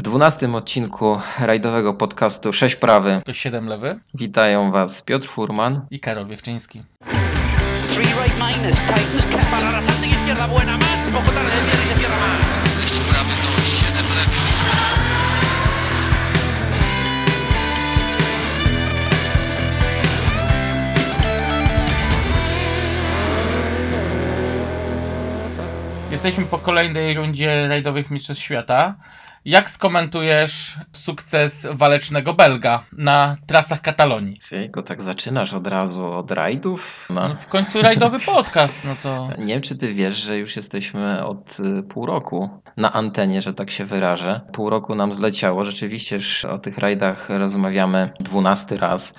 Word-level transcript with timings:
W 0.00 0.02
dwunastym 0.02 0.54
odcinku 0.54 1.20
rajdowego 1.40 1.94
podcastu 1.94 2.52
6 2.52 2.76
prawy 2.76 3.22
To 3.24 3.32
7 3.32 3.66
lewy 3.66 3.98
witają 4.14 4.72
Was 4.72 5.02
Piotr 5.02 5.28
Furman 5.28 5.86
i 5.90 6.00
Karol 6.00 6.26
Wiechczyński. 6.26 6.78
Y 6.78 6.84
más. 12.20 12.40
Jesteśmy 26.10 26.44
po 26.44 26.58
kolejnej 26.58 27.14
rundzie 27.14 27.68
rajdowych 27.68 28.10
Mistrzostw 28.10 28.44
Świata. 28.44 28.94
Jak 29.44 29.70
skomentujesz 29.70 30.78
sukces 30.92 31.68
walecznego 31.72 32.34
Belga 32.34 32.84
na 32.92 33.36
trasach 33.46 33.80
Katalonii? 33.80 34.36
Go 34.70 34.82
tak 34.82 35.02
zaczynasz 35.02 35.52
od 35.54 35.66
razu 35.66 36.04
od 36.04 36.30
rajdów? 36.30 37.06
No. 37.10 37.28
No, 37.28 37.36
w 37.40 37.46
końcu 37.46 37.82
rajdowy 37.82 38.20
podcast, 38.34 38.84
no 38.84 38.96
to... 39.02 39.28
Nie 39.38 39.54
wiem, 39.54 39.62
czy 39.62 39.76
ty 39.76 39.94
wiesz, 39.94 40.16
że 40.16 40.38
już 40.38 40.56
jesteśmy 40.56 41.24
od 41.24 41.56
y, 41.60 41.82
pół 41.82 42.06
roku 42.06 42.62
na 42.76 42.92
antenie, 42.92 43.42
że 43.42 43.54
tak 43.54 43.70
się 43.70 43.84
wyrażę. 43.84 44.40
Pół 44.52 44.70
roku 44.70 44.94
nam 44.94 45.12
zleciało. 45.12 45.64
Rzeczywiście 45.64 46.16
już 46.16 46.44
o 46.44 46.58
tych 46.58 46.78
rajdach 46.78 47.28
rozmawiamy 47.28 48.10
dwunasty 48.20 48.76
raz. 48.76 49.12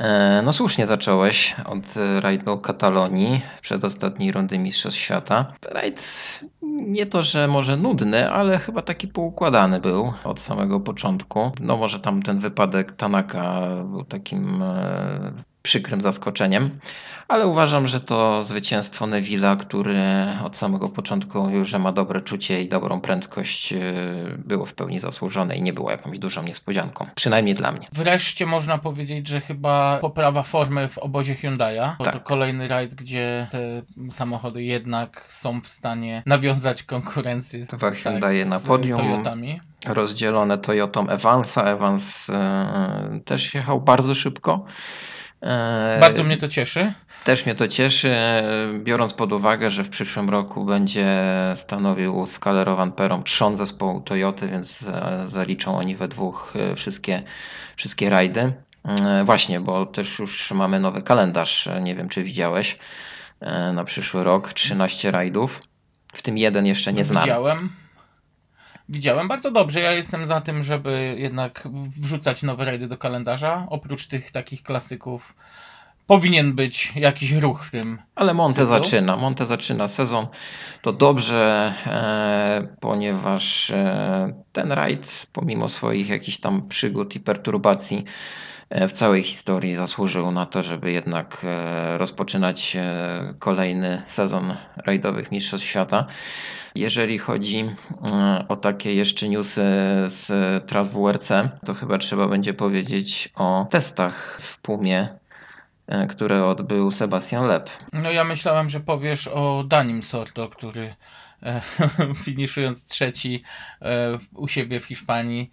E, 0.00 0.42
No 0.44 0.52
słusznie 0.52 0.86
zacząłeś 0.86 1.56
od 1.64 1.96
y, 1.96 2.20
rajdu 2.20 2.58
Katalonii, 2.58 3.42
przedostatniej 3.62 4.32
rundy 4.32 4.58
Mistrzostw 4.58 5.00
Świata. 5.00 5.52
Rajd 5.70 6.40
nie 6.62 7.06
to, 7.06 7.22
że 7.22 7.48
może 7.48 7.76
nudny, 7.76 8.30
ale 8.30 8.58
chyba 8.58 8.82
taki 8.82 9.08
poukładany 9.08 9.80
był 9.80 10.12
od 10.24 10.40
samego 10.40 10.80
początku. 10.80 11.52
No 11.60 11.76
może 11.76 12.00
tam 12.00 12.22
ten 12.22 12.40
wypadek 12.40 12.92
Tanaka 12.92 13.60
był 13.84 14.04
takim 14.04 14.62
e, 14.62 15.32
przykrym 15.62 16.00
zaskoczeniem, 16.00 16.78
ale 17.30 17.46
uważam, 17.46 17.88
że 17.88 18.00
to 18.00 18.44
zwycięstwo 18.44 19.06
Neville'a, 19.06 19.56
który 19.56 20.04
od 20.44 20.56
samego 20.56 20.88
początku 20.88 21.50
już 21.50 21.72
ma 21.72 21.92
dobre 21.92 22.20
czucie 22.20 22.62
i 22.62 22.68
dobrą 22.68 23.00
prędkość, 23.00 23.72
e, 23.72 23.78
było 24.38 24.66
w 24.66 24.74
pełni 24.74 24.98
zasłużone 24.98 25.56
i 25.56 25.62
nie 25.62 25.72
było 25.72 25.90
jakąś 25.90 26.18
dużą 26.18 26.42
niespodzianką. 26.42 27.06
Przynajmniej 27.14 27.54
dla 27.54 27.72
mnie. 27.72 27.86
Wreszcie 27.92 28.46
można 28.46 28.78
powiedzieć, 28.78 29.28
że 29.28 29.40
chyba 29.40 29.98
poprawa 30.00 30.42
formy 30.42 30.88
w 30.88 30.98
obozie 30.98 31.34
Hyundai'a. 31.34 31.96
Tak. 32.04 32.14
To 32.14 32.20
kolejny 32.20 32.68
rajd, 32.68 32.94
gdzie 32.94 33.46
te 33.50 33.82
samochody 34.10 34.62
jednak 34.62 35.24
są 35.28 35.60
w 35.60 35.68
stanie 35.68 36.22
nawiązać 36.26 36.82
konkurencję 36.82 37.66
Dwa 37.66 37.90
Hyundai 37.90 38.46
na 38.46 38.58
z 38.58 38.66
podium. 38.66 39.00
Toyotami. 39.00 39.60
rozdzielone 39.86 40.58
Toyotą 40.58 41.08
Evansa. 41.08 41.64
Evans 41.64 42.30
e, 42.30 43.20
też 43.24 43.54
jechał 43.54 43.80
bardzo 43.80 44.14
szybko. 44.14 44.64
E, 45.42 46.00
Bardzo 46.00 46.24
mnie 46.24 46.36
to 46.36 46.48
cieszy. 46.48 46.92
Też 47.24 47.46
mnie 47.46 47.54
to 47.54 47.68
cieszy, 47.68 48.16
biorąc 48.78 49.12
pod 49.12 49.32
uwagę, 49.32 49.70
że 49.70 49.84
w 49.84 49.88
przyszłym 49.88 50.30
roku 50.30 50.64
będzie 50.64 51.06
stanowił 51.54 52.26
z 52.26 52.38
Calerovan 52.38 52.92
Perą 52.92 53.22
trzon 53.22 53.56
zespołu 53.56 54.00
Toyoty, 54.00 54.48
więc 54.48 54.82
e, 54.82 55.22
zaliczą 55.26 55.76
oni 55.76 55.96
we 55.96 56.08
dwóch 56.08 56.54
e, 56.56 56.76
wszystkie, 56.76 57.22
wszystkie 57.76 58.10
rajdy. 58.10 58.52
E, 58.84 59.24
Właśnie, 59.24 59.60
bo 59.60 59.86
też 59.86 60.18
już 60.18 60.50
mamy 60.50 60.80
nowy 60.80 61.02
kalendarz, 61.02 61.68
nie 61.82 61.94
wiem 61.94 62.08
czy 62.08 62.24
widziałeś, 62.24 62.78
na 63.74 63.84
przyszły 63.84 64.24
rok 64.24 64.52
13 64.52 65.10
rajdów, 65.10 65.60
w 66.12 66.22
tym 66.22 66.38
jeden 66.38 66.66
jeszcze 66.66 66.92
nie 66.92 67.04
znany. 67.04 67.26
Widziałem. 67.26 67.72
Widziałem 68.88 69.28
bardzo 69.28 69.50
dobrze. 69.50 69.80
Ja 69.80 69.92
jestem 69.92 70.26
za 70.26 70.40
tym, 70.40 70.62
żeby 70.62 71.14
jednak 71.18 71.68
wrzucać 72.00 72.42
nowe 72.42 72.64
rajdy 72.64 72.88
do 72.88 72.98
kalendarza. 72.98 73.66
Oprócz 73.70 74.06
tych 74.06 74.30
takich 74.30 74.62
klasyków 74.62 75.34
powinien 76.10 76.52
być 76.52 76.92
jakiś 76.96 77.32
ruch 77.32 77.64
w 77.64 77.70
tym. 77.70 77.98
Ale 78.14 78.34
Monte 78.34 78.54
cyklu. 78.54 78.68
zaczyna. 78.68 79.16
Monte 79.16 79.46
zaczyna 79.46 79.88
sezon. 79.88 80.26
To 80.82 80.92
dobrze, 80.92 81.74
e, 81.86 82.76
ponieważ 82.80 83.70
e, 83.70 84.32
ten 84.52 84.72
rajd, 84.72 85.26
pomimo 85.32 85.68
swoich 85.68 86.08
jakichś 86.08 86.38
tam 86.38 86.68
przygód 86.68 87.16
i 87.16 87.20
perturbacji, 87.20 88.04
e, 88.70 88.88
w 88.88 88.92
całej 88.92 89.22
historii 89.22 89.74
zasłużył 89.74 90.30
na 90.30 90.46
to, 90.46 90.62
żeby 90.62 90.92
jednak 90.92 91.42
e, 91.44 91.98
rozpoczynać 91.98 92.76
e, 92.76 93.34
kolejny 93.38 94.02
sezon 94.08 94.56
rajdowych 94.76 95.32
Mistrzostw 95.32 95.66
Świata. 95.66 96.06
Jeżeli 96.74 97.18
chodzi 97.18 97.64
o 98.48 98.56
takie 98.56 98.94
jeszcze 98.94 99.28
newsy 99.28 99.62
z 100.06 100.28
tras 100.66 100.90
WRC, 100.90 101.32
to 101.66 101.74
chyba 101.74 101.98
trzeba 101.98 102.28
będzie 102.28 102.54
powiedzieć 102.54 103.28
o 103.34 103.66
testach 103.70 104.38
w 104.42 104.58
Pumie, 104.58 105.19
które 106.08 106.44
odbył 106.44 106.90
Sebastian 106.90 107.46
Lep. 107.46 107.70
No 107.92 108.10
ja 108.10 108.24
myślałem, 108.24 108.70
że 108.70 108.80
powiesz 108.80 109.28
o 109.28 109.64
Danim 109.68 110.02
Sordo, 110.02 110.48
który 110.48 110.94
e, 111.42 111.60
finiszując 112.24 112.86
trzeci 112.86 113.42
e, 113.82 114.18
u 114.34 114.48
siebie 114.48 114.80
w 114.80 114.84
Hiszpanii 114.84 115.50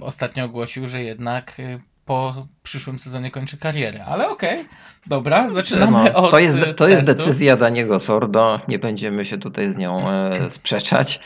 ostatnio 0.00 0.44
ogłosił, 0.44 0.88
że 0.88 1.02
jednak 1.02 1.60
e, 1.60 1.80
po 2.06 2.46
przyszłym 2.62 2.98
sezonie 2.98 3.30
kończy 3.30 3.56
karierę. 3.56 4.04
Ale 4.04 4.28
okej, 4.28 4.64
dobra, 5.06 5.48
zaczynamy 5.48 6.10
No, 6.12 6.22
od 6.22 6.30
to 6.30 6.38
jest, 6.38 6.58
e, 6.58 6.74
to 6.74 6.88
jest 6.88 7.06
decyzja 7.06 7.56
Daniego 7.56 8.00
Sordo, 8.00 8.58
nie 8.68 8.78
będziemy 8.78 9.24
się 9.24 9.38
tutaj 9.38 9.70
z 9.70 9.76
nią 9.76 10.10
e, 10.10 10.50
sprzeczać. 10.50 11.20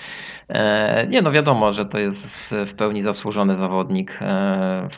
E, 0.49 1.07
nie 1.09 1.23
no 1.23 1.33
wiadomo, 1.33 1.73
że 1.73 1.85
to 1.85 1.99
jest 1.99 2.55
w 2.67 2.75
pełni 2.75 3.03
zasłużony 3.03 3.57
zawodnik 3.57 4.19
e, 4.21 4.89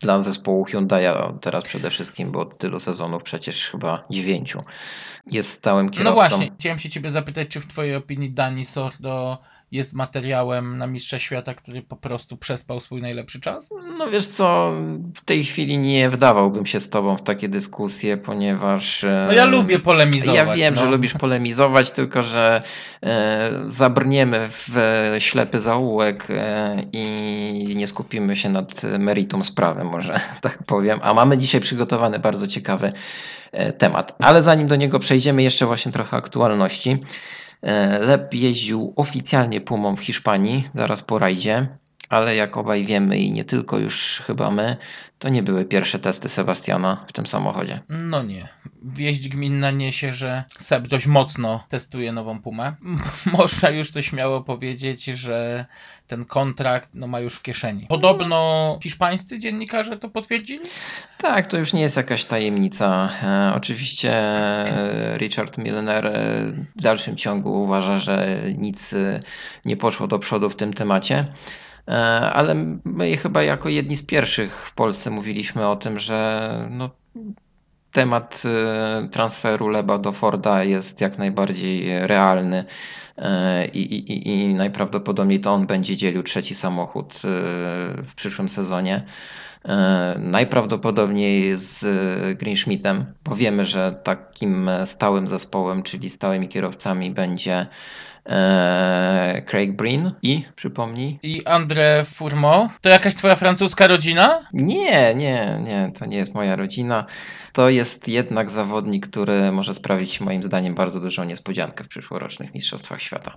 dla 0.00 0.22
zespołu 0.22 0.64
Hyundai'a 0.64 1.38
teraz 1.38 1.64
przede 1.64 1.90
wszystkim, 1.90 2.32
bo 2.32 2.40
od 2.40 2.58
tylu 2.58 2.80
sezonów 2.80 3.22
przecież 3.22 3.70
chyba 3.70 4.04
dziewięciu 4.10 4.64
jest 5.30 5.50
stałym 5.50 5.86
No 5.86 5.92
kierowcą. 5.92 6.14
właśnie, 6.14 6.50
chciałem 6.58 6.78
się 6.78 6.90
ciebie 6.90 7.10
zapytać, 7.10 7.48
czy 7.48 7.60
w 7.60 7.66
twojej 7.66 7.96
opinii 7.96 8.30
Dani 8.30 8.64
Sordo 8.64 9.38
jest 9.70 9.92
materiałem 9.92 10.78
na 10.78 10.86
mistrza 10.86 11.18
świata, 11.18 11.54
który 11.54 11.82
po 11.82 11.96
prostu 11.96 12.36
przespał 12.36 12.80
swój 12.80 13.02
najlepszy 13.02 13.40
czas? 13.40 13.70
No 13.98 14.10
wiesz 14.10 14.26
co, 14.26 14.72
w 15.14 15.24
tej 15.24 15.44
chwili 15.44 15.78
nie 15.78 16.10
wdawałbym 16.10 16.66
się 16.66 16.80
z 16.80 16.88
tobą 16.88 17.16
w 17.16 17.22
takie 17.22 17.48
dyskusje, 17.48 18.16
ponieważ... 18.16 19.04
e, 19.04 19.24
No 19.28 19.32
ja 19.32 19.44
lubię 19.44 19.78
polemizować. 19.78 20.36
Ja 20.36 20.54
wiem, 20.54 20.74
no. 20.74 20.80
że 20.80 20.90
lubisz 20.90 21.14
polemizować, 21.14 21.90
tylko 21.90 22.22
że 22.22 22.62
e, 23.02 23.50
zabrniemy 23.66 24.48
w 24.50 24.76
ślepy 25.18 25.58
zaułek 25.58 26.26
e, 26.30 26.76
i 26.92 27.74
nie 27.76 27.86
skupimy 27.86 28.36
się 28.36 28.48
nad 28.48 28.82
meritum 28.98 29.44
sprawy, 29.44 29.84
może 29.84 30.20
tak 30.40 30.62
powiem. 30.62 30.98
A 31.02 31.14
mamy 31.14 31.38
dzisiaj 31.38 31.60
przygotowany 31.60 32.18
bardzo 32.18 32.46
ciekawy 32.46 32.92
temat. 33.78 34.14
Ale 34.18 34.42
zanim 34.42 34.66
do 34.68 34.76
niego 34.76 34.98
przejdziemy, 34.98 35.42
jeszcze 35.42 35.66
właśnie 35.66 35.92
trochę 35.92 36.16
aktualności. 36.16 36.98
E, 37.62 37.98
Lep 37.98 38.34
jeździł 38.34 38.92
oficjalnie 38.96 39.60
Pumą 39.60 39.96
w 39.96 40.00
Hiszpanii, 40.00 40.64
zaraz 40.72 41.02
po 41.02 41.18
rajdzie. 41.18 41.68
Ale 42.08 42.36
jak 42.36 42.56
obaj 42.56 42.84
wiemy 42.84 43.18
i 43.18 43.32
nie 43.32 43.44
tylko 43.44 43.78
już 43.78 44.22
chyba 44.26 44.50
my, 44.50 44.76
to 45.18 45.28
nie 45.28 45.42
były 45.42 45.64
pierwsze 45.64 45.98
testy 45.98 46.28
Sebastiana 46.28 47.04
w 47.08 47.12
tym 47.12 47.26
samochodzie. 47.26 47.80
No 47.88 48.22
nie. 48.22 48.48
Wieść 48.82 49.28
gminna 49.28 49.70
niesie, 49.70 50.12
że 50.12 50.44
Seb 50.58 50.86
dość 50.88 51.06
mocno 51.06 51.64
testuje 51.68 52.12
nową 52.12 52.42
Pumę. 52.42 52.74
Można 53.38 53.70
już 53.70 53.92
to 53.92 54.02
śmiało 54.02 54.40
powiedzieć, 54.40 55.04
że 55.04 55.66
ten 56.06 56.24
kontrakt 56.24 56.90
no, 56.94 57.06
ma 57.06 57.20
już 57.20 57.34
w 57.34 57.42
kieszeni. 57.42 57.86
Podobno 57.86 58.78
hiszpańscy 58.82 59.38
dziennikarze 59.38 59.96
to 59.96 60.08
potwierdzili? 60.08 60.64
Tak, 61.18 61.46
to 61.46 61.58
już 61.58 61.72
nie 61.72 61.80
jest 61.80 61.96
jakaś 61.96 62.24
tajemnica. 62.24 63.08
E, 63.22 63.52
oczywiście 63.54 64.12
e, 64.12 65.18
Richard 65.18 65.58
Milner 65.58 66.06
e, 66.06 66.12
w 66.76 66.82
dalszym 66.82 67.16
ciągu 67.16 67.62
uważa, 67.62 67.98
że 67.98 68.42
nic 68.58 68.92
e, 68.92 69.22
nie 69.64 69.76
poszło 69.76 70.06
do 70.06 70.18
przodu 70.18 70.50
w 70.50 70.56
tym 70.56 70.72
temacie. 70.72 71.26
E, 71.88 71.92
ale 72.32 72.54
my 72.84 73.16
chyba 73.16 73.42
jako 73.42 73.68
jedni 73.68 73.96
z 73.96 74.02
pierwszych 74.02 74.52
w 74.66 74.72
Polsce 74.74 75.10
mówiliśmy 75.10 75.68
o 75.68 75.76
tym, 75.76 75.98
że 75.98 76.68
no, 76.70 76.90
temat 77.92 78.42
e, 78.44 79.08
transferu 79.08 79.68
Leba 79.68 79.98
do 79.98 80.12
Forda 80.12 80.64
jest 80.64 81.00
jak 81.00 81.18
najbardziej 81.18 82.06
realny. 82.06 82.64
E, 83.18 83.66
I, 83.68 83.94
i, 83.94 84.28
i- 84.44 84.54
najprawdopodobniej 84.54 85.40
to 85.40 85.52
on 85.52 85.66
będzie 85.66 85.96
dzielił 85.96 86.22
trzeci 86.22 86.54
samochód 86.54 87.14
w 88.06 88.12
przyszłym 88.16 88.48
sezonie. 88.48 89.04
Najprawdopodobniej 90.18 91.56
z 91.56 91.84
Green 92.38 92.56
Schmidtem, 92.56 93.14
bo 93.24 93.36
wiemy, 93.36 93.66
że 93.66 94.00
takim 94.04 94.70
stałym 94.84 95.28
zespołem, 95.28 95.82
czyli 95.82 96.10
stałymi 96.10 96.48
kierowcami 96.48 97.10
będzie 97.10 97.66
e, 98.26 99.42
Craig 99.46 99.72
Breen 99.76 100.12
i 100.22 100.44
przypomnij. 100.56 101.18
I 101.22 101.42
André 101.44 102.04
Fourmont? 102.04 102.72
To 102.80 102.88
jakaś 102.88 103.14
twoja 103.14 103.36
francuska 103.36 103.86
rodzina? 103.86 104.48
Nie, 104.52 105.14
nie, 105.14 105.58
nie, 105.62 105.92
to 105.98 106.06
nie 106.06 106.16
jest 106.16 106.34
moja 106.34 106.56
rodzina. 106.56 107.06
To 107.52 107.68
jest 107.68 108.08
jednak 108.08 108.50
zawodnik, 108.50 109.08
który 109.08 109.52
może 109.52 109.74
sprawić 109.74 110.20
moim 110.20 110.42
zdaniem 110.42 110.74
bardzo 110.74 111.00
dużą 111.00 111.24
niespodziankę 111.24 111.84
w 111.84 111.88
przyszłorocznych 111.88 112.54
Mistrzostwach 112.54 113.00
Świata. 113.02 113.34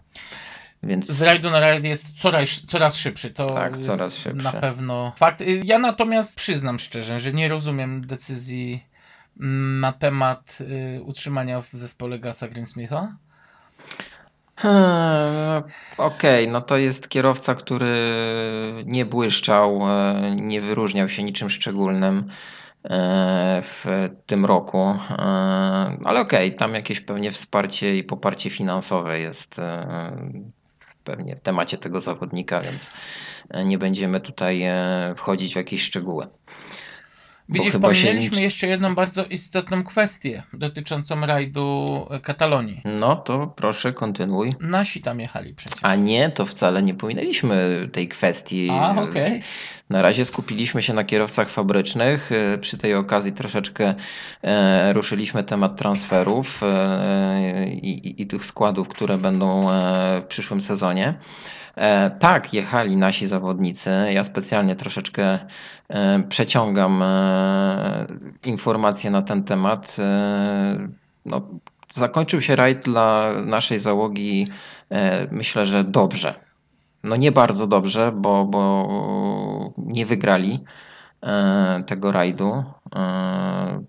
Więc 0.84 1.06
Z 1.12 1.22
rajdu 1.22 1.50
na 1.50 1.60
rajd 1.60 1.84
jest 1.84 2.20
coraz, 2.22 2.50
coraz 2.68 2.96
szybszy. 2.98 3.30
To 3.32 3.46
Tak, 3.48 3.78
coraz 3.78 4.16
szybszy. 4.16 4.44
na 4.44 4.52
pewno 4.52 5.14
fakt. 5.18 5.44
Ja 5.64 5.80
natomiast 5.80 6.36
przyznam 6.36 6.80
szczerze, 6.80 7.20
że 7.20 7.34
nie 7.34 7.50
rozumiem 7.50 8.08
decyzji 8.08 8.84
mm, 9.40 9.80
na 9.80 9.92
temat 9.94 10.58
y, 10.98 11.02
utrzymania 11.04 11.62
w 11.62 11.70
zespole 11.74 12.20
Gasa 12.20 12.48
Greensmitha. 12.48 13.16
Hmm, 14.62 15.64
Okej, 15.98 16.48
no 16.48 16.62
to 16.62 16.78
jest 16.78 17.10
kierowca, 17.10 17.56
który 17.56 17.96
nie 18.86 19.06
błyszczał, 19.06 19.80
e, 19.90 20.36
nie 20.36 20.62
wyróżniał 20.62 21.10
się 21.10 21.24
niczym 21.24 21.50
szczególnym 21.50 22.30
e, 22.84 23.62
w 23.64 23.86
tym 24.26 24.46
roku, 24.46 24.78
e, 24.78 24.96
ale 26.06 26.20
okej, 26.22 26.56
tam 26.56 26.74
jakieś 26.74 27.02
pewnie 27.02 27.32
wsparcie 27.32 27.98
i 27.98 28.04
poparcie 28.04 28.50
finansowe 28.50 29.20
jest 29.20 29.62
pewnie 31.04 31.36
w 31.36 31.42
temacie 31.42 31.78
tego 31.78 32.02
zawodnika, 32.02 32.62
więc 32.62 32.90
nie 33.66 33.78
będziemy 33.78 34.20
tutaj 34.20 34.64
wchodzić 35.16 35.54
w 35.54 35.56
jakieś 35.56 35.84
szczegóły. 35.84 36.28
Widzisz, 37.50 37.74
pominęliśmy 37.78 38.36
nic- 38.38 38.44
jeszcze 38.44 38.68
jedną 38.68 38.96
bardzo 38.96 39.26
istotną 39.26 39.84
kwestię 39.84 40.44
dotyczącą 40.54 41.26
rajdu 41.26 41.88
e, 42.12 42.20
Katalonii. 42.20 42.82
No 42.86 43.16
to 43.16 43.48
proszę, 43.48 43.94
kontynuuj. 43.94 44.54
Nasi 44.60 45.02
tam 45.02 45.20
jechali 45.20 45.54
przecież. 45.54 45.80
A 45.82 45.96
nie, 45.96 46.30
to 46.30 46.46
wcale 46.46 46.84
nie 46.84 46.94
pominęliśmy 46.94 47.90
tej 47.92 48.08
kwestii. 48.08 48.70
A, 48.72 49.02
okej. 49.02 49.42
Na 49.90 50.02
razie 50.02 50.26
skupiliśmy 50.26 50.82
się 50.82 50.94
na 50.94 51.04
kierowcach 51.04 51.50
fabrycznych. 51.50 52.32
E, 52.32 52.58
Przy 52.58 52.78
tej 52.78 52.96
okazji 52.96 53.32
troszeczkę 53.32 53.96
e, 54.42 54.94
ruszyliśmy 54.94 55.44
temat 55.44 55.78
transferów 55.78 56.62
i, 57.82 57.90
i, 57.90 58.22
i 58.22 58.28
tych 58.28 58.46
składów, 58.46 58.88
które 58.88 59.18
będą 59.18 59.68
w 60.22 60.26
przyszłym 60.28 60.62
sezonie. 60.62 61.14
E, 61.76 62.10
tak, 62.10 62.54
jechali 62.54 62.98
nasi 62.98 63.28
zawodnicy. 63.28 63.90
Ja 64.14 64.24
specjalnie 64.24 64.76
troszeczkę 64.76 65.40
e, 65.90 66.24
przeciągam 66.30 67.04
e, 67.04 68.08
informacje 68.46 69.12
na 69.12 69.22
ten 69.22 69.44
temat. 69.44 69.98
No, 71.26 71.42
zakończył 71.90 72.42
się 72.42 72.56
rajd 72.56 72.86
dla 72.86 73.34
naszej 73.46 73.80
załogi, 73.80 74.48
myślę, 75.32 75.66
że 75.66 75.84
dobrze. 75.84 76.36
No 77.04 77.16
nie 77.16 77.32
bardzo 77.32 77.68
dobrze, 77.68 78.12
bo, 78.16 78.46
bo 78.46 79.74
nie 79.78 80.06
wygrali 80.06 80.60
tego 81.86 82.12
rajdu. 82.12 82.64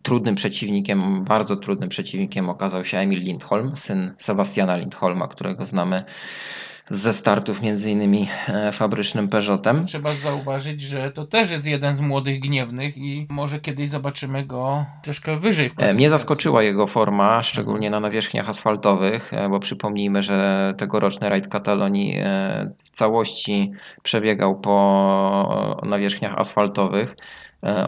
Trudnym 0.03 0.35
przeciwnikiem, 0.35 1.25
bardzo 1.25 1.56
trudnym 1.56 1.88
przeciwnikiem 1.88 2.49
okazał 2.49 2.85
się 2.85 2.99
Emil 2.99 3.21
Lindholm, 3.21 3.77
syn 3.77 4.15
Sebastiana 4.19 4.77
Lindholma, 4.77 5.29
którego 5.29 5.67
znamy 5.67 6.05
ze 6.90 7.14
startów 7.14 7.62
między 7.62 7.90
innymi 7.90 8.28
e, 8.48 8.72
fabrycznym 8.72 9.28
Peugeotem. 9.28 9.87
Trzeba 9.87 10.14
zauważyć, 10.14 10.82
że 10.82 11.10
to 11.10 11.26
też 11.26 11.50
jest 11.50 11.66
jeden 11.66 11.94
z 11.94 12.00
młodych 12.00 12.40
gniewnych 12.40 12.98
i 12.98 13.26
może 13.31 13.60
kiedyś 13.60 13.88
zobaczymy 13.88 14.46
go 14.46 14.84
troszkę 15.02 15.40
wyżej 15.40 15.69
w 15.69 15.72
E, 15.72 15.75
klasyfikacji. 15.75 15.96
Mnie 15.96 16.10
zaskoczyła 16.10 16.62
jego 16.62 16.87
forma, 16.87 17.42
szczególnie 17.42 17.90
na 17.90 18.00
nawierzchniach 18.00 18.48
asfaltowych, 18.48 19.34
e, 19.34 19.48
bo 19.48 19.60
przypomnijmy, 19.60 20.22
że 20.22 20.75
tegoroczny 20.78 21.28
rajd 21.28 21.48
Katalonii 21.48 22.16
w 22.84 22.90
całości 22.90 23.72
przebiegał 24.02 24.60
po 24.60 25.81
nawierzchniach 25.82 26.38
asfaltowych. 26.38 27.16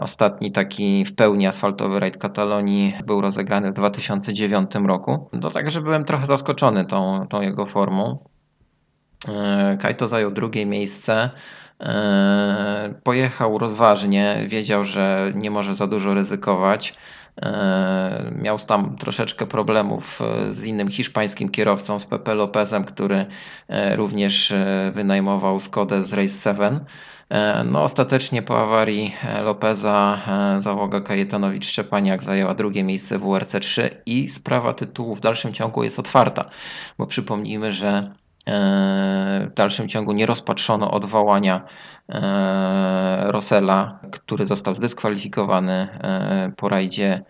Ostatni 0.01 0.51
taki 0.51 1.05
w 1.05 1.15
pełni 1.15 1.47
asfaltowy 1.47 1.99
rajd 1.99 2.17
Katalonii 2.17 2.93
był 3.05 3.21
rozegrany 3.21 3.71
w 3.71 3.73
2009 3.73 4.71
roku. 4.85 5.29
No 5.33 5.51
także 5.51 5.81
byłem 5.81 6.05
trochę 6.05 6.25
zaskoczony 6.25 6.85
tą, 6.85 7.27
tą 7.29 7.41
jego 7.41 7.65
formą. 7.65 8.32
E, 9.29 9.77
Kajto 9.81 10.07
zajął 10.07 10.31
drugie 10.31 10.65
miejsce. 10.65 11.29
E, 11.79 12.93
Pojechał 13.03 13.57
rozważnie, 13.57 14.45
wiedział, 14.47 14.83
że 14.83 15.31
nie 15.35 15.51
może 15.51 15.75
za 15.75 15.87
dużo 15.87 16.13
ryzykować. 16.13 16.93
E, 17.41 18.31
Miał 18.41 18.59
tam 18.59 18.97
troszeczkę 18.97 19.45
problemów 19.45 20.19
z 20.49 20.65
innym 20.65 20.89
hiszpańskim 20.89 21.49
kierowcą, 21.49 21.99
z 21.99 22.05
Pepe 22.05 22.35
Lopezem, 22.35 22.85
który 22.85 23.25
również 23.95 24.53
wynajmował 24.93 25.59
Skodę 25.59 26.03
z 26.03 26.13
Race 26.13 26.53
7. 26.53 26.79
E, 27.29 27.63
No, 27.63 27.83
ostatecznie 27.83 28.41
po 28.41 28.61
awarii 28.61 29.15
Lopeza 29.43 30.19
załoga 30.59 30.99
Kajetanowicz-Szczepaniak 31.01 32.23
zajęła 32.23 32.53
drugie 32.53 32.83
miejsce 32.83 33.19
w 33.19 33.21
WRC3 33.21 33.89
i 34.05 34.29
sprawa 34.29 34.73
tytułu 34.73 35.15
w 35.15 35.21
dalszym 35.21 35.53
ciągu 35.53 35.83
jest 35.83 35.99
otwarta, 35.99 36.49
bo 36.97 37.07
przypomnijmy, 37.07 37.71
że 37.71 38.13
w 38.45 39.53
dalszym 39.55 39.87
ciągu 39.87 40.11
nie 40.13 40.25
rozpatrzono 40.25 40.91
odwołania 40.91 41.65
e, 42.09 43.31
Rosella, 43.31 43.99
który 44.11 44.45
został 44.45 44.75
zdyskwalifikowany 44.75 45.73
e, 45.73 46.51
po 46.57 46.69
rajdzie 46.69 47.11
e, 47.11 47.23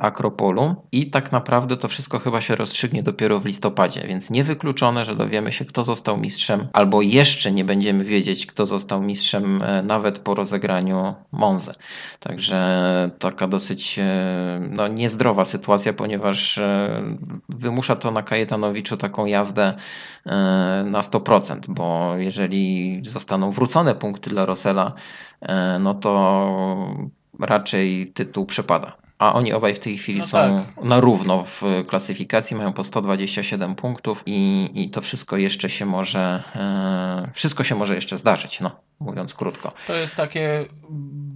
Akropolu 0.00 0.76
i 0.92 1.10
tak 1.10 1.32
naprawdę 1.32 1.76
to 1.76 1.88
wszystko 1.88 2.18
chyba 2.18 2.40
się 2.40 2.54
rozstrzygnie 2.56 3.02
dopiero 3.02 3.40
w 3.40 3.44
listopadzie, 3.44 4.04
więc 4.08 4.30
niewykluczone, 4.30 5.04
że 5.04 5.16
dowiemy 5.16 5.52
się 5.52 5.64
kto 5.64 5.84
został 5.84 6.16
mistrzem, 6.18 6.68
albo 6.72 7.02
jeszcze 7.02 7.52
nie 7.52 7.64
będziemy 7.64 8.04
wiedzieć 8.04 8.46
kto 8.46 8.66
został 8.66 9.02
mistrzem 9.02 9.62
e, 9.62 9.82
nawet 9.82 10.18
po 10.18 10.34
rozegraniu 10.34 11.14
Monzy. 11.32 11.72
Także 12.20 13.10
taka 13.18 13.48
dosyć 13.48 13.98
e, 13.98 14.68
no, 14.70 14.88
niezdrowa 14.88 15.44
sytuacja, 15.44 15.92
ponieważ 15.92 16.58
e, 16.58 17.02
wymusza 17.48 17.96
to 17.96 18.10
na 18.10 18.22
Kajetanowiczu 18.22 18.96
taką 18.96 19.26
jazdę 19.26 19.74
e, 20.26 20.30
na 20.86 21.00
100%, 21.00 21.60
bo 21.68 22.16
jeżeli 22.16 23.02
zostaną 23.08 23.50
wrócone 23.50 23.94
punkty 23.94 24.30
dla 24.30 24.46
Rosella, 24.46 24.92
e, 25.40 25.78
no 25.78 25.94
to 25.94 26.10
raczej 27.40 28.12
tytuł 28.14 28.46
przepada. 28.46 28.99
A 29.20 29.34
oni 29.34 29.52
obaj 29.52 29.74
w 29.74 29.78
tej 29.78 29.98
chwili 29.98 30.18
No 30.18 30.26
są 30.26 30.64
tak. 30.76 30.84
na 30.84 31.00
równo 31.00 31.44
w 31.44 31.62
klasyfikacji, 31.86 32.56
mają 32.56 32.72
po 32.72 32.84
127 32.84 33.74
punktów 33.74 34.22
i, 34.26 34.70
i 34.74 34.90
to 34.90 35.00
wszystko 35.00 35.36
jeszcze 35.36 35.70
się 35.70 35.86
może, 35.86 36.42
e, 36.56 37.30
wszystko 37.34 37.64
się 37.64 37.74
może 37.74 37.94
jeszcze 37.94 38.18
zdarzyć, 38.18 38.60
no, 38.60 38.70
mówiąc 39.00 39.34
krótko. 39.34 39.72
To 39.86 39.94
jest 39.94 40.16
takie 40.16 40.66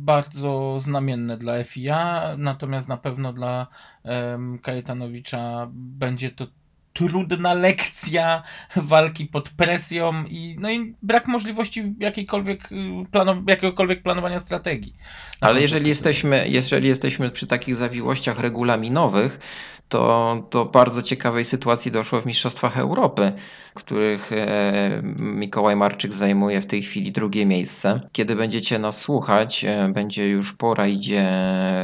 bardzo 0.05 0.79
znamienne 0.79 1.37
dla 1.37 1.65
FIA, 1.65 2.35
natomiast 2.39 2.89
na 2.89 2.97
pewno 2.97 3.33
dla 3.33 3.67
um, 4.05 4.59
Kajetanowicza 4.59 5.69
będzie 5.73 6.31
to 6.31 6.47
trudna 6.95 7.55
lekcja 7.55 8.43
walki 8.77 9.27
pod 9.27 9.51
presją 9.51 10.13
i, 10.29 10.57
no 10.61 10.71
i 10.71 10.95
brak 11.03 11.27
możliwości 11.27 11.95
jakiejkolwiek, 11.99 12.73
y, 12.73 12.77
planow- 13.13 13.49
jakiegokolwiek 13.49 14.03
planowania 14.03 14.41
strategii. 14.41 14.97
Ale 15.41 15.61
jeżeli 15.61 15.89
jesteśmy, 15.89 16.49
jeżeli 16.49 16.89
jesteśmy 16.89 17.31
przy 17.31 17.47
takich 17.47 17.77
zawiłościach 17.77 18.39
regulaminowych, 18.39 19.39
to 19.89 20.37
do 20.51 20.65
bardzo 20.65 21.03
ciekawej 21.03 21.45
sytuacji 21.45 21.93
doszło 21.93 22.21
w 22.21 22.27
Mistrzostwach 22.27 22.79
Europy, 22.79 23.33
których 23.75 24.33
e, 24.33 25.03
Mikołaj 25.17 25.77
Marczyk 25.77 26.15
zajmuje 26.15 26.61
w 26.61 26.67
tej 26.67 26.83
chwili 26.83 27.13
drugie 27.13 27.47
miejsce. 27.47 28.01
Kiedy 28.13 28.37
będziecie 28.37 28.79
nas 28.79 29.01
słuchać, 29.01 29.65
e, 29.65 29.89
będzie 29.89 30.29
już 30.29 30.53
po 30.53 30.75
rajdzie 30.75 31.33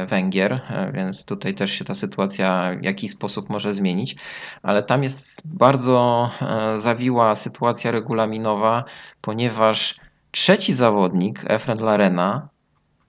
Węgier, 0.07 0.53
e, 0.53 0.91
więc 0.93 1.25
tutaj 1.25 1.53
też 1.53 1.71
się 1.71 1.85
ta 1.85 1.95
sytuacja 1.95 2.71
w 2.81 2.83
jakiś 2.83 3.11
sposób 3.11 3.49
może 3.49 3.73
zmienić, 3.73 4.15
ale 4.63 4.83
tam 4.83 5.03
jest 5.03 5.41
bardzo 5.45 6.29
zawiła 6.77 7.35
sytuacja 7.35 7.91
regulaminowa, 7.91 8.83
ponieważ 9.21 9.95
trzeci 10.31 10.73
zawodnik, 10.73 11.43
Efren 11.47 11.79
Larena, 11.79 12.49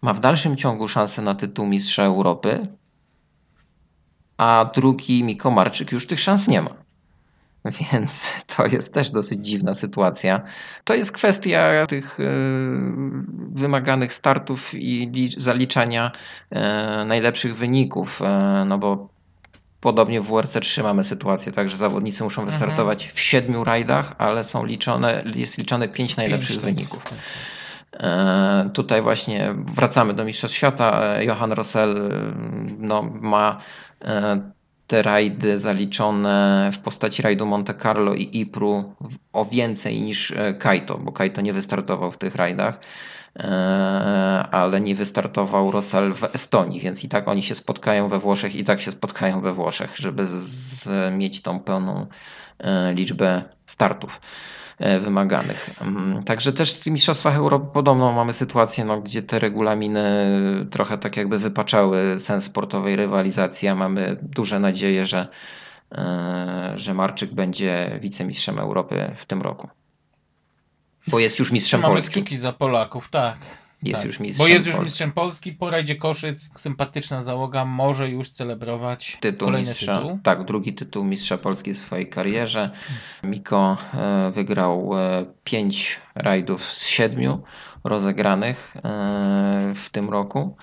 ma 0.03 0.13
w 0.13 0.21
dalszym 0.21 0.57
ciągu 0.57 0.89
szansę 0.89 1.23
na 1.23 1.35
tytuł 1.35 1.67
Mistrza 1.67 2.05
Europy, 2.05 2.67
a 4.43 4.71
drugi 4.75 5.25
Miko 5.25 5.51
Marczyk 5.51 5.93
już 5.93 6.07
tych 6.07 6.21
szans 6.21 6.49
nie 6.49 6.63
ma. 6.63 6.71
Więc 7.93 8.33
to 8.57 8.67
jest 8.67 8.95
też 8.95 9.11
dosyć 9.11 9.47
dziwna 9.47 9.75
sytuacja. 9.75 10.41
To 10.85 10.95
jest 10.95 11.13
kwestia 11.13 11.87
tych 11.87 12.21
e, 12.21 12.25
wymaganych 13.55 14.13
startów 14.13 14.75
i 14.75 15.07
li- 15.13 15.35
zaliczania 15.37 16.11
e, 16.51 17.05
najlepszych 17.05 17.57
wyników, 17.57 18.23
e, 18.23 18.65
no 18.67 18.79
bo 18.79 19.09
podobnie 19.81 20.21
w 20.21 20.29
WRC3 20.29 20.83
mamy 20.83 21.05
sytuację 21.05 21.53
tak, 21.53 21.69
że 21.69 21.77
zawodnicy 21.77 22.25
muszą 22.25 22.43
Mhm. 22.43 22.59
wystartować 22.59 23.13
w 23.13 23.21
siedmiu 23.21 23.65
rajdach, 23.65 24.15
ale 24.19 24.45
są 24.45 24.65
liczone, 24.67 25.25
jest 25.35 25.59
liczone 25.59 25.89
pięć 25.89 26.17
najlepszych 26.17 26.57
tak. 26.57 26.65
wyników. 26.65 27.05
Tak. 27.05 27.19
E, 27.93 28.71
Tutaj 28.75 29.03
właśnie 29.03 29.55
wracamy 29.75 30.15
do 30.15 30.25
Mistrzostw 30.25 30.57
Świata. 30.57 31.21
Johan 31.23 31.53
Rossell 31.53 32.11
no, 32.79 33.03
ma 33.21 33.57
te 34.93 35.03
rajdy 35.03 35.59
zaliczone 35.59 36.71
w 36.73 36.79
postaci 36.79 37.23
rajdu 37.23 37.47
Monte 37.47 37.75
Carlo 37.75 38.15
i 38.15 38.43
Ypru 38.43 38.95
o 39.33 39.45
więcej 39.45 40.01
niż 40.01 40.31
e, 40.31 40.55
Kaito, 40.55 40.99
bo 40.99 41.13
Kaito 41.13 41.41
nie 41.41 41.53
wystartował 41.53 42.13
w 42.13 42.19
tych 42.19 42.35
rajdach, 42.35 42.81
e, 43.39 43.49
ale 44.51 44.81
nie 44.81 44.95
wystartował 44.95 45.71
Rossell 45.71 46.15
w 46.15 46.25
Estonii, 46.25 46.81
więc 46.81 47.05
i 47.05 47.09
tak 47.09 47.29
oni 47.29 47.43
się 47.43 47.55
spotkają 47.55 48.09
we 48.09 48.19
Włoszech, 48.19 48.55
i 48.55 48.65
tak 48.65 48.81
się 48.81 48.91
spotkają 48.91 49.41
we 49.41 49.55
Włoszech, 49.55 49.97
żeby 49.97 50.27
mieć 51.13 51.43
tą 51.43 51.61
pełną 51.61 52.07
e, 52.59 52.95
liczbę 52.95 53.43
startów. 53.67 54.21
e, 54.21 54.52
wymaganych. 55.01 55.71
Mm, 55.81 56.25
Także 56.25 56.53
też 56.53 56.75
w 56.75 56.81
tych 56.85 56.93
Mistrzostwach 56.93 57.37
Europy 57.37 57.67
podobną 57.73 58.13
mamy 58.13 58.33
sytuację, 58.33 58.85
no, 58.85 59.01
gdzie 59.01 59.23
te 59.23 59.39
regulaminy 59.39 60.03
trochę 60.71 60.99
tak 60.99 61.17
jakby 61.17 61.39
wypaczały 61.39 62.21
sens 62.21 62.45
sportowej 62.45 62.97
rywalizacji, 62.97 63.69
a 63.69 63.75
mamy 63.75 64.17
duże 64.23 64.61
nadzieje, 64.61 65.07
że, 65.07 65.29
e, 65.93 66.73
że 66.77 66.95
Marczyk 66.95 67.35
będzie 67.35 67.99
wicemistrzem 68.03 68.59
Europy 68.59 69.15
w 69.19 69.27
tym 69.27 69.43
roku. 69.43 69.69
Bo 71.07 71.19
jest 71.19 71.39
już 71.39 71.53
mistrzem 71.53 71.81
Mamy 71.81 71.95
Polski. 71.95 72.13
kciuki 72.13 72.37
za 72.37 72.53
Polaków, 72.53 73.09
tak. 73.09 73.37
Jest 73.83 73.97
tak. 73.97 74.07
już 74.07 74.21
mistrzem 74.21 74.47
Bo 74.47 74.49
jest 74.49 74.67
już 74.67 74.75
Polski. 74.75 74.85
mistrzem 74.85 75.13
Polski, 75.13 75.53
po 75.53 75.71
rajdzie 75.71 75.97
Koszyc 75.97 76.51
sympatyczna 76.57 77.23
załoga 77.23 77.65
może 77.65 78.09
już 78.09 78.31
celebrować 78.31 79.19
tytuł 79.21 79.47
kolejny 79.49 79.69
mistrza, 79.69 80.01
tytuł. 80.01 80.19
tak, 80.23 80.45
drugi 80.45 80.75
tytuł 80.75 81.05
mistrza 81.05 81.39
Polski 81.39 81.75
w 81.75 81.77
swojej 81.77 82.09
karierze. 82.09 82.71
Miko 83.25 83.77
e, 83.95 84.33
wygrał 84.35 84.91
5 85.45 86.01
rajdów 86.15 86.65
z 86.65 86.87
7 86.87 87.39
rozegranych 87.85 88.75
e, 88.77 88.81
w 89.75 89.91
tym 89.91 90.11
roku 90.11 90.57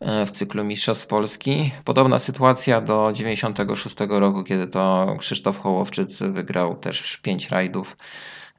e, 0.00 0.26
w 0.26 0.30
cyklu 0.30 0.64
Mistrzostw 0.64 1.06
Polski. 1.06 1.72
Podobna 1.84 2.18
sytuacja 2.18 2.80
do 2.80 3.10
96 3.12 3.96
roku, 4.08 4.44
kiedy 4.44 4.66
to 4.66 5.16
Krzysztof 5.18 5.58
Hołowczyc 5.58 6.18
wygrał 6.18 6.76
też 6.76 7.16
5 7.16 7.48
rajdów 7.48 7.96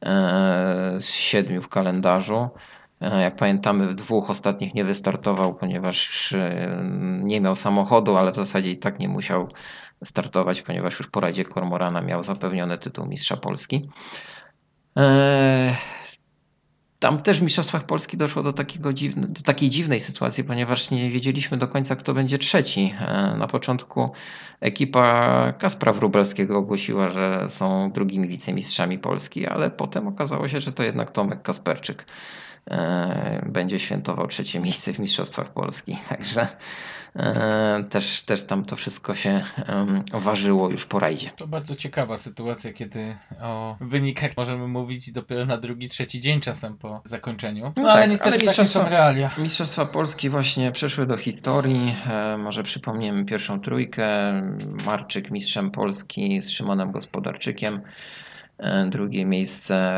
e, 0.06 0.96
z 1.00 1.10
7 1.13 1.62
w 1.62 1.70
kalendarzu. 1.70 2.50
E, 3.01 3.22
Jak 3.22 3.36
pamiętamy, 3.36 3.88
w 3.88 3.96
dwóch 3.96 4.29
ostatnich 4.29 4.74
nie 4.74 4.86
wystartował, 4.86 5.55
ponieważ 5.55 6.31
e, 6.34 6.81
nie 7.22 7.41
miał 7.41 7.55
samochodu, 7.55 8.17
ale 8.17 8.31
w 8.31 8.36
zasadzie 8.36 8.72
i 8.72 8.77
tak 8.77 9.00
nie 9.00 9.10
musiał 9.10 9.50
startować, 10.03 10.62
ponieważ 10.62 11.00
już 11.00 11.08
po 11.10 11.20
Radzie 11.20 11.46
Kormorana 11.46 12.01
miał 12.01 12.24
zapewniony 12.24 12.77
tytuł 12.77 13.05
Mistrza 13.05 13.38
Polski. 13.38 13.89
E, 14.98 15.75
Tam 17.00 17.22
też 17.22 17.39
w 17.39 17.43
Mistrzostwach 17.43 17.86
Polski 17.86 18.17
doszło 18.17 18.43
do, 18.43 18.53
takiego 18.53 18.93
dziwne, 18.93 19.27
do 19.27 19.41
takiej 19.41 19.70
dziwnej 19.70 20.00
sytuacji, 20.00 20.43
ponieważ 20.43 20.91
nie 20.91 21.10
wiedzieliśmy 21.10 21.58
do 21.58 21.67
końca, 21.67 21.96
kto 21.96 22.13
będzie 22.13 22.38
trzeci. 22.38 22.93
Na 23.38 23.48
początku 23.48 24.12
ekipa 24.60 25.53
Kaspra 25.53 25.93
Wróbelskiego 25.93 26.58
ogłosiła, 26.58 27.10
że 27.10 27.46
są 27.50 27.91
drugimi 27.91 28.27
wicemistrzami 28.27 29.00
Polski, 29.00 29.48
ale 29.48 29.72
potem 29.72 30.08
okazało 30.08 30.48
się, 30.48 30.60
że 30.60 30.72
to 30.72 30.84
jednak 30.84 31.12
Tomek 31.12 31.41
Kasperczyk 31.41 32.05
będzie 33.46 33.80
świętował 33.80 34.27
trzecie 34.27 34.60
miejsce 34.60 34.94
w 34.94 35.00
Mistrzostwach 35.00 35.53
Polski. 35.53 35.98
Także 36.10 36.48
e, 37.15 37.84
też, 37.89 38.22
też 38.22 38.44
tam 38.44 38.65
to 38.65 38.75
wszystko 38.75 39.15
się 39.15 39.44
ważyło 40.13 40.70
już 40.70 40.86
po 40.86 41.00
rajdzie. 41.00 41.32
To 41.38 41.48
bardzo 41.48 41.75
ciekawa 41.75 42.18
sytuacja, 42.18 42.74
kiedy 42.74 43.15
o 43.41 43.77
wynikach 43.82 44.38
możemy 44.38 44.68
mówić 44.68 45.12
dopiero 45.12 45.46
na 45.46 45.58
drugi, 45.58 45.88
trzeci 45.88 46.20
dzień 46.20 46.41
czasem 46.41 46.77
po 46.77 47.01
zakończeniu. 47.06 47.74
No, 47.75 47.84
No 47.84 47.91
ale 47.91 48.01
tak, 48.01 48.10
niestety 48.10 48.30
ale 48.30 48.38
takie 48.38 48.51
mistrzostwa- 48.51 48.84
są 48.84 48.89
realia. 48.89 49.30
Mistrzostwa 49.38 49.86
Polski 49.86 50.30
właśnie 50.30 50.72
przeszły 50.72 51.06
do 51.06 51.18
historii. 51.18 51.96
E, 52.10 52.38
Może 52.38 52.63
przypomniemy 52.63 53.25
pierwszą 53.25 53.60
trójkę. 53.62 54.08
Marczyk 54.86 55.32
mistrzem 55.32 55.72
Polski 55.72 56.41
z 56.41 56.50
Szymonem 56.50 56.91
Gospodarczykiem. 56.91 57.82
E, 58.62 58.89
Drugie 58.89 59.25
miejsce 59.25 59.96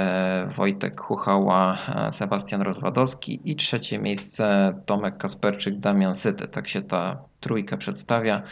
Wojtek 0.55 1.01
Chuchała, 1.01 1.77
e, 1.95 2.11
Sebastian 2.11 2.61
Rozwadowski 2.61 3.51
i 3.51 3.55
trzecie 3.55 3.99
miejsce 3.99 4.73
Tomek 4.85 5.17
Kasperczyk, 5.17 5.79
Damian 5.79 6.15
Syty. 6.15 6.47
Tak 6.47 6.67
się 6.67 6.81
ta 6.81 7.23
trójka 7.39 7.77
przedstawia. 7.77 8.43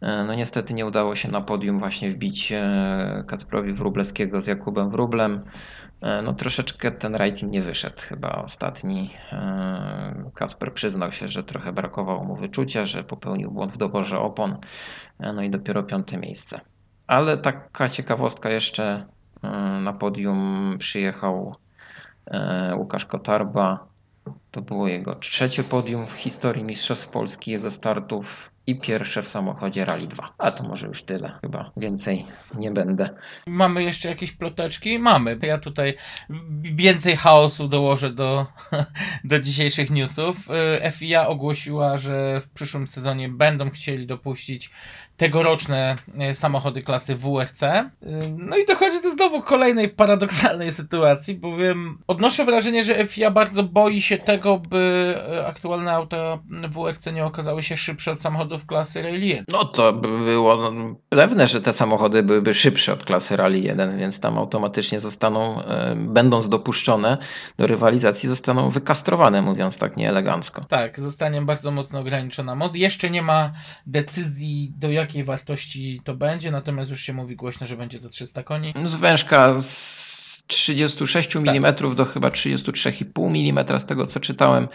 E, 0.00 0.24
No 0.24 0.34
niestety 0.34 0.74
nie 0.74 0.86
udało 0.86 1.14
się 1.14 1.28
na 1.28 1.40
podium 1.40 1.78
właśnie 1.78 2.10
wbić 2.10 2.52
Kacprowi 3.26 3.72
Wróblewskiego 3.72 4.40
z 4.40 4.46
Jakubem 4.46 4.90
Wróblem. 4.90 5.44
No 6.22 6.32
troszeczkę 6.32 6.90
ten 6.90 7.16
im 7.42 7.50
nie 7.50 7.62
wyszedł 7.62 8.02
chyba 8.02 8.32
ostatni. 8.32 9.10
Kasper 10.34 10.74
przyznał 10.74 11.12
się, 11.12 11.28
że 11.28 11.44
trochę 11.44 11.72
brakowało 11.72 12.24
mu 12.24 12.36
wyczucia, 12.36 12.86
że 12.86 13.04
popełnił 13.04 13.50
błąd 13.50 13.72
w 13.72 13.78
doborze 13.78 14.18
opon. 14.18 14.56
No 15.34 15.42
i 15.42 15.50
dopiero 15.50 15.82
piąte 15.82 16.16
miejsce. 16.16 16.60
Ale 17.06 17.38
taka 17.38 17.88
ciekawostka 17.88 18.50
jeszcze 18.50 19.06
na 19.80 19.92
podium 19.92 20.74
przyjechał 20.78 21.54
e, 22.26 22.76
Łukasz 22.76 23.04
Kotarba. 23.04 23.86
To 24.50 24.62
było 24.62 24.88
jego 24.88 25.14
trzecie 25.14 25.64
podium 25.64 26.06
w 26.06 26.12
historii 26.12 26.64
Mistrzostw 26.64 27.08
Polski, 27.08 27.50
jego 27.50 27.70
startów 27.70 28.50
i 28.68 28.80
pierwsze 28.80 29.22
w 29.22 29.28
samochodzie 29.28 29.84
Rally 29.84 30.06
2. 30.06 30.34
A 30.38 30.50
to 30.50 30.64
może 30.64 30.86
już 30.86 31.02
tyle, 31.02 31.38
chyba 31.40 31.72
więcej 31.76 32.26
nie 32.54 32.70
będę. 32.70 33.08
Mamy 33.46 33.82
jeszcze 33.82 34.08
jakieś 34.08 34.32
ploteczki? 34.32 34.98
Mamy. 34.98 35.38
Ja 35.42 35.58
tutaj 35.58 35.94
więcej 36.62 37.16
chaosu 37.16 37.68
dołożę 37.68 38.12
do, 38.12 38.46
do 39.24 39.40
dzisiejszych 39.40 39.90
newsów. 39.90 40.36
Y, 40.86 40.90
FIA 40.90 41.28
ogłosiła, 41.28 41.98
że 41.98 42.40
w 42.40 42.48
przyszłym 42.48 42.86
sezonie 42.86 43.28
będą 43.28 43.70
chcieli 43.70 44.06
dopuścić 44.06 44.70
tegoroczne 45.18 45.96
y, 46.30 46.34
samochody 46.34 46.82
klasy 46.82 47.16
WRC. 47.16 47.62
Y, 47.62 47.88
No 48.38 48.56
i 48.56 48.66
dochodzi 48.66 49.02
do 49.02 49.10
znowu 49.10 49.42
kolejnej 49.42 49.88
paradoksalnej 49.88 50.70
sytuacji, 50.70 51.34
bowiem 51.34 51.98
odnoszę 52.06 52.44
wrażenie, 52.44 52.84
że 52.84 53.06
FIA 53.06 53.30
bardzo 53.30 53.62
boi 53.62 54.02
się 54.02 54.18
tego, 54.18 54.58
by 54.58 55.14
y, 55.38 55.46
aktualne 55.46 55.92
auta 55.92 56.38
WRC 56.70 57.12
nie 57.12 57.24
okazały 57.24 57.62
się 57.62 57.76
szybsze 57.76 58.12
od 58.12 58.20
samochodów 58.20 58.66
klasy 58.66 59.02
Rally 59.02 59.26
1. 59.26 59.44
No 59.52 59.64
to 59.64 59.92
by 59.92 60.08
było 60.08 60.72
pewne, 61.08 61.48
że 61.48 61.60
te 61.60 61.72
samochody 61.72 62.22
byłyby 62.22 62.54
szybsze 62.54 62.92
od 62.92 63.04
klasy 63.04 63.36
Rally 63.36 63.58
1, 63.58 63.98
więc 63.98 64.20
tam 64.20 64.38
automatycznie 64.38 65.00
zostaną, 65.00 65.64
e, 65.64 65.94
będąc 65.96 66.48
dopuszczone 66.48 67.18
do 67.56 67.66
rywalizacji, 67.66 68.28
zostaną 68.28 68.70
wykastrowane, 68.70 69.42
mówiąc 69.42 69.78
tak 69.78 69.96
nieelegancko. 69.96 70.64
Tak, 70.64 71.00
zostanie 71.00 71.42
bardzo 71.42 71.70
mocno 71.70 72.00
ograniczona 72.00 72.54
moc. 72.54 72.74
Jeszcze 72.74 73.10
nie 73.10 73.22
ma 73.22 73.52
decyzji, 73.86 74.72
do 74.76 74.90
jakiej 75.08 75.24
wartości 75.24 76.00
to 76.04 76.14
będzie, 76.14 76.50
natomiast 76.50 76.90
już 76.90 77.00
się 77.00 77.12
mówi 77.12 77.36
głośno, 77.36 77.66
że 77.66 77.76
będzie 77.76 77.98
to 77.98 78.08
300 78.08 78.42
koni. 78.42 78.74
Z 78.84 78.96
wężka 78.96 79.62
z 79.62 80.42
36 80.46 81.36
mm 81.36 81.74
do 81.94 82.04
chyba 82.04 82.28
33,5 82.28 83.48
mm, 83.50 83.80
z 83.80 83.84
tego 83.84 84.06
co 84.06 84.20
czytałem, 84.20 84.68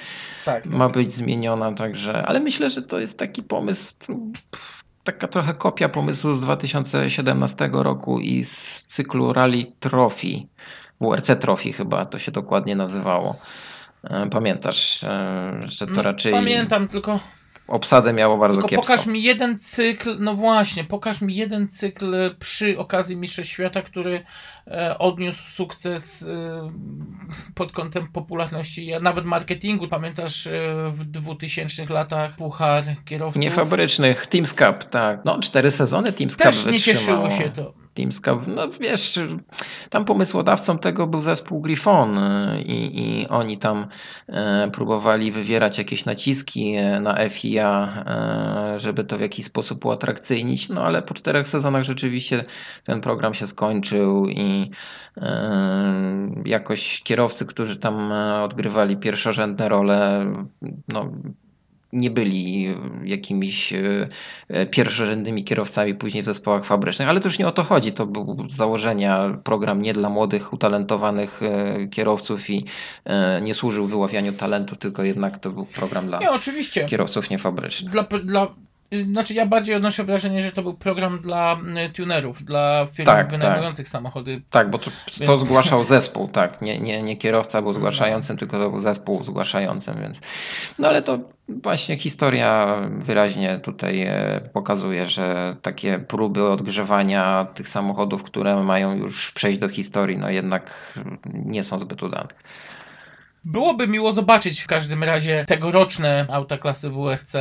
Tak, 0.45 0.63
tak. 0.63 0.73
ma 0.73 0.89
być 0.89 1.13
zmieniona, 1.13 1.71
także, 1.71 2.25
ale 2.25 2.39
myślę, 2.39 2.69
że 2.69 2.81
to 2.81 2.99
jest 2.99 3.19
taki 3.19 3.43
pomysł, 3.43 3.95
taka 5.03 5.27
trochę 5.27 5.53
kopia 5.53 5.89
pomysłu 5.89 6.35
z 6.35 6.41
2017 6.41 7.69
roku 7.73 8.19
i 8.19 8.43
z 8.43 8.83
cyklu 8.83 9.33
Rally 9.33 9.65
Trophy, 9.79 10.47
WRC 11.01 11.39
Trophy 11.39 11.73
chyba 11.73 12.05
to 12.05 12.19
się 12.19 12.31
dokładnie 12.31 12.75
nazywało. 12.75 13.35
E, 14.03 14.29
Pamiętasz, 14.29 15.03
e, 15.03 15.61
że 15.65 15.85
to 15.85 15.91
Mm, 15.91 16.05
raczej 16.05 16.33
Pamiętam, 16.33 16.87
tylko, 16.87 17.19
obsadę 17.67 18.13
miało 18.13 18.37
bardzo 18.37 18.57
tylko 18.57 18.69
kiepsko. 18.69 18.93
pokaż 18.93 19.05
mi 19.05 19.23
jeden 19.23 19.59
cykl, 19.59 20.15
no 20.19 20.35
właśnie, 20.35 20.83
pokaż 20.83 21.21
mi 21.21 21.35
jeden 21.35 21.67
cykl 21.67 22.35
przy 22.39 22.79
okazji 22.79 23.17
Mistrzostw 23.17 23.51
Świata, 23.53 23.81
który 23.81 24.23
e, 24.67 24.97
odniósł 24.97 25.49
sukces 25.49 26.23
e, 26.23 26.71
pod 27.55 27.71
kątem 27.71 28.07
popularności, 28.07 28.91
nawet 29.01 29.25
marketingu. 29.25 29.87
Pamiętasz 29.87 30.47
e, 30.47 30.51
w 30.93 31.05
2000 31.05 31.85
latach 31.89 32.35
puchar 32.35 32.83
kierowców? 33.05 33.41
Niefabrycznych, 33.41 34.27
Teams 34.27 34.53
Cup, 34.53 34.83
tak. 34.89 35.25
No, 35.25 35.39
cztery 35.39 35.71
sezony 35.71 36.13
Teams 36.13 36.35
Cup 36.35 36.43
Też 36.43 36.65
nie 36.65 36.71
wytrzymało. 36.71 37.29
cieszyło 37.29 37.43
się 37.43 37.49
to. 37.49 37.82
Teams 37.93 38.21
Cup, 38.21 38.47
no 38.47 38.67
wiesz, 38.81 39.19
tam 39.89 40.05
pomysłodawcą 40.05 40.77
tego 40.77 41.07
był 41.07 41.21
zespół 41.21 41.61
Griffon 41.61 42.17
y, 42.17 42.61
i, 42.61 43.01
i 43.01 43.27
oni 43.27 43.57
tam 43.57 43.87
e, 44.27 44.69
próbowali 44.71 45.31
wywierać 45.31 45.77
jakieś 45.77 46.05
naciski 46.05 46.75
e, 46.75 46.99
na 46.99 47.29
FIA, 47.29 48.03
żeby 48.75 49.03
to 49.03 49.17
w 49.17 49.21
jakiś 49.21 49.45
sposób 49.45 49.85
uatrakcyjnić, 49.85 50.69
no 50.69 50.83
ale 50.83 51.01
po 51.01 51.13
czterech 51.13 51.47
sezonach 51.47 51.83
rzeczywiście 51.83 52.45
ten 52.83 53.01
program 53.01 53.33
się 53.33 53.47
skończył 53.47 54.27
i 54.27 54.71
jakoś 56.45 57.01
kierowcy, 57.03 57.45
którzy 57.45 57.75
tam 57.75 58.11
odgrywali 58.43 58.97
pierwszorzędne 58.97 59.69
role, 59.69 60.25
no 60.87 61.11
nie 61.93 62.11
byli 62.11 62.75
jakimiś 63.03 63.73
e, 63.73 64.07
e, 64.47 64.65
pierwszorzędnymi 64.65 65.43
kierowcami 65.43 65.95
później 65.95 66.23
w 66.23 66.25
zespołach 66.25 66.65
fabrycznych, 66.65 67.09
ale 67.09 67.19
to 67.19 67.27
już 67.27 67.39
nie 67.39 67.47
o 67.47 67.51
to 67.51 67.63
chodzi. 67.63 67.91
To 67.91 68.05
był 68.05 68.45
z 68.49 68.55
założenia 68.55 69.37
program 69.43 69.81
nie 69.81 69.93
dla 69.93 70.09
młodych, 70.09 70.53
utalentowanych 70.53 71.43
e, 71.43 71.87
kierowców 71.87 72.49
i 72.49 72.65
e, 73.05 73.41
nie 73.41 73.53
służył 73.53 73.85
wyławianiu 73.85 74.33
talentu, 74.33 74.75
tylko 74.75 75.03
jednak 75.03 75.37
to 75.37 75.51
był 75.51 75.65
program 75.65 76.07
dla 76.07 76.19
Nie, 76.19 76.29
kierowców 76.85 77.29
niefabrycznych. 77.29 77.91
Dla, 77.91 78.03
dla 78.03 78.47
Znaczy 79.11 79.33
ja 79.33 79.45
bardziej 79.45 79.75
odnoszę 79.75 80.03
wrażenie, 80.03 80.43
że 80.43 80.51
to 80.51 80.61
był 80.63 80.73
program 80.73 81.21
dla 81.21 81.57
y, 81.87 81.89
tunerów, 81.89 82.43
dla 82.43 82.87
firm 82.93 83.05
Tak, 83.05 83.31
wynajmujących 83.31 83.89
samochody. 83.89 84.41
Tak, 84.49 84.69
bo 84.69 84.77
to, 84.77 84.91
to 85.25 85.37
Więc- 85.37 85.41
zgłaszał 85.41 85.83
zespół, 85.83 86.27
tak. 86.27 86.61
Nie, 86.61 86.79
nie, 86.79 87.01
nie 87.01 87.17
kierowca 87.17 87.61
był 87.61 87.73
zgłaszającym, 87.73 88.37
tylko 88.37 88.59
to 88.59 88.69
był 88.69 88.79
zespół 88.79 89.23
zgłaszającym, 89.23 89.95
więc. 90.01 90.21
No 90.79 90.87
ale 90.87 91.01
to 91.01 91.19
właśnie 91.49 91.97
historia 91.97 92.77
wyraźnie 92.91 93.59
tutaj 93.63 94.01
e, 94.01 94.41
pokazuje, 94.53 95.05
że 95.05 95.55
takie 95.61 95.99
próby 95.99 96.49
odgrzewania 96.49 97.47
tych 97.53 97.69
samochodów, 97.69 98.23
które 98.23 98.63
mają 98.63 98.95
już 98.95 99.31
przejść 99.31 99.59
do 99.59 99.69
historii, 99.69 100.17
no 100.17 100.29
jednak 100.29 100.93
nie 101.33 101.63
są 101.63 101.79
zbyt 101.79 102.03
udane. 102.03 102.27
Byłoby 103.45 103.87
miło 103.87 104.11
zobaczyć 104.11 104.61
w 104.61 104.67
każdym 104.67 105.03
razie 105.03 105.45
tegoroczne 105.45 106.27
auta 106.29 106.57
klasy 106.57 106.89
WRC 106.89 107.35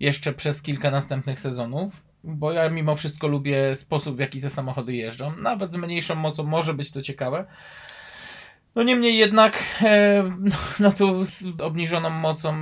jeszcze 0.00 0.32
przez 0.32 0.62
kilka 0.62 0.90
następnych 0.90 1.40
sezonów. 1.40 2.02
Bo 2.24 2.52
ja 2.52 2.70
mimo 2.70 2.96
wszystko 2.96 3.26
lubię 3.26 3.76
sposób, 3.76 4.16
w 4.16 4.20
jaki 4.20 4.40
te 4.40 4.50
samochody 4.50 4.94
jeżdżą. 4.94 5.36
Nawet 5.36 5.72
z 5.72 5.76
mniejszą 5.76 6.14
mocą 6.14 6.42
może 6.42 6.74
być 6.74 6.90
to 6.90 7.02
ciekawe. 7.02 7.44
No 8.74 8.82
niemniej 8.82 9.16
jednak, 9.16 9.64
e, 9.82 10.22
no, 10.38 10.56
no 10.80 10.92
tu 10.92 11.24
z 11.24 11.60
obniżoną 11.60 12.10
mocą 12.10 12.54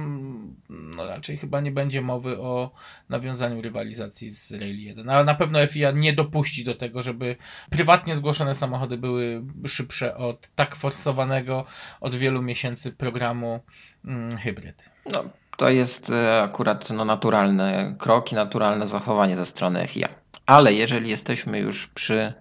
no 0.96 1.06
raczej 1.06 1.36
chyba 1.36 1.60
nie 1.60 1.72
będzie 1.72 2.02
mowy 2.02 2.40
o 2.40 2.70
nawiązaniu 3.08 3.62
rywalizacji 3.62 4.30
z 4.30 4.52
Rail 4.52 4.80
1. 4.80 5.08
Ale 5.08 5.24
na 5.24 5.34
pewno 5.34 5.66
FIA 5.66 5.90
nie 5.90 6.12
dopuści 6.12 6.64
do 6.64 6.74
tego, 6.74 7.02
żeby 7.02 7.36
prywatnie 7.70 8.16
zgłoszone 8.16 8.54
samochody 8.54 8.98
były 8.98 9.42
szybsze 9.66 10.16
od 10.16 10.48
tak 10.54 10.76
forsowanego 10.76 11.64
od 12.00 12.16
wielu 12.16 12.42
miesięcy 12.42 12.92
programu 12.92 13.60
mm, 14.04 14.36
hybryd. 14.36 14.90
No, 15.14 15.24
to 15.56 15.70
jest 15.70 16.10
e, 16.10 16.42
akurat 16.42 16.90
no, 16.90 17.04
naturalny 17.04 17.94
krok 17.98 18.32
i 18.32 18.34
naturalne 18.34 18.86
zachowanie 18.86 19.36
ze 19.36 19.46
strony 19.46 19.88
FIA. 19.88 20.08
Ale 20.46 20.74
jeżeli 20.74 21.10
jesteśmy 21.10 21.58
już 21.58 21.86
przy 21.86 22.32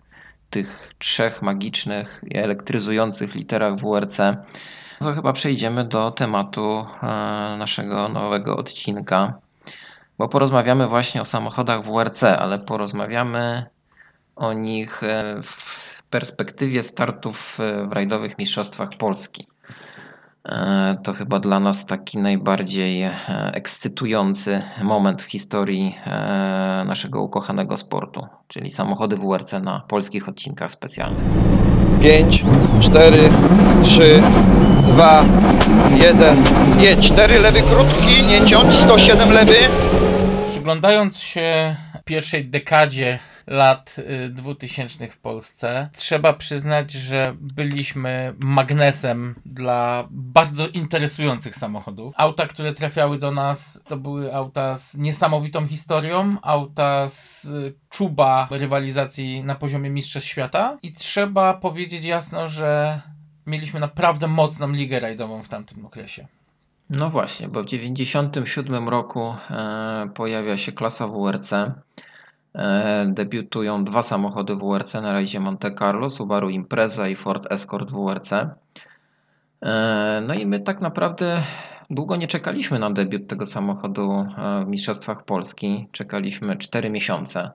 tych 0.52 0.94
trzech 0.98 1.42
magicznych 1.42 2.22
i 2.28 2.38
elektryzujących 2.38 3.36
literach 3.36 3.76
WRC, 3.76 4.18
to 5.00 5.14
chyba 5.14 5.34
przejdziemy 5.34 5.86
do 5.86 6.12
tematu 6.12 6.86
e, 7.04 7.06
naszego 7.58 8.10
nowego 8.10 8.58
odcinka, 8.58 9.34
bo 10.18 10.28
porozmawiamy 10.28 10.88
właśnie 10.88 11.22
o 11.22 11.26
samochodach 11.26 11.84
WRC, 11.84 12.24
ale 12.24 12.60
porozmawiamy 12.60 13.66
o 14.36 14.54
nich 14.54 15.04
e, 15.04 15.42
w 15.44 15.94
perspektywie 16.10 16.84
startów 16.84 17.60
e, 17.60 17.88
w 17.88 17.92
rajdowych 17.92 18.38
mistrzostwach 18.38 18.90
Polski. 18.90 19.48
E, 20.46 20.96
To 21.04 21.14
chyba 21.14 21.40
dla 21.40 21.60
nas 21.60 21.86
taki 21.86 22.18
najbardziej 22.18 23.04
e, 23.04 23.12
ekscytujący 23.54 24.62
moment 24.84 25.22
w 25.22 25.26
historii 25.32 25.96
e, 26.06 26.84
naszego 26.88 27.22
ukochanego 27.22 27.78
sportu, 27.78 28.28
czyli 28.48 28.72
samochody 28.72 29.16
WRC 29.16 29.54
na 29.54 29.80
polskich 29.88 30.30
odcinkach 30.30 30.72
specjalnych. 30.72 31.24
5, 32.02 32.44
4, 32.92 33.30
3, 33.84 34.22
2, 34.94 35.24
1, 35.96 36.46
jedź. 36.84 37.08
4 37.14 37.40
lewy 37.40 37.60
krótki, 37.62 38.24
nie 38.24 38.46
ciąć, 38.46 38.76
107 38.78 39.32
lewy. 39.32 39.56
Przyglądając 40.48 41.18
się 41.18 41.76
pierwszej 42.12 42.46
dekadzie 42.46 43.20
lat 43.48 43.96
y, 44.26 44.30
2000 44.30 45.08
w 45.08 45.18
Polsce, 45.18 45.90
trzeba 45.96 46.34
przyznać, 46.34 46.92
że 46.92 47.36
byliśmy 47.40 48.34
magnesem 48.40 49.36
dla 49.46 50.08
bardzo 50.10 50.68
interesujących 50.68 51.56
samochodów. 51.56 52.14
Auta, 52.18 52.48
które 52.48 52.74
trafiały 52.74 53.20
do 53.20 53.32
nas, 53.32 53.84
to 53.88 53.98
były 53.98 54.36
auta 54.36 54.78
z 54.78 54.98
niesamowitą 54.98 55.68
historią, 55.68 56.38
auta 56.42 57.08
z 57.08 57.46
y, 57.46 57.74
czuba 57.90 58.48
rywalizacji 58.52 59.44
na 59.44 59.56
poziomie 59.56 59.90
Mistrzostw 59.90 60.30
Świata 60.30 60.78
i 60.84 60.94
trzeba 60.94 61.54
powiedzieć 61.54 62.06
jasno, 62.06 62.50
że 62.50 63.02
mieliśmy 63.46 63.80
naprawdę 63.80 64.28
mocną 64.28 64.72
ligę 64.72 65.00
rajdową 65.00 65.44
w 65.44 65.48
tamtym 65.48 65.86
okresie. 65.86 66.28
No 66.92 67.10
właśnie, 67.10 67.48
bo 67.48 67.64
w 67.64 67.66
1997 67.66 68.90
roku 68.90 69.36
e, 69.50 70.10
pojawia 70.14 70.58
się 70.58 70.72
klasa 70.72 71.08
WRC. 71.08 71.54
E, 72.56 73.06
debiutują 73.10 73.84
dwa 73.84 74.04
samochody 74.04 74.56
WRC 74.56 74.94
na 74.94 75.14
rajdzie 75.14 75.40
Monte 75.40 75.72
Carlo, 75.72 76.10
Subaru 76.10 76.50
Impreza 76.50 77.08
i 77.08 77.16
Ford 77.16 77.52
Escort 77.52 77.92
WRC. 77.92 78.34
E, 78.34 80.24
no 80.28 80.34
i 80.34 80.46
my 80.46 80.60
tak 80.60 80.82
naprawdę 80.82 81.44
długo 81.90 82.16
nie 82.16 82.28
czekaliśmy 82.28 82.80
na 82.80 82.92
debiut 82.92 83.28
tego 83.28 83.46
samochodu 83.46 84.26
w 84.66 84.68
Mistrzostwach 84.68 85.26
Polski. 85.26 85.88
Czekaliśmy 85.92 86.58
4 86.58 86.90
miesiące 86.90 87.52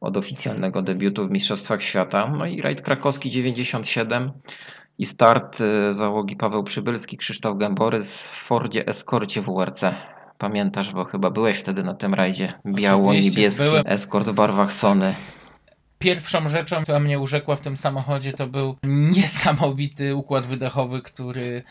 od 0.00 0.16
oficjalnego 0.16 0.82
debiutu 0.82 1.26
w 1.26 1.30
Mistrzostwach 1.30 1.82
Świata. 1.82 2.28
No 2.38 2.46
i 2.46 2.62
rajd 2.62 2.82
krakowski 2.82 3.30
97 3.30 4.30
i 4.98 5.06
start 5.06 5.60
y, 5.60 5.94
załogi 5.94 6.36
Paweł 6.36 6.64
Przybylski, 6.64 7.16
Krzysztof 7.16 7.58
Gęborys 7.58 8.28
w 8.28 8.34
Fordzie 8.34 8.86
Escorcie 8.86 9.42
WRC. 9.42 9.84
Pamiętasz, 10.38 10.92
bo 10.92 11.04
chyba 11.04 11.30
byłeś 11.30 11.58
wtedy 11.58 11.82
na 11.82 11.94
tym 11.94 12.14
rajdzie. 12.14 12.52
Biało-niebieski. 12.66 13.64
Escort 13.84 14.28
w 14.28 14.32
barwach 14.32 14.72
Sony. 14.72 15.14
Pierwszą 15.98 16.48
rzeczą, 16.48 16.82
która 16.82 17.00
mnie 17.00 17.18
urzekła 17.18 17.56
w 17.56 17.60
tym 17.60 17.76
samochodzie, 17.76 18.32
to 18.32 18.46
był 18.46 18.76
niesamowity 19.16 20.14
układ 20.14 20.46
wydechowy, 20.46 21.02
który 21.02 21.62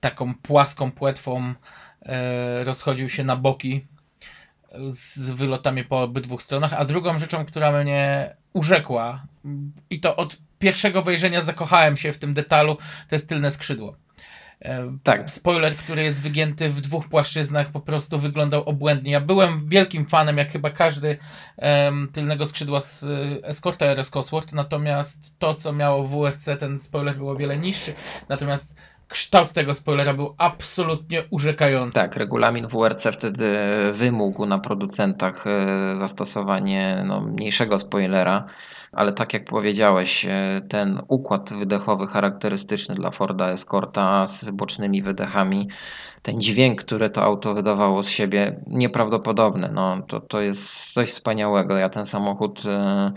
taką 0.00 0.34
płaską 0.34 0.90
płetwą 0.90 1.54
e, 2.02 2.64
rozchodził 2.64 3.08
się 3.08 3.24
na 3.24 3.36
boki 3.36 3.86
z 4.86 5.30
wylotami 5.30 5.84
po 5.84 6.02
obydwu 6.02 6.38
stronach. 6.38 6.72
A 6.72 6.84
drugą 6.84 7.18
rzeczą, 7.18 7.44
która 7.44 7.82
mnie 7.82 8.34
urzekła, 8.52 9.22
i 9.90 10.00
to 10.00 10.16
od 10.16 10.36
pierwszego 10.60 11.02
wejrzenia 11.02 11.40
zakochałem 11.40 11.96
się 11.96 12.12
w 12.12 12.18
tym 12.18 12.34
detalu, 12.34 12.76
to 13.08 13.14
jest 13.14 13.28
tylne 13.28 13.50
skrzydło. 13.50 13.96
E, 14.62 14.98
Tak. 15.02 15.30
Spoiler, 15.30 15.76
który 15.76 16.02
jest 16.02 16.22
wygięty 16.22 16.68
w 16.68 16.80
dwóch 16.80 17.08
płaszczyznach, 17.08 17.70
po 17.70 17.80
prostu 17.80 18.18
wyglądał 18.18 18.62
obłędnie. 18.62 19.12
Ja 19.12 19.20
byłem 19.20 19.68
wielkim 19.68 20.06
fanem, 20.06 20.38
jak 20.38 20.50
chyba 20.52 20.70
każdy, 20.70 21.18
em, 21.56 22.08
tylnego 22.12 22.46
skrzydła 22.46 22.80
z 22.80 23.04
e, 23.04 23.08
Escorta 23.42 23.86
RS 23.86 24.10
Cosworth, 24.10 24.52
natomiast 24.52 25.32
to, 25.38 25.54
co 25.54 25.72
miało 25.72 26.04
w 26.04 26.10
WRC, 26.10 26.56
ten 26.58 26.80
spoiler 26.80 27.16
był 27.16 27.28
o 27.28 27.36
wiele 27.36 27.56
niższy, 27.56 27.94
natomiast 28.28 28.74
kształt 29.08 29.52
tego 29.52 29.74
spoilera 29.74 30.14
był 30.14 30.34
absolutnie 30.38 31.22
urzekający. 31.30 31.94
Tak, 31.94 32.16
regulamin 32.16 32.68
WRC 32.68 33.06
wtedy 33.12 33.56
wymógł 33.92 34.46
na 34.46 34.58
producentach 34.58 35.46
e, 35.46 35.96
zastosowanie 36.00 37.02
no, 37.06 37.20
mniejszego 37.20 37.78
spoilera, 37.78 38.44
ale 38.92 39.12
tak 39.12 39.34
jak 39.34 39.44
powiedziałeś, 39.44 40.26
e, 40.26 40.60
ten 40.68 41.00
układ 41.08 41.52
wydechowy 41.52 42.06
charakterystyczny 42.06 42.94
dla 42.94 43.10
Forda 43.10 43.48
Escorta 43.48 44.26
z 44.26 44.50
bocznymi 44.50 45.02
wydechami, 45.02 45.68
ten 46.22 46.40
dźwięk, 46.40 46.84
który 46.84 47.10
to 47.10 47.22
auto 47.22 47.54
wydawało 47.54 48.02
z 48.02 48.08
siebie, 48.08 48.60
nieprawdopodobny. 48.66 49.70
No, 49.72 50.02
to, 50.02 50.20
to 50.20 50.40
jest 50.40 50.92
coś 50.92 51.10
wspaniałego. 51.10 51.76
Ja 51.76 51.88
ten 51.88 52.06
samochód 52.06 52.62
e, 52.66 53.12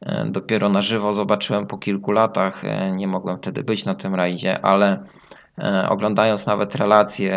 e, 0.00 0.26
dopiero 0.30 0.68
na 0.68 0.82
żywo 0.82 1.14
zobaczyłem 1.14 1.66
po 1.66 1.78
kilku 1.78 2.12
latach. 2.12 2.62
Nie 2.92 3.06
mogłem 3.06 3.38
wtedy 3.38 3.64
być 3.64 3.84
na 3.84 3.94
tym 3.94 4.14
rajdzie, 4.14 4.64
ale 4.64 5.04
oglądając 5.88 6.46
nawet 6.46 6.74
relacje, 6.74 7.32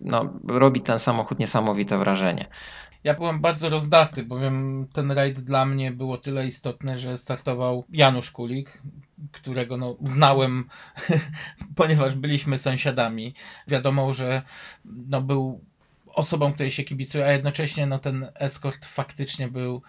no, 0.00 0.32
robi 0.48 0.80
ten 0.80 0.98
samochód 0.98 1.38
niesamowite 1.38 1.98
wrażenie. 1.98 2.46
Ja 3.04 3.14
byłem 3.14 3.40
bardzo 3.40 3.68
rozdarty, 3.68 4.22
bowiem 4.22 4.86
ten 4.92 5.12
rajd 5.12 5.40
dla 5.40 5.66
mnie 5.66 5.90
było 5.90 6.18
tyle 6.18 6.46
istotny, 6.46 6.98
że 6.98 7.16
startował 7.16 7.84
Janusz 7.90 8.30
Kulik, 8.30 8.82
którego 9.32 9.76
no, 9.76 9.96
znałem, 10.04 10.64
ponieważ 11.76 12.14
byliśmy 12.14 12.58
sąsiadami. 12.58 13.34
Wiadomo, 13.68 14.14
że 14.14 14.42
no, 14.84 15.20
był 15.20 15.60
osobą, 16.06 16.52
której 16.52 16.70
się 16.70 16.84
kibicuje, 16.84 17.26
a 17.26 17.32
jednocześnie 17.32 17.86
no, 17.86 17.98
ten 17.98 18.26
eskort 18.34 18.86
faktycznie 18.86 19.48
był 19.48 19.82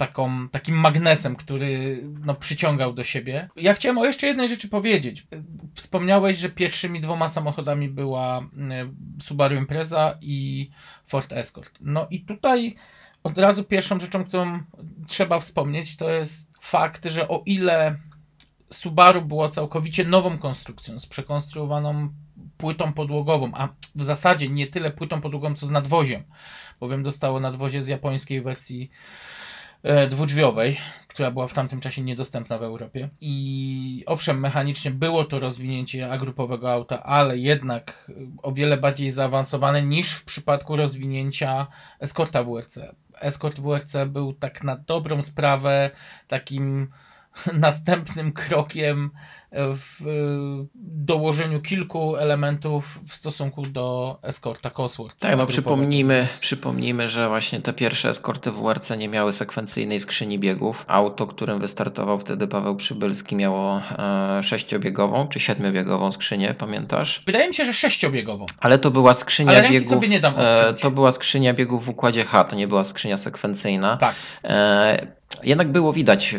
taką, 0.00 0.48
takim 0.48 0.74
magnesem, 0.74 1.36
który 1.36 2.02
no, 2.24 2.34
przyciągał 2.34 2.92
do 2.92 3.04
siebie. 3.04 3.48
Ja 3.56 3.74
chciałem 3.74 3.98
o 3.98 4.04
jeszcze 4.04 4.26
jednej 4.26 4.48
rzeczy 4.48 4.68
powiedzieć. 4.68 5.26
Wspomniałeś, 5.74 6.38
że 6.38 6.48
pierwszymi 6.48 7.00
dwoma 7.00 7.28
samochodami 7.28 7.88
była 7.88 8.38
mm, 8.38 8.96
Subaru 9.22 9.56
Impreza 9.56 10.18
i 10.20 10.70
Ford 11.06 11.32
Escort. 11.32 11.78
No 11.80 12.06
i 12.10 12.20
tutaj 12.20 12.74
od 13.22 13.38
razu 13.38 13.64
pierwszą 13.64 14.00
rzeczą, 14.00 14.24
którą 14.24 14.60
trzeba 15.06 15.38
wspomnieć, 15.38 15.96
to 15.96 16.10
jest 16.10 16.50
fakt, 16.60 17.06
że 17.06 17.28
o 17.28 17.42
ile 17.46 17.96
Subaru 18.72 19.22
było 19.22 19.48
całkowicie 19.48 20.04
nową 20.04 20.38
konstrukcją, 20.38 20.98
z 20.98 21.06
przekonstruowaną 21.06 22.08
płytą 22.56 22.92
podłogową, 22.92 23.50
a 23.54 23.68
w 23.94 24.04
zasadzie 24.04 24.48
nie 24.48 24.66
tyle 24.66 24.90
płytą 24.90 25.20
podłogową, 25.20 25.54
co 25.54 25.66
z 25.66 25.70
nadwoziem, 25.70 26.22
bowiem 26.80 27.02
dostało 27.02 27.40
nadwozie 27.40 27.82
z 27.82 27.88
japońskiej 27.88 28.42
wersji 28.42 28.90
dwudrzwiowej, 30.10 30.76
która 31.08 31.30
była 31.30 31.48
w 31.48 31.52
tamtym 31.52 31.80
czasie 31.80 32.02
niedostępna 32.02 32.58
w 32.58 32.62
Europie. 32.62 33.08
I 33.20 34.04
owszem, 34.06 34.40
mechanicznie 34.40 34.90
było 34.90 35.24
to 35.24 35.40
rozwinięcie 35.40 36.12
agrupowego 36.12 36.72
auta, 36.72 37.02
ale 37.02 37.38
jednak 37.38 38.10
e, 38.10 38.12
o 38.42 38.52
wiele 38.52 38.76
bardziej 38.76 39.10
zaawansowane 39.10 39.82
niż 39.82 40.12
w 40.12 40.24
przypadku 40.24 40.76
rozwinięcia 40.76 41.66
Escorta 42.00 42.44
WRC. 42.44 42.78
Escort 43.20 43.60
WRC 43.60 43.96
był 44.06 44.32
tak 44.32 44.64
na 44.64 44.76
dobrą 44.76 45.22
sprawę 45.22 45.90
takim 46.28 46.88
następnym 47.54 48.32
krokiem 48.32 49.10
w 49.52 50.06
y, 50.06 50.68
dołożeniu 50.84 51.60
kilku 51.60 52.16
elementów 52.16 53.00
w 53.08 53.14
stosunku 53.14 53.66
do 53.66 54.18
Escorta 54.22 54.70
Cosworth. 54.70 55.16
Tak, 55.18 55.36
no 55.36 55.46
przypomnijmy, 55.46 56.26
przypomnijmy, 56.40 57.08
że 57.08 57.28
właśnie 57.28 57.60
te 57.60 57.72
pierwsze 57.72 58.08
eskorty 58.08 58.50
WRC 58.52 58.90
nie 58.98 59.08
miały 59.08 59.32
sekwencyjnej 59.32 60.00
skrzyni 60.00 60.38
biegów. 60.38 60.84
Auto, 60.88 61.26
którym 61.26 61.60
wystartował 61.60 62.18
wtedy 62.18 62.48
Paweł 62.48 62.76
Przybylski 62.76 63.36
miało 63.36 63.80
e, 63.98 64.42
sześciobiegową 64.42 65.28
czy 65.28 65.40
siedmiobiegową 65.40 66.12
skrzynię, 66.12 66.54
pamiętasz? 66.58 67.22
Wydaje 67.26 67.48
mi 67.48 67.54
się, 67.54 67.64
że 67.64 67.74
sześciobiegową. 67.74 68.46
Ale 68.60 68.78
to 68.78 68.90
była 68.90 69.14
skrzynia 69.14 69.52
Ale 69.52 69.70
biegów. 69.70 69.88
sobie 69.90 70.08
nie 70.08 70.20
dam 70.20 70.34
e, 70.36 70.74
to 70.74 70.90
była 70.90 71.12
skrzynia 71.12 71.54
biegów 71.54 71.84
w 71.84 71.88
układzie 71.88 72.24
H, 72.24 72.44
to 72.44 72.56
nie 72.56 72.68
była 72.68 72.84
skrzynia 72.84 73.16
sekwencyjna. 73.16 73.96
Tak. 73.96 74.14
E, 74.44 75.19
jednak 75.42 75.72
było 75.72 75.92
widać 75.92 76.34
e, 76.34 76.38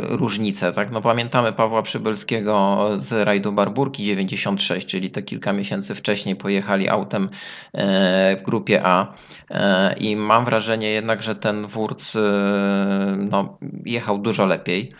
różnicę, 0.00 0.72
tak? 0.72 0.90
No 0.90 1.02
pamiętamy 1.02 1.52
Pawła 1.52 1.82
Przybylskiego 1.82 2.88
z 2.98 3.12
rajdu 3.12 3.52
Barburki 3.52 4.04
96, 4.04 4.86
czyli 4.86 5.10
te 5.10 5.22
kilka 5.22 5.52
miesięcy 5.52 5.94
wcześniej 5.94 6.36
pojechali 6.36 6.88
autem 6.88 7.28
e, 7.72 8.36
w 8.36 8.42
grupie 8.42 8.80
A 8.84 9.14
e, 9.50 9.94
i 9.98 10.16
mam 10.16 10.44
wrażenie 10.44 10.90
jednak, 10.90 11.22
że 11.22 11.34
ten 11.34 11.66
Wurz 11.66 12.16
e, 12.16 13.16
no, 13.30 13.58
jechał 13.86 14.18
dużo 14.18 14.46
lepiej. 14.46 14.92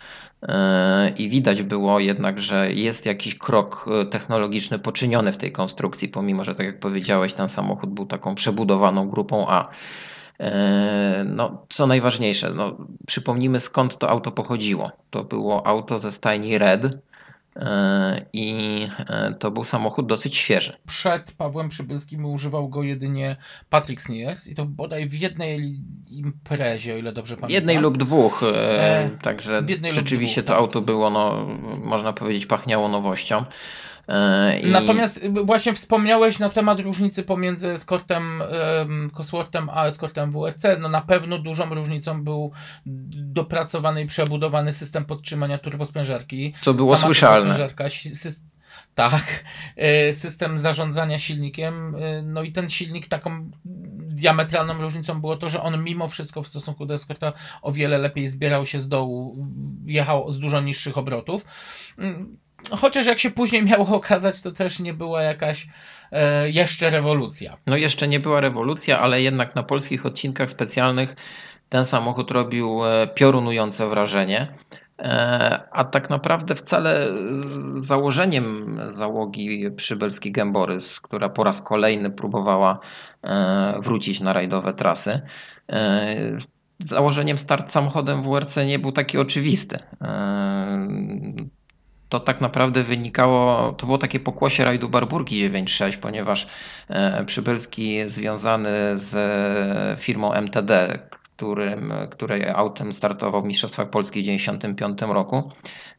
I 1.16 1.28
widać 1.28 1.62
było 1.62 2.00
jednak, 2.00 2.40
że 2.40 2.72
jest 2.72 3.06
jakiś 3.06 3.38
krok 3.38 3.86
technologiczny 4.10 4.78
poczyniony 4.78 5.32
w 5.32 5.36
tej 5.36 5.52
konstrukcji, 5.52 6.08
pomimo 6.08 6.44
że, 6.44 6.54
tak 6.54 6.66
jak 6.66 6.80
powiedziałeś, 6.80 7.34
ten 7.34 7.48
samochód 7.48 7.90
był 7.90 8.06
taką 8.06 8.34
przebudowaną 8.34 9.08
grupą 9.08 9.46
A. 9.48 9.68
E, 10.40 11.24
No, 11.26 11.66
co 11.68 11.86
najważniejsze, 11.86 12.50
no, 12.50 12.76
przypomnijmy 13.06 13.60
skąd 13.60 13.98
to 13.98 14.10
auto 14.10 14.30
pochodziło. 14.30 14.90
To 15.10 15.24
było 15.24 15.66
auto 15.66 15.98
ze 15.98 16.12
stajni 16.12 16.58
Red 16.58 16.84
e, 17.56 18.26
i 18.32 18.56
e, 19.08 19.34
to 19.38 19.50
był 19.50 19.64
samochód 19.64 20.06
dosyć 20.06 20.36
świeży. 20.36 20.76
Przed 20.86 21.32
Pawłem 21.32 21.68
Przybylskim 21.68 22.24
używał 22.24 22.68
go 22.68 22.82
jedynie 22.82 23.36
Patrick 23.70 24.02
Sneers 24.02 24.48
i 24.48 24.54
to 24.54 24.64
bodaj 24.64 25.08
w 25.08 25.14
jednej 25.14 25.80
imprezie, 26.10 26.94
o 26.94 26.96
ile 26.96 27.12
dobrze 27.12 27.34
pamiętam. 27.34 27.54
Jednej 27.54 27.78
lub 27.78 27.98
dwóch, 27.98 28.42
e, 28.54 29.10
także 29.22 29.62
rzeczywiście 29.90 30.42
dwóch, 30.42 30.46
to 30.46 30.52
tak. 30.52 30.62
auto 30.62 30.80
było, 30.80 31.10
no, 31.10 31.46
można 31.84 32.12
powiedzieć, 32.12 32.46
pachniało 32.46 32.88
nowością. 32.88 33.44
E, 34.08 34.60
i- 34.60 34.70
Natomiast 34.70 35.20
właśnie 35.44 35.74
wspomniałeś 35.74 36.38
na 36.38 36.48
temat 36.48 36.80
różnicy 36.80 37.22
pomiędzy 37.22 37.68
eskortem 37.68 38.42
um, 38.78 39.10
Cosworthem 39.10 39.68
a 39.72 39.86
eskortem 39.86 40.30
WRC. 40.30 40.62
No 40.80 40.88
na 40.88 41.00
pewno 41.00 41.38
dużą 41.38 41.74
różnicą 41.74 42.24
był 42.24 42.52
dopracowany 43.16 44.02
i 44.02 44.06
przebudowany 44.06 44.72
system 44.72 45.04
podtrzymania 45.04 45.58
turbosprężarki. 45.58 46.54
Co 46.60 46.74
było 46.74 46.96
Sama 46.96 47.06
słyszalne. 47.06 47.54
tak, 48.94 49.44
y, 50.08 50.12
system 50.12 50.58
zarządzania 50.58 51.18
silnikiem. 51.18 51.94
y, 51.94 52.22
No 52.22 52.42
i 52.42 52.52
ten 52.52 52.68
silnik 52.68 53.06
taką 53.08 53.50
diametralną 53.98 54.80
różnicą 54.82 55.20
było 55.20 55.36
to, 55.36 55.48
że 55.48 55.62
on 55.62 55.84
mimo 55.84 56.08
wszystko 56.08 56.42
w 56.42 56.48
stosunku 56.48 56.86
do 56.86 56.94
eskorta 56.94 57.32
o 57.62 57.72
wiele 57.72 57.98
lepiej 57.98 58.28
zbierał 58.28 58.66
się 58.66 58.80
z 58.80 58.88
dołu, 58.88 59.46
jechał 59.86 60.30
z 60.30 60.38
dużo 60.38 60.60
niższych 60.60 60.98
obrotów. 60.98 61.44
Chociaż 62.70 63.06
jak 63.06 63.18
się 63.18 63.30
później 63.30 63.62
miało 63.62 63.88
okazać, 63.88 64.42
to 64.42 64.52
też 64.52 64.80
nie 64.80 64.94
była 64.94 65.22
jakaś 65.22 65.66
e, 66.12 66.50
jeszcze 66.50 66.90
rewolucja. 66.90 67.56
No 67.66 67.76
jeszcze 67.76 68.08
nie 68.08 68.20
była 68.20 68.40
rewolucja, 68.40 69.00
ale 69.00 69.22
jednak 69.22 69.54
na 69.54 69.62
polskich 69.62 70.06
odcinkach 70.06 70.50
specjalnych 70.50 71.16
ten 71.68 71.84
samochód 71.84 72.30
robił 72.30 72.84
e, 72.84 73.08
piorunujące 73.14 73.88
wrażenie. 73.88 74.54
E, 74.98 75.60
A 75.72 75.84
tak 75.84 76.10
naprawdę 76.10 76.54
wcale 76.54 77.08
założeniem 77.72 78.78
załogi 78.86 79.70
przybelski 79.70 80.32
Gęborys, 80.32 81.00
która 81.00 81.28
po 81.28 81.44
raz 81.44 81.62
kolejny 81.62 82.10
próbowała 82.10 82.80
e, 83.22 83.80
wrócić 83.80 84.20
na 84.20 84.32
rajdowe 84.32 84.72
trasy, 84.72 85.20
założeniem 86.78 87.38
start 87.38 87.72
samochodem 87.72 88.22
WRC 88.22 88.56
nie 88.66 88.78
był 88.78 88.92
taki 88.92 89.18
oczywisty. 89.18 89.78
To 92.08 92.20
tak 92.20 92.40
naprawdę 92.40 92.82
wynikało, 92.82 93.72
to 93.72 93.86
było 93.86 93.98
takie 93.98 94.20
pokłosie 94.20 94.64
rajdu 94.64 94.88
Barburki 94.88 95.50
9.6, 95.50 95.96
ponieważ 95.96 96.46
e, 96.88 97.24
Przybylski 97.24 98.10
związany 98.10 98.70
z 98.94 99.14
e, 99.14 99.96
firmą 100.02 100.32
MTD, 100.32 100.98
którym, 101.10 101.92
której 102.10 102.48
autem 102.48 102.92
startował 102.92 103.42
w 103.42 103.46
Mistrzostwach 103.46 103.90
Polski 103.90 104.20
w 104.20 104.26
1995 104.26 105.14
roku, 105.14 105.52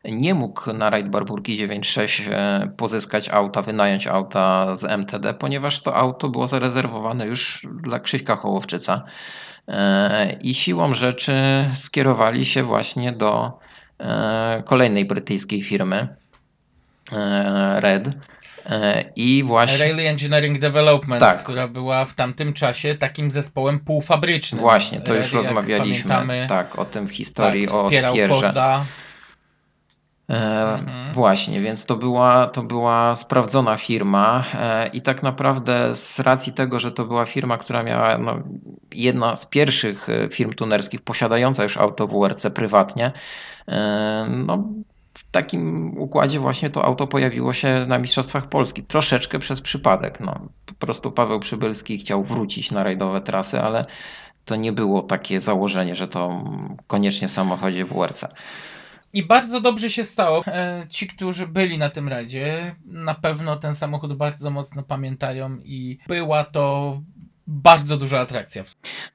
nie 0.05 0.33
mógł 0.33 0.73
na 0.73 0.89
rajd 0.89 1.09
Barburki 1.09 1.67
9.6 1.67 2.31
e, 2.31 2.71
pozyskać 2.77 3.29
auta, 3.29 3.61
wynająć 3.61 4.07
auta 4.07 4.75
z 4.75 4.83
MTD, 4.83 5.33
ponieważ 5.33 5.81
to 5.81 5.95
auto 5.95 6.29
było 6.29 6.47
zarezerwowane 6.47 7.25
już 7.27 7.67
dla 7.83 7.99
Krzyśka 7.99 8.35
Hołowczyca 8.35 9.03
i 10.41 10.55
siłą 10.55 10.95
rzeczy 10.95 11.33
skierowali 11.73 12.45
się 12.45 12.63
właśnie 12.63 13.11
do 13.11 13.59
kolejnej 14.65 15.05
brytyjskiej 15.05 15.63
firmy 15.63 16.07
e, 17.12 17.79
Red 17.79 18.09
E, 18.69 19.03
i 19.15 19.43
właśnie 19.43 19.77
Rally 19.77 20.07
Engineering 20.09 20.59
Development, 20.59 21.19
Tak. 21.21 21.43
która 21.43 21.67
była 21.67 22.05
w 22.05 22.13
tamtym 22.13 22.53
czasie 22.53 22.95
takim 22.95 23.31
zespołem 23.31 23.79
półfabrycznym. 23.79 24.62
właśnie 24.62 25.01
to 25.01 25.15
już 25.15 25.33
Rally, 25.33 25.45
jak 25.45 25.45
rozmawialiśmy 25.45 26.09
pamiętamy, 26.09 26.45
tak 26.49 26.79
o 26.79 26.85
tym 26.85 27.07
w 27.07 27.12
historii 27.12 27.67
tak, 27.67 27.75
o 27.75 27.91
Sierze. 27.91 28.27
Forda. 28.27 28.85
E, 30.29 30.59
Mhm. 30.79 31.13
Właśnie, 31.13 31.62
więc 31.62 31.85
to 31.85 31.95
była, 31.95 32.47
to 32.47 32.63
była 32.63 33.15
sprawdzona 33.15 33.77
firma 33.77 34.43
e, 34.59 34.88
i 34.88 35.01
tak 35.01 35.23
naprawdę 35.23 35.95
z 35.95 36.19
racji 36.19 36.53
tego, 36.53 36.79
że 36.79 36.91
to 36.91 37.05
była 37.05 37.25
firma, 37.25 37.57
która 37.57 37.83
miała 37.83 38.17
no, 38.17 38.39
jedna 38.93 39.35
z 39.35 39.45
pierwszych 39.45 40.09
e, 40.09 40.29
firm 40.29 40.53
tunerskich 40.53 41.01
posiadająca 41.01 41.63
już 41.63 41.77
auto 41.77 42.07
WRC 42.07 42.49
prywatnie, 42.49 43.05
e, 43.05 43.12
no, 44.29 44.63
w 45.13 45.32
takim 45.32 45.93
układzie 45.97 46.39
właśnie 46.39 46.69
to 46.69 46.86
auto 46.86 47.08
pojawiło 47.08 47.53
się 47.53 47.86
na 47.88 47.99
Mistrzostwach 47.99 48.49
Polski. 48.49 48.84
Troszeczkę 48.84 49.39
przez 49.39 49.62
przypadek. 49.62 50.19
No, 50.19 50.39
po 50.65 50.73
prostu 50.73 51.12
Paweł 51.12 51.39
Przybylski 51.39 51.97
chciał 51.97 52.23
wrócić 52.23 52.71
na 52.71 52.84
rajdowe 52.84 53.21
trasy, 53.21 53.62
ale 53.62 53.86
to 54.45 54.55
nie 54.55 54.71
było 54.71 55.01
takie 55.01 55.41
założenie, 55.41 55.95
że 55.95 56.08
to 56.08 56.43
koniecznie 56.88 57.27
w 57.27 57.32
samochodzie 57.32 57.86
WRC. 57.86 58.25
I 59.13 59.23
bardzo 59.23 59.62
dobrze 59.62 59.89
się 59.89 60.03
stało. 60.03 60.43
E, 60.47 60.84
Ci, 60.89 61.08
którzy 61.08 61.47
byli 61.47 61.77
na 61.77 61.89
tym 61.89 62.08
rajdzie, 62.08 62.75
na 62.86 63.15
pewno 63.15 63.55
ten 63.55 63.75
samochód 63.75 64.13
bardzo 64.13 64.51
mocno 64.51 64.84
pamiętają 64.84 65.58
i 65.63 65.97
była 66.08 66.43
to 66.43 66.97
bardzo 67.51 67.97
duża 67.97 68.19
atrakcja. 68.19 68.63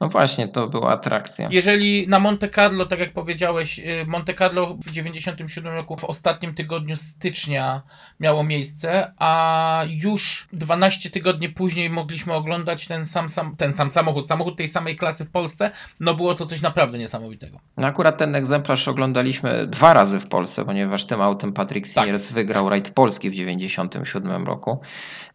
No 0.00 0.08
właśnie, 0.08 0.48
to 0.48 0.68
była 0.68 0.92
atrakcja. 0.92 1.48
Jeżeli 1.52 2.08
na 2.08 2.18
Monte 2.18 2.48
Carlo, 2.48 2.86
tak 2.86 2.98
jak 2.98 3.12
powiedziałeś, 3.12 3.78
y, 3.78 4.04
Monte 4.06 4.34
Carlo 4.34 4.76
w 4.86 4.90
97 4.90 5.74
roku 5.74 5.96
w 5.96 6.04
ostatnim 6.04 6.54
tygodniu 6.54 6.96
stycznia 6.96 7.82
miało 8.20 8.44
miejsce, 8.44 9.12
a 9.18 9.82
już 9.88 10.48
12 10.52 11.10
tygodni 11.10 11.48
później 11.48 11.90
mogliśmy 11.90 12.32
oglądać 12.32 12.86
ten 12.86 13.06
sam, 13.06 13.28
sam, 13.28 13.56
ten 13.56 13.72
sam 13.72 13.90
samochód, 13.90 14.28
samochód 14.28 14.56
tej 14.56 14.68
samej 14.68 14.96
klasy 14.96 15.24
w 15.24 15.30
Polsce, 15.30 15.70
no 16.00 16.14
było 16.14 16.34
to 16.34 16.46
coś 16.46 16.62
naprawdę 16.62 16.98
niesamowitego. 16.98 17.58
No 17.76 17.86
akurat 17.86 18.18
ten 18.18 18.34
egzemplarz 18.34 18.88
oglądaliśmy 18.88 19.66
dwa 19.66 19.94
razy 19.94 20.20
w 20.20 20.26
Polsce, 20.26 20.64
ponieważ 20.64 21.04
tym 21.04 21.22
autem 21.22 21.52
Patrick 21.52 21.88
Sears 21.88 22.32
wygrał 22.32 22.68
rajd 22.68 22.90
Polski 22.90 23.30
w 23.30 23.34
97 23.34 24.44
roku. 24.44 24.80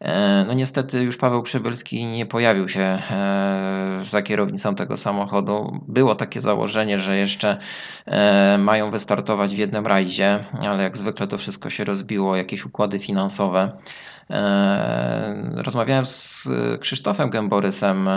E, 0.02 0.46
No 0.48 0.54
niestety 0.54 1.04
już 1.04 1.18
Paweł 1.18 1.44
Przybylski 1.44 2.06
nie 2.06 2.26
pojawił 2.26 2.70
się 2.70 2.89
e, 3.12 4.00
za 4.04 4.22
kierownicą 4.22 4.76
tego 4.76 4.98
samochodu. 4.98 5.80
Było 5.88 6.16
takie 6.16 6.42
założenie, 6.42 7.00
że 7.00 7.18
jeszcze 7.18 7.58
e, 8.06 8.58
mają 8.58 8.92
wystartować 8.92 9.56
w 9.56 9.58
jednym 9.58 9.88
rajdzie, 9.88 10.46
ale 10.62 10.84
jak 10.84 10.98
zwykle 10.98 11.28
to 11.28 11.38
wszystko 11.38 11.70
się 11.70 11.84
rozbiło, 11.84 12.36
jakieś 12.36 12.66
układy 12.66 13.00
finansowe. 13.00 13.72
E, 14.30 15.54
Rozmawiałem 15.56 16.06
z 16.06 16.48
Krzysztofem 16.82 17.30
Gęborysem 17.30 18.10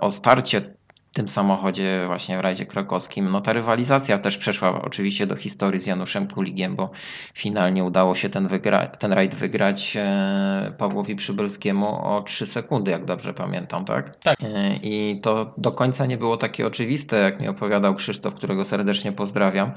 o 0.00 0.12
starcie 0.12 0.77
tym 1.18 1.28
samochodzie 1.28 2.04
właśnie 2.06 2.38
w 2.38 2.40
rajdzie 2.40 2.66
krakowskim. 2.66 3.30
No 3.30 3.40
ta 3.40 3.52
rywalizacja 3.52 4.18
też 4.18 4.38
przeszła 4.38 4.82
oczywiście 4.82 5.26
do 5.26 5.36
historii 5.36 5.80
z 5.80 5.86
Januszem 5.86 6.28
Kuligiem, 6.28 6.76
bo 6.76 6.90
finalnie 7.34 7.84
udało 7.84 8.14
się 8.14 8.28
ten, 8.28 8.48
wygra- 8.48 8.86
ten 8.86 9.12
rajd 9.12 9.34
wygrać 9.34 9.96
e, 9.96 10.72
Pawłowi 10.78 11.16
Przybylskiemu 11.16 11.86
o 11.86 12.22
3 12.22 12.46
sekundy, 12.46 12.90
jak 12.90 13.04
dobrze 13.04 13.34
pamiętam, 13.34 13.84
tak? 13.84 14.16
Tak. 14.16 14.38
E, 14.42 14.76
I 14.82 15.20
to 15.20 15.54
do 15.56 15.72
końca 15.72 16.06
nie 16.06 16.16
było 16.16 16.36
takie 16.36 16.66
oczywiste, 16.66 17.16
jak 17.16 17.40
mi 17.40 17.48
opowiadał 17.48 17.94
Krzysztof, 17.94 18.34
którego 18.34 18.64
serdecznie 18.64 19.12
pozdrawiam. 19.12 19.72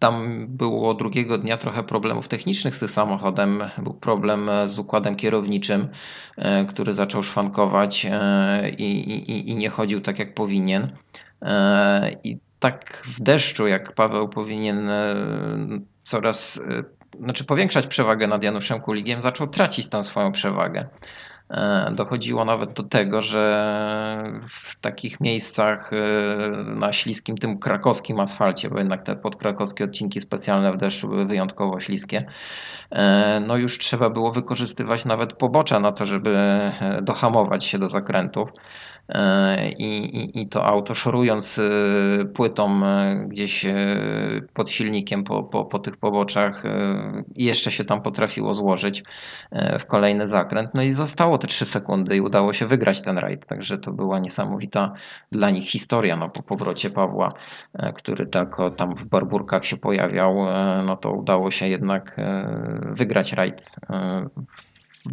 Tam 0.00 0.46
było 0.48 0.94
drugiego 0.94 1.38
dnia 1.38 1.56
trochę 1.56 1.82
problemów 1.82 2.28
technicznych 2.28 2.76
z 2.76 2.78
tym 2.78 2.88
samochodem. 2.88 3.62
Był 3.78 3.94
problem 3.94 4.50
z 4.66 4.78
układem 4.78 5.16
kierowniczym, 5.16 5.88
e, 6.36 6.64
który 6.64 6.92
zaczął 6.92 7.22
szwankować 7.22 8.06
e, 8.10 8.70
i, 8.70 9.12
i, 9.12 9.50
i 9.50 9.56
nie 9.56 9.70
chodził 9.70 10.00
tak 10.00 10.18
jak 10.18 10.34
powinien. 10.34 10.96
E, 11.42 12.10
I 12.24 12.38
tak 12.60 13.02
w 13.06 13.20
deszczu, 13.20 13.66
jak 13.66 13.94
Paweł 13.94 14.28
powinien 14.28 14.90
coraz, 16.04 16.62
znaczy 17.20 17.44
powiększać 17.44 17.86
przewagę 17.86 18.26
nad 18.26 18.42
Januszem 18.42 18.80
Kuligiem, 18.80 19.22
zaczął 19.22 19.46
tracić 19.46 19.88
tą 19.88 20.02
swoją 20.02 20.32
przewagę. 20.32 20.88
E, 21.50 21.92
Dochodziło 21.92 22.44
nawet 22.44 22.72
do 22.72 22.82
tego, 22.82 23.22
że 23.22 24.40
w 24.50 24.80
takich 24.80 25.20
miejscach 25.20 25.90
e, 25.92 25.96
na 26.64 26.92
śliskim, 26.92 27.38
tym 27.38 27.58
krakowskim 27.58 28.20
asfalcie, 28.20 28.70
bo 28.70 28.78
jednak 28.78 29.02
te 29.02 29.16
podkrakowskie 29.16 29.84
odcinki 29.84 30.20
specjalne 30.20 30.72
w 30.72 30.76
deszczu 30.76 31.08
były 31.08 31.26
wyjątkowo 31.26 31.80
śliskie, 31.80 32.26
e, 32.90 33.40
no 33.46 33.56
już 33.56 33.78
trzeba 33.78 34.10
było 34.10 34.32
wykorzystywać 34.32 35.04
nawet 35.04 35.32
pobocze 35.32 35.80
na 35.80 35.92
to, 35.92 36.06
żeby 36.06 36.36
dohamować 37.02 37.64
się 37.64 37.78
do 37.78 37.88
zakrętów. 37.88 38.50
E, 39.08 39.68
I, 39.68 40.40
i, 40.40 40.48
to 40.48 40.64
auto 40.64 40.94
szorując 40.94 41.58
e, 41.58 42.24
płytą 42.24 42.86
e, 42.86 43.16
gdzieś 43.28 43.66
pod 44.54 44.70
silnikiem 44.70 45.24
po, 45.24 45.42
po, 45.42 45.64
po 45.64 45.78
tych 45.78 45.96
poboczach 45.96 46.62
jeszcze 47.36 47.72
się 47.72 47.84
tam 47.84 48.02
potrafiło 48.02 48.54
złożyć 48.54 49.04
w 49.80 49.84
kolejny 49.84 50.26
zakręt. 50.26 50.70
No 50.74 50.82
i 50.82 50.92
zostało 50.92 51.38
te 51.38 51.46
3 51.46 51.66
sekundy 51.66 52.16
i 52.16 52.20
udało 52.20 52.52
się 52.52 52.66
wygrać 52.66 53.02
ten 53.02 53.18
rajd. 53.18 53.46
Także 53.46 53.78
to 53.78 53.92
była 53.92 54.18
niesamowita 54.18 54.92
dla 55.32 55.50
nich 55.50 55.64
historia. 55.70 56.16
No, 56.16 56.28
po 56.28 56.42
powrocie 56.42 56.90
Pawła, 56.90 57.32
który 57.94 58.26
tylko 58.26 58.70
tam 58.70 58.96
w 58.96 59.04
Barburkach 59.04 59.66
się 59.66 59.76
pojawiał, 59.76 60.36
no 60.86 60.96
to 60.96 61.12
udało 61.12 61.50
się 61.50 61.68
jednak 61.68 62.16
wygrać 62.92 63.32
rajd 63.32 63.76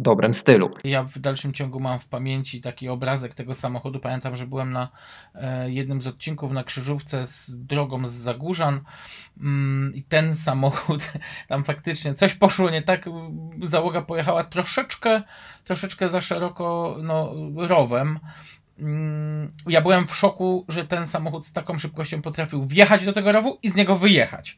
dobrym 0.00 0.34
stylu. 0.34 0.70
Ja 0.84 1.04
w 1.04 1.18
dalszym 1.18 1.52
ciągu 1.52 1.80
mam 1.80 1.98
w 1.98 2.04
pamięci 2.04 2.60
taki 2.60 2.88
obrazek 2.88 3.34
tego 3.34 3.54
samochodu. 3.54 4.00
Pamiętam, 4.00 4.36
że 4.36 4.46
byłem 4.46 4.72
na 4.72 4.88
e, 5.34 5.70
jednym 5.70 6.02
z 6.02 6.06
odcinków 6.06 6.52
na 6.52 6.64
krzyżówce 6.64 7.26
z 7.26 7.64
drogą 7.66 8.08
z 8.08 8.12
Zagórzan 8.12 8.80
mm, 9.40 9.94
i 9.94 10.02
ten 10.02 10.34
samochód, 10.34 11.12
tam 11.48 11.64
faktycznie 11.64 12.14
coś 12.14 12.34
poszło 12.34 12.70
nie 12.70 12.82
tak, 12.82 13.06
załoga 13.62 14.02
pojechała 14.02 14.44
troszeczkę, 14.44 15.22
troszeczkę 15.64 16.08
za 16.08 16.20
szeroko 16.20 16.96
no, 17.02 17.34
rowem. 17.56 18.18
Mm, 18.78 19.52
Ja 19.66 19.80
byłem 19.80 20.06
w 20.06 20.16
szoku, 20.16 20.64
że 20.68 20.84
ten 20.84 21.06
samochód 21.06 21.46
z 21.46 21.52
taką 21.52 21.78
szybkością 21.78 22.22
potrafił 22.22 22.66
wjechać 22.66 23.04
do 23.04 23.12
tego 23.12 23.32
rowu 23.32 23.58
i 23.62 23.70
z 23.70 23.76
niego 23.76 23.96
wyjechać. 23.96 24.56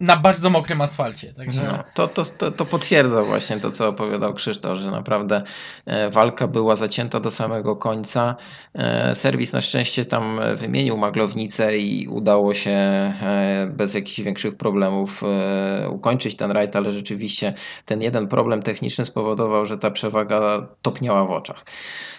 Na 0.00 0.16
bardzo 0.16 0.50
mokrym 0.50 0.80
asfalcie. 0.80 1.34
Także 1.34 1.62
No, 1.62 1.84
to, 1.94 2.08
to, 2.08 2.24
to, 2.24 2.50
to 2.50 2.64
potwierdza 2.64 3.22
właśnie 3.22 3.56
to, 3.60 3.70
co 3.70 3.88
opowiadał 3.88 4.34
Krzysztof, 4.34 4.78
że 4.78 4.90
naprawdę 4.90 5.42
e, 5.86 6.10
walka 6.10 6.48
była 6.48 6.76
zacięta 6.76 7.20
do 7.20 7.30
samego 7.30 7.76
końca. 7.76 8.36
E, 8.74 9.14
Serwis 9.14 9.52
na 9.52 9.60
szczęście 9.60 10.04
tam 10.04 10.40
wymienił 10.56 10.96
maglownicę 10.96 11.78
i 11.78 12.08
udało 12.08 12.54
się 12.54 12.70
e, 12.70 13.70
bez 13.72 13.94
jakichś 13.94 14.20
większych 14.20 14.56
problemów 14.56 15.22
e, 15.22 15.88
ukończyć 15.90 16.36
ten 16.36 16.50
rajd, 16.50 16.76
ale 16.76 16.90
rzeczywiście 16.90 17.54
ten 17.84 18.02
jeden 18.02 18.28
problem 18.28 18.62
techniczny 18.62 19.04
spowodował, 19.04 19.66
że 19.66 19.78
ta 19.78 19.90
przewaga 19.90 20.66
topniała 20.82 21.24
w 21.24 21.30
oczach. 21.30 21.64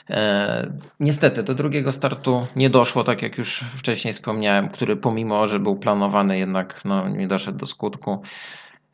E, 0.09 0.71
Niestety 0.99 1.43
do 1.43 1.55
drugiego 1.55 1.91
startu 1.91 2.47
nie 2.55 2.69
doszło, 2.69 3.03
tak 3.03 3.21
jak 3.21 3.37
już 3.37 3.63
wcześniej 3.77 4.13
wspomniałem, 4.13 4.69
który 4.69 4.95
pomimo, 4.95 5.47
że 5.47 5.59
był 5.59 5.75
planowany, 5.75 6.37
jednak 6.37 6.81
no, 6.85 7.09
nie 7.09 7.27
doszedł 7.27 7.57
do 7.57 7.65
skutku. 7.71 8.21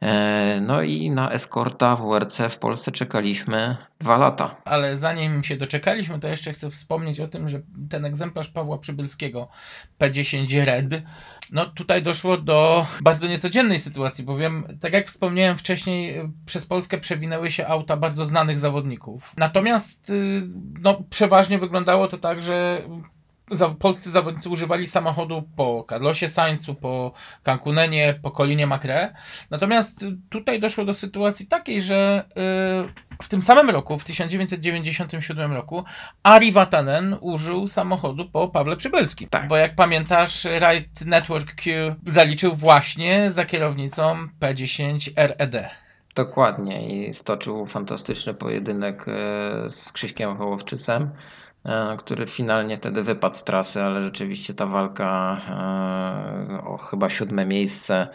E, 0.02 0.62
No 0.62 0.82
i 0.82 1.10
na 1.12 1.32
eskorta 1.32 1.96
WRC 1.96 2.40
w 2.50 2.58
Polsce 2.58 2.92
czekaliśmy 2.92 3.78
dwa 4.00 4.18
lata. 4.18 4.56
Ale 4.66 4.98
zanim 4.98 5.44
się 5.44 5.58
doczekaliśmy, 5.58 6.20
to 6.20 6.28
jeszcze 6.28 6.54
chcę 6.54 6.72
wspomnieć 6.72 7.20
o 7.20 7.28
tym, 7.28 7.50
że 7.50 7.62
ten 7.90 8.06
egzemplarz 8.06 8.48
Pawła 8.48 8.78
Przybylskiego 8.78 9.48
P10 10.00 10.66
Red, 10.66 11.04
no 11.52 11.66
tutaj 11.66 12.04
doszło 12.04 12.38
do 12.38 12.86
bardzo 13.02 13.28
niecodziennej 13.28 13.80
sytuacji, 13.80 14.24
bowiem, 14.24 14.78
tak 14.82 14.94
jak 14.94 15.08
wspomniałem 15.08 15.58
wcześniej, 15.58 16.32
przez 16.46 16.66
Polskę 16.66 16.98
przewinęły 16.98 17.52
się 17.52 17.68
auta 17.68 17.98
bardzo 17.98 18.26
znanych 18.26 18.60
zawodników. 18.60 19.34
Natomiast 19.38 20.10
y, 20.10 20.44
no, 20.82 21.04
przeważnie 21.10 21.60
wyglądało 21.60 22.08
to 22.08 22.18
tak, 22.18 22.44
że 22.44 22.82
za, 23.52 23.70
polscy 23.70 24.12
zawodnicy 24.12 24.50
używali 24.50 24.88
samochodu 24.88 25.44
po 25.56 25.86
Carlosie 25.90 26.28
Sainzu, 26.28 26.76
po 26.76 27.12
Cancunenie, 27.44 28.20
po 28.22 28.32
Colinie 28.32 28.68
Macre. 28.68 29.14
Natomiast 29.50 30.04
y, 30.04 30.18
tutaj 30.30 30.60
doszło 30.60 30.86
do 30.86 30.94
sytuacji 30.94 31.48
takiej, 31.48 31.82
że 31.82 32.26
y, 32.30 33.24
w 33.24 33.28
tym 33.30 33.42
samym 33.42 33.70
roku, 33.70 34.00
w 34.00 34.04
1997 34.04 35.54
roku, 35.54 35.84
Ari 36.24 36.52
Vatanen 36.52 37.18
użył 37.22 37.68
samochodu 37.68 38.30
po 38.30 38.48
Pawle 38.48 38.78
Przybylskim. 38.78 39.30
Tak. 39.30 39.48
Bo 39.48 39.58
jak 39.58 39.76
pamiętasz, 39.76 40.44
Ride 40.44 41.06
Network 41.06 41.56
Q 41.56 41.96
zaliczył 42.06 42.56
właśnie 42.56 43.32
za 43.32 43.46
kierownicą 43.46 44.28
P10 44.42 45.12
RED. 45.16 45.70
Dokładnie 46.18 46.88
i 46.88 47.14
stoczył 47.14 47.66
fantastyczny 47.66 48.34
pojedynek 48.34 49.06
e, 49.08 49.70
z 49.70 49.92
Krzyśkiem 49.92 50.38
Wołowczycem, 50.38 51.04
e, 51.04 51.10
który 51.98 52.28
finalnie 52.28 52.78
wtedy 52.78 53.04
wypadł 53.04 53.36
z 53.36 53.44
trasy, 53.44 53.84
ale 53.84 54.04
rzeczywiście 54.04 54.54
ta 54.54 54.66
walka 54.66 55.42
e, 55.50 56.64
o 56.64 56.78
chyba 56.78 57.10
siódme 57.10 57.46
miejsce 57.46 58.08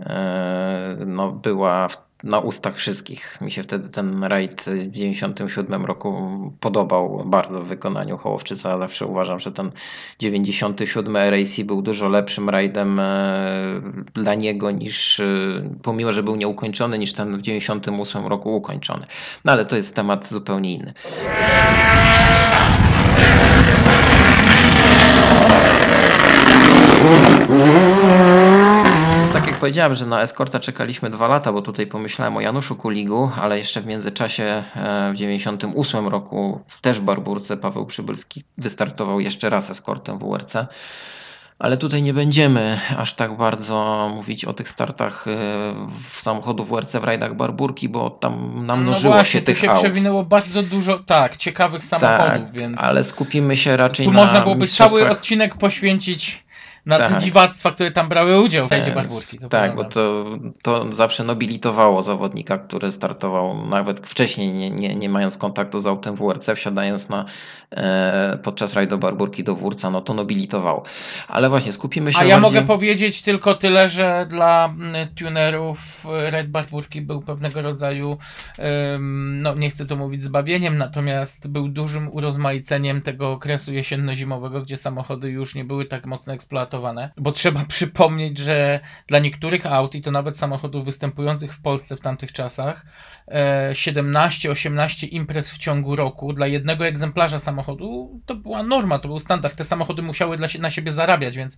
e, 0.00 0.96
no, 1.06 1.32
była 1.32 1.88
w 1.88 2.05
na 2.24 2.38
ustach 2.38 2.76
wszystkich. 2.76 3.38
Mi 3.40 3.50
się 3.50 3.62
wtedy 3.62 3.88
ten 3.88 4.24
rajd 4.24 4.62
w 4.62 4.90
97 4.90 5.84
roku 5.84 6.16
podobał 6.60 7.22
bardzo 7.26 7.62
w 7.62 7.66
wykonaniu 7.66 8.16
Hołowczyca. 8.16 8.78
Zawsze 8.78 9.06
uważam, 9.06 9.40
że 9.40 9.52
ten 9.52 9.70
97 10.18 11.16
RAC 11.16 11.60
był 11.60 11.82
dużo 11.82 12.08
lepszym 12.08 12.48
rajdem 12.48 13.00
e, 13.00 13.80
dla 14.14 14.34
niego 14.34 14.70
niż, 14.70 15.20
e, 15.20 15.24
pomimo, 15.82 16.12
że 16.12 16.22
był 16.22 16.36
nieukończony, 16.36 16.98
niż 16.98 17.12
ten 17.12 17.38
w 17.38 17.42
98 17.42 18.26
roku 18.26 18.56
ukończony. 18.56 19.06
No 19.44 19.52
ale 19.52 19.64
to 19.64 19.76
jest 19.76 19.94
temat 19.94 20.28
zupełnie 20.28 20.74
inny. 20.74 20.94
Tak 29.36 29.46
jak 29.46 29.60
powiedziałem, 29.60 29.94
że 29.94 30.06
na 30.06 30.20
eskorta 30.20 30.60
czekaliśmy 30.60 31.10
dwa 31.10 31.28
lata, 31.28 31.52
bo 31.52 31.62
tutaj 31.62 31.86
pomyślałem 31.86 32.36
o 32.36 32.40
Januszu 32.40 32.76
Kuligu, 32.76 33.30
ale 33.40 33.58
jeszcze 33.58 33.80
w 33.80 33.86
międzyczasie 33.86 34.44
e, 34.76 35.12
w 35.12 35.16
98 35.16 36.08
roku 36.08 36.60
też 36.80 36.98
w 36.98 37.02
Barburce 37.02 37.56
Paweł 37.56 37.86
Przybylski 37.86 38.44
wystartował 38.58 39.20
jeszcze 39.20 39.50
raz 39.50 39.70
eskortem 39.70 40.18
WRC. 40.18 40.56
Ale 41.58 41.76
tutaj 41.76 42.02
nie 42.02 42.14
będziemy 42.14 42.80
aż 42.98 43.14
tak 43.14 43.36
bardzo 43.36 44.10
mówić 44.14 44.44
o 44.44 44.52
tych 44.52 44.68
startach 44.68 45.28
e, 45.28 45.34
w 46.10 46.20
samochodów 46.20 46.68
WRC 46.68 46.92
w 46.92 47.04
rajdach 47.04 47.34
Barburki, 47.34 47.88
bo 47.88 48.10
tam 48.10 48.66
namnożyło 48.66 49.14
no 49.14 49.20
właśnie, 49.20 49.40
się 49.40 49.46
tych 49.46 49.56
tu 49.56 49.62
się 49.62 49.70
aut. 49.70 49.78
przewinęło 49.78 50.24
bardzo 50.24 50.62
dużo, 50.62 50.98
tak, 50.98 51.36
ciekawych 51.36 51.84
samochodów, 51.84 52.26
Tak, 52.26 52.52
więc 52.52 52.78
ale 52.80 53.04
skupimy 53.04 53.56
się 53.56 53.76
raczej 53.76 54.06
tu 54.06 54.12
na 54.12 54.22
można 54.22 54.40
byłoby 54.40 54.66
cały 54.66 55.10
odcinek 55.10 55.56
poświęcić 55.56 56.45
na 56.86 56.98
te 56.98 57.08
Tak. 57.08 57.22
dziwactwa, 57.22 57.72
które 57.72 57.90
tam 57.90 58.08
brały 58.08 58.40
udział 58.40 58.68
w 58.68 58.70
rajdzie 58.70 58.92
E, 58.92 58.94
Barburki. 58.94 59.38
Tak, 59.38 59.76
bo 59.76 59.84
to, 59.84 60.24
to 60.62 60.94
zawsze 60.94 61.24
nobilitowało 61.24 62.02
zawodnika, 62.02 62.58
który 62.58 62.92
startował 62.92 63.66
nawet 63.66 64.08
wcześniej, 64.08 64.52
nie, 64.52 64.70
nie, 64.70 64.94
nie 64.94 65.08
mając 65.08 65.38
kontaktu 65.38 65.80
z 65.80 65.86
autem 65.86 66.16
WRC, 66.16 66.48
wsiadając 66.54 67.08
na, 67.08 67.24
e, 67.70 68.38
podczas 68.42 68.74
rajdu 68.74 68.98
Barburki 68.98 69.44
do 69.44 69.54
Wórca, 69.54 69.90
no 69.90 70.00
to 70.00 70.14
nobilitowało. 70.14 70.82
Ale 71.28 71.48
właśnie 71.48 71.72
skupimy 71.72 72.12
się 72.12 72.18
A 72.18 72.24
ja 72.24 72.40
bardziej... 72.40 72.60
mogę 72.60 72.66
powiedzieć 72.66 73.22
tylko 73.22 73.54
tyle, 73.54 73.88
że 73.88 74.26
dla 74.30 74.74
tunerów 75.18 76.06
Red 76.10 76.50
Barburki 76.50 77.00
był 77.00 77.22
pewnego 77.22 77.62
rodzaju, 77.62 78.18
no 79.08 79.54
nie 79.54 79.70
chcę 79.70 79.86
to 79.86 79.96
mówić 79.96 80.24
zbawieniem, 80.24 80.78
natomiast 80.78 81.48
był 81.48 81.68
dużym 81.68 82.08
urozmaiceniem 82.12 83.02
tego 83.02 83.32
okresu 83.32 83.72
jesienno-zimowego, 83.72 84.62
gdzie 84.62 84.76
samochody 84.76 85.30
już 85.30 85.54
nie 85.54 85.64
były 85.64 85.84
tak 85.84 86.06
mocno 86.06 86.32
eksploatowane 86.32 86.75
bo 87.16 87.32
trzeba 87.32 87.64
przypomnieć, 87.74 88.38
że 88.38 88.80
dla 89.06 89.18
niektórych 89.18 89.66
aut 89.66 89.94
i 89.94 90.02
to 90.02 90.10
nawet 90.10 90.38
samochodów 90.38 90.84
występujących 90.84 91.52
w 91.52 91.62
Polsce 91.62 91.96
w 91.96 92.00
tamtych 92.00 92.32
czasach, 92.32 92.86
17-18 93.72 95.08
imprez 95.10 95.50
w 95.50 95.58
ciągu 95.58 95.96
roku 95.96 96.32
dla 96.32 96.46
jednego 96.46 96.86
egzemplarza 96.86 97.38
samochodu 97.38 98.20
to 98.26 98.34
była 98.34 98.62
norma, 98.62 98.98
to 98.98 99.08
był 99.08 99.20
standard. 99.20 99.56
Te 99.56 99.64
samochody 99.64 100.02
musiały 100.02 100.36
dla, 100.36 100.48
na 100.60 100.70
siebie 100.70 100.92
zarabiać, 100.92 101.36
więc 101.36 101.56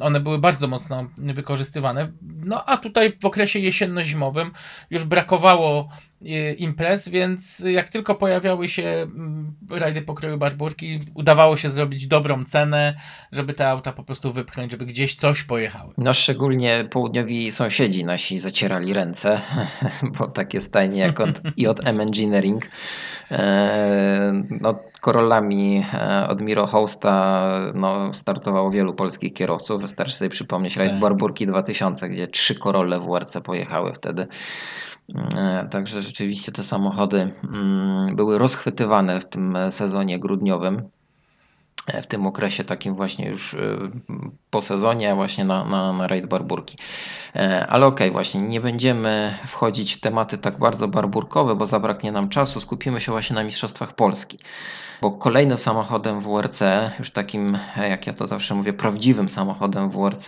one 0.00 0.20
były 0.20 0.38
bardzo 0.38 0.68
mocno 0.68 1.06
wykorzystywane. 1.18 2.12
No 2.22 2.64
a 2.64 2.76
tutaj 2.76 3.12
w 3.20 3.24
okresie 3.24 3.58
jesienno-zimowym 3.58 4.50
już 4.90 5.04
brakowało 5.04 5.88
e, 6.22 6.52
imprez, 6.52 7.08
więc 7.08 7.60
jak 7.60 7.88
tylko 7.88 8.14
pojawiały 8.14 8.68
się 8.68 8.82
mm, 8.82 9.54
rajdy 9.70 10.02
pokroju 10.02 10.38
barburki, 10.38 11.00
udawało 11.14 11.56
się 11.56 11.70
zrobić 11.70 12.06
dobrą 12.06 12.44
cenę, 12.44 12.96
żeby 13.32 13.54
te 13.54 13.68
auta 13.68 13.92
po 13.92 14.04
prostu 14.04 14.32
wypchnąć, 14.32 14.72
żeby 14.72 14.86
gdzieś 14.86 15.14
coś 15.14 15.42
pojechały. 15.42 15.94
No 15.98 16.12
szczególnie 16.12 16.88
południowi 16.90 17.52
sąsiedzi 17.52 18.04
nasi 18.04 18.38
zacierali 18.38 18.92
ręce, 18.92 19.42
bo 20.18 20.26
takie 20.26 20.60
stajnie 20.60 21.01
jak 21.02 21.20
od, 21.20 21.40
i 21.56 21.66
od 21.66 21.88
M 21.88 22.00
Engineering, 22.00 22.66
e, 23.30 24.32
no 24.60 24.74
Corollami 25.04 25.84
e, 25.94 26.28
od 26.28 26.40
Miro 26.40 26.66
Hosta 26.66 27.44
no, 27.74 28.12
startowało 28.12 28.70
wielu 28.70 28.94
polskich 28.94 29.34
kierowców. 29.34 29.80
Wystarczy 29.80 30.16
sobie 30.16 30.30
przypomnieć 30.30 30.76
rajd 30.76 30.90
Tak. 30.90 31.00
Barburki 31.00 31.46
2000, 31.46 32.08
gdzie 32.08 32.26
trzy 32.26 32.54
Corolle 32.54 33.00
WRC 33.00 33.40
pojechały 33.40 33.92
wtedy. 33.94 34.26
E, 35.36 35.68
Także 35.70 36.00
rzeczywiście 36.00 36.52
te 36.52 36.62
samochody 36.62 37.32
mm, 37.44 38.16
były 38.16 38.38
rozchwytywane 38.38 39.20
w 39.20 39.24
tym 39.24 39.58
sezonie 39.70 40.18
grudniowym. 40.18 40.88
W 41.86 42.06
tym 42.06 42.26
okresie 42.26 42.64
takim 42.64 42.94
właśnie 42.94 43.28
już 43.28 43.54
e, 43.54 43.58
po 44.50 44.60
sezonie 44.60 45.14
właśnie 45.14 45.44
na, 45.44 45.64
na, 45.64 45.92
na 45.92 46.06
rajd 46.06 46.26
Barburki. 46.26 46.78
E, 47.36 47.66
Ale 47.66 47.86
okej, 47.86 48.10
właśnie 48.10 48.40
nie 48.40 48.60
będziemy 48.60 49.34
wchodzić 49.46 49.94
w 49.94 50.00
tematy 50.00 50.38
tak 50.38 50.58
bardzo 50.58 50.88
barburkowe, 50.88 51.56
bo 51.56 51.66
zabraknie 51.66 52.12
nam 52.12 52.28
czasu. 52.28 52.60
Skupimy 52.60 53.00
się 53.00 53.12
właśnie 53.12 53.34
na 53.34 53.44
Mistrzostwach 53.44 53.94
Polski. 53.94 54.38
Bo 55.00 55.10
kolejnym 55.10 55.58
samochodem 55.58 56.20
WRC, 56.20 56.62
już 56.98 57.10
takim, 57.10 57.58
e, 57.76 57.88
jak 57.88 58.06
ja 58.06 58.12
to 58.12 58.26
zawsze 58.26 58.54
mówię, 58.54 58.72
prawdziwym 58.72 59.28
samochodem 59.28 59.90
WRC, 59.90 60.26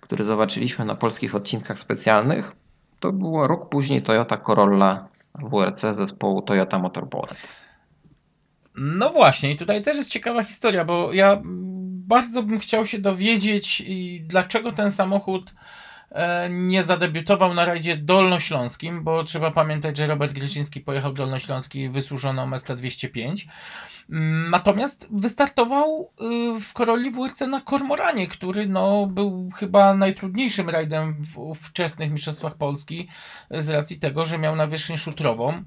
który 0.00 0.24
zobaczyliśmy 0.24 0.84
na 0.84 0.94
polskich 0.94 1.34
odcinkach 1.34 1.78
specjalnych, 1.78 2.52
to 3.00 3.12
było 3.12 3.46
rok 3.46 3.68
później 3.68 4.02
Toyota 4.02 4.36
Corolla 4.36 5.08
WRC 5.34 5.80
zespołu 5.80 6.42
Toyota 6.42 6.78
Motor 6.78 7.08
Poland. 7.08 7.61
No 8.76 9.10
właśnie, 9.10 9.50
i 9.50 9.56
tutaj 9.56 9.82
też 9.82 9.96
jest 9.96 10.10
ciekawa 10.10 10.44
historia, 10.44 10.84
bo 10.84 11.12
ja 11.12 11.42
bardzo 12.06 12.42
bym 12.42 12.58
chciał 12.58 12.86
się 12.86 12.98
dowiedzieć, 12.98 13.82
dlaczego 14.20 14.72
ten 14.72 14.92
samochód 14.92 15.54
e, 16.10 16.48
nie 16.50 16.82
zadebiutował 16.82 17.54
na 17.54 17.64
rajdzie 17.64 17.96
dolnośląskim, 17.96 19.04
bo 19.04 19.24
trzeba 19.24 19.50
pamiętać, 19.50 19.96
że 19.96 20.06
Robert 20.06 20.32
Gryciński 20.32 20.80
pojechał 20.80 21.12
dolnośląski 21.12 21.88
wysłużoną 21.88 22.50
ST205. 22.50 23.46
Mm, 24.10 24.50
Natomiast 24.50 25.08
wystartował 25.10 26.10
y, 26.56 26.60
w 26.60 26.72
Koroli 26.72 27.10
WRC 27.10 27.40
na 27.40 27.60
Kormoranie, 27.60 28.28
który 28.28 28.66
no, 28.66 29.06
był 29.06 29.50
chyba 29.56 29.94
najtrudniejszym 29.94 30.70
rajdem 30.70 31.14
w 31.14 31.54
wczesnych 31.54 32.10
Mistrzostwach 32.10 32.56
Polski 32.56 33.08
z 33.50 33.70
racji 33.70 34.00
tego, 34.00 34.26
że 34.26 34.38
miał 34.38 34.56
nawierzchnię 34.56 34.98
szutrową 34.98 35.62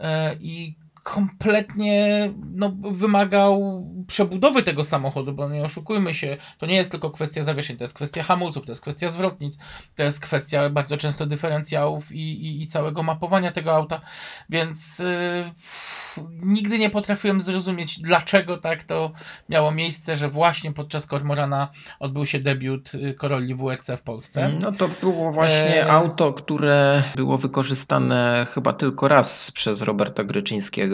e, 0.00 0.34
i 0.40 0.83
kompletnie 1.04 2.30
no, 2.54 2.72
wymagał 2.90 3.84
przebudowy 4.06 4.62
tego 4.62 4.84
samochodu, 4.84 5.32
bo 5.32 5.48
nie 5.48 5.64
oszukujmy 5.64 6.14
się, 6.14 6.36
to 6.58 6.66
nie 6.66 6.76
jest 6.76 6.90
tylko 6.90 7.10
kwestia 7.10 7.42
zawieszeń, 7.42 7.76
to 7.76 7.84
jest 7.84 7.94
kwestia 7.94 8.22
hamulców, 8.22 8.66
to 8.66 8.72
jest 8.72 8.82
kwestia 8.82 9.08
zwrotnic, 9.08 9.58
to 9.96 10.02
jest 10.02 10.20
kwestia 10.20 10.70
bardzo 10.70 10.96
często 10.96 11.26
dyferencjałów 11.26 12.12
i, 12.12 12.46
i, 12.46 12.62
i 12.62 12.66
całego 12.66 13.02
mapowania 13.02 13.52
tego 13.52 13.74
auta, 13.74 14.00
więc 14.48 14.98
yy, 14.98 16.24
nigdy 16.42 16.78
nie 16.78 16.90
potrafiłem 16.90 17.40
zrozumieć, 17.40 18.00
dlaczego 18.00 18.58
tak 18.58 18.84
to 18.84 19.12
miało 19.48 19.70
miejsce, 19.70 20.16
że 20.16 20.28
właśnie 20.28 20.72
podczas 20.72 21.06
Kormorana 21.06 21.68
odbył 22.00 22.26
się 22.26 22.40
debiut 22.40 22.94
y, 22.94 23.14
Corolli 23.20 23.54
WRC 23.54 23.90
w 23.96 24.02
Polsce. 24.02 24.52
No 24.62 24.72
to 24.72 24.88
było 25.00 25.32
właśnie 25.32 25.74
E, 25.84 25.92
auto, 25.92 26.32
które 26.32 27.02
było 27.16 27.38
wykorzystane 27.38 28.46
chyba 28.54 28.72
tylko 28.72 29.08
raz 29.08 29.50
przez 29.50 29.82
Roberta 29.82 30.24
Gryczyńskiego. 30.24 30.93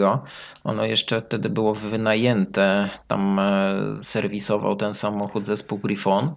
Ono 0.63 0.85
jeszcze 0.85 1.21
wtedy 1.21 1.49
było 1.49 1.75
wynajęte. 1.75 2.89
Tam 3.07 3.39
e, 3.39 3.73
serwisował 3.95 4.75
ten 4.75 4.93
samochód 4.93 5.45
zespół 5.45 5.77
Griffon. 5.77 6.35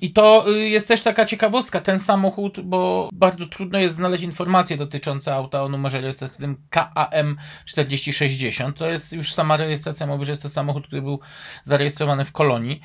I 0.00 0.12
to 0.12 0.44
y, 0.48 0.68
jest 0.68 0.88
też 0.88 1.02
taka 1.02 1.24
ciekawostka, 1.24 1.80
ten 1.80 1.98
samochód, 1.98 2.60
bo 2.60 3.08
bardzo 3.12 3.46
trudno 3.46 3.78
jest 3.78 3.96
znaleźć 3.96 4.24
informacje 4.24 4.76
dotyczące 4.76 5.34
auta 5.34 5.62
o 5.62 5.68
numerze 5.68 6.00
rejestracyjnym 6.00 6.56
KAM 6.70 7.36
4060. 7.64 8.78
To 8.78 8.90
jest 8.90 9.12
już 9.12 9.32
sama 9.32 9.56
rejestracja 9.56 10.06
mówi, 10.06 10.24
że 10.24 10.32
jest 10.32 10.42
to 10.42 10.48
samochód, 10.48 10.86
który 10.86 11.02
był 11.02 11.20
zarejestrowany 11.64 12.24
w 12.24 12.32
Kolonii, 12.32 12.80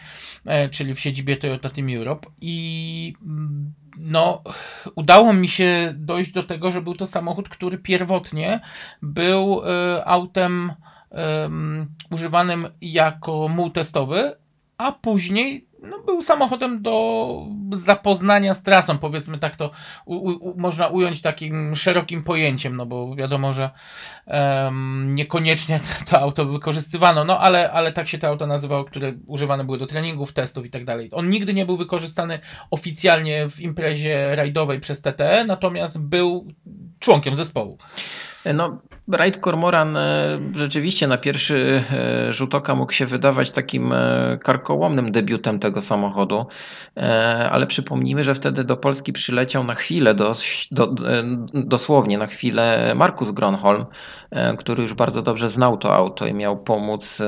e, 0.45 0.69
czyli 0.69 0.95
w 0.95 0.99
siedzibie 0.99 1.37
Toyota 1.37 1.69
Team 1.69 1.89
Europe 1.97 2.29
i 2.41 3.13
mm, 3.21 3.73
no, 3.97 4.41
udało 4.95 5.33
mi 5.33 5.47
się 5.47 5.93
dojść 5.95 6.31
do 6.31 6.43
tego, 6.43 6.71
że 6.71 6.81
był 6.81 6.95
to 6.95 7.05
samochód, 7.05 7.49
który 7.49 7.77
pierwotnie 7.77 8.59
był 9.01 9.61
e, 9.65 10.05
autem 10.05 10.73
em, 11.11 11.87
używanym 12.11 12.67
jako 12.81 13.47
muł 13.47 13.69
testowy, 13.69 14.35
a 14.77 14.91
później 14.91 15.67
no, 15.83 15.99
był 15.99 16.21
samochodem 16.21 16.81
do 16.81 17.47
zapoznania 17.71 18.53
z 18.53 18.63
trasą, 18.63 18.97
powiedzmy 18.97 19.37
tak 19.37 19.55
to 19.55 19.71
u, 20.05 20.15
u, 20.15 20.57
można 20.57 20.87
ująć 20.87 21.21
takim 21.21 21.75
szerokim 21.75 22.23
pojęciem, 22.23 22.75
no 22.75 22.85
bo 22.85 23.15
wiadomo, 23.15 23.53
że 23.53 23.69
em, 24.25 25.15
niekoniecznie 25.15 25.79
to, 25.79 26.05
to 26.11 26.19
auto 26.19 26.45
wykorzystywano, 26.45 27.23
no 27.23 27.39
ale, 27.39 27.71
ale 27.71 27.91
tak 27.91 28.07
się 28.07 28.17
te 28.17 28.27
auta 28.27 28.47
nazywało, 28.47 28.85
które 28.85 29.13
używane 29.27 29.63
były 29.63 29.77
do 29.77 29.87
treningów, 29.87 30.33
testów 30.33 30.65
i 30.65 30.69
tak 30.69 30.85
dalej. 30.85 31.09
On 31.11 31.29
nigdy 31.29 31.53
nie 31.53 31.65
był 31.65 31.77
wykorzystany 31.77 32.39
oficjalnie 32.71 33.49
w 33.49 33.61
imprezie 33.61 34.35
rajdowej 34.35 34.79
przez 34.79 35.01
TTE, 35.01 35.45
natomiast 35.47 35.99
był 35.99 36.47
członkiem 36.99 37.35
zespołu. 37.35 37.77
No, 38.53 38.81
Raid 39.07 39.37
Cormoran 39.37 39.97
e, 39.97 40.39
rzeczywiście 40.55 41.07
na 41.07 41.17
pierwszy 41.17 41.83
e, 41.93 42.33
rzut 42.33 42.55
oka 42.55 42.75
mógł 42.75 42.91
się 42.91 43.05
wydawać 43.05 43.51
takim 43.51 43.93
e, 43.93 44.37
karkołomnym 44.43 45.11
debiutem 45.11 45.59
tego 45.59 45.81
samochodu, 45.81 46.45
ale 47.51 47.67
przypomnijmy, 47.67 48.23
że 48.23 48.35
wtedy 48.35 48.63
do 48.63 48.77
Polski 48.77 49.13
przyleciał 49.13 49.63
na 49.63 49.75
chwilę, 49.75 50.15
do, 50.15 50.35
dosłownie 51.53 52.17
na 52.17 52.27
chwilę 52.27 52.93
Markus 52.95 53.31
Gronholm, 53.31 53.85
który 54.57 54.83
już 54.83 54.93
bardzo 54.93 55.21
dobrze 55.21 55.49
znał 55.49 55.77
to 55.77 55.95
auto 55.95 56.27
i 56.27 56.33
miał 56.33 56.57
pomóc 56.57 57.21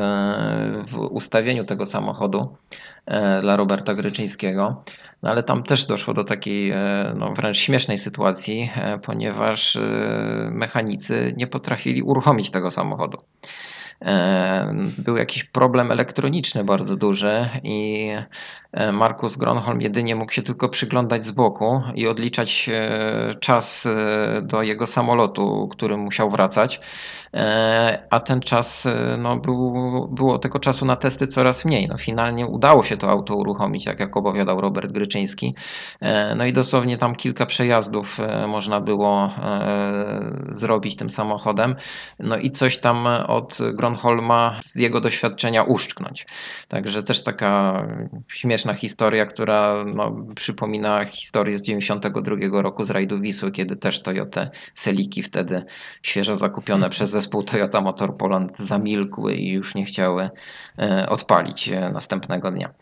w 0.87 0.97
ustawieniu 0.97 1.65
tego 1.65 1.85
samochodu 1.85 2.57
dla 3.41 3.55
Roberta 3.55 3.95
Gryczyńskiego. 3.95 4.83
No 5.25 5.31
ale 5.31 5.43
tam 5.43 5.63
też 5.63 5.85
doszło 5.85 6.13
do 6.13 6.23
takiej 6.23 6.71
e, 6.71 7.13
no, 7.15 7.33
wręcz 7.33 7.57
śmiesznej 7.57 7.97
sytuacji, 7.97 8.71
e, 8.75 8.97
ponieważ 8.97 9.75
e, 9.75 9.81
mechanicy 10.51 11.33
nie 11.37 11.47
potrafili 11.47 12.01
uruchomić 12.01 12.49
tego 12.49 12.71
samochodu. 12.71 13.17
Był 14.97 15.17
jakiś 15.17 15.43
problem 15.43 15.91
elektroniczny 15.91 16.63
bardzo 16.63 16.95
duży 16.95 17.49
i 17.63 18.09
Markus 18.93 19.35
Gronholm 19.37 19.81
jedynie 19.81 20.15
mógł 20.15 20.31
się 20.31 20.41
tylko 20.41 20.69
przyglądać 20.69 21.25
z 21.25 21.31
boku 21.31 21.81
i 21.95 22.07
odliczać 22.07 22.69
e, 22.73 23.35
czas 23.39 23.85
e, 23.85 24.41
do 24.41 24.61
jego 24.61 24.85
samolotu, 24.85 25.67
którym 25.71 25.99
musiał 25.99 26.29
wracać. 26.31 26.79
E, 27.33 28.07
A 28.09 28.19
ten 28.19 28.41
czas, 28.41 28.85
e, 28.85 29.17
no, 29.17 29.37
był, 29.37 30.07
było 30.11 30.39
tego 30.39 30.59
czasu 30.59 30.85
na 30.85 30.95
testy 30.95 31.27
coraz 31.27 31.65
mniej. 31.65 31.87
No, 31.87 31.97
finalnie 31.97 32.47
udało 32.47 32.83
się 32.83 32.97
to 32.97 33.09
auto 33.09 33.35
uruchomić, 33.35 33.85
jak, 33.85 33.99
jak 33.99 34.17
opowiadał 34.17 34.61
Robert 34.61 34.91
Gryczyński. 34.91 35.55
E, 36.01 36.35
No 36.35 36.45
i 36.45 36.53
dosłownie 36.53 36.97
tam 36.97 37.15
kilka 37.15 37.45
przejazdów 37.45 38.19
e, 38.19 38.47
można 38.47 38.81
było 38.81 39.31
e, 39.43 40.45
zrobić 40.49 40.95
tym 40.95 41.09
samochodem. 41.09 41.75
No 42.19 42.37
i 42.37 42.51
coś 42.51 42.77
tam 42.77 43.07
od 43.27 43.57
Gronholma 43.73 44.59
z 44.63 44.75
jego 44.75 45.01
doświadczenia 45.01 45.63
uszczknąć. 45.63 46.25
Także 46.67 47.03
też 47.03 47.23
taka 47.23 47.83
śmieszna 48.27 48.64
historia, 48.73 49.25
która 49.25 49.85
no, 49.95 50.25
przypomina 50.35 51.05
historię 51.05 51.57
z 51.57 51.61
92 51.61 52.61
roku 52.61 52.85
z 52.85 52.89
rajdu 52.89 53.21
Wisły, 53.21 53.51
kiedy 53.51 53.75
też 53.75 54.01
Toyota 54.01 54.49
Seliki 54.73 55.23
wtedy 55.23 55.63
świeżo 56.03 56.35
zakupione 56.35 56.89
przez 56.89 57.09
zespół 57.09 57.43
Toyota 57.43 57.81
Motor 57.81 58.17
Poland 58.17 58.59
zamilkły 58.59 59.35
i 59.35 59.51
już 59.51 59.75
nie 59.75 59.85
chciały 59.85 60.29
e, 60.79 61.09
odpalić 61.09 61.69
e, 61.69 61.89
następnego 61.89 62.51
dnia. 62.51 62.73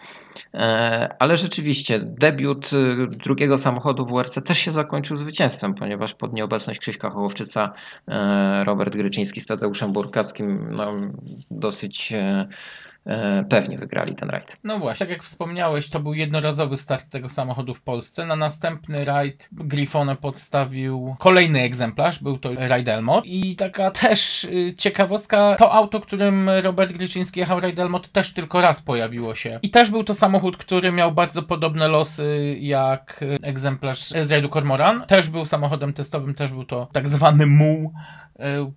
E, 0.53 1.15
Ale 1.19 1.37
rzeczywiście 1.37 1.99
debiut 1.99 2.69
drugiego 3.07 3.57
samochodu 3.57 4.05
WRC 4.05 4.41
też 4.41 4.57
się 4.57 4.71
zakończył 4.71 5.17
zwycięstwem, 5.17 5.73
ponieważ 5.73 6.13
pod 6.13 6.33
nieobecność 6.33 6.79
Krzyśka 6.79 7.09
Hołowczyca 7.09 7.73
Robert 8.63 8.95
Gryczyński 8.95 9.41
z 9.41 9.45
Tadeuszem 9.45 9.93
Burkackim 9.93 10.67
no, 10.71 10.91
dosyć 11.51 12.13
pewnie 13.49 13.77
wygrali 13.77 14.15
ten 14.15 14.29
rajd. 14.29 14.57
No 14.63 14.79
właśnie, 14.79 15.05
tak 15.05 15.09
jak 15.09 15.23
wspomniałeś, 15.23 15.89
to 15.89 15.99
był 15.99 16.13
jednorazowy 16.13 16.75
start 16.75 17.09
tego 17.09 17.29
samochodu 17.29 17.73
w 17.73 17.81
Polsce. 17.81 18.25
Na 18.25 18.35
następny 18.35 19.05
rajd 19.05 19.49
Grifone 19.51 20.15
podstawił 20.15 21.15
kolejny 21.19 21.61
egzemplarz, 21.61 22.23
był 22.23 22.37
to 22.37 22.49
Raid 22.55 22.87
Elmot. 22.87 23.25
I 23.25 23.55
taka 23.55 23.91
też 23.91 24.43
y, 24.43 24.73
ciekawostka, 24.77 25.55
to 25.59 25.73
auto, 25.73 25.99
którym 25.99 26.49
Robert 26.49 26.91
Gryczyński 26.91 27.39
jechał 27.39 27.59
Raid 27.59 27.79
Elmot 27.79 28.11
też 28.11 28.33
tylko 28.33 28.61
raz 28.61 28.81
pojawiło 28.81 29.35
się. 29.35 29.59
I 29.61 29.69
też 29.69 29.91
był 29.91 30.03
to 30.03 30.13
samochód, 30.13 30.57
który 30.57 30.91
miał 30.91 31.11
bardzo 31.11 31.43
podobne 31.43 31.87
losy 31.87 32.57
jak 32.59 33.19
y, 33.21 33.37
egzemplarz 33.43 34.09
z 34.21 34.31
rajdu 34.31 34.49
Cormoran. 34.49 35.05
Też 35.07 35.29
był 35.29 35.45
samochodem 35.45 35.93
testowym, 35.93 36.33
też 36.33 36.51
był 36.51 36.65
to 36.65 36.87
tak 36.91 37.09
zwany 37.09 37.45
muł 37.45 37.93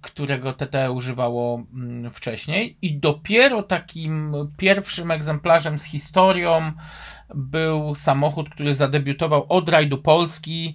którego 0.00 0.52
TT 0.52 0.90
używało 0.92 1.62
mm, 1.74 2.10
wcześniej. 2.10 2.78
I 2.82 2.98
dopiero 2.98 3.62
takim 3.62 4.34
pierwszym 4.56 5.10
egzemplarzem 5.10 5.78
z 5.78 5.84
historią 5.84 6.72
był 7.34 7.94
samochód, 7.94 8.50
który 8.50 8.74
zadebiutował 8.74 9.46
od 9.48 9.68
rajdu 9.68 9.98
Polski. 9.98 10.74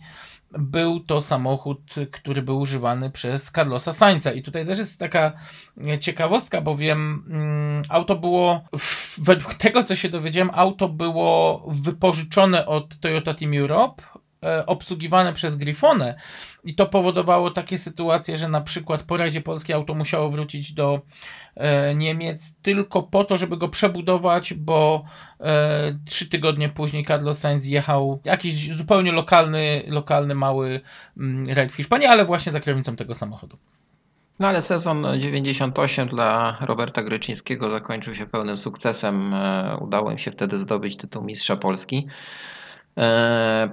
Był 0.59 0.99
to 0.99 1.21
samochód, 1.21 1.95
który 2.11 2.41
był 2.41 2.59
używany 2.59 3.11
przez 3.11 3.51
Carlosa 3.51 3.93
Sainza. 3.93 4.31
I 4.31 4.43
tutaj 4.43 4.65
też 4.65 4.77
jest 4.77 4.99
taka 4.99 5.31
ciekawostka, 5.99 6.61
bowiem 6.61 7.23
mm, 7.29 7.81
auto 7.89 8.15
było, 8.15 8.61
według 9.17 9.53
tego 9.53 9.83
co 9.83 9.95
się 9.95 10.09
dowiedziałem, 10.09 10.49
auto 10.53 10.89
było 10.89 11.63
wypożyczone 11.67 12.65
od 12.65 12.99
Toyota 12.99 13.33
Team 13.33 13.53
Europe, 13.53 14.03
e, 14.03 14.10
obsługiwane 14.65 15.33
przez 15.33 15.55
Grifone 15.55 16.15
i 16.63 16.75
to 16.75 16.85
powodowało 16.85 17.51
takie 17.51 17.77
sytuacje, 17.77 18.37
że 18.37 18.47
na 18.47 18.61
przykład 18.61 19.03
po 19.03 19.17
rajdzie 19.17 19.41
polskie 19.41 19.75
auto 19.75 19.93
musiało 19.93 20.29
wrócić 20.29 20.73
do 20.73 21.01
e, 21.55 21.95
Niemiec 21.95 22.55
tylko 22.61 23.03
po 23.03 23.23
to, 23.23 23.37
żeby 23.37 23.57
go 23.57 23.69
przebudować, 23.69 24.53
bo 24.53 25.03
e, 25.39 25.97
trzy 26.05 26.29
tygodnie 26.29 26.69
później 26.69 27.05
Carlos 27.05 27.39
Sainz 27.39 27.67
jechał 27.67 28.19
jakiś 28.25 28.73
zupełnie 28.73 29.11
lokalny, 29.11 29.83
lokalny 29.87 30.35
mały 30.35 30.81
mm, 31.17 31.49
rajd 31.49 31.71
w 31.71 31.75
Hiszpanii, 31.75 32.07
ale 32.07 32.25
właśnie 32.25 32.51
za 32.51 32.59
kierownicą 32.59 32.95
tego 32.95 33.13
samochodu. 33.13 33.57
No 34.39 34.47
ale 34.47 34.61
sezon 34.61 35.05
98 35.19 36.07
dla 36.07 36.57
Roberta 36.61 37.03
Gryczyńskiego 37.03 37.69
zakończył 37.69 38.15
się 38.15 38.25
pełnym 38.25 38.57
sukcesem. 38.57 39.33
E, 39.33 39.77
Udało 39.81 40.11
im 40.11 40.17
się 40.17 40.31
wtedy 40.31 40.57
zdobyć 40.57 40.97
tytuł 40.97 41.23
Mistrza 41.23 41.57
Polski 41.57 42.07
e, 42.07 42.60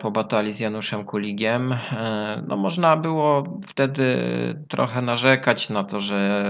po 0.00 0.10
batalii 0.10 0.52
z 0.52 0.60
Januszem 0.60 1.04
Kuligiem. 1.04 1.72
E, 1.72 2.42
No 2.48 2.56
można 2.56 2.96
było 2.96 3.44
wtedy 3.68 4.06
trochę 4.68 5.02
narzekać 5.02 5.68
na 5.68 5.84
to, 5.84 6.00
że 6.00 6.44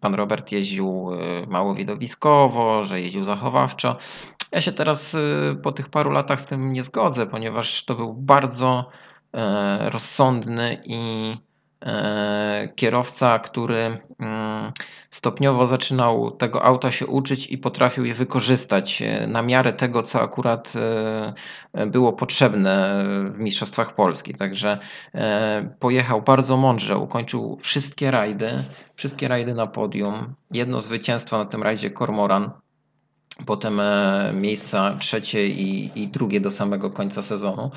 pan 0.00 0.14
Robert 0.14 0.52
jeździł 0.52 1.08
e, 1.12 1.46
mało 1.46 1.74
widowiskowo, 1.74 2.84
że 2.84 3.00
jeździł 3.00 3.24
zachowawczo. 3.24 3.96
Ja 4.52 4.60
się 4.60 4.72
teraz 4.72 5.14
e, 5.14 5.18
po 5.62 5.72
tych 5.72 5.88
paru 5.88 6.10
latach 6.10 6.40
z 6.40 6.46
tym 6.46 6.72
nie 6.72 6.82
zgodzę, 6.82 7.26
ponieważ 7.26 7.84
to 7.84 7.94
był 7.94 8.14
bardzo 8.14 8.88
e, 9.34 9.90
rozsądny 9.90 10.82
i 10.84 11.32
e, 11.32 11.36
kierowca, 12.76 13.38
który 13.38 13.98
mm, 14.18 14.72
stopniowo 15.10 15.66
zaczynał 15.66 16.30
tego 16.30 16.64
auta 16.64 16.90
się 16.90 17.06
uczyć 17.06 17.46
i 17.46 17.58
potrafił 17.58 18.04
je 18.04 18.14
wykorzystać 18.14 19.02
e, 19.02 19.26
na 19.26 19.42
miarę 19.42 19.72
tego, 19.72 20.02
co 20.02 20.22
akurat 20.22 20.72
e, 21.74 21.86
było 21.86 22.12
potrzebne 22.12 23.04
w 23.34 23.38
Mistrzostwach 23.38 23.94
Polski. 23.94 24.34
Także 24.34 24.78
e, 25.14 25.74
pojechał 25.78 26.22
bardzo 26.22 26.56
mądrze, 26.56 26.98
ukończył 26.98 27.58
wszystkie 27.60 28.10
rajdy, 28.10 28.64
wszystkie 28.96 29.28
rajdy 29.28 29.54
na 29.54 29.66
podium. 29.66 30.34
Jedno 30.50 30.80
zwycięstwo 30.80 31.38
na 31.38 31.44
tym 31.44 31.62
rajdzie 31.62 31.90
Cormoran, 31.90 32.50
potem 33.46 33.80
e, 33.80 34.32
miejsca 34.34 34.96
trzecie 35.00 35.46
i, 35.46 36.02
i 36.02 36.08
drugie 36.08 36.40
do 36.40 36.50
samego 36.50 36.90
końca 36.90 37.22
sezonu. 37.22 37.70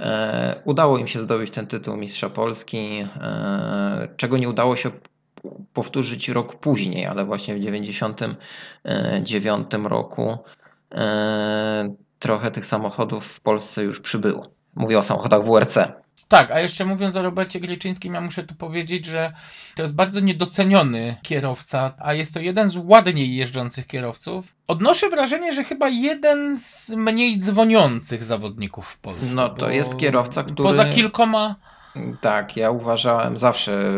E, 0.00 0.62
Udało 0.64 0.98
im 0.98 1.08
się 1.08 1.20
zdobyć 1.20 1.50
ten 1.50 1.66
tytuł 1.66 1.96
Mistrza 1.96 2.30
Polski, 2.30 3.04
e, 3.20 4.08
czego 4.16 4.38
nie 4.38 4.48
udało 4.48 4.76
się 4.76 4.90
powtórzyć 5.72 6.28
rok 6.28 6.56
później, 6.56 7.06
ale 7.06 7.24
właśnie 7.24 7.54
w 7.54 7.58
1999 7.58 9.88
roku 9.88 10.38
trochę 12.18 12.50
tych 12.50 12.66
samochodów 12.66 13.26
w 13.26 13.40
Polsce 13.40 13.84
już 13.84 14.00
przybyło. 14.00 14.46
Mówię 14.74 14.98
o 14.98 15.02
samochodach 15.02 15.44
WRC. 15.44 16.03
Tak, 16.34 16.50
a 16.50 16.60
jeszcze 16.60 16.84
mówiąc 16.84 17.16
o 17.16 17.22
Robercie 17.22 17.60
Gryczyńskim, 17.60 18.14
ja 18.14 18.20
muszę 18.20 18.42
tu 18.42 18.54
powiedzieć, 18.54 19.06
że 19.06 19.32
to 19.76 19.82
jest 19.82 19.94
bardzo 19.94 20.20
niedoceniony 20.20 21.16
kierowca, 21.22 21.94
a 21.98 22.14
jest 22.14 22.34
to 22.34 22.40
jeden 22.40 22.68
z 22.68 22.76
ładniej 22.76 23.36
jeżdżących 23.36 23.86
kierowców. 23.86 24.46
Odnoszę 24.66 25.08
wrażenie, 25.10 25.52
że 25.52 25.64
chyba 25.64 25.88
jeden 25.88 26.56
z 26.58 26.90
mniej 26.90 27.38
dzwoniących 27.38 28.24
zawodników 28.24 28.86
w 28.86 28.98
Polsce. 28.98 29.34
No, 29.34 29.48
to 29.48 29.70
jest 29.70 29.96
kierowca, 29.96 30.44
który- 30.44 30.68
Poza 30.68 30.84
kilkoma. 30.84 31.56
Tak, 32.20 32.56
ja 32.56 32.70
uważałem 32.70 33.38
zawsze 33.38 33.92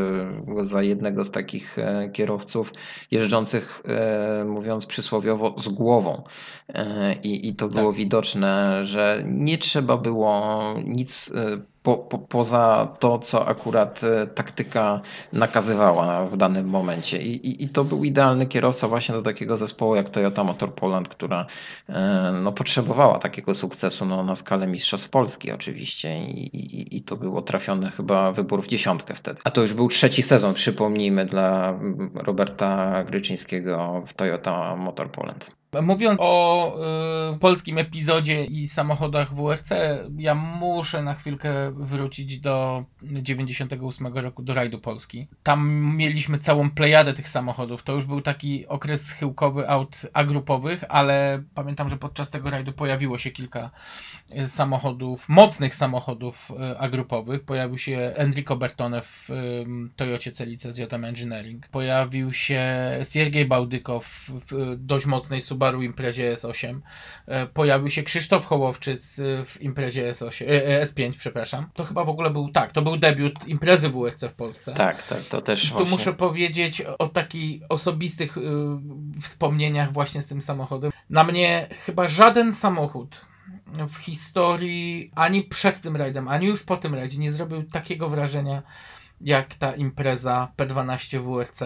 go 0.47 0.65
za 0.65 0.83
jednego 0.83 1.25
z 1.25 1.31
takich 1.31 1.79
e, 1.79 2.09
kierowców 2.13 2.73
jeżdżących, 3.11 3.83
e, 3.89 4.45
mówiąc 4.45 4.87
przysłowiowo, 4.87 5.55
z 5.59 5.69
głową. 5.69 6.23
E, 6.69 7.15
I, 7.23 7.49
i 7.49 7.55
to 7.55 7.69
było 7.69 7.93
widoczne, 7.93 8.81
że 8.87 9.23
nie 9.25 9.59
trzeba 9.59 9.97
było 9.97 10.63
nic 10.85 11.31
e, 11.35 11.61
po, 11.87 11.97
po, 11.97 12.19
poza 12.19 12.89
to, 12.99 13.19
co 13.19 13.47
akurat 13.47 14.01
e, 14.05 14.27
taktyka 14.27 15.01
nakazywała 15.33 16.27
w 16.27 16.37
danym 16.37 16.69
momencie. 16.69 17.23
I, 17.23 17.47
i, 17.49 17.65
I 17.65 17.69
to 17.69 17.85
był 17.85 18.05
idealny 18.05 18.47
kierowca 18.47 18.89
właśnie 18.89 19.15
do 19.15 19.23
takiego 19.23 19.57
zespołu 19.57 19.95
jak 19.95 20.09
Toyota 20.09 20.45
Motor 20.45 20.75
Poland, 20.75 21.09
która 21.09 21.47
e, 21.89 22.33
no, 22.43 22.53
potrzebowała 22.53 23.19
takiego 23.19 23.55
sukcesu 23.55 24.05
no, 24.05 24.25
na 24.25 24.37
skalę 24.37 24.67
Mistrzostw 24.67 25.09
Polski 25.09 25.53
oczywiście 25.53 26.27
I, 26.27 26.97
i, 26.97 27.03
to 27.03 27.17
było 27.17 27.43
trafiony 27.43 27.91
chyba 27.91 28.33
wybór 28.33 28.63
w 28.63 28.67
dziesiątkę 28.67 29.15
wtedy. 29.15 29.41
A 29.45 29.51
to 29.51 29.63
już 29.63 29.75
był 29.75 29.89
trzeci 29.89 30.23
sezon, 30.23 30.55
przypomnijmy, 30.55 31.27
dla 31.27 31.79
Roberta 32.15 33.05
Gryczyńskiego 33.05 34.05
w 34.07 34.15
Toyota 34.15 34.77
Motor 34.77 35.11
Poland. 35.11 35.51
Mówiąc 35.83 36.19
o 36.23 36.77
y, 37.35 37.39
polskim 37.39 37.79
epizodzie 37.79 38.45
i 38.45 38.67
samochodach 38.67 39.35
WRC, 39.35 39.71
ja 40.19 40.35
muszę 40.35 41.03
na 41.03 41.15
chwilkę 41.15 41.73
wrócić 41.77 42.41
do 42.41 42.85
98 43.03 44.07
roku, 44.07 44.43
do 44.43 44.55
rajdu 44.55 44.79
Polski. 44.79 45.29
Tam 45.43 45.71
mieliśmy 45.97 46.39
całą 46.39 46.71
plejadę 46.71 47.13
tych 47.13 47.29
samochodów. 47.29 47.83
To 47.83 47.93
już 47.93 48.05
był 48.05 48.21
taki 48.21 48.67
okres 48.67 49.07
schyłkowy 49.07 49.69
aut 49.69 50.07
agrupowych, 50.13 50.85
ale 50.89 51.43
pamiętam, 51.55 51.91
że 51.91 51.97
podczas 51.97 52.31
tego 52.31 52.51
rajdu 52.51 52.73
pojawiło 52.73 53.19
się 53.19 53.31
kilka 53.31 53.71
y, 54.39 54.47
samochodów, 54.47 55.29
mocnych 55.29 55.75
samochodów 55.75 56.51
y, 56.51 56.79
agrupowych. 56.79 57.45
Pojawił 57.45 57.79
się 57.79 58.13
Enrico 58.17 58.57
Bertone 58.57 59.03
w 59.03 59.31
y, 59.31 59.65
Toyocie 59.97 60.33
Celice 60.33 60.73
z 60.73 60.79
JM 60.79 61.05
Engineering. 61.05 61.69
Pojawił 61.69 62.33
się 62.33 62.67
Siergiej 63.11 63.47
Bałdykow 63.47 64.07
w 64.29 64.53
y, 64.53 64.77
dość 64.77 65.07
mocnej 65.07 65.41
Subaru 65.41 65.66
Imprezie 65.75 66.35
S8. 66.35 66.81
E, 67.27 67.47
Pojawił 67.47 67.91
się 67.91 68.03
Krzysztof 68.03 68.47
Hołowczyc 68.47 69.19
y, 69.19 69.45
w 69.45 69.63
imprezie 69.63 70.11
S8, 70.11 70.45
e, 70.45 70.81
e, 70.81 70.85
S5, 70.85 71.13
przepraszam. 71.19 71.71
To 71.75 71.85
chyba 71.85 72.05
w 72.05 72.09
ogóle 72.09 72.31
był, 72.31 72.49
tak, 72.49 72.73
to 72.73 72.83
był 72.83 72.97
debiut 72.97 73.49
imprezy 73.49 73.91
WRC 73.91 74.29
w 74.29 74.35
Polsce. 74.35 74.75
Tak, 74.75 75.07
tak, 75.07 75.21
to 75.25 75.43
też 75.43 75.71
Tu 75.71 75.87
muszę 75.87 76.13
powiedzieć 76.13 76.83
o 76.99 77.07
takich 77.07 77.63
osobistych 77.69 78.37
y, 78.37 78.41
wspomnieniach 79.23 79.93
właśnie 79.93 80.23
z 80.23 80.27
tym 80.27 80.43
samochodem. 80.43 80.93
Na 81.11 81.25
mnie 81.25 81.69
chyba 81.87 82.09
żaden 82.09 82.53
samochód 82.53 83.25
w 83.89 83.97
historii, 83.97 85.11
ani 85.15 85.43
przed 85.43 85.81
tym 85.81 85.97
rajdem, 85.97 86.29
ani 86.29 86.47
już 86.47 86.63
po 86.63 86.77
tym 86.77 86.95
rajdzie 86.95 87.19
nie 87.19 87.33
zrobił 87.33 87.63
takiego 87.63 88.09
wrażenia 88.09 88.63
jak 89.21 89.55
ta 89.55 89.73
impreza 89.73 90.53
P12 90.57 91.21
WRC, 91.21 91.63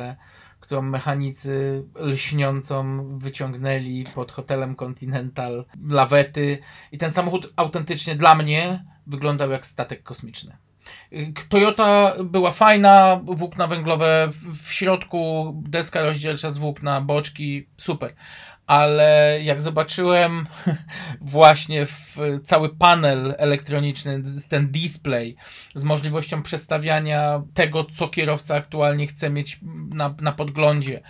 którą 0.71 0.83
mechanicy 0.83 1.85
lśniącą 1.95 3.09
wyciągnęli 3.19 4.05
pod 4.15 4.33
hotelem 4.33 4.75
Continental 4.75 5.65
lawety 5.89 6.59
i 6.93 6.99
ten 6.99 7.11
samochód 7.11 7.53
autentycznie 7.57 8.15
dla 8.15 8.35
mnie 8.35 8.85
wyglądał 9.07 9.51
jak 9.51 9.67
statek 9.67 10.03
kosmiczny. 10.03 10.57
Toyota 11.49 12.15
była 12.25 12.53
fajna, 12.53 13.21
włókna 13.25 13.67
węglowe 13.67 14.29
w 14.63 14.73
środku, 14.73 15.53
deska 15.69 16.03
rozdzielcza 16.03 16.51
z 16.51 16.59
włókna, 16.59 17.01
boczki, 17.01 17.69
super. 17.77 18.15
Ale 18.71 19.39
jak 19.43 19.63
zobaczyłem 19.63 20.47
właśnie 21.21 21.87
cały 22.43 22.77
panel 22.77 23.35
elektroniczny, 23.39 24.23
ten 24.49 24.71
display 24.71 25.37
z 25.75 25.85
możliwością 25.85 26.43
przestawiania 26.43 27.43
tego, 27.55 27.85
co 27.85 28.09
kierowca 28.09 28.55
aktualnie 28.55 29.07
chce 29.07 29.31
mieć 29.31 29.59
na, 29.95 30.15
na 30.21 30.33
podglądzie, 30.33 31.01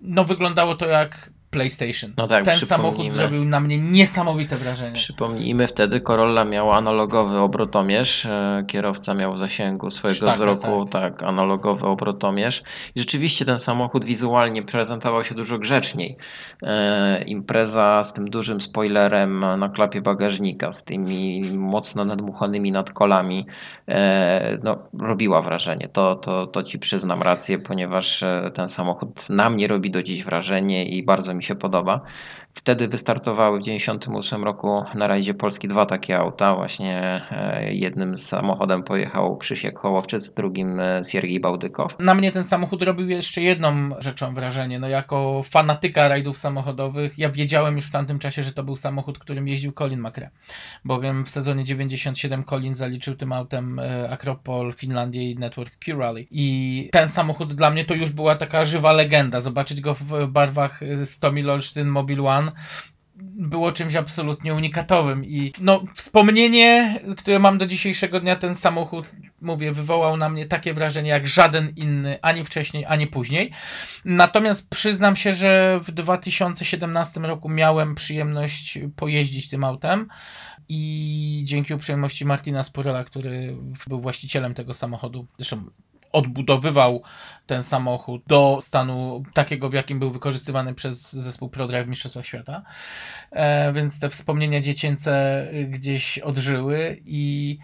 no 0.00 0.24
wyglądało 0.24 0.74
to 0.74 0.86
jak 0.86 1.30
PlayStation. 1.50 2.12
No 2.16 2.26
tak, 2.26 2.44
Ten 2.44 2.58
samochód 2.58 3.10
zrobił 3.10 3.44
na 3.44 3.60
mnie 3.60 3.78
niesamowite 3.78 4.56
wrażenie. 4.56 4.92
Przypomnijmy, 4.92 5.66
wtedy 5.66 6.00
Corolla 6.00 6.44
miała 6.44 6.76
analogowy 6.76 7.38
obrotomierz. 7.38 8.26
e, 8.26 8.64
Kierowca 8.66 9.14
miał 9.14 9.34
w 9.34 9.38
zasięgu 9.38 9.90
swojego 9.90 10.16
Sztaka, 10.16 10.34
wzroku 10.34 10.86
tak. 10.86 11.22
analogowy 11.22 11.86
obrotomierz. 11.86 12.62
I 12.94 13.00
rzeczywiście 13.00 13.44
ten 13.44 13.58
samochód 13.58 14.04
wizualnie 14.04 14.62
prezentował 14.62 15.24
się 15.24 15.34
dużo 15.34 15.58
grzeczniej. 15.58 16.16
E, 16.62 17.22
impreza 17.26 18.04
z 18.04 18.12
tym 18.12 18.30
dużym 18.30 18.60
spoilerem 18.60 19.44
na 19.58 19.68
klapie 19.68 20.00
bagażnika, 20.02 20.72
z 20.72 20.84
tymi 20.84 21.50
mocno 21.52 22.04
nadmuchanymi 22.04 22.72
nadkolami, 22.72 23.46
e, 23.88 24.58
no, 24.62 24.78
robiła 25.00 25.42
wrażenie. 25.42 25.88
To, 25.88 26.14
to, 26.14 26.46
to 26.46 26.62
ci 26.62 26.78
przyznam 26.78 27.22
rację, 27.22 27.58
ponieważ 27.58 28.22
e, 28.22 28.50
ten 28.54 28.68
samochód 28.68 29.30
na 29.30 29.50
mnie 29.50 29.68
robi 29.68 29.90
do 29.90 30.02
dziś 30.02 30.24
wrażenie 30.24 30.84
i 30.84 31.02
bardzo 31.02 31.34
mi 31.34 31.39
się 31.42 31.54
podoba. 31.54 32.00
Wtedy 32.54 32.88
wystartowały 32.88 33.58
w 33.58 33.62
1998 33.62 34.44
roku 34.44 34.84
na 34.94 35.06
rajdzie 35.06 35.34
Polski 35.34 35.68
dwa 35.68 35.86
takie 35.86 36.18
auta. 36.18 36.54
Właśnie 36.54 37.22
e, 37.30 37.74
jednym 37.74 38.18
samochodem 38.18 38.82
pojechał 38.82 39.36
Krzysiek 39.36 39.78
Hołowczyc, 39.78 40.30
drugim 40.30 40.80
e, 40.80 41.02
Siergiej 41.04 41.40
Bałdykow. 41.40 41.98
Na 41.98 42.14
mnie 42.14 42.32
ten 42.32 42.44
samochód 42.44 42.82
robił 42.82 43.08
jeszcze 43.08 43.42
jedną 43.42 43.90
rzeczą 44.00 44.34
wrażenie. 44.34 44.78
No 44.78 44.88
jako 44.88 45.42
fanatyka 45.44 46.08
rajdów 46.08 46.38
samochodowych, 46.38 47.18
ja 47.18 47.28
wiedziałem 47.30 47.76
już 47.76 47.86
w 47.86 47.92
tamtym 47.92 48.18
czasie, 48.18 48.42
że 48.42 48.52
to 48.52 48.64
był 48.64 48.76
samochód, 48.76 49.18
którym 49.18 49.48
jeździł 49.48 49.72
Colin 49.72 50.00
McRae. 50.00 50.30
Bowiem 50.84 51.24
w 51.24 51.30
sezonie 51.30 51.64
97 51.64 52.44
Colin 52.44 52.74
zaliczył 52.74 53.14
tym 53.14 53.32
autem 53.32 53.78
e, 53.78 54.10
Acropol, 54.10 54.72
Finlandię 54.72 55.30
i 55.30 55.38
Network 55.38 55.74
Pure 55.84 55.98
Rally. 55.98 56.26
I 56.30 56.88
ten 56.92 57.08
samochód 57.08 57.52
dla 57.52 57.70
mnie 57.70 57.84
to 57.84 57.94
już 57.94 58.10
była 58.10 58.34
taka 58.34 58.64
żywa 58.64 58.92
legenda. 58.92 59.40
Zobaczyć 59.40 59.80
go 59.80 59.94
w 59.94 60.26
barwach 60.28 60.80
100 61.04 61.32
mil 61.32 61.50
Olsztyn 61.50 61.88
Mobile 61.88 62.22
One 62.22 62.39
było 63.22 63.72
czymś 63.72 63.94
absolutnie 63.94 64.54
unikatowym 64.54 65.24
i 65.24 65.52
no 65.60 65.84
wspomnienie, 65.94 67.00
które 67.16 67.38
mam 67.38 67.58
do 67.58 67.66
dzisiejszego 67.66 68.20
dnia, 68.20 68.36
ten 68.36 68.54
samochód, 68.54 69.10
mówię, 69.40 69.72
wywołał 69.72 70.16
na 70.16 70.28
mnie 70.28 70.46
takie 70.46 70.74
wrażenie 70.74 71.10
jak 71.10 71.26
żaden 71.26 71.72
inny, 71.76 72.18
ani 72.22 72.44
wcześniej, 72.44 72.84
ani 72.88 73.06
później. 73.06 73.50
Natomiast 74.04 74.70
przyznam 74.70 75.16
się, 75.16 75.34
że 75.34 75.80
w 75.84 75.92
2017 75.92 77.20
roku 77.20 77.48
miałem 77.48 77.94
przyjemność 77.94 78.78
pojeździć 78.96 79.48
tym 79.48 79.64
autem 79.64 80.08
i 80.68 81.42
dzięki 81.44 81.74
uprzejmości 81.74 82.24
Martina 82.24 82.62
Sporola, 82.62 83.04
który 83.04 83.56
był 83.86 84.00
właścicielem 84.00 84.54
tego 84.54 84.74
samochodu, 84.74 85.26
zresztą 85.38 85.64
odbudowywał 86.12 87.02
ten 87.46 87.62
samochód 87.62 88.22
do 88.26 88.58
stanu 88.60 89.22
takiego, 89.34 89.70
w 89.70 89.72
jakim 89.72 89.98
był 89.98 90.10
wykorzystywany 90.10 90.74
przez 90.74 91.12
zespół 91.12 91.48
ProDrive 91.48 91.86
w 91.86 91.88
Mistrzostwach 91.88 92.26
Świata. 92.26 92.62
E, 93.30 93.72
więc 93.72 94.00
te 94.00 94.10
wspomnienia 94.10 94.60
dziecięce 94.60 95.46
gdzieś 95.68 96.18
odżyły 96.18 97.02
i 97.04 97.58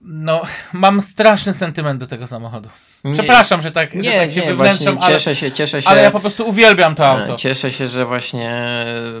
no, 0.00 0.42
mam 0.72 1.02
straszny 1.02 1.52
sentyment 1.54 2.00
do 2.00 2.06
tego 2.06 2.26
samochodu. 2.26 2.68
Nie- 3.04 3.12
Przepraszam, 3.12 3.62
że 3.62 3.70
tak, 3.70 3.90
że 3.92 3.98
Nie, 3.98 4.12
tak 4.20 4.30
się 4.30 4.40
nie, 4.40 4.46
wewnętrzam, 4.46 4.94
właśnie 4.94 5.06
ale, 5.06 5.14
cieszę 5.14 5.34
się, 5.36 5.52
cieszę 5.52 5.82
się. 5.82 5.88
ale 5.88 6.02
ja 6.02 6.10
po 6.10 6.20
prostu 6.20 6.48
uwielbiam 6.48 6.94
to 6.94 7.06
auto. 7.06 7.32
E, 7.32 7.36
Cieszę 7.36 7.72
się, 7.72 7.88
że 7.88 8.06
właśnie 8.06 8.66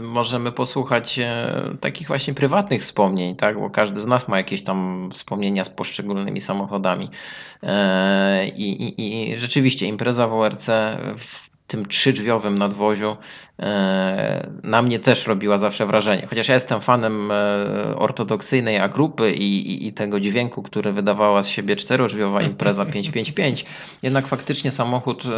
możemy 0.02 0.52
posłuchać 0.52 1.18
e, 1.18 1.52
takich 1.80 2.06
właśnie 2.08 2.34
prywatnych 2.34 2.82
wspomnień, 2.82 3.36
tak? 3.36 3.60
Bo 3.60 3.70
każdy 3.70 4.00
z 4.00 4.06
nas 4.06 4.28
ma 4.28 4.36
jakieś 4.36 4.62
tam 4.64 5.10
wspomnienia 5.12 5.64
z 5.64 5.70
poszczególnymi 5.70 6.40
samochodami. 6.40 7.10
E, 7.62 8.48
I, 8.48 8.82
i, 8.84 9.30
i 9.32 9.36
rzeczywiście 9.36 9.86
impreza 9.86 10.28
w 10.28 10.32
ORC 10.32 10.66
w 11.18 11.48
tym 11.66 11.86
trzydrzwiowym 11.86 12.58
nadwoziu 12.58 13.16
na 14.62 14.82
mnie 14.82 14.98
też 14.98 15.26
robiła 15.26 15.58
zawsze 15.58 15.86
wrażenie. 15.86 16.26
Chociaż 16.30 16.48
ja 16.48 16.54
jestem 16.54 16.80
fanem 16.80 17.30
e, 17.30 17.96
ortodoksyjnej 17.96 18.78
A-grupy 18.78 19.32
i, 19.32 19.72
i, 19.72 19.86
i 19.86 19.92
tego 19.92 20.20
dźwięku, 20.20 20.62
który 20.62 20.92
wydawała 20.92 21.42
z 21.42 21.48
siebie 21.48 21.76
czterodrzwiowa 21.76 22.42
impreza 22.42 22.86
555, 22.92 23.64
jednak 24.02 24.26
faktycznie 24.26 24.70
samochód 24.70 25.24
e, 25.24 25.28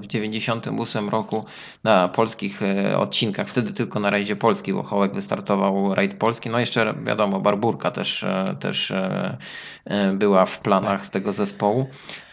w 0.00 0.06
98 0.06 1.08
roku 1.08 1.44
na 1.84 2.08
polskich 2.08 2.62
e, 2.62 2.98
odcinkach, 2.98 3.48
wtedy 3.48 3.72
tylko 3.72 4.00
na 4.00 4.10
rajdzie 4.10 4.36
Polski, 4.36 4.72
bo 4.72 4.82
Hołek 4.82 5.14
wystartował 5.14 5.94
rajd 5.94 6.14
Polski, 6.14 6.50
no 6.50 6.58
jeszcze 6.58 6.94
wiadomo, 7.04 7.40
Barburka 7.40 7.90
też, 7.90 8.22
e, 8.22 8.56
też 8.60 8.90
e, 8.90 9.36
e, 9.84 10.12
była 10.12 10.46
w 10.46 10.60
planach 10.60 11.08
tego 11.08 11.32
zespołu, 11.32 11.86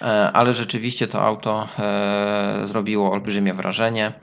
E, 0.03 0.31
ale 0.31 0.53
rzeczywiście 0.53 1.07
to 1.07 1.21
auto 1.21 1.67
e, 1.79 2.61
zrobiło 2.65 3.11
olbrzymie 3.11 3.53
wrażenie. 3.53 4.13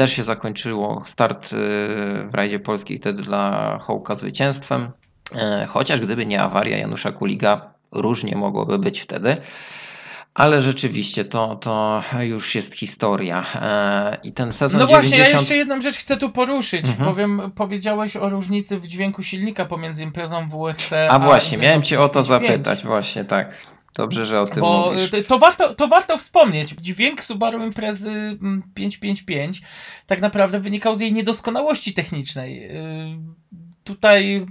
Też 0.00 0.12
się 0.12 0.22
zakończyło 0.22 1.02
start 1.06 1.44
e, 1.44 1.48
w 2.30 2.34
rajdzie 2.34 2.58
Polski 2.60 2.96
wtedy 2.96 3.22
dla 3.22 3.78
Hołka 3.80 4.14
zwycięstwem, 4.14 4.90
E, 5.36 5.66
chociaż 5.70 6.00
gdyby 6.00 6.26
nie 6.26 6.42
awaria 6.42 6.78
Janusza 6.78 7.12
Kuliga, 7.12 7.74
różnie 7.92 8.36
mogłoby 8.36 8.78
być 8.78 9.00
wtedy. 9.00 9.36
Ale 10.34 10.62
rzeczywiście 10.62 11.24
to, 11.24 11.56
to 11.56 12.02
już 12.20 12.54
jest 12.54 12.74
historia. 12.74 13.44
E, 13.54 14.16
I 14.24 14.32
ten 14.32 14.52
sezon 14.52 14.80
No 14.80 14.86
właśnie, 14.86 15.10
90... 15.10 15.32
ja 15.34 15.38
jeszcze 15.40 15.56
jedną 15.56 15.82
rzecz 15.82 15.96
chcę 15.96 16.16
tu 16.16 16.30
poruszyć, 16.30 16.86
Mhm. 16.86 17.04
bowiem 17.08 17.52
powiedziałeś 17.54 18.16
o 18.16 18.28
różnicy 18.28 18.80
w 18.80 18.86
dźwięku 18.86 19.22
silnika 19.22 19.64
pomiędzy 19.64 20.04
imprezą 20.04 20.48
WRC 20.48 20.92
a 20.92 21.08
A 21.08 21.18
właśnie, 21.18 21.58
miałem 21.58 21.82
cię 21.82 22.00
o 22.00 22.08
to 22.08 22.20
555. 22.20 22.52
zapytać, 22.64 22.84
właśnie 22.86 23.24
tak. 23.24 23.54
Dobrze, 23.94 24.26
że 24.26 24.40
o 24.40 24.46
tym 24.46 24.60
Bo 24.60 24.86
mówisz. 24.90 25.12
y, 25.14 25.22
to 25.22 25.38
warto, 25.38 25.74
to 25.74 25.88
warto 25.88 26.18
wspomnieć. 26.18 26.70
Dźwięk 26.70 27.24
Subaru 27.24 27.64
Imprezy 27.64 28.10
mm, 28.10 28.62
555 28.74 29.62
tak 30.06 30.20
naprawdę 30.20 30.60
wynikał 30.60 30.94
z 30.94 31.00
jej 31.00 31.12
niedoskonałości 31.12 31.94
technicznej. 31.94 32.70
Y, 32.70 33.18
Tutaj 33.84 34.36
y, 34.36 34.46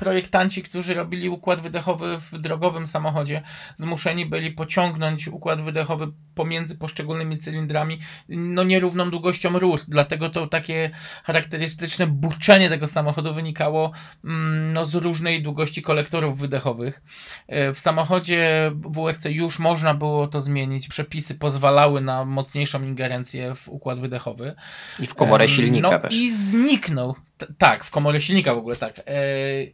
projektanci, 0.00 0.62
którzy 0.62 0.94
robili 0.94 1.28
układ 1.28 1.60
wydechowy 1.60 2.18
w 2.18 2.38
drogowym 2.38 2.86
samochodzie, 2.86 3.42
zmuszeni 3.76 4.26
byli 4.26 4.50
pociągnąć 4.50 5.28
układ 5.28 5.62
wydechowy 5.62 6.12
pomiędzy 6.34 6.78
poszczególnymi 6.78 7.38
cylindrami 7.38 7.98
no 8.28 8.64
nierówną 8.64 9.10
długością 9.10 9.58
rur. 9.58 9.80
Dlatego 9.88 10.30
to 10.30 10.46
takie 10.46 10.90
charakterystyczne 11.24 12.06
burczenie 12.06 12.68
tego 12.68 12.86
samochodu 12.86 13.34
wynikało 13.34 13.92
mm, 14.24 14.72
no, 14.72 14.84
z 14.84 14.94
różnej 14.94 15.42
długości 15.42 15.82
kolektorów 15.82 16.38
wydechowych. 16.38 17.02
E, 17.48 17.74
W 17.74 17.80
samochodzie 17.80 18.72
WRC 18.74 19.24
już 19.24 19.58
można 19.58 19.94
było 19.94 20.28
to 20.28 20.40
zmienić. 20.40 20.88
Przepisy 20.88 21.34
pozwalały 21.34 22.00
na 22.00 22.24
mocniejszą 22.24 22.82
ingerencję 22.82 23.54
w 23.54 23.68
układ 23.68 24.00
wydechowy. 24.00 24.54
I 25.00 25.06
w 25.06 25.14
komorę 25.14 25.44
Em, 25.44 25.50
silnika 25.50 25.90
no 25.90 25.98
też. 25.98 26.14
I 26.14 26.34
zniknął. 26.34 27.14
Tak, 27.58 27.84
w 27.84 27.90
komorę 27.90 28.20
silnika 28.20 28.54
w 28.54 28.58
ogóle 28.58 28.76
tak. 28.76 28.98
E, 28.98 29.02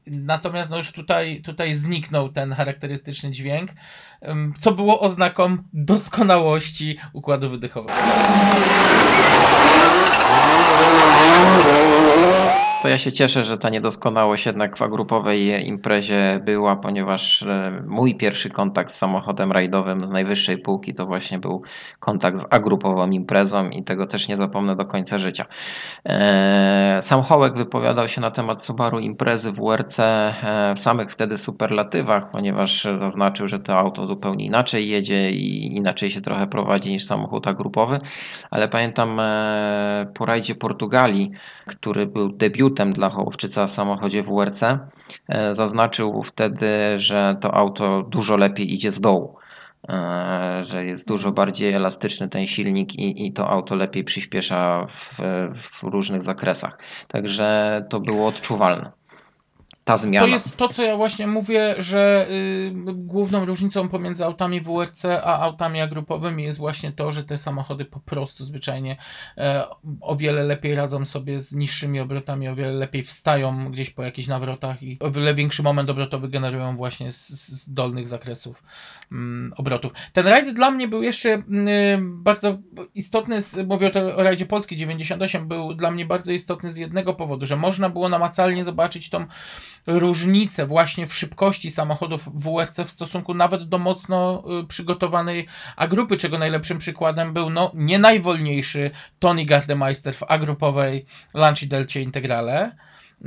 natomiast 0.07 0.71
no 0.71 0.77
już 0.77 0.93
tutaj, 0.93 1.43
tutaj 1.43 1.75
zniknął 1.75 2.29
ten 2.29 2.53
charakterystyczny 2.53 3.31
dźwięk, 3.31 3.71
co 4.59 4.73
było 4.73 5.01
oznaką 5.01 5.59
doskonałości 5.73 6.99
układu 7.13 7.51
wydechowego. 7.51 7.93
Ja 12.89 12.99
się 12.99 13.13
cieszę, 13.13 13.45
że 13.45 13.59
ta 13.59 13.71
niedoskonałość 13.71 14.47
jednak 14.47 14.77
w 14.77 14.83
agrupowej 14.83 15.69
imprezie 15.69 16.41
była, 16.45 16.77
ponieważ 16.77 17.43
e, 17.43 17.83
mój 17.87 18.15
pierwszy 18.15 18.51
kontakt 18.51 18.93
z 18.93 18.97
samochodem 18.97 19.53
rajdowym 19.53 20.07
z 20.07 20.11
najwyższej 20.11 20.59
półki 20.59 20.95
to 20.95 21.07
właśnie 21.07 21.39
był 21.39 21.63
kontakt 22.01 22.39
z 22.39 22.47
agrupową 22.51 23.11
imprezą 23.11 23.71
i 23.71 23.85
tego 23.85 24.07
też 24.07 24.29
nie 24.29 24.37
zapomnę 24.37 24.77
do 24.77 24.85
końca 24.85 25.19
życia. 25.19 25.45
E, 26.05 26.99
Sam 27.03 27.23
Hołek 27.23 27.57
wypowiadał 27.57 28.09
się 28.09 28.21
na 28.21 28.31
temat 28.31 28.65
Subaru 28.65 28.99
imprezy 28.99 29.53
w 29.53 29.57
WRC 29.57 30.01
e, 30.01 30.75
w 30.77 30.79
samych 30.79 31.11
wtedy 31.11 31.39
superlatywach, 31.39 32.31
ponieważ 32.31 32.87
zaznaczył, 32.97 33.49
że 33.49 33.59
to 33.59 33.79
auto 33.79 34.07
zupełnie 34.07 34.45
inaczej 34.45 34.89
jedzie 34.89 35.31
i 35.31 35.77
inaczej 35.77 36.11
się 36.11 36.21
trochę 36.21 36.47
prowadzi 36.47 36.91
niż 36.91 37.05
samochód 37.05 37.47
agrupowy, 37.47 38.01
ale 38.51 38.69
pamiętam 38.69 39.21
po 40.15 40.27
rajdzie 40.27 40.55
Portugalii, 40.55 41.31
który 41.67 42.07
był 42.07 42.29
debiutem 42.29 42.76
dla 42.85 43.11
Hołowczyca 43.11 43.67
w 43.67 43.71
samochodzie 43.71 44.23
WRC, 44.23 44.63
e, 45.29 45.55
zaznaczył 45.55 46.23
wtedy, 46.23 46.69
że 46.97 47.37
to 47.41 47.55
auto 47.55 48.03
dużo 48.03 48.37
lepiej 48.37 48.75
idzie 48.75 48.91
z 48.91 49.01
dołu. 49.01 49.37
e, 49.89 50.65
Że 50.65 50.85
jest 50.85 51.09
dużo 51.09 51.33
bardziej 51.33 51.73
elastyczny 51.73 52.29
ten 52.29 52.47
silnik 52.47 52.95
i, 52.95 53.27
i 53.27 53.33
to 53.33 53.49
auto 53.49 53.77
lepiej 53.77 54.05
przyspiesza 54.05 54.87
w, 54.87 55.19
w 55.55 55.83
różnych 55.83 56.23
zakresach. 56.23 56.79
Także 57.09 57.85
to 57.91 58.01
było 58.01 58.27
odczuwalne. 58.29 58.93
Ta 59.87 59.97
zmiana. 59.97 60.27
To 60.27 60.33
jest 60.33 60.57
to, 60.57 60.69
co 60.69 60.83
ja 60.83 60.97
właśnie 60.97 61.27
mówię, 61.27 61.75
że 61.79 62.27
y, 62.31 62.73
główną 62.95 63.45
różnicą 63.45 63.89
pomiędzy 63.89 64.25
autami 64.25 64.61
WRC 64.61 65.05
a 65.05 65.41
autami 65.41 65.81
agrupowymi 65.81 66.45
jest 66.45 66.59
właśnie 66.59 66.93
to, 66.93 67.13
że 67.13 67.25
te 67.25 67.39
samochody 67.39 67.85
po 67.85 68.01
prostu 68.01 68.45
zwyczajnie 68.45 68.97
e, 69.39 69.67
o 70.01 70.17
wiele 70.17 70.45
lepiej 70.45 70.75
radzą 70.75 71.05
sobie 71.05 71.41
z 71.41 71.53
niższymi 71.53 72.01
obrotami, 72.01 72.49
o 72.49 72.55
wiele 72.55 72.73
lepiej 72.73 73.05
wstają 73.05 73.71
gdzieś 73.71 73.91
po 73.91 74.03
jakichś 74.03 74.29
nawrotach 74.29 74.83
i 74.83 74.99
o 75.01 75.11
wiele 75.11 75.35
większy 75.35 75.63
moment 75.63 75.91
obrotowy 75.91 76.29
generują 76.29 76.77
właśnie 76.77 77.13
z, 77.13 77.29
z 77.29 77.73
dolnych 77.73 78.09
zakresów 78.09 78.63
mm, 79.13 79.53
obrotów. 79.57 79.93
Ten 80.13 80.29
rajd 80.29 80.55
dla 80.55 80.71
mnie 80.71 80.89
był 80.89 81.03
jeszcze 81.03 81.29
y, 81.35 81.43
bardzo 82.01 82.59
istotny, 82.95 83.43
z, 83.43 83.67
mówię 83.67 83.87
o, 83.87 83.91
te, 83.91 84.17
o 84.17 84.23
rajdzie 84.23 84.47
Polski 84.47 84.77
98, 84.77 85.49
był 85.49 85.75
dla 85.75 85.91
mnie 85.91 86.07
bardzo 86.07 86.33
istotny 86.33 86.71
z 86.71 86.77
jednego 86.77 87.15
powodu, 87.15 87.47
że 87.47 87.57
można 87.57 87.89
było 87.91 88.09
namacalnie 88.09 88.65
zobaczyć 88.65 89.11
tą 89.11 89.27
różnicę 89.87 90.67
właśnie 90.67 91.07
w 91.07 91.15
szybkości 91.15 91.71
samochodów 91.71 92.29
WRC 92.35 92.85
w 92.85 92.91
stosunku 92.91 93.35
nawet 93.35 93.69
do 93.69 93.79
mocno 93.79 94.45
y, 94.63 94.67
przygotowanej 94.67 95.47
agrupy, 95.77 96.17
czego 96.17 96.39
najlepszym 96.39 96.79
przykładem 96.79 97.33
był 97.33 97.51
no, 97.51 97.71
nie 97.75 97.99
najwolniejszy 97.99 98.91
Tony 99.19 99.45
Gardemeister 99.45 100.15
w 100.15 100.23
agrupowej 100.23 101.07
Lancia 101.35 101.69
Delcie 101.69 102.03
Integrale 102.03 102.77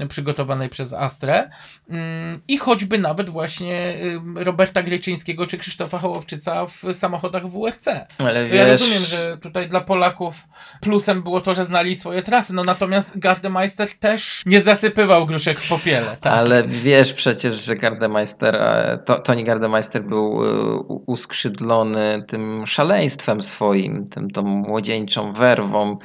przygotowanej 0.10 0.70
przez 0.70 0.94
Astrę 0.94 1.50
mm, 1.90 2.42
i 2.48 2.58
choćby 2.58 2.98
nawet 2.98 3.30
właśnie 3.30 3.94
y, 4.38 4.44
Roberta 4.44 4.84
Gryczyńskiego 4.84 5.48
czy 5.48 5.58
Krzysztofa 5.58 6.00
Hołowczyca 6.00 6.66
w 6.66 6.94
samochodach 6.94 7.48
WRC. 7.48 7.88
Ale 8.18 8.48
Ja 8.48 8.66
wiesz, 8.66 8.82
rozumiem, 8.82 9.02
że 9.02 9.38
tutaj 9.38 9.70
dla 9.70 9.82
Polaków 9.82 10.48
plusem 10.82 11.24
było 11.24 11.42
to, 11.42 11.54
że 11.54 11.66
znali 11.66 11.96
swoje 11.96 12.22
trasy, 12.22 12.54
no 12.54 12.64
natomiast 12.64 13.20
Gardemeister 13.20 13.90
też 14.00 14.44
nie 14.46 14.62
zasypywał 14.62 15.26
gruszek 15.26 15.60
w 15.60 15.70
popiele. 15.70 16.18
Tak? 16.22 16.34
Ale 16.34 16.68
wiesz 16.68 17.14
przecież, 17.14 17.66
że 17.66 17.76
Gardemeister, 17.76 18.56
e, 18.56 19.00
to, 19.06 19.20
Toni 19.20 19.44
Gardemeister 19.44 20.04
był 20.04 20.44
e, 20.46 20.78
uskrzydlony 21.06 22.24
tym 22.28 22.68
szaleństwem 22.68 23.42
swoim, 23.42 24.10
tym 24.10 24.32
tą 24.32 24.42
młodzieńczą 24.44 25.34
werwą 25.34 25.98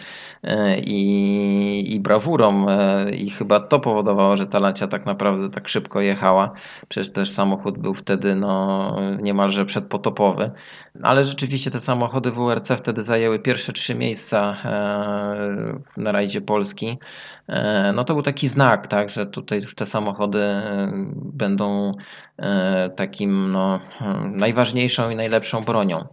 i, 0.86 1.94
i 1.94 2.00
brawurą 2.00 2.66
e, 2.68 3.10
i 3.10 3.30
chyba 3.30 3.60
to 3.60 3.80
powodowało, 3.80 4.36
że 4.36 4.46
ta 4.46 4.58
Lancia 4.58 4.86
tak 4.86 5.06
naprawdę 5.06 5.50
tak 5.50 5.68
szybko 5.68 6.00
jechała. 6.00 6.52
Przecież 6.88 7.12
też 7.12 7.30
samochód 7.30 7.78
był 7.78 7.94
wtedy 7.94 8.34
no, 8.34 8.96
niemalże 9.22 9.64
przedpotopowy. 9.64 10.50
Ale 11.02 11.24
rzeczywiście 11.24 11.70
te 11.70 11.80
samochody 11.80 12.30
WRC 12.32 12.68
wtedy 12.76 13.02
zajęły 13.02 13.38
pierwsze 13.38 13.72
trzy 13.72 13.94
miejsca 13.94 14.56
e, 14.64 15.80
na 15.96 16.12
rajdzie 16.12 16.40
Polski. 16.40 16.98
E, 17.48 17.92
No 17.92 18.04
to 18.04 18.14
był 18.14 18.22
taki 18.22 18.48
znak, 18.48 18.86
tak, 18.86 19.10
że 19.10 19.26
tutaj 19.26 19.62
już 19.62 19.74
te 19.74 19.86
samochody 19.86 20.44
będą 21.14 21.92
takim 22.96 23.50
no, 23.52 23.80
najważniejszą 24.30 25.10
i 25.10 25.16
najlepszą 25.16 25.64
bronią. 25.64 26.04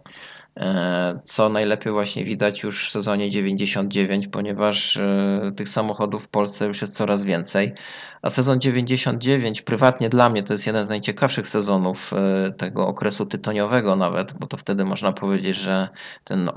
E, 0.56 1.20
Co 1.24 1.48
najlepiej 1.48 1.92
właśnie 1.92 2.24
widać 2.24 2.62
już 2.62 2.88
w 2.88 2.90
sezonie 2.90 3.30
99, 3.30 4.28
ponieważ 4.28 4.96
e, 4.96 5.52
tych 5.56 5.68
samochodów 5.68 6.24
w 6.24 6.28
Polsce 6.28 6.66
już 6.66 6.80
jest 6.80 6.94
coraz 6.94 7.22
więcej. 7.22 7.74
A 8.22 8.30
sezon 8.30 8.60
99, 8.60 9.62
prywatnie 9.62 10.08
dla 10.08 10.28
mnie, 10.28 10.42
to 10.42 10.52
jest 10.52 10.66
jeden 10.66 10.84
z 10.84 10.88
najciekawszych 10.88 11.48
sezonów 11.48 12.12
e, 12.12 12.50
tego 12.52 12.86
okresu 12.86 13.26
tytoniowego, 13.26 13.96
nawet, 13.96 14.32
bo 14.32 14.46
to 14.46 14.56
wtedy 14.56 14.84
można 14.84 15.12
powiedzieć, 15.12 15.56
że 15.56 15.88
ten 16.24 16.50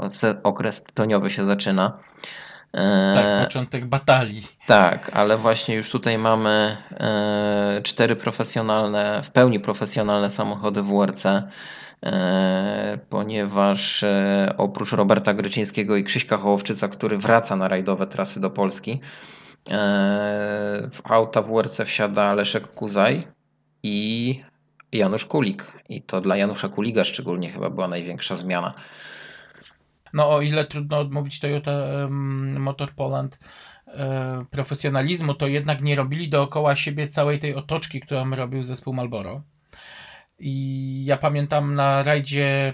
okres 0.43 0.83
tytoniowy 0.83 1.31
się 1.31 1.43
zaczyna. 1.43 1.97
Tak, 3.13 3.43
początek 3.45 3.85
batalii. 3.85 4.47
tak, 4.67 5.11
ale 5.13 5.37
właśnie 5.37 5.75
już 5.75 5.89
tutaj 5.89 6.17
mamy 6.17 6.77
cztery 7.83 8.15
profesjonalne, 8.15 9.21
w 9.23 9.31
pełni 9.31 9.59
profesjonalne 9.59 10.29
samochody 10.29 10.83
WRC, 10.83 11.25
ponieważ 13.09 14.03
e, 14.03 14.53
oprócz 14.57 14.91
Roberta 14.91 15.33
Gryczyńskiego 15.33 15.97
i 15.97 16.03
Krzyśka 16.03 16.37
Hołowczyca, 16.37 16.87
który 16.87 17.17
wraca 17.17 17.55
na 17.55 17.67
rajdowe 17.67 18.07
trasy 18.07 18.39
do 18.39 18.49
Polski, 18.49 18.91
e, 18.91 18.99
w 20.93 21.01
auta 21.03 21.41
WRC 21.41 21.85
wsiada 21.85 22.33
Leszek 22.33 22.67
Kuzaj 22.67 23.27
i 23.83 24.39
Janusz 24.91 25.25
Kulik. 25.25 25.71
I 25.89 26.01
to 26.01 26.21
dla 26.21 26.37
Janusza 26.37 26.69
Kuliga 26.69 27.03
szczególnie 27.03 27.51
chyba 27.51 27.69
była 27.69 27.87
największa 27.87 28.35
zmiana. 28.35 28.73
No 30.13 30.29
o 30.29 30.41
ile 30.41 30.65
trudno 30.65 30.99
odmówić 30.99 31.39
Toyota 31.39 31.71
Motor 32.59 32.93
Poland 32.95 33.39
e, 33.87 34.45
profesjonalizmu, 34.51 35.33
to 35.33 35.47
jednak 35.47 35.81
nie 35.81 35.95
robili 35.95 36.29
dookoła 36.29 36.75
siebie 36.75 37.07
całej 37.07 37.39
tej 37.39 37.55
otoczki, 37.55 37.99
którą 38.01 38.35
robił 38.35 38.63
zespół 38.63 38.93
Malboro. 38.93 39.41
I 40.39 41.03
ja 41.05 41.17
pamiętam 41.17 41.75
na 41.75 42.03
rajdzie 42.03 42.73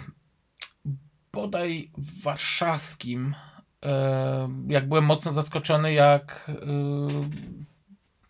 bodaj 1.34 1.92
warszawskim, 2.24 3.36
e, 3.86 4.50
jak 4.68 4.88
byłem 4.88 5.06
mocno 5.06 5.32
zaskoczony, 5.32 5.94
jak 5.94 6.52
e, 6.52 6.56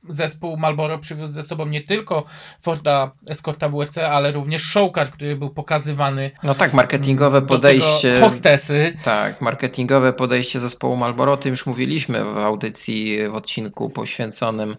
zespół 0.10 0.58
Marlboro 0.58 0.98
przywiózł 1.00 1.34
ze 1.34 1.44
sobą 1.44 1.66
nie 1.66 1.82
tylko 1.82 2.24
Forda 2.62 3.12
Escorta 3.28 3.70
WRC, 3.70 3.98
ale 3.98 4.32
również 4.32 4.64
showcar, 4.64 5.12
który 5.12 5.36
był 5.36 5.50
pokazywany 5.50 6.32
No 6.44 6.56
tak, 6.56 6.74
marketingowe 6.74 7.42
podejście. 7.42 8.20
hostesy. 8.20 8.98
Tak, 9.04 9.42
marketingowe 9.42 10.14
podejście 10.14 10.60
zespołu 10.60 10.96
Marlboro, 10.96 11.34
o 11.34 11.38
tym 11.38 11.52
już 11.52 11.66
mówiliśmy 11.66 12.24
w 12.24 12.38
audycji, 12.38 13.28
w 13.30 13.36
odcinku 13.36 13.90
poświęconym 13.90 14.76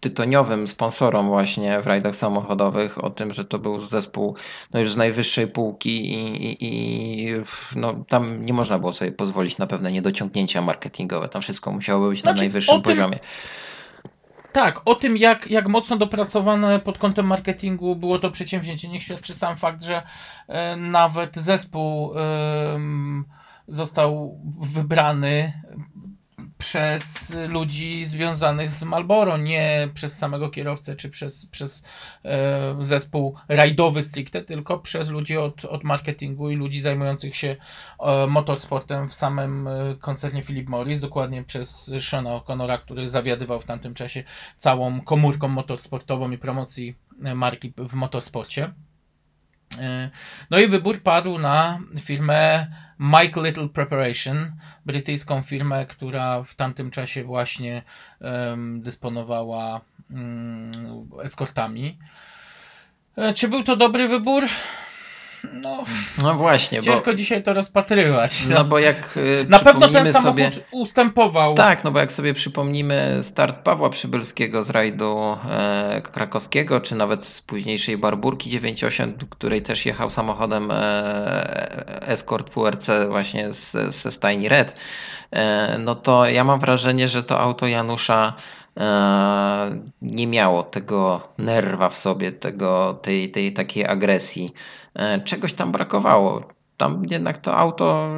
tytoniowym 0.00 0.68
sponsorom 0.68 1.26
właśnie 1.26 1.80
w 1.80 1.86
rajdach 1.86 2.16
samochodowych, 2.16 3.04
o 3.04 3.10
tym, 3.10 3.32
że 3.32 3.44
to 3.44 3.58
był 3.58 3.80
zespół 3.80 4.36
no 4.72 4.80
już 4.80 4.92
z 4.92 4.96
najwyższej 4.96 5.48
półki 5.48 6.12
i, 6.12 6.46
i, 6.46 6.56
i 6.64 7.34
no, 7.76 7.94
tam 8.08 8.44
nie 8.44 8.52
można 8.52 8.78
było 8.78 8.92
sobie 8.92 9.12
pozwolić 9.12 9.58
na 9.58 9.66
pewne 9.66 9.92
niedociągnięcia 9.92 10.62
marketingowe, 10.62 11.28
tam 11.28 11.42
wszystko 11.42 11.72
musiało 11.72 12.08
być 12.08 12.20
Znaczy, 12.20 12.36
na 12.36 12.42
najwyższym 12.42 12.74
tym- 12.74 12.82
poziomie. 12.82 13.18
Tak, 14.52 14.80
o 14.84 14.94
tym 14.94 15.16
jak, 15.16 15.50
jak 15.50 15.68
mocno 15.68 15.96
dopracowane 15.96 16.78
pod 16.80 16.98
kątem 16.98 17.26
marketingu 17.26 17.96
było 17.96 18.18
to 18.18 18.30
przedsięwzięcie, 18.30 18.88
niech 18.88 19.02
świadczy 19.02 19.34
sam 19.34 19.56
fakt, 19.56 19.82
że 19.82 20.02
e, 20.48 20.76
nawet 20.76 21.36
zespół 21.36 22.14
em, 22.18 23.24
został 23.68 24.40
wybrany 24.60 25.52
przez 26.60 27.36
ludzi 27.48 28.04
związanych 28.04 28.70
z 28.70 28.82
Malboro, 28.82 29.36
nie 29.36 29.88
przez 29.94 30.18
samego 30.18 30.50
kierowcę 30.50 30.96
czy 30.96 31.10
przez, 31.10 31.46
przez 31.46 31.84
e, 32.24 32.76
zespół 32.80 33.34
rajdowy 33.48 34.02
stricte, 34.02 34.42
tylko 34.42 34.78
przez 34.78 35.10
ludzi 35.10 35.36
od, 35.36 35.64
od 35.64 35.84
marketingu 35.84 36.50
i 36.50 36.56
ludzi 36.56 36.80
zajmujących 36.80 37.36
się 37.36 37.56
e, 38.00 38.26
motorsportem 38.26 39.08
w 39.08 39.14
samym 39.14 39.68
e, 39.68 39.96
koncernie 40.00 40.42
Philip 40.42 40.68
Morris, 40.68 41.00
dokładnie 41.00 41.44
przez 41.44 41.92
Shona 42.00 42.30
O'Connora, 42.30 42.78
który 42.78 43.08
zawiadywał 43.08 43.60
w 43.60 43.64
tamtym 43.64 43.94
czasie 43.94 44.24
całą 44.56 45.00
komórką 45.00 45.48
motorsportową 45.48 46.30
i 46.30 46.38
promocji 46.38 46.96
e, 47.24 47.34
marki 47.34 47.72
w 47.76 47.94
motorsporcie. 47.94 48.72
E, 49.78 50.10
No 50.50 50.58
i 50.58 50.66
wybór 50.66 51.02
padł 51.02 51.38
na 51.38 51.78
firmę 52.00 52.66
Mike 52.98 53.42
Little 53.42 53.68
Preparation, 53.68 54.52
brytyjską 54.86 55.42
firmę, 55.42 55.86
która 55.86 56.42
w 56.42 56.54
tamtym 56.54 56.90
czasie 56.90 57.24
właśnie 57.24 57.82
em, 58.20 58.82
dysponowała 58.82 59.80
mm, 60.10 60.72
eskortami. 61.22 61.98
E, 63.16 63.34
Czy 63.34 63.48
był 63.48 63.62
to 63.62 63.76
dobry 63.76 64.08
wybór? 64.08 64.46
No, 65.52 65.84
No 66.22 66.34
właśnie, 66.34 66.78
bo, 66.78 66.84
ciężko 66.84 67.14
dzisiaj 67.14 67.42
to 67.42 67.54
rozpatrywać. 67.54 68.46
no 68.48 68.64
bo 68.64 68.78
jak 68.78 68.96
e, 69.42 69.48
Na 69.48 69.58
pewno 69.58 69.88
ten 69.88 70.12
samochód 70.12 70.22
sobie... 70.22 70.50
ustępował. 70.70 71.54
Tak, 71.54 71.84
no 71.84 71.90
bo 71.90 71.98
jak 71.98 72.12
sobie 72.12 72.34
przypomnimy 72.34 73.18
start 73.22 73.56
Pawła 73.56 73.90
Przybylskiego 73.90 74.62
z 74.62 74.70
rajdu 74.70 75.36
e, 75.50 76.02
krakowskiego, 76.12 76.80
czy 76.80 76.94
nawet 76.94 77.24
z 77.24 77.40
późniejszej 77.40 77.98
Barburki 77.98 78.50
98, 78.50 79.14
której 79.30 79.62
też 79.62 79.86
jechał 79.86 80.10
samochodem 80.10 80.68
e, 80.70 82.02
Escort 82.08 82.50
WRC 82.54 82.88
właśnie 83.08 83.52
z- 83.52 83.94
ze 83.94 84.12
stajni 84.12 84.48
Red, 84.48 84.74
e, 85.30 85.78
no 85.78 85.94
to 85.94 86.26
ja 86.26 86.44
mam 86.44 86.60
wrażenie, 86.60 87.08
że 87.08 87.22
to 87.22 87.40
auto 87.40 87.66
Janusza 87.66 88.32
e, 88.80 89.80
nie 90.02 90.26
miało 90.26 90.62
tego 90.62 91.28
nerwa 91.38 91.88
w 91.88 91.96
sobie, 91.96 92.32
tego, 92.32 92.98
tej, 93.02 93.30
tej 93.30 93.52
takiej 93.52 93.86
agresji. 93.86 94.52
E, 94.94 95.20
Czegoś 95.20 95.54
tam 95.54 95.72
brakowało. 95.72 96.42
Tam 96.76 97.02
jednak 97.10 97.38
to 97.38 97.56
auto 97.56 98.08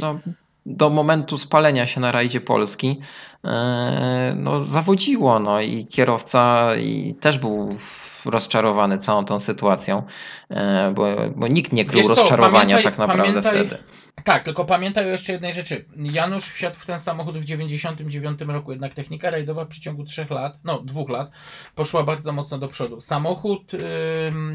no, 0.00 0.18
do 0.66 0.90
momentu 0.90 1.38
spalenia 1.38 1.86
się 1.86 2.00
na 2.00 2.12
rajdzie 2.12 2.40
Polski 2.40 3.00
e, 3.44 4.34
no, 4.36 4.64
zawodziło. 4.64 5.38
No, 5.38 5.60
I 5.60 5.86
kierowca 5.86 6.70
i 6.76 7.14
też 7.20 7.38
był 7.38 7.76
rozczarowany 8.24 8.98
całą 8.98 9.24
tą 9.24 9.40
sytuacją, 9.40 10.02
e, 10.50 10.92
bo, 10.94 11.06
bo 11.36 11.48
nikt 11.48 11.72
nie 11.72 11.84
krył 11.84 11.98
Wiesz 11.98 12.06
co, 12.06 12.14
rozczarowania 12.14 12.76
pamiętaj- 12.76 12.84
tak 12.84 12.98
naprawdę 12.98 13.40
pamiętaj- 13.42 13.50
wtedy. 13.66 13.78
Tak, 14.24 14.44
tylko 14.44 14.64
pamiętaj 14.64 15.06
o 15.06 15.08
jeszcze 15.08 15.32
jednej 15.32 15.52
rzeczy. 15.52 15.84
Janusz 15.96 16.44
wsiadł 16.44 16.76
w 16.78 16.86
ten 16.86 16.98
samochód 16.98 17.38
w 17.38 17.44
99 17.44 18.40
roku, 18.40 18.70
jednak 18.70 18.94
technika 18.94 19.30
rajdowa 19.30 19.64
w 19.64 19.68
przeciągu 19.68 20.04
3 20.04 20.26
lat, 20.30 20.58
no 20.64 20.82
dwóch 20.82 21.08
lat, 21.08 21.30
poszła 21.74 22.02
bardzo 22.02 22.32
mocno 22.32 22.58
do 22.58 22.68
przodu. 22.68 23.00
Samochód 23.00 23.72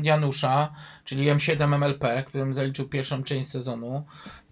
Janusza, 0.01 0.74
czyli 1.03 1.32
M7 1.32 1.78
MLP, 1.78 2.24
którym 2.24 2.53
zaliczył 2.53 2.89
pierwszą 2.89 3.24
część 3.24 3.49
sezonu, 3.49 4.05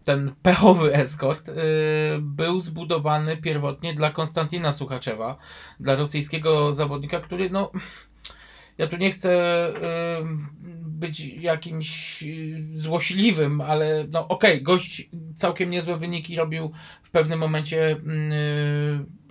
ten 0.03 0.35
pechowy 0.41 0.93
Escort, 0.93 1.47
yy, 1.47 1.55
był 2.21 2.59
zbudowany 2.59 3.37
pierwotnie 3.37 3.93
dla 3.93 4.09
Konstantina 4.09 4.71
Suchaczewa, 4.71 5.37
dla 5.79 5.95
rosyjskiego 5.95 6.71
zawodnika, 6.71 7.19
który 7.19 7.49
no 7.49 7.71
ja 8.77 8.87
tu 8.87 8.97
nie 8.97 9.11
chcę 9.11 9.73
być 10.95 11.19
jakimś 11.19 12.23
y, 12.23 12.67
złośliwym, 12.71 13.61
ale 13.61 14.05
no 14.11 14.27
okej, 14.27 14.53
okay, 14.53 14.61
gość 14.61 15.09
całkiem 15.35 15.69
niezłe 15.69 15.97
wyniki 15.97 16.35
robił 16.35 16.71
w 17.03 17.09
pewnym 17.09 17.39
momencie 17.39 17.91
y, 17.91 17.97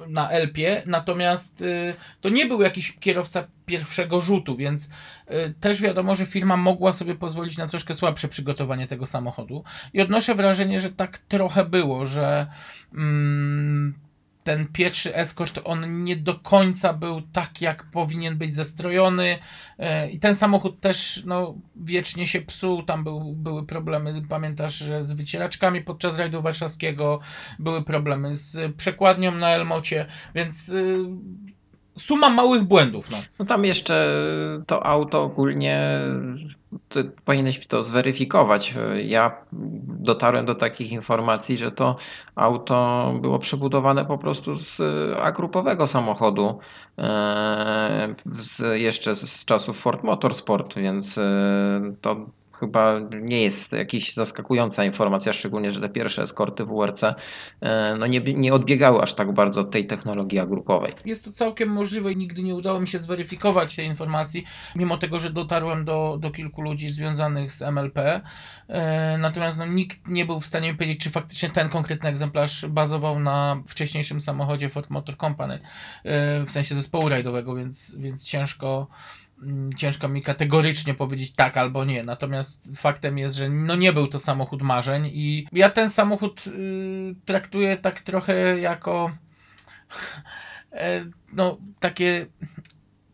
na 0.08 0.30
Elpie, 0.30 0.82
natomiast 0.86 1.60
y, 1.60 1.94
to 2.20 2.28
nie 2.28 2.46
był 2.46 2.62
jakiś 2.62 2.96
kierowca 3.00 3.48
pierwszego 3.66 4.20
rzutu, 4.20 4.56
więc 4.56 4.90
też 5.60 5.82
wiadomo, 5.82 6.16
że 6.16 6.26
firma 6.26 6.56
mogła 6.56 6.92
sobie 6.92 7.14
pozwolić 7.14 7.58
na 7.58 7.68
troszkę 7.68 7.94
słabsze 7.94 8.28
przygotowanie 8.28 8.86
tego 8.86 9.06
samochodu. 9.06 9.64
I 9.92 10.00
odnoszę 10.00 10.34
wrażenie, 10.34 10.80
że 10.80 10.90
tak 10.90 11.18
trochę 11.18 11.64
było, 11.64 12.06
że 12.06 12.46
mm, 12.94 14.03
ten 14.44 14.66
pierwszy 14.66 15.16
Escort, 15.16 15.60
on 15.64 16.04
nie 16.04 16.16
do 16.16 16.34
końca 16.34 16.92
był 16.92 17.22
tak, 17.22 17.60
jak 17.60 17.84
powinien 17.90 18.38
być 18.38 18.54
zestrojony. 18.54 19.38
E, 19.78 20.10
i 20.10 20.18
ten 20.18 20.34
samochód 20.34 20.80
też 20.80 21.22
no, 21.26 21.54
wiecznie 21.76 22.26
się 22.26 22.40
psuł, 22.40 22.82
tam 22.82 23.04
był, 23.04 23.32
były 23.32 23.66
problemy, 23.66 24.22
pamiętasz, 24.28 24.74
że 24.74 25.02
z 25.02 25.12
wycieraczkami 25.12 25.80
podczas 25.80 26.18
rajdu 26.18 26.42
warszawskiego, 26.42 27.20
były 27.58 27.84
problemy 27.84 28.34
z 28.34 28.76
przekładnią 28.76 29.34
na 29.34 29.48
Elmocie, 29.48 30.06
więc 30.34 30.68
y, 30.68 31.04
suma 31.98 32.28
małych 32.28 32.64
błędów. 32.64 33.10
No. 33.10 33.16
no 33.38 33.44
tam 33.44 33.64
jeszcze 33.64 34.08
to 34.66 34.86
auto 34.86 35.22
ogólnie 35.22 36.00
ty 36.88 37.04
powinieneś 37.24 37.66
to 37.66 37.84
zweryfikować. 37.84 38.74
Ja 39.04 39.36
dotarłem 39.98 40.46
do 40.46 40.54
takich 40.54 40.92
informacji, 40.92 41.56
że 41.56 41.72
to 41.72 41.96
auto 42.34 43.12
było 43.20 43.38
przebudowane 43.38 44.04
po 44.04 44.18
prostu 44.18 44.56
z 44.56 44.80
agrupowego 45.22 45.86
samochodu 45.86 46.58
e, 46.98 48.14
z, 48.36 48.80
jeszcze 48.80 49.14
z 49.14 49.44
czasów 49.44 49.80
Ford 49.80 50.02
Motorsport, 50.02 50.74
więc 50.78 51.18
e, 51.18 51.22
to 52.00 52.26
chyba 52.60 53.00
nie 53.20 53.42
jest 53.42 53.72
jakaś 53.72 54.12
zaskakująca 54.12 54.84
informacja, 54.84 55.32
szczególnie, 55.32 55.72
że 55.72 55.80
te 55.80 55.88
pierwsze 55.88 56.22
eskorty 56.22 56.64
WRC 56.64 57.04
e, 57.60 57.96
no 57.98 58.06
nie, 58.06 58.20
nie 58.20 58.52
odbiegały 58.52 59.02
aż 59.02 59.14
tak 59.14 59.32
bardzo 59.32 59.60
od 59.60 59.70
tej 59.70 59.86
technologii 59.86 60.38
agrupowej. 60.38 60.92
Jest 61.04 61.24
to 61.24 61.32
całkiem 61.32 61.68
możliwe 61.68 62.12
i 62.12 62.16
nigdy 62.16 62.42
nie 62.42 62.54
udało 62.54 62.80
mi 62.80 62.88
się 62.88 62.98
zweryfikować 62.98 63.76
tej 63.76 63.86
informacji, 63.86 64.44
mimo 64.76 64.96
tego, 64.96 65.20
że 65.20 65.30
dotarłem 65.30 65.84
do, 65.84 66.18
do 66.20 66.30
kilku 66.30 66.62
ludzi 66.62 66.90
związanych 66.90 67.52
z 67.52 67.62
MLP. 67.62 68.20
E, 68.68 69.18
natomiast 69.18 69.58
no, 69.58 69.66
nikt 69.66 70.08
nie 70.08 70.26
był 70.26 70.40
w 70.40 70.46
stanie 70.46 70.72
mi 70.72 70.78
powiedzieć, 70.78 71.00
czy 71.00 71.10
faktycznie 71.10 71.50
ten 71.50 71.68
konkretny 71.68 72.08
egzemplarz 72.08 72.66
bazował 72.66 73.20
na 73.20 73.62
wcześniejszym 73.68 74.20
samochodzie 74.20 74.68
Ford 74.68 74.90
Motor 74.90 75.16
Company, 75.16 75.54
e, 75.54 76.44
w 76.44 76.50
sensie 76.50 76.74
zespołu 76.74 77.08
rajdowego, 77.08 77.54
więc, 77.54 77.96
więc 77.96 78.24
ciężko 78.24 78.86
ciężko 79.76 80.08
mi 80.08 80.22
kategorycznie 80.22 80.94
powiedzieć 80.94 81.32
tak 81.32 81.56
albo 81.56 81.84
nie. 81.84 82.04
Natomiast 82.04 82.68
faktem 82.76 83.18
jest, 83.18 83.36
że 83.36 83.50
no 83.50 83.76
nie 83.76 83.92
był 83.92 84.06
to 84.08 84.18
samochód 84.18 84.62
marzeń 84.62 85.10
i 85.12 85.46
ja 85.52 85.70
ten 85.70 85.90
samochód 85.90 86.46
y, 86.46 87.14
traktuję 87.24 87.76
tak 87.76 88.00
trochę 88.00 88.60
jako 88.60 89.12
e, 90.72 91.04
no 91.32 91.58
takie 91.80 92.26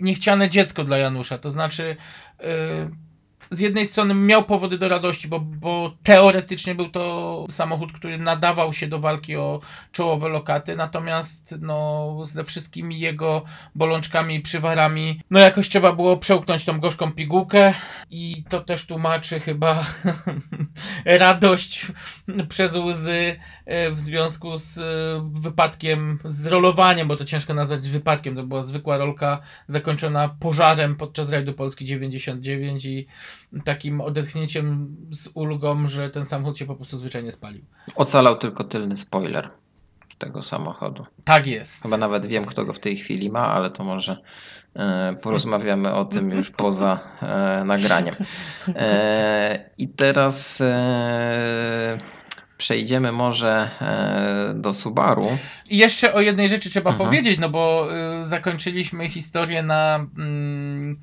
niechciane 0.00 0.50
dziecko 0.50 0.84
dla 0.84 0.98
Janusza. 0.98 1.38
To 1.38 1.50
znaczy 1.50 1.96
y, 2.40 3.09
z 3.50 3.60
jednej 3.60 3.86
strony 3.86 4.14
miał 4.14 4.44
powody 4.44 4.78
do 4.78 4.88
radości, 4.88 5.28
bo, 5.28 5.40
bo 5.40 5.92
teoretycznie 6.02 6.74
był 6.74 6.90
to 6.90 7.46
samochód, 7.50 7.92
który 7.92 8.18
nadawał 8.18 8.72
się 8.72 8.86
do 8.86 8.98
walki 8.98 9.36
o 9.36 9.60
czołowe 9.92 10.28
lokaty, 10.28 10.76
natomiast 10.76 11.54
no, 11.60 12.18
ze 12.22 12.44
wszystkimi 12.44 13.00
jego 13.00 13.42
bolączkami 13.74 14.34
i 14.34 14.40
przywarami, 14.40 15.20
no 15.30 15.40
jakoś 15.40 15.68
trzeba 15.68 15.92
było 15.92 16.16
przełknąć 16.16 16.64
tą 16.64 16.80
gorzką 16.80 17.12
pigułkę 17.12 17.74
i 18.10 18.44
to 18.48 18.60
też 18.60 18.86
tłumaczy 18.86 19.40
chyba 19.40 19.86
radość 21.04 21.86
przez 22.48 22.74
łzy 22.74 23.36
e, 23.66 23.90
w 23.90 24.00
związku 24.00 24.56
z 24.56 24.78
e, 24.78 25.30
wypadkiem, 25.40 26.18
z 26.24 26.46
rolowaniem, 26.46 27.08
bo 27.08 27.16
to 27.16 27.24
ciężko 27.24 27.54
nazwać 27.54 27.88
wypadkiem, 27.88 28.36
to 28.36 28.42
była 28.42 28.62
zwykła 28.62 28.98
rolka 28.98 29.40
zakończona 29.66 30.28
pożarem 30.28 30.96
podczas 30.96 31.30
rajdu 31.30 31.54
Polski 31.54 31.84
99 31.84 32.84
i 32.84 33.06
takim 33.64 34.00
odetchnięciem 34.00 34.96
z 35.10 35.28
ulgą, 35.34 35.88
że 35.88 36.10
ten 36.10 36.24
samochód 36.24 36.58
się 36.58 36.66
po 36.66 36.74
prostu 36.74 36.96
zwyczajnie 36.96 37.30
spalił. 37.30 37.64
Ocalał 37.94 38.36
tylko 38.36 38.64
tylny 38.64 38.96
spoiler 38.96 39.50
tego 40.20 40.42
samochodu. 40.42 41.06
Tak 41.24 41.46
jest. 41.46 41.82
Chyba 41.82 41.96
nawet 41.96 42.26
wiem, 42.26 42.44
kto 42.44 42.64
go 42.64 42.72
w 42.72 42.78
tej 42.78 42.96
chwili 42.96 43.30
ma, 43.30 43.46
ale 43.48 43.70
to 43.70 43.84
może 43.84 44.16
e, 44.76 45.16
porozmawiamy 45.22 45.92
o 45.92 46.04
tym 46.04 46.30
już 46.30 46.50
poza 46.50 47.00
e, 47.22 47.64
nagraniem. 47.64 48.14
E, 48.68 49.70
I 49.78 49.88
teraz 49.88 50.62
przejdziemy 52.56 53.12
może 53.12 53.70
do 54.54 54.74
Subaru. 54.74 55.38
I 55.70 55.78
jeszcze 55.78 56.14
o 56.14 56.20
jednej 56.20 56.48
rzeczy 56.48 56.70
trzeba 56.70 56.90
mhm. 56.90 57.08
powiedzieć, 57.08 57.38
no 57.38 57.48
bo 57.48 57.88
zakończyliśmy 58.22 59.08
historię 59.08 59.62
na. 59.62 60.06
Mm, 60.18 61.00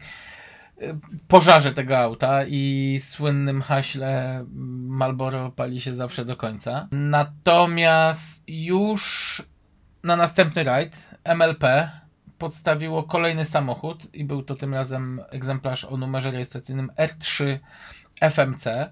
pożarze 1.28 1.72
tego 1.72 1.98
auta 1.98 2.46
i 2.48 2.96
słynnym 3.02 3.62
haśle 3.62 4.46
Malboro 4.88 5.52
pali 5.52 5.82
się 5.82 5.94
zawsze 5.94 6.26
do 6.26 6.36
końca. 6.36 6.88
Natomiast 6.92 8.44
już 8.48 9.42
na 10.04 10.16
następny 10.16 10.64
rajd 10.64 10.98
MLP 11.24 11.92
podstawiło 12.38 13.04
kolejny 13.04 13.46
samochód 13.46 14.16
i 14.16 14.24
był 14.24 14.44
to 14.44 14.56
tym 14.56 14.74
razem 14.74 15.22
egzemplarz 15.30 15.86
o 15.86 15.98
numerze 15.98 16.32
rejestracyjnym 16.32 16.92
R3 16.98 17.60
FMC. 18.22 18.92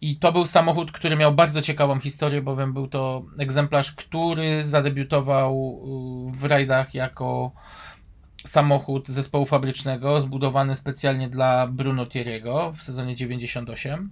I 0.00 0.16
to 0.16 0.32
był 0.32 0.46
samochód, 0.46 0.92
który 0.92 1.16
miał 1.16 1.34
bardzo 1.34 1.62
ciekawą 1.62 2.00
historię, 2.00 2.42
bowiem 2.42 2.72
był 2.72 2.88
to 2.88 3.24
egzemplarz, 3.38 3.92
który 3.92 4.64
zadebiutował 4.64 5.82
w 6.32 6.44
rajdach 6.44 6.94
jako 6.94 7.52
samochód 8.48 9.08
zespołu 9.08 9.46
fabrycznego 9.46 10.20
zbudowany 10.20 10.74
specjalnie 10.74 11.28
dla 11.28 11.66
Bruno 11.66 12.04
Thierry'ego 12.04 12.76
w 12.76 12.82
sezonie 12.82 13.16
98. 13.16 14.10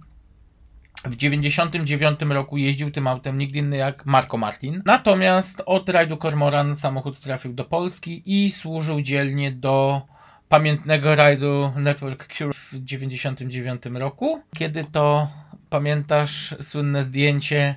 W 1.05 1.15
99 1.15 2.19
roku 2.21 2.57
jeździł 2.57 2.91
tym 2.91 3.07
autem 3.07 3.37
nikt 3.37 3.55
inny 3.55 3.77
jak 3.77 4.05
Marco 4.05 4.37
Martin. 4.37 4.81
Natomiast 4.85 5.63
od 5.65 5.89
rajdu 5.89 6.17
Cormoran 6.17 6.75
samochód 6.75 7.19
trafił 7.19 7.53
do 7.53 7.65
Polski 7.65 8.23
i 8.25 8.51
służył 8.51 9.01
dzielnie 9.01 9.51
do 9.51 10.01
pamiętnego 10.49 11.15
rajdu 11.15 11.71
Network 11.75 12.37
Cure 12.37 12.53
w 12.53 12.73
99 12.73 13.85
roku, 13.85 14.41
kiedy 14.55 14.83
to 14.91 15.27
pamiętasz 15.69 16.55
słynne 16.61 17.03
zdjęcie 17.03 17.75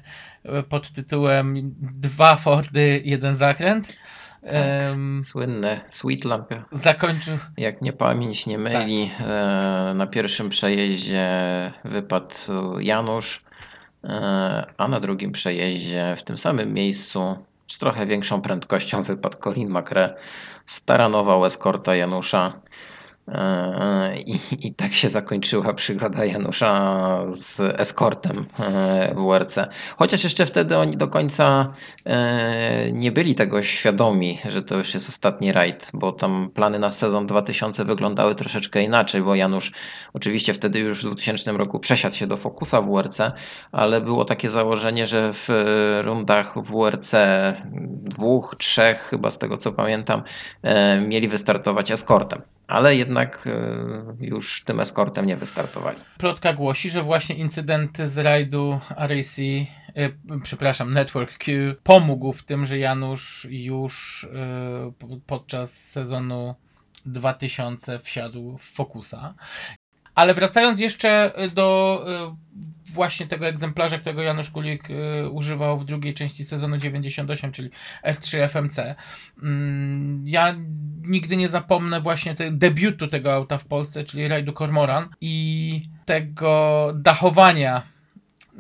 pod 0.69 0.93
tytułem 0.93 1.75
Dwa 1.81 2.37
Fordy, 2.37 3.03
jeden 3.05 3.35
zakręt. 3.35 3.97
Tak, 4.43 4.91
um, 4.91 5.21
słynne 5.21 5.81
Sweet 5.89 6.25
Lampy. 6.25 6.63
Zakończył. 6.73 7.39
Jak 7.57 7.83
nie 7.83 7.93
pamięć 7.93 8.47
nie 8.47 8.59
myli, 8.59 9.11
tak. 9.19 9.27
e, 9.29 9.95
na 9.95 10.07
pierwszym 10.07 10.49
przejeździe 10.49 11.29
wypadł 11.85 12.35
Janusz, 12.79 13.41
e, 14.05 14.67
a 14.77 14.89
na 14.89 15.01
drugim 15.01 15.33
przejeździe 15.33 16.15
w 16.17 16.23
tym 16.23 16.39
samym 16.39 16.75
miejscu 16.75 17.37
z 17.67 17.79
trochę 17.79 18.07
większą 18.07 18.41
prędkością 18.41 19.03
wypadł 19.03 19.39
Colin 19.39 19.69
Macre. 19.69 20.15
Staranował 20.67 21.45
eskorta 21.47 21.95
Janusza. 21.97 22.53
I, 24.27 24.67
I, 24.67 24.75
tak 24.75 24.93
się 24.93 25.09
zakończyła 25.09 25.75
przygoda 25.75 26.25
Janusza 26.25 27.23
z 27.27 27.61
eskortem 27.61 28.47
e, 28.59 29.15
w 29.15 29.19
WRC. 29.19 29.59
Chociaż 29.97 30.25
jeszcze 30.25 30.47
wtedy 30.47 30.79
oni 30.79 30.97
do 30.97 31.09
końca 31.09 31.75
e, 32.07 32.93
nie 32.93 33.13
byli 33.13 33.35
tego 33.35 33.63
świadomi, 33.63 34.39
że 34.49 34.63
to 34.63 34.77
już 34.77 34.95
jest 34.95 35.09
ostatni 35.09 35.53
rajd, 35.53 35.91
bo 35.95 36.13
tam 36.13 36.51
plany 36.55 36.79
na 36.79 36.91
sezon 36.91 37.27
2000 37.27 37.85
wyglądały 37.85 38.35
troszeczkę 38.35 38.83
inaczej, 38.83 39.23
bo 39.23 39.35
Janusz 39.35 39.73
oczywiście 40.13 40.55
wtedy 40.55 40.79
już 40.79 40.99
w 40.99 41.07
2000 41.07 41.53
roku 41.53 41.81
przesiadł 41.81 42.17
się 42.17 42.27
do 42.27 42.37
Focusa 42.37 42.83
w 42.83 42.91
WRC, 42.91 43.21
ale 43.73 44.01
było 44.01 44.25
takie 44.25 44.51
założenie, 44.51 45.07
że 45.07 45.33
w 45.35 45.49
rundach 46.05 46.55
WRC 46.65 47.15
dwóch, 48.03 48.57
trzech 48.59 49.01
chyba 49.01 49.31
z 49.31 49.39
tego 49.39 49.59
co 49.59 49.73
pamiętam, 49.73 50.23
e, 50.63 51.01
mieli 51.01 51.29
wystartować 51.29 51.91
eskortem 51.91 52.43
ale 52.71 52.97
jednak 52.97 53.47
e, 53.47 54.17
już 54.21 54.63
tym 54.65 54.81
eskortem 54.81 55.27
nie 55.27 55.37
wystartowali. 55.37 55.99
Plotka 56.19 56.53
głosi, 56.53 56.91
że 56.91 57.03
właśnie 57.03 57.35
incydenty 57.35 58.09
z 58.09 58.19
rajdu 58.19 58.81
RAC 58.97 59.39
e, 59.39 60.11
przepraszam, 60.43 60.93
Network 60.93 61.39
Q 61.39 61.75
pomógł 61.83 62.33
w 62.33 62.43
tym, 62.43 62.67
że 62.67 62.79
Janusz 62.79 63.47
już 63.51 64.25
e, 64.35 64.93
po- 64.99 65.21
podczas 65.27 65.73
sezonu 65.91 66.55
2000 67.07 67.99
wsiadł 67.99 68.59
w 68.59 68.63
Focusa. 68.63 69.35
Ale 70.21 70.35
wracając 70.35 70.81
jeszcze 70.81 71.33
do 71.55 72.05
e, 72.09 72.37
właśnie 72.93 73.27
tego 73.27 73.47
egzemplarza, 73.47 73.99
którego 73.99 74.23
Janusz 74.23 74.51
Kulik 74.51 74.89
e, 74.91 75.29
używał 75.29 75.79
w 75.79 75.85
drugiej 75.85 76.15
części 76.15 76.45
sezonu 76.45 76.77
98, 76.79 77.53
czyli 77.53 77.71
S3 78.07 78.39
FMC. 78.49 78.95
Mm, 79.43 80.25
Ja 80.27 80.55
nigdy 81.03 81.37
nie 81.37 81.49
zapomnę 81.49 82.01
właśnie 82.01 82.35
te, 82.35 82.51
debiutu 82.51 83.09
tego 83.09 83.35
auta 83.35 83.59
w 83.59 83.65
Polsce, 83.65 84.05
czyli 84.05 84.29
rajdu 84.29 84.53
Cormoran 84.53 85.09
i 85.21 85.83
tego 86.05 86.93
dachowania 86.95 87.83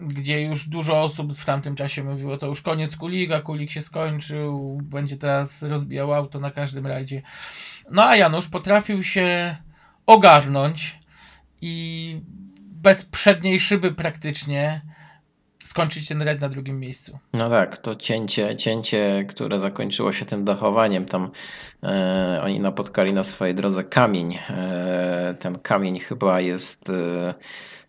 gdzie 0.02 0.42
już 0.42 0.68
dużo 0.68 1.02
osób 1.02 1.32
w 1.32 1.44
tamtym 1.44 1.76
czasie 1.76 2.04
mówiło, 2.04 2.38
to 2.38 2.46
już 2.46 2.62
koniec 2.62 2.96
Kuliga, 2.96 3.40
Kulik 3.40 3.70
się 3.70 3.82
skończył, 3.82 4.78
będzie 4.82 5.16
teraz 5.16 5.62
rozbijał 5.62 6.14
auto 6.14 6.40
na 6.40 6.50
każdym 6.50 6.86
rajdzie. 6.86 7.22
No 7.90 8.04
a 8.04 8.16
Janusz 8.16 8.48
potrafił 8.48 9.02
się 9.02 9.56
ogarnąć 10.06 10.99
i 11.60 12.20
bez 12.82 13.04
przedniej 13.04 13.60
szyby 13.60 13.92
praktycznie 13.92 14.82
skończyć 15.64 16.08
ten 16.08 16.22
rajd 16.22 16.40
na 16.40 16.48
drugim 16.48 16.80
miejscu. 16.80 17.18
No 17.32 17.50
tak, 17.50 17.78
to 17.78 17.94
cięcie, 17.94 18.56
cięcie, 18.56 19.24
które 19.28 19.58
zakończyło 19.58 20.12
się 20.12 20.24
tym 20.24 20.44
dachowaniem, 20.44 21.04
tam 21.04 21.30
e, 21.82 22.40
oni 22.44 22.60
napotkali 22.60 23.12
na 23.12 23.22
swojej 23.22 23.54
drodze 23.54 23.84
kamień. 23.84 24.38
E, 24.50 25.36
ten 25.40 25.58
kamień 25.58 25.98
chyba 25.98 26.40
jest 26.40 26.90
e, 26.90 27.34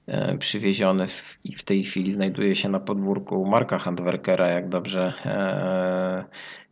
e, 0.07 0.37
przywieziony 0.37 1.07
w, 1.07 1.37
i 1.43 1.55
w 1.55 1.63
tej 1.63 1.83
chwili 1.83 2.11
znajduje 2.11 2.55
się 2.55 2.69
na 2.69 2.79
podwórku 2.79 3.45
Marka 3.45 3.79
Handwerkera, 3.79 4.47
jak 4.47 4.69
dobrze 4.69 5.13
e, 5.25 6.23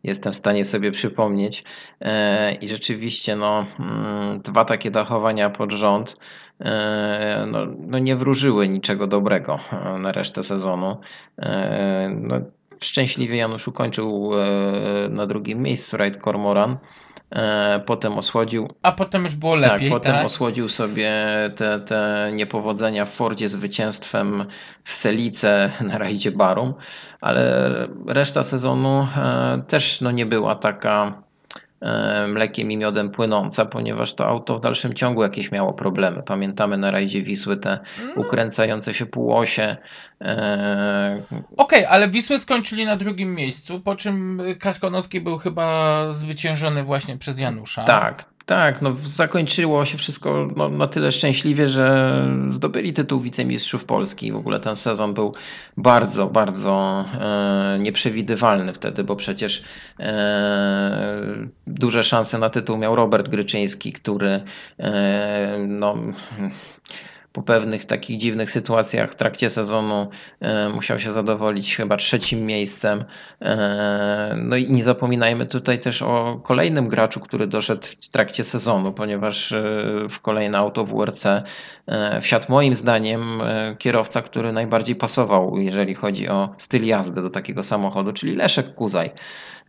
jestem 0.04 0.34
w 0.34 0.36
stanie 0.36 0.66
sobie 0.66 0.91
przypomnieć. 0.91 1.64
E, 2.02 2.54
I 2.54 2.68
rzeczywiście 2.68 3.36
no, 3.36 3.66
mm, 3.80 4.41
dwa 4.41 4.66
takie 4.66 4.91
dachowania 4.91 5.50
pod 5.50 5.72
rząd 5.72 6.16
no, 7.47 7.60
no 7.88 7.99
nie 7.99 8.16
wróżyły 8.16 8.68
niczego 8.68 9.07
dobrego 9.07 9.60
e, 9.72 9.99
na 9.99 10.12
resztę 10.12 10.43
sezonu. 10.43 10.97
E, 11.38 12.10
No, 12.16 12.36
szczęśliwie 12.82 13.38
Janusz 13.38 13.68
ukończył 13.68 14.32
e, 14.34 15.10
na 15.10 15.26
drugim 15.26 15.60
miejscu 15.62 15.97
rajd 15.97 16.18
Cormoran. 16.24 16.78
E, 17.32 17.82
Potem 17.86 18.18
osłodził, 18.18 18.68
A 18.82 18.91
potem 18.91 19.24
już 19.26 19.36
było 19.36 19.55
lepiej, 19.55 19.89
tak, 19.91 20.01
tak? 20.01 20.12
potem 20.12 20.26
osłodził 20.26 20.70
sobie 20.70 21.12
te, 21.55 21.80
te 21.80 22.30
niepowodzenia 22.34 23.05
w 23.05 23.10
Fordzie 23.14 23.49
zwycięstwem 23.49 24.45
w 24.84 24.93
Selice 24.93 25.72
na 25.82 25.97
rajdzie 25.97 26.32
Barum, 26.32 26.74
ale 27.22 27.70
reszta 28.07 28.43
sezonu 28.43 29.07
e, 29.18 29.62
też 29.68 30.01
no, 30.01 30.12
nie 30.12 30.26
była 30.26 30.55
taka 30.55 31.05
e, 31.05 31.28
mlekiem 32.27 32.71
i 32.71 32.77
miodem 32.77 33.09
płynąca, 33.09 33.65
ponieważ 33.65 34.13
to 34.13 34.27
auto 34.27 34.57
w 34.57 34.61
dalszym 34.61 34.93
ciągu 34.93 35.23
jakieś 35.23 35.51
miało 35.51 35.73
problemy. 35.73 36.23
Pamiętamy 36.23 36.77
na 36.77 36.91
rajdzie 36.91 37.23
Wisły 37.23 37.57
te 37.57 37.80
ukręcające 38.15 38.93
się 38.93 39.05
półosie. 39.05 39.77
E, 40.21 41.21
Okej, 41.57 41.86
ale 41.86 42.07
Wisły 42.09 42.39
skończyli 42.39 42.86
na 42.86 42.95
drugim 42.95 43.36
miejscu, 43.36 43.80
po 43.80 43.95
czym 43.95 44.41
Karkonoski 44.59 45.21
był 45.21 45.38
chyba 45.38 46.05
zwyciężony 46.11 46.84
właśnie 46.84 47.17
przez 47.17 47.39
Janusza. 47.39 47.84
Tak, 47.84 48.25
tak. 48.50 48.82
No, 48.82 48.95
zakończyło 49.04 49.86
się 49.86 49.97
wszystko 49.97 50.47
no, 50.56 50.70
na 50.70 50.88
tyle 50.88 51.12
szczęśliwie, 51.12 51.68
że 51.68 52.16
zdobyli 52.50 52.93
tytuł 52.93 53.22
wicemistrzów 53.22 53.86
Polski. 53.86 54.32
W 54.32 54.36
ogóle 54.36 54.60
ten 54.60 54.76
sezon 54.76 55.14
był 55.14 55.34
bardzo, 55.78 56.28
bardzo 56.28 57.06
e, 57.22 57.78
nieprzewidywalny 57.80 58.74
wtedy, 58.74 59.04
bo 59.04 59.16
przecież 59.16 59.64
e, 60.00 61.47
duże 61.68 62.04
szanse 62.04 62.38
na 62.38 62.50
tytuł 62.50 62.78
miał 62.78 62.95
Robert 62.95 63.30
Gryczyński, 63.30 63.93
który 63.93 64.41
e, 64.80 65.56
no, 65.68 65.95
po 67.39 67.43
pewnych 67.43 67.85
takich 67.85 68.17
dziwnych 68.17 68.51
sytuacjach 68.51 69.11
w 69.11 69.15
trakcie 69.15 69.49
sezonu 69.49 70.07
e, 70.39 70.69
musiał 70.69 70.99
się 70.99 71.11
zadowolić 71.11 71.75
chyba 71.75 71.97
trzecim 71.97 72.45
miejscem. 72.45 73.03
E, 73.41 74.35
No 74.37 74.55
i 74.55 74.71
nie 74.71 74.83
zapominajmy 74.83 75.45
tutaj 75.45 75.79
też 75.79 76.01
o 76.01 76.41
kolejnym 76.43 76.87
graczu, 76.87 77.19
który 77.19 77.47
doszedł 77.47 77.87
w 78.01 78.09
trakcie 78.09 78.43
sezonu, 78.43 78.93
ponieważ 78.93 79.51
e, 79.51 79.63
w 80.09 80.19
kolejne 80.19 80.57
auto 80.57 80.85
WRC 80.85 81.25
e, 81.25 82.21
wsiadł 82.21 82.45
moim 82.49 82.75
zdaniem 82.75 83.41
kierowca, 83.77 84.21
który 84.21 84.51
najbardziej 84.51 84.95
pasował, 84.95 85.57
jeżeli 85.57 85.93
chodzi 85.93 86.29
o 86.29 86.49
styl 86.57 86.85
jazdy 86.85 87.21
do 87.21 87.29
takiego 87.29 87.63
samochodu, 87.63 88.13
czyli 88.13 88.35
Leszek 88.35 88.75
Kuzaj. 88.75 89.11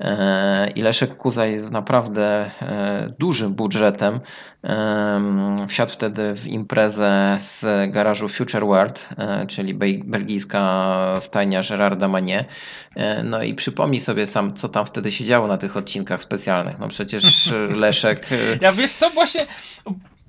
E, 0.00 0.68
I 0.74 0.82
Leszek 0.82 1.16
Kuzaj 1.16 1.58
z 1.58 1.70
naprawdę 1.70 2.50
e, 2.62 3.12
dużym 3.18 3.54
budżetem 3.54 4.20
em, 4.62 5.68
wsiadł 5.68 5.92
wtedy 5.92 6.34
w 6.36 6.46
imprezę 6.46 7.38
z 7.40 7.64
garażu 7.92 8.28
Future 8.28 8.64
World, 8.66 9.08
e, 9.18 9.46
czyli 9.46 9.74
belgijska 10.04 11.16
stajnia 11.20 11.62
Gerarda 11.68 12.08
Manie. 12.08 12.44
E, 12.96 13.22
No 13.24 13.42
i 13.42 13.54
przypomnij 13.54 14.00
sobie 14.00 14.26
sam, 14.26 14.54
co 14.54 14.68
tam 14.68 14.86
wtedy 14.86 15.12
się 15.12 15.24
działo 15.24 15.46
na 15.46 15.58
tych 15.58 15.76
odcinkach 15.76 16.22
specjalnych. 16.22 16.78
No 16.78 16.88
przecież 16.88 17.52
e, 17.52 17.56
Leszek... 17.86 18.26
e, 18.32 18.36
Ja 18.60 18.72
wiesz 18.72 18.92
co, 18.92 19.10
właśnie, 19.10 19.46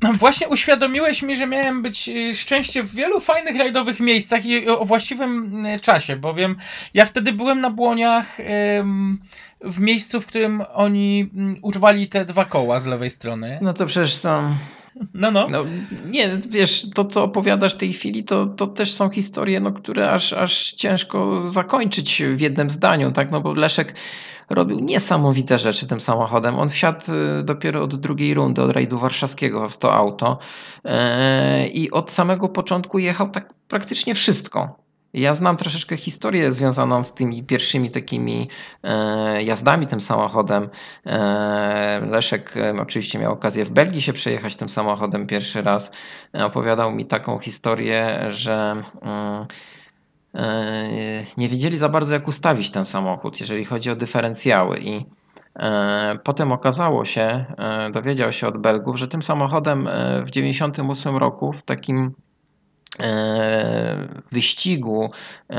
właśnie 0.20 0.50
uświadomiłeś 0.50 1.22
mi, 1.22 1.36
że 1.36 1.48
miałem 1.48 1.82
być 1.82 2.10
y, 2.10 2.36
szczęście 2.36 2.84
w 2.84 2.96
wielu 2.96 3.20
fajnych 3.20 3.58
rajdowych 3.58 4.00
miejscach 4.00 4.46
i 4.46 4.68
o 4.68 4.86
właściwym 4.86 5.66
y, 5.66 5.80
czasie, 5.80 6.16
bowiem 6.16 6.56
ja 6.94 7.06
wtedy 7.06 7.34
byłem 7.34 7.62
na 7.62 7.70
Błoniach 7.70 8.38
w 9.64 9.80
miejscu, 9.80 10.22
w 10.22 10.26
którym 10.26 10.64
oni 10.74 11.30
mm, 11.36 11.56
urwali 11.62 12.08
te 12.08 12.26
dwa 12.26 12.46
koła 12.46 12.80
z 12.80 12.86
lewej 12.86 13.10
strony. 13.10 13.60
No 13.62 13.74
to 13.74 13.86
przecież 13.86 14.14
są... 14.14 14.56
No, 15.14 15.32
no. 15.32 15.48
No, 15.50 15.66
nie, 16.06 16.40
wiesz, 16.50 16.88
to 16.94 17.06
co 17.06 17.24
opowiadasz 17.24 17.74
w 17.74 17.78
tej 17.78 17.94
chwili, 17.94 18.24
to, 18.24 18.46
to 18.46 18.68
też 18.68 18.94
są 18.94 19.10
historie, 19.10 19.60
no, 19.60 19.72
które 19.72 20.12
aż, 20.12 20.34
aż 20.34 20.74
ciężko 20.74 21.48
zakończyć 21.48 22.24
w 22.36 22.42
jednym 22.42 22.70
zdaniu, 22.70 23.12
tak? 23.12 23.32
No 23.32 23.42
bo 23.42 23.54
Leszek 23.54 23.96
robił 24.54 24.80
niesamowite 24.80 25.60
rzeczy 25.60 25.88
tym 25.88 26.00
samochodem. 26.00 26.56
On 26.56 26.70
wsiadł 26.70 27.06
y, 27.40 27.44
dopiero 27.44 27.84
od 27.84 27.96
drugiej 27.96 28.34
rundy, 28.34 28.62
od 28.62 28.72
rajdu 28.72 29.00
warszawskiego 29.00 29.70
w 29.70 29.78
to 29.78 29.94
auto 29.94 30.40
e, 30.86 31.68
i 31.68 31.92
od 31.92 32.12
samego 32.12 32.50
początku 32.50 33.00
jechał 33.00 33.30
tak 33.30 33.54
praktycznie 33.68 34.16
wszystko. 34.16 34.82
Ja 35.14 35.36
znam 35.36 35.58
troszeczkę 35.58 35.98
historię 35.98 36.52
związaną 36.52 37.04
z 37.04 37.14
tymi 37.14 37.44
pierwszymi 37.44 37.92
takimi 37.92 38.48
e, 38.84 39.44
jazdami 39.44 39.88
tym 39.88 40.02
samochodem. 40.02 40.70
Leszek 42.02 42.54
oczywiście 42.82 43.20
miał 43.20 43.34
okazję 43.34 43.66
w 43.66 43.72
Belgii 43.72 44.02
się 44.02 44.14
przejechać 44.14 44.56
tym 44.56 44.70
samochodem 44.70 45.28
pierwszy 45.28 45.62
raz. 45.62 45.92
Opowiadał 46.34 46.92
mi 46.92 47.06
taką 47.06 47.40
historię, 47.40 48.20
że 48.30 48.84
mm, 49.02 49.46
nie 51.38 51.50
wiedzieli 51.50 51.78
za 51.78 51.90
bardzo 51.90 52.14
jak 52.14 52.28
ustawić 52.28 52.72
ten 52.72 52.86
samochód, 52.86 53.40
jeżeli 53.40 53.66
chodzi 53.66 53.92
o 53.92 53.96
dyferencjały 53.96 54.80
i 54.80 55.06
e, 55.60 56.18
Potem 56.24 56.52
okazało 56.52 57.06
się, 57.06 57.46
e, 57.58 57.92
dowiedział 57.92 58.32
się 58.32 58.48
od 58.48 58.58
Belgów, 58.58 59.00
że 59.00 59.08
tym 59.08 59.22
samochodem 59.22 59.88
e, 59.88 60.24
w 60.26 60.32
98 60.32 61.18
roku 61.18 61.54
w 61.54 61.64
takim 61.64 62.14
e, 63.00 64.08
wyścigu 64.32 65.04
e, 65.50 65.56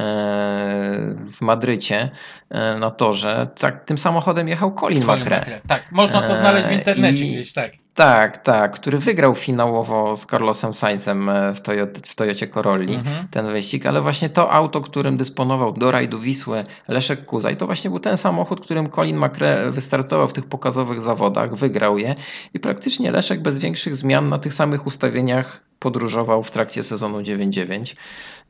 w 1.32 1.40
Madrycie 1.40 2.10
e, 2.50 2.74
na 2.78 2.90
torze, 2.90 3.48
tak, 3.58 3.84
tym 3.84 3.98
samochodem 3.98 4.48
jechał 4.48 4.74
Colin 4.74 5.02
McRae. 5.04 5.60
Tak, 5.66 5.92
można 5.92 6.22
to 6.22 6.36
znaleźć 6.36 6.66
w 6.66 6.72
internecie 6.72 7.24
i- 7.26 7.30
gdzieś, 7.30 7.52
tak. 7.52 7.72
Tak, 7.94 8.38
tak, 8.38 8.72
który 8.74 8.98
wygrał 8.98 9.34
finałowo 9.34 10.16
z 10.16 10.26
Carlosem 10.26 10.74
Sainzem 10.74 11.28
e, 11.28 11.54
w, 11.54 11.60
Toyota, 11.60 12.00
w 12.06 12.14
Toyocie 12.14 12.48
Corolli 12.48 12.94
Mhm. 12.94 13.28
ten 13.30 13.46
wyścig, 13.50 13.86
ale 13.86 14.00
właśnie 14.00 14.28
to 14.30 14.50
auto, 14.52 14.80
którym 14.80 15.16
dysponował 15.16 15.72
do 15.72 15.90
rajdu 15.90 16.18
Wisły 16.18 16.64
Leszek 16.88 17.24
Kuzaj, 17.26 17.56
to 17.56 17.66
właśnie 17.66 17.90
był 17.90 17.98
ten 17.98 18.16
samochód, 18.16 18.60
którym 18.60 18.88
Colin 18.90 19.16
McRae 19.18 19.70
wystartował 19.70 20.28
w 20.28 20.32
tych 20.32 20.46
pokazowych 20.46 21.00
zawodach, 21.00 21.54
wygrał 21.54 21.98
je 21.98 22.14
i 22.54 22.60
praktycznie 22.60 23.10
Leszek 23.10 23.42
bez 23.42 23.58
większych 23.58 23.96
zmian 23.96 24.28
na 24.28 24.38
tych 24.38 24.54
samych 24.54 24.86
ustawieniach 24.86 25.60
podróżował 25.78 26.42
w 26.42 26.50
trakcie 26.50 26.82
sezonu 26.82 27.18
9-9. 27.20 27.96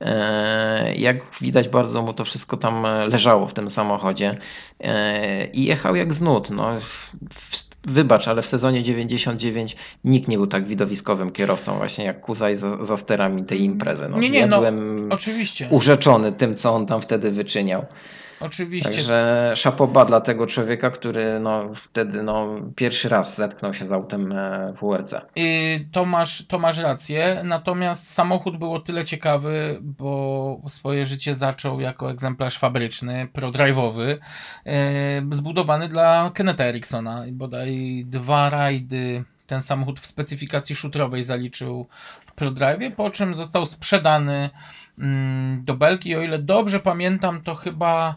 E, 0.00 0.94
Jak 0.94 1.16
widać, 1.40 1.68
bardzo 1.68 2.02
mu 2.02 2.12
to 2.12 2.24
wszystko 2.24 2.56
tam 2.56 2.86
e, 2.86 3.06
leżało 3.06 3.46
w 3.46 3.52
tym 3.52 3.70
samochodzie 3.70 4.36
i 5.52 5.64
jechał 5.64 5.96
jak 5.96 6.14
z 6.14 6.20
nut. 6.20 6.50
No, 6.50 6.72
wybacz, 7.88 8.28
ale 8.28 8.42
w 8.42 8.46
sezonie 8.46 8.82
99 8.82 9.76
nikt 10.04 10.28
nie 10.28 10.36
był 10.36 10.46
tak 10.46 10.66
widowiskowym 10.66 11.32
kierowcą 11.32 11.76
właśnie 11.76 12.04
jak 12.04 12.20
Kuzaj 12.20 12.56
za, 12.56 12.84
za 12.84 12.96
sterami 12.96 13.44
tej 13.44 13.62
imprezy. 13.62 14.08
No, 14.08 14.18
Nie, 14.18 14.30
nie, 14.30 14.38
ja 14.38 14.46
no, 14.46 14.56
byłem 14.56 15.08
Oczywiście. 15.12 15.68
urzeczony 15.70 16.32
tym, 16.32 16.54
co 16.54 16.74
on 16.74 16.86
tam 16.86 17.00
wtedy 17.00 17.30
wyczyniał. 17.30 17.84
Oczywiście. 18.42 18.90
Także 18.90 19.52
szapoba 19.56 20.04
dla 20.04 20.20
tego 20.20 20.46
człowieka, 20.46 20.90
który 20.90 21.40
no, 21.40 21.74
wtedy 21.74 22.22
no, 22.22 22.60
pierwszy 22.76 23.08
raz 23.08 23.36
zetknął 23.36 23.74
się 23.74 23.86
z 23.86 23.92
autem 23.92 24.32
e, 24.32 24.72
WRC. 24.82 25.14
Y, 25.38 25.88
To 25.92 26.04
masz, 26.04 26.46
to 26.46 26.58
masz 26.58 26.78
rację, 26.78 27.40
natomiast 27.44 28.12
samochód 28.12 28.58
był 28.58 28.74
o 28.74 28.80
tyle 28.80 29.04
ciekawy, 29.04 29.78
bo 29.80 30.60
swoje 30.68 31.06
życie 31.06 31.34
zaczął 31.34 31.80
jako 31.80 32.10
egzemplarz 32.10 32.58
fabryczny, 32.58 33.28
prodrive'owy, 33.34 34.08
y, 34.10 35.34
zbudowany 35.34 35.88
dla 35.88 36.30
Kenneta 36.34 36.64
Ericssona 36.64 37.26
i 37.26 37.32
bodaj 37.32 38.04
dwa 38.06 38.50
rajdy 38.50 39.24
ten 39.46 39.62
samochód 39.62 40.00
w 40.00 40.06
specyfikacji 40.06 40.76
shooterowej 40.76 41.24
zaliczył 41.24 41.88
w 42.26 42.40
prodrive'ie, 42.40 42.90
po 42.90 43.10
czym 43.10 43.36
został 43.36 43.66
sprzedany 43.66 44.50
do 45.58 45.74
Belgii. 45.74 46.16
O 46.16 46.22
ile 46.22 46.38
dobrze 46.38 46.80
pamiętam, 46.80 47.42
to 47.42 47.54
chyba 47.54 48.16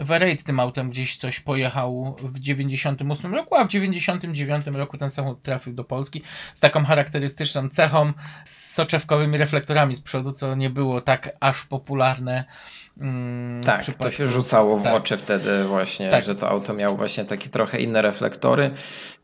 Verade 0.00 0.36
tym 0.36 0.60
autem 0.60 0.90
gdzieś 0.90 1.16
coś 1.16 1.40
pojechał 1.40 2.16
w 2.22 2.38
98 2.38 3.34
roku, 3.34 3.54
a 3.54 3.64
w 3.64 3.68
99 3.68 4.66
roku 4.66 4.98
ten 4.98 5.10
samochód 5.10 5.42
trafił 5.42 5.72
do 5.74 5.84
Polski 5.84 6.22
z 6.54 6.60
taką 6.60 6.84
charakterystyczną 6.84 7.68
cechą, 7.68 8.12
z 8.44 8.74
soczewkowymi 8.74 9.38
reflektorami 9.38 9.96
z 9.96 10.00
przodu, 10.00 10.32
co 10.32 10.54
nie 10.54 10.70
było 10.70 11.00
tak 11.00 11.30
aż 11.40 11.64
popularne. 11.64 12.44
W 13.00 13.60
Tak, 13.64 13.84
to 13.84 13.92
przypadku- 13.92 14.10
się 14.16 14.26
rzucało 14.26 14.78
w 14.78 14.82
tak. 14.82 14.94
oczy 14.94 15.16
wtedy 15.16 15.64
właśnie, 15.64 16.10
Tak. 16.10 16.24
że 16.24 16.34
to 16.34 16.48
auto 16.48 16.74
miało 16.74 16.96
właśnie 16.96 17.24
takie 17.24 17.48
trochę 17.48 17.80
inne 17.80 18.02
reflektory. 18.02 18.70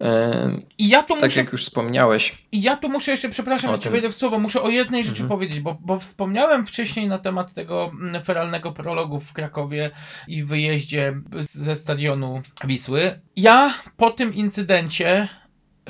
E, 0.00 0.50
I 0.78 0.88
ja 0.88 1.02
tu 1.02 1.14
Tak 1.14 1.22
muszę 1.24 1.40
jak 1.40 1.52
już 1.52 1.64
wspomniałeś, 1.64 2.38
I 2.52 2.62
ja 2.62 2.76
tu 2.76 2.88
muszę 2.88 3.10
jeszcze, 3.10 3.28
przepraszam, 3.28 3.72
że 3.72 3.78
ci 3.78 3.90
wejdę 3.90 4.08
w 4.08 4.14
słowo, 4.14 4.38
muszę 4.38 4.62
o 4.62 4.68
jednej 4.68 5.04
rzeczy 5.04 5.22
Mhm. 5.22 5.28
powiedzieć, 5.28 5.60
bo, 5.60 5.76
bo 5.80 5.98
wspomniałem 5.98 6.66
wcześniej 6.66 7.08
na 7.08 7.18
temat 7.18 7.52
tego 7.54 7.90
mm, 8.00 8.22
feralnego 8.24 8.72
prologu 8.72 9.20
w 9.20 9.32
Krakowie 9.32 9.90
i 10.28 10.44
wyjeździe 10.44 11.14
ze 11.38 11.76
stadionu 11.76 12.42
Wisły. 12.64 13.20
Ja 13.36 13.74
po 13.96 14.10
tym 14.10 14.34
incydencie 14.34 15.28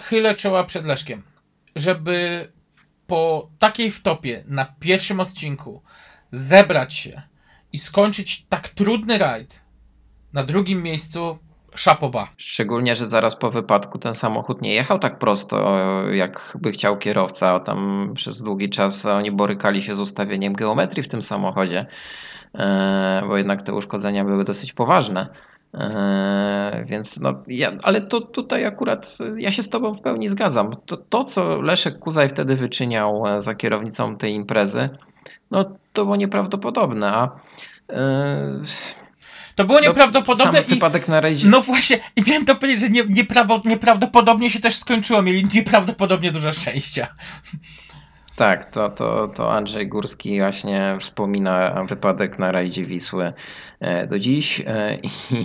chylę 0.01 0.35
czoła 0.35 0.65
przed 0.65 0.87
Leszkiem, 0.87 1.23
żeby 1.77 2.49
po 3.07 3.49
takiej 3.59 3.91
wtopie 3.91 4.45
na 4.47 4.65
pierwszym 4.81 5.21
odcinku 5.21 5.83
zebrać 6.33 6.95
się 6.95 7.23
i 7.75 7.79
skończyć 7.79 8.47
tak 8.49 8.69
trudny 8.69 9.19
rajd 9.19 9.65
na 10.33 10.45
drugim 10.45 10.83
miejscu 10.83 11.39
szapoba. 11.75 12.29
szczególnie, 12.37 12.97
że 12.97 13.11
zaraz 13.11 13.37
po 13.37 13.51
wypadku 13.51 13.99
ten 13.99 14.15
samochód 14.15 14.63
nie 14.63 14.75
jechał 14.75 14.99
tak 14.99 15.19
prosto, 15.19 15.79
jak 16.13 16.59
by 16.61 16.73
chciał 16.73 16.99
kierowca. 16.99 17.61
Tam 17.61 18.11
przez 18.15 18.43
długi 18.43 18.71
czas 18.71 19.07
oni 19.07 19.33
borykali 19.33 19.83
się 19.83 19.95
z 19.95 20.01
ustawieniem 20.01 20.53
geometrii 20.53 21.03
w 21.03 21.09
tym 21.09 21.23
samochodzie, 21.23 21.87
e, 22.55 23.23
bo 23.29 23.37
jednak 23.37 23.63
te 23.63 23.75
uszkodzenia 23.75 24.25
były 24.25 24.45
dosyć 24.45 24.73
poważne. 24.73 25.29
E, 25.75 26.85
Więc 26.89 27.21
no, 27.21 27.43
ja, 27.49 27.73
ale 27.83 28.03
to 28.03 28.21
tutaj 28.21 28.65
akurat 28.65 29.19
ja 29.37 29.51
się 29.51 29.63
z 29.63 29.69
Tobą 29.69 29.95
w 29.95 30.01
pełni 30.01 30.29
zgadzam. 30.29 30.77
To, 30.87 30.97
to 30.97 31.25
co 31.25 31.61
Leszek 31.61 31.99
Kuzaj 31.99 32.29
wtedy 32.29 32.57
wyczyniał 32.57 33.27
e, 33.27 33.41
za 33.41 33.55
kierownicą 33.55 34.17
tej 34.17 34.33
imprezy, 34.33 34.89
no 35.51 35.65
to 35.93 36.05
było 36.05 36.17
nieprawdopodobne. 36.17 37.13
A 37.13 37.31
e, 37.91 38.61
To 39.55 39.65
było 39.65 39.81
no, 39.81 39.89
nieprawdopodobne 39.89 40.59
sam 40.59 40.69
wypadek 40.69 41.09
na 41.09 41.21
rejdzie. 41.21 41.49
No 41.49 41.61
właśnie, 41.61 41.99
i 42.17 42.23
miałem 42.27 42.45
to 42.45 42.55
powiedzieć, 42.55 42.81
że 42.81 42.89
nie, 42.89 43.03
nieprawo, 43.09 43.63
nieprawdopodobnie 43.65 44.51
się 44.51 44.61
też 44.61 44.77
skończyło. 44.77 45.23
Mieli 45.23 45.47
nieprawdopodobnie 45.55 46.33
dużo 46.33 46.53
szczęścia. 46.53 47.09
Tak, 48.37 48.65
to, 48.65 48.89
to, 48.91 49.29
to 49.29 49.53
Andrzej 49.53 49.89
Górski 49.89 50.39
właśnie 50.39 50.97
wspomina 51.01 51.85
wypadek 51.89 52.39
na 52.39 52.53
rajdzie 52.53 52.85
Wisły 52.85 53.33
e, 53.81 54.07
do 54.07 54.19
dziś 54.19 54.63
e, 54.67 54.99
i, 55.03 55.45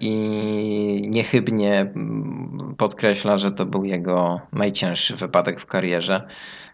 i 0.00 1.08
niechybnie 1.10 1.92
podkreśla, 2.76 3.36
że 3.36 3.50
to 3.50 3.66
był 3.66 3.84
jego 3.84 4.40
najcięższy 4.52 5.16
wypadek 5.16 5.60
w 5.60 5.66
karierze. 5.66 6.28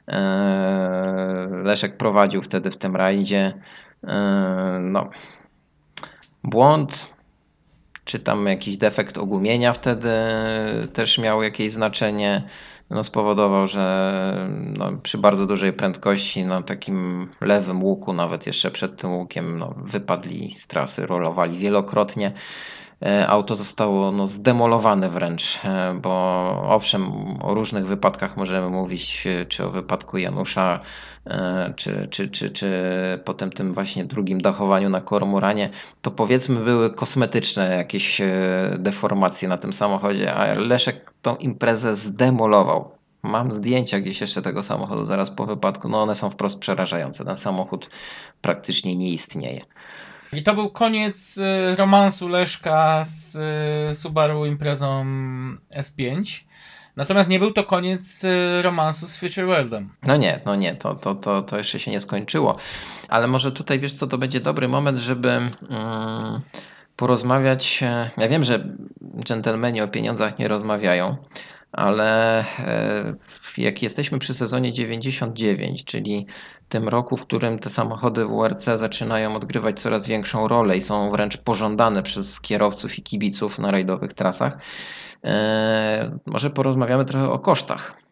E, 0.09 1.49
Leszek 1.65 1.97
prowadził 1.97 2.43
wtedy 2.43 2.71
w 2.71 2.77
tym 2.77 2.97
rajdzie. 2.97 3.53
E, 4.07 4.79
No, 4.81 5.11
błąd, 6.45 7.15
czy 8.05 8.19
tam 8.19 8.47
jakiś 8.47 8.77
defekt 8.77 9.19
ogumienia 9.19 9.73
wtedy 9.73 10.11
też 10.93 11.19
miał 11.19 11.43
jakieś 11.43 11.73
znaczenie 11.73 12.43
no, 12.91 13.05
spowodował, 13.05 13.67
że 13.67 14.49
no, 14.79 14.93
przy 15.03 15.19
bardzo 15.19 15.47
dużej 15.47 15.73
prędkości, 15.73 16.45
na 16.45 16.63
takim 16.63 17.29
lewym 17.41 17.85
łuku, 17.85 18.13
nawet 18.13 18.47
jeszcze 18.47 18.71
przed 18.71 18.97
tym 19.01 19.13
łukiem, 19.13 19.59
no, 19.59 19.75
wypadli 19.77 20.55
z 20.55 20.67
trasy, 20.67 21.07
rolowali 21.07 21.59
wielokrotnie. 21.59 22.33
E, 23.03 23.29
Auto 23.29 23.57
zostało 23.57 24.13
no, 24.13 24.27
zdemolowane 24.27 25.09
wręcz, 25.09 25.65
e, 25.65 25.95
bo 26.03 26.13
owszem, 26.69 27.13
o 27.43 27.55
różnych 27.55 27.87
wypadkach 27.87 28.37
możemy 28.37 28.69
mówić, 28.69 29.27
e, 29.27 29.47
czy 29.47 29.65
o 29.67 29.71
wypadku 29.71 30.19
Janusza, 30.19 30.81
czy, 31.77 32.09
czy, 32.11 32.29
czy, 32.29 32.51
czy 32.51 32.71
potem 33.25 33.51
tym 33.53 33.75
właśnie 33.75 34.05
drugim 34.05 34.41
dachowaniu 34.41 34.89
na 34.89 35.01
Kormoranie, 35.01 35.71
to 36.03 36.11
powiedzmy 36.11 36.61
były 36.61 36.95
kosmetyczne 36.95 37.77
jakieś 37.77 38.21
deformacje 38.79 39.49
na 39.49 39.57
tym 39.57 39.73
samochodzie, 39.73 40.35
a 40.35 40.55
Leszek 40.55 41.13
tą 41.23 41.37
imprezę 41.37 41.97
zdemolował. 41.97 42.91
Mam 43.23 43.53
zdjęcia 43.53 44.01
gdzieś 44.01 44.21
jeszcze 44.21 44.43
tego 44.43 44.63
samochodu 44.63 45.07
zaraz 45.07 45.31
po 45.31 45.47
wypadku, 45.47 45.89
no 45.89 46.03
one 46.03 46.15
są 46.15 46.31
wprost 46.31 46.59
przerażające. 46.59 47.25
Ten 47.25 47.37
samochód 47.37 47.91
praktycznie 48.41 48.97
nie 48.97 49.11
istnieje. 49.11 49.61
I 50.37 50.43
to 50.43 50.55
był 50.55 50.71
koniec 50.71 51.39
y, 51.39 51.77
romansu 51.77 52.29
Leszka 52.29 53.05
z 53.05 53.37
y, 53.91 53.95
Subaru 53.95 54.47
imprezą 54.47 55.05
S5. 55.77 56.41
Natomiast 56.97 57.29
nie 57.29 57.39
był 57.39 57.53
to 57.53 57.65
koniec 57.65 58.25
y, 58.25 58.63
romansu 58.63 59.07
z 59.07 59.17
Future 59.17 59.47
Worldem. 59.47 59.93
No 60.03 60.17
nie, 60.17 60.41
no 60.47 60.57
nie, 60.57 60.75
to, 60.75 60.95
to, 60.95 61.15
to, 61.15 61.43
to 61.43 61.59
jeszcze 61.59 61.79
się 61.79 61.91
nie 61.91 62.01
skończyło. 62.01 62.57
Ale 63.09 63.27
może 63.27 63.53
tutaj, 63.53 63.81
wiesz 63.81 63.95
co, 63.95 64.07
to 64.07 64.19
będzie 64.19 64.41
dobry 64.41 64.69
moment, 64.69 64.99
żeby 64.99 65.29
mm, 65.31 65.53
porozmawiać. 66.97 67.83
e, 67.83 68.11
Ja 68.17 68.29
wiem, 68.29 68.45
że 68.45 68.65
dżentelmeni 69.25 69.81
o 69.81 69.89
pieniądzach 69.89 70.39
nie 70.39 70.49
rozmawiają, 70.49 71.17
ale 71.73 72.39
e, 72.59 73.15
jak 73.59 73.83
jesteśmy 73.83 74.19
przy 74.19 74.35
sezonie 74.35 74.73
99, 74.73 75.85
czyli 75.85 76.27
tym 76.69 76.89
roku, 76.89 77.17
w 77.17 77.23
którym 77.23 77.59
te 77.59 77.71
samochody 77.71 78.27
WRC 78.27 78.65
zaczynają 78.65 79.37
odgrywać 79.37 79.81
coraz 79.81 80.07
większą 80.07 80.49
rolę 80.49 80.77
i 80.77 80.81
są 80.81 81.11
wręcz 81.11 81.37
pożądane 81.37 82.03
przez 82.03 82.41
kierowców 82.41 82.99
i 82.99 83.03
kibiców 83.03 83.59
na 83.59 83.71
rajdowych 83.71 84.13
trasach, 84.13 84.59
e, 85.25 86.19
może 86.27 86.51
porozmawiamy 86.51 87.05
trochę 87.05 87.31
o 87.31 87.39
kosztach. 87.39 88.05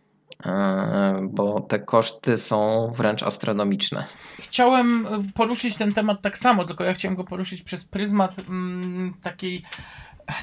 E, 0.46 1.28
bo 1.30 1.60
te 1.60 1.78
koszty 1.78 2.38
są 2.38 2.92
wręcz 2.96 3.22
astronomiczne. 3.22 4.04
Chciałem 4.40 5.06
y, 5.06 5.32
poruszyć 5.34 5.76
ten 5.76 5.92
temat 5.92 6.22
tak 6.22 6.38
samo, 6.38 6.64
tylko 6.64 6.84
ja 6.84 6.92
chciałem 6.92 7.16
go 7.16 7.24
poruszyć 7.24 7.62
przez 7.62 7.84
pryzmat 7.84 8.38
mm, 8.38 9.14
takiej 9.22 9.62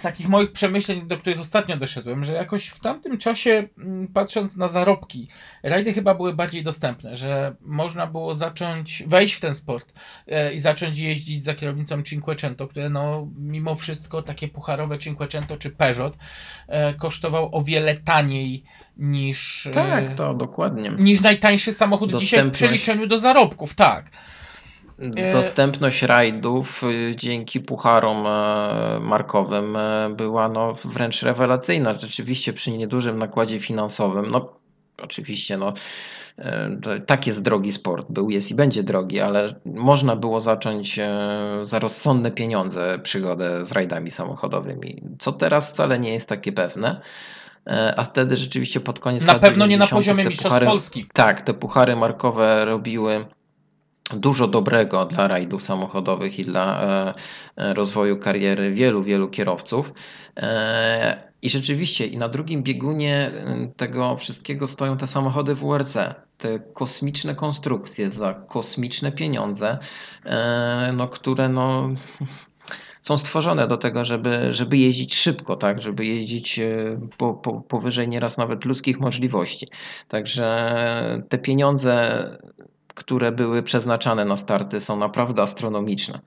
takich 0.01 0.29
moich 0.29 0.51
przemyśleń, 0.51 1.07
do 1.07 1.17
których 1.17 1.39
ostatnio 1.39 1.77
doszedłem, 1.77 2.25
że 2.25 2.33
jakoś 2.33 2.67
w 2.67 2.79
tamtym 2.79 3.17
czasie, 3.17 3.63
mm, 3.77 4.07
patrząc 4.07 4.57
na 4.57 4.67
zarobki, 4.67 5.27
rajdy 5.63 5.93
chyba 5.93 6.15
były 6.15 6.33
bardziej 6.33 6.63
dostępne, 6.63 7.15
że 7.17 7.55
można 7.61 8.07
było 8.07 8.33
zacząć, 8.33 9.03
wejść 9.07 9.33
w 9.33 9.39
ten 9.39 9.55
sport 9.55 9.93
e, 10.27 10.53
i 10.53 10.59
zacząć 10.59 10.97
jeździć 10.97 11.45
za 11.45 11.53
kierownicą 11.53 12.03
Cinquecento, 12.03 12.67
które 12.67 12.89
no 12.89 13.27
mimo 13.37 13.75
wszystko 13.75 14.21
takie 14.21 14.47
pucharowe 14.47 14.99
Cinquecento 14.99 15.57
czy 15.57 15.69
Peugeot 15.69 16.17
e, 16.67 16.93
kosztował 16.93 17.55
o 17.55 17.61
wiele 17.61 17.95
taniej 17.95 18.63
niż, 18.97 19.67
e, 19.67 19.71
Tak, 19.71 20.15
to 20.15 20.33
dokładnie. 20.33 20.91
niż 20.97 21.21
najtańszy 21.21 21.73
samochód 21.73 22.19
dzisiaj 22.19 22.43
w 22.43 22.51
przeliczeniu 22.51 23.07
do 23.07 23.17
zarobków, 23.17 23.73
tak. 23.73 24.11
E, 24.99 25.33
Dostępność 25.33 26.01
rajdów 26.01 26.83
y, 26.83 27.15
dzięki 27.15 27.59
pucharom 27.59 28.27
e, 28.27 28.99
markowym 29.01 29.77
e, 29.77 30.09
była 30.09 30.49
no, 30.49 30.75
wręcz 30.85 31.23
rewelacyjna. 31.23 31.99
Rzeczywiście 31.99 32.53
przy 32.53 32.71
niedużym 32.71 33.17
nakładzie 33.17 33.59
finansowym, 33.59 34.31
no 34.31 34.59
oczywiście 35.03 35.57
no, 35.57 35.73
tak 37.05 37.27
jest 37.27 37.41
drogi 37.41 37.71
sport, 37.71 38.07
był, 38.09 38.29
jest 38.29 38.51
i 38.51 38.55
będzie 38.55 38.83
drogi, 38.83 39.19
ale 39.19 39.55
można 39.65 40.15
było 40.15 40.39
zacząć 40.39 40.99
za 41.61 41.79
rozsądne 41.79 42.31
pieniądze 42.31 42.99
przygodę 43.03 43.65
z 43.65 43.71
rajdami 43.71 44.11
samochodowymi, 44.11 45.03
co 45.19 45.31
teraz 45.31 45.71
wcale 45.71 45.99
nie 45.99 46.13
jest 46.13 46.29
takie 46.29 46.51
pewne. 46.51 47.01
A 47.97 48.03
wtedy 48.03 48.37
rzeczywiście 48.37 48.79
pod 48.79 48.99
koniec 48.99 49.25
Na 49.25 49.39
pewno 49.39 49.65
nie 49.65 49.77
na 49.77 49.85
90. 49.85 49.91
poziomie 49.91 50.29
Mistrzostw 50.29 50.65
Polski. 50.65 51.05
tak, 51.13 51.41
te 51.41 51.53
puchary 51.53 51.95
markowe 51.95 52.65
robiły 52.65 53.25
dużo 54.13 54.47
dobrego 54.47 55.05
dla 55.05 55.27
rajdów 55.27 55.61
samochodowych 55.61 56.39
i 56.39 56.43
dla 56.43 56.83
e, 56.83 57.13
e, 57.55 57.73
rozwoju 57.73 58.17
kariery 58.17 58.73
wielu, 58.73 59.03
wielu 59.03 59.29
kierowców. 59.29 59.93
E, 60.37 61.29
I 61.41 61.49
rzeczywiście, 61.49 62.07
i 62.07 62.17
na 62.17 62.29
drugim 62.29 62.63
biegunie 62.63 63.31
tego 63.77 64.17
wszystkiego 64.17 64.67
stoją 64.67 64.97
te 64.97 65.07
samochody 65.07 65.55
WRC. 65.55 65.97
Te 66.37 66.59
kosmiczne 66.59 67.35
konstrukcje 67.35 68.11
za 68.11 68.33
kosmiczne 68.33 69.11
pieniądze, 69.11 69.77
no, 70.93 71.07
które 71.07 71.49
no, 71.49 71.89
są 73.01 73.17
stworzone 73.17 73.67
do 73.67 73.77
tego, 73.77 74.05
żeby, 74.05 74.53
żeby 74.53 74.77
jeździć 74.77 75.15
szybko, 75.15 75.55
tak? 75.55 75.81
żeby 75.81 76.05
jeździć 76.05 76.59
po, 77.17 77.33
po, 77.33 77.61
powyżej 77.61 78.07
nieraz 78.07 78.37
nawet 78.37 78.65
ludzkich 78.65 78.99
możliwości. 78.99 79.67
Także 80.07 80.75
te 81.29 81.37
pieniądze, 81.37 82.23
które 82.99 83.31
były 83.31 83.63
przeznaczane 83.63 84.25
na 84.25 84.37
starty, 84.37 84.81
są 84.81 84.97
naprawdę 84.97 85.41
astronomiczne 85.41 86.19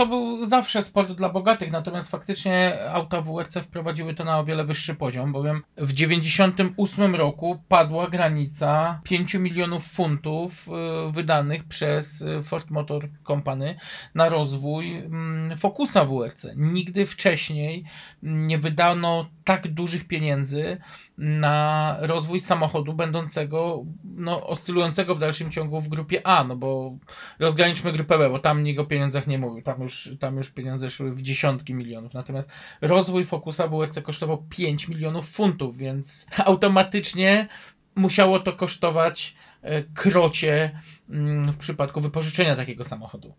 to 0.00 0.06
był 0.06 0.44
zawsze 0.44 0.82
sport 0.82 1.12
dla 1.12 1.28
bogatych, 1.28 1.72
natomiast 1.72 2.10
faktycznie 2.10 2.78
auta 2.92 3.20
WRC 3.20 3.60
wprowadziły 3.60 4.14
to 4.14 4.24
na 4.24 4.38
o 4.38 4.44
wiele 4.44 4.64
wyższy 4.64 4.94
poziom, 4.94 5.32
bowiem 5.32 5.62
w 5.76 5.92
98 5.92 7.14
roku 7.14 7.62
padła 7.68 8.10
granica 8.10 9.00
5 9.04 9.34
milionów 9.34 9.86
funtów 9.86 10.68
y, 11.08 11.12
wydanych 11.12 11.64
przez 11.64 12.20
y, 12.20 12.42
Ford 12.42 12.70
Motor 12.70 13.08
Company 13.26 13.74
na 14.14 14.28
rozwój 14.28 14.96
mm, 14.96 15.56
Focusa 15.58 16.04
WRC. 16.04 16.46
Nigdy 16.56 17.06
wcześniej 17.06 17.84
nie 18.22 18.58
wydano 18.58 19.26
tak 19.50 19.68
dużych 19.68 20.06
pieniędzy 20.06 20.78
na 21.18 21.96
rozwój 22.00 22.40
samochodu 22.40 22.94
będącego, 22.94 23.84
no, 24.04 24.46
oscylującego 24.46 25.14
w 25.14 25.18
dalszym 25.18 25.50
ciągu 25.50 25.80
w 25.80 25.88
grupie 25.88 26.26
A, 26.26 26.44
no 26.44 26.56
bo 26.56 26.96
rozgraniczmy 27.38 27.92
grupę 27.92 28.18
B, 28.18 28.30
bo 28.30 28.38
tam 28.38 28.62
nikt 28.62 28.80
o 28.80 28.84
pieniądzach 28.84 29.26
nie 29.26 29.38
mówił, 29.38 29.62
tam 29.62 29.82
już, 29.82 30.10
tam 30.20 30.36
już 30.36 30.50
pieniądze 30.50 30.90
szły 30.90 31.14
w 31.14 31.22
dziesiątki 31.22 31.74
milionów, 31.74 32.14
natomiast 32.14 32.50
rozwój 32.80 33.24
Focusa 33.24 33.68
WRC 33.68 34.02
kosztował 34.02 34.44
5 34.48 34.88
milionów 34.88 35.30
funtów, 35.30 35.76
więc 35.76 36.26
automatycznie 36.44 37.48
musiało 37.94 38.40
to 38.40 38.52
kosztować 38.52 39.34
e, 39.62 39.82
krocie 39.82 40.80
mm, 41.08 41.52
w 41.52 41.56
przypadku 41.56 42.00
wypożyczenia 42.00 42.56
takiego 42.56 42.84
samochodu. 42.84 43.34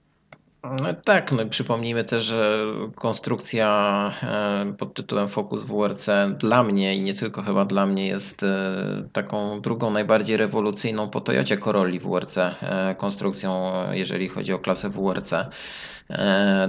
No 0.64 0.94
tak, 0.94 1.32
no 1.32 1.46
przypomnijmy 1.46 2.04
też, 2.04 2.24
że 2.24 2.66
konstrukcja 2.96 4.14
e, 4.24 4.74
pod 4.78 4.94
tytułem 4.94 5.28
Focus 5.28 5.66
WRC 5.66 6.08
dla 6.38 6.64
mnie 6.64 6.96
i 6.96 7.02
nie 7.02 7.14
tylko 7.14 7.42
chyba 7.42 7.66
dla 7.66 7.86
mnie 7.86 8.08
jest 8.08 8.44
e, 8.44 9.04
taką 9.14 9.62
drugą 9.62 9.92
najbardziej 9.92 10.38
rewolucyjną 10.38 11.10
po 11.10 11.22
Toyocie 11.22 11.58
Corolli 11.58 12.00
WRC 12.00 12.38
e, 12.38 12.96
konstrukcją, 12.98 13.72
jeżeli 13.92 14.28
chodzi 14.30 14.54
o 14.54 14.60
klasę 14.60 14.90
WRC. 14.90 15.34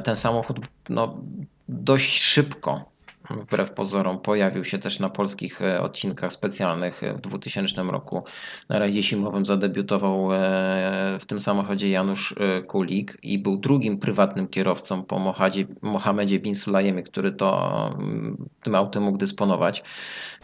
Ten 0.05 0.17
samochód 0.17 0.61
no, 0.89 1.21
dość 1.69 2.23
szybko 2.23 2.92
wbrew 3.41 3.73
pozorom 3.73 4.19
pojawił 4.19 4.65
się 4.65 4.79
też 4.79 4.99
na 4.99 5.11
polskich 5.11 5.63
e, 5.63 5.81
odcinkach 5.81 6.33
specjalnych 6.33 7.03
e, 7.03 7.15
w 7.15 7.21
2000 7.21 7.83
roku. 7.83 8.25
Na 8.69 8.79
rajdzie 8.79 9.03
zimowym 9.03 9.47
zadebiutował 9.47 10.33
e, 10.33 10.39
w 11.21 11.27
tym 11.27 11.41
samochodzie 11.41 11.91
Janusz 11.91 12.35
Kulik 12.67 13.19
i 13.23 13.39
był 13.39 13.57
drugim 13.57 13.99
prywatnym 13.99 14.49
kierowcą 14.49 15.03
po 15.03 15.35
Mohamedzie 15.83 16.39
Bin 16.39 16.55
który 17.05 17.33
to 17.33 17.91
mm, 17.99 18.49
tym 18.63 18.75
autem 18.75 19.03
mógł 19.03 19.19
dysponować. 19.19 19.85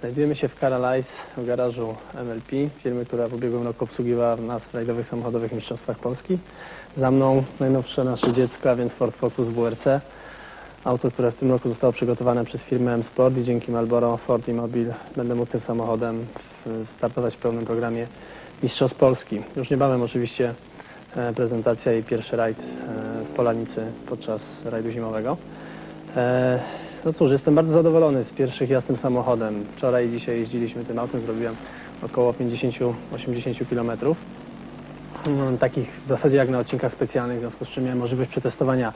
Znajdujemy 0.01 0.36
się 0.36 0.49
w 0.49 0.61
Caralize 0.61 1.09
w 1.36 1.47
garażu 1.47 1.97
MLP, 2.14 2.70
firmy, 2.82 3.07
która 3.07 3.28
w 3.28 3.34
ubiegłym 3.34 3.62
roku 3.62 3.84
obsługiwała 3.84 4.36
nas 4.36 4.62
w 4.62 4.74
rajdowych 4.74 5.09
samochodowych 5.09 5.53
mistrzostwach 5.53 5.99
Polski. 5.99 6.39
Za 6.97 7.11
mną 7.11 7.45
najnowsze 7.61 8.05
nasze 8.05 8.32
dziecko, 8.32 8.70
a 8.70 8.74
więc 8.74 8.93
Ford 8.93 9.16
Focus 9.16 9.49
WRC. 9.49 10.01
Auto, 10.89 11.11
które 11.11 11.32
w 11.32 11.36
tym 11.36 11.51
roku 11.51 11.68
zostało 11.68 11.93
przygotowane 11.93 12.45
przez 12.45 12.62
firmę 12.62 12.95
M-Sport 12.95 13.36
i 13.36 13.45
dzięki 13.45 13.72
Marlboro 13.72 14.16
Ford 14.16 14.49
i 14.49 14.53
Mobil 14.53 14.93
będę 15.16 15.34
mógł 15.34 15.53
tym 15.53 15.61
samochodem 15.61 16.26
startować 16.97 17.34
w 17.34 17.39
pełnym 17.39 17.66
programie 17.66 18.07
Mistrzostw 18.62 18.99
Polski. 18.99 19.43
Już 19.57 19.70
niebawem 19.70 20.03
oczywiście 20.03 20.55
e, 21.16 21.32
prezentacja 21.32 21.93
i 21.93 22.03
pierwszy 22.03 22.36
rajd 22.36 22.59
e, 22.59 22.62
w 23.24 23.36
Polanicy 23.36 23.86
podczas 24.09 24.43
rajdu 24.64 24.91
zimowego. 24.91 25.36
E, 26.16 26.61
no 27.05 27.12
cóż, 27.12 27.30
jestem 27.30 27.55
bardzo 27.55 27.72
zadowolony 27.72 28.24
z 28.24 28.30
pierwszych 28.30 28.70
jazd 28.70 28.86
tym 28.86 28.97
samochodem. 28.97 29.64
Wczoraj 29.76 30.09
i 30.09 30.11
dzisiaj 30.11 30.41
jeździliśmy 30.41 30.84
tym 30.84 30.99
autem, 30.99 31.20
zrobiłem 31.20 31.57
około 32.03 32.32
50-80 32.32 33.66
km. 33.70 34.14
Mm, 35.26 35.59
takich 35.59 36.01
w 36.05 36.09
zasadzie 36.09 36.36
jak 36.36 36.49
na 36.49 36.59
odcinkach 36.59 36.93
specjalnych, 36.93 37.36
w 37.36 37.41
związku 37.41 37.64
z 37.64 37.68
czym 37.68 37.84
miałem 37.84 37.99
możliwość 37.99 38.30
przetestowania 38.30 38.93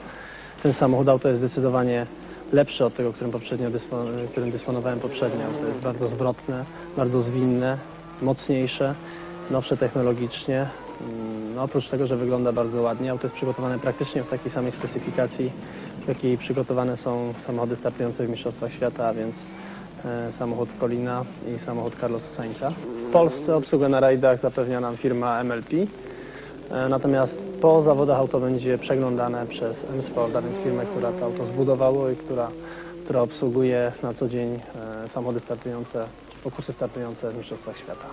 ten 0.63 0.73
samochód 0.73 1.09
auto 1.09 1.29
jest 1.29 1.39
zdecydowanie 1.39 2.07
lepszy 2.53 2.85
od 2.85 2.95
tego, 2.95 3.13
którym, 3.13 3.31
poprzednio 3.31 3.69
którym 4.31 4.51
dysponowałem 4.51 4.99
poprzednio. 4.99 5.45
To 5.61 5.67
jest 5.67 5.81
bardzo 5.81 6.07
zwrotne, 6.07 6.65
bardzo 6.97 7.21
zwinne, 7.21 7.77
mocniejsze, 8.21 8.95
nowsze 9.51 9.77
technologicznie. 9.77 10.67
Mm, 11.01 11.55
no, 11.55 11.63
oprócz 11.63 11.89
tego, 11.89 12.07
że 12.07 12.17
wygląda 12.17 12.51
bardzo 12.51 12.81
ładnie, 12.81 13.11
auto 13.11 13.27
jest 13.27 13.35
przygotowane 13.35 13.79
praktycznie 13.79 14.23
w 14.23 14.29
takiej 14.29 14.51
samej 14.51 14.71
specyfikacji, 14.71 15.51
w 16.05 16.07
jakiej 16.07 16.37
przygotowane 16.37 16.97
są 16.97 17.33
samochody 17.45 17.75
startujące 17.75 18.27
w 18.27 18.29
Mistrzostwach 18.29 18.73
Świata, 18.73 19.13
więc 19.13 19.35
e, 20.05 20.31
samochód 20.31 20.69
Colina 20.79 21.25
i 21.55 21.65
samochód 21.65 21.93
Carlosa 22.01 22.27
Sainza. 22.37 22.71
W 23.09 23.11
Polsce 23.11 23.55
obsługę 23.55 23.89
na 23.89 23.99
rajdach 23.99 24.39
zapewnia 24.39 24.79
nam 24.79 24.97
firma 24.97 25.43
MLP. 25.43 25.87
E, 26.71 26.89
natomiast 26.89 27.37
po 27.61 27.81
zawodach 27.81 28.19
auto 28.19 28.39
będzie 28.39 28.77
przeglądane 28.77 29.47
przez 29.47 29.85
M-Sport, 29.93 30.35
a 30.35 30.41
więc 30.41 30.57
firmę, 30.57 30.85
która 30.85 31.11
to 31.11 31.25
auto 31.25 31.45
zbudowało 31.45 32.09
i 32.09 32.15
która, 32.15 32.49
która 33.03 33.21
obsługuje 33.21 33.91
na 34.03 34.13
co 34.13 34.29
dzień 34.29 34.53
e, 34.53 35.09
samochody 35.09 35.39
startujące, 35.39 36.07
pokusy 36.43 36.73
startujące 36.73 37.31
w 37.31 37.37
Mistrzostwach 37.37 37.77
Świata. 37.77 38.05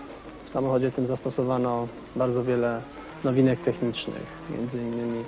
W 0.46 0.50
samochodzie 0.50 0.92
tym 0.92 1.06
zastosowano 1.06 1.88
bardzo 2.16 2.44
wiele 2.44 2.80
nowinek 3.24 3.60
technicznych, 3.60 4.26
między 4.50 4.78
innymi 4.78 5.24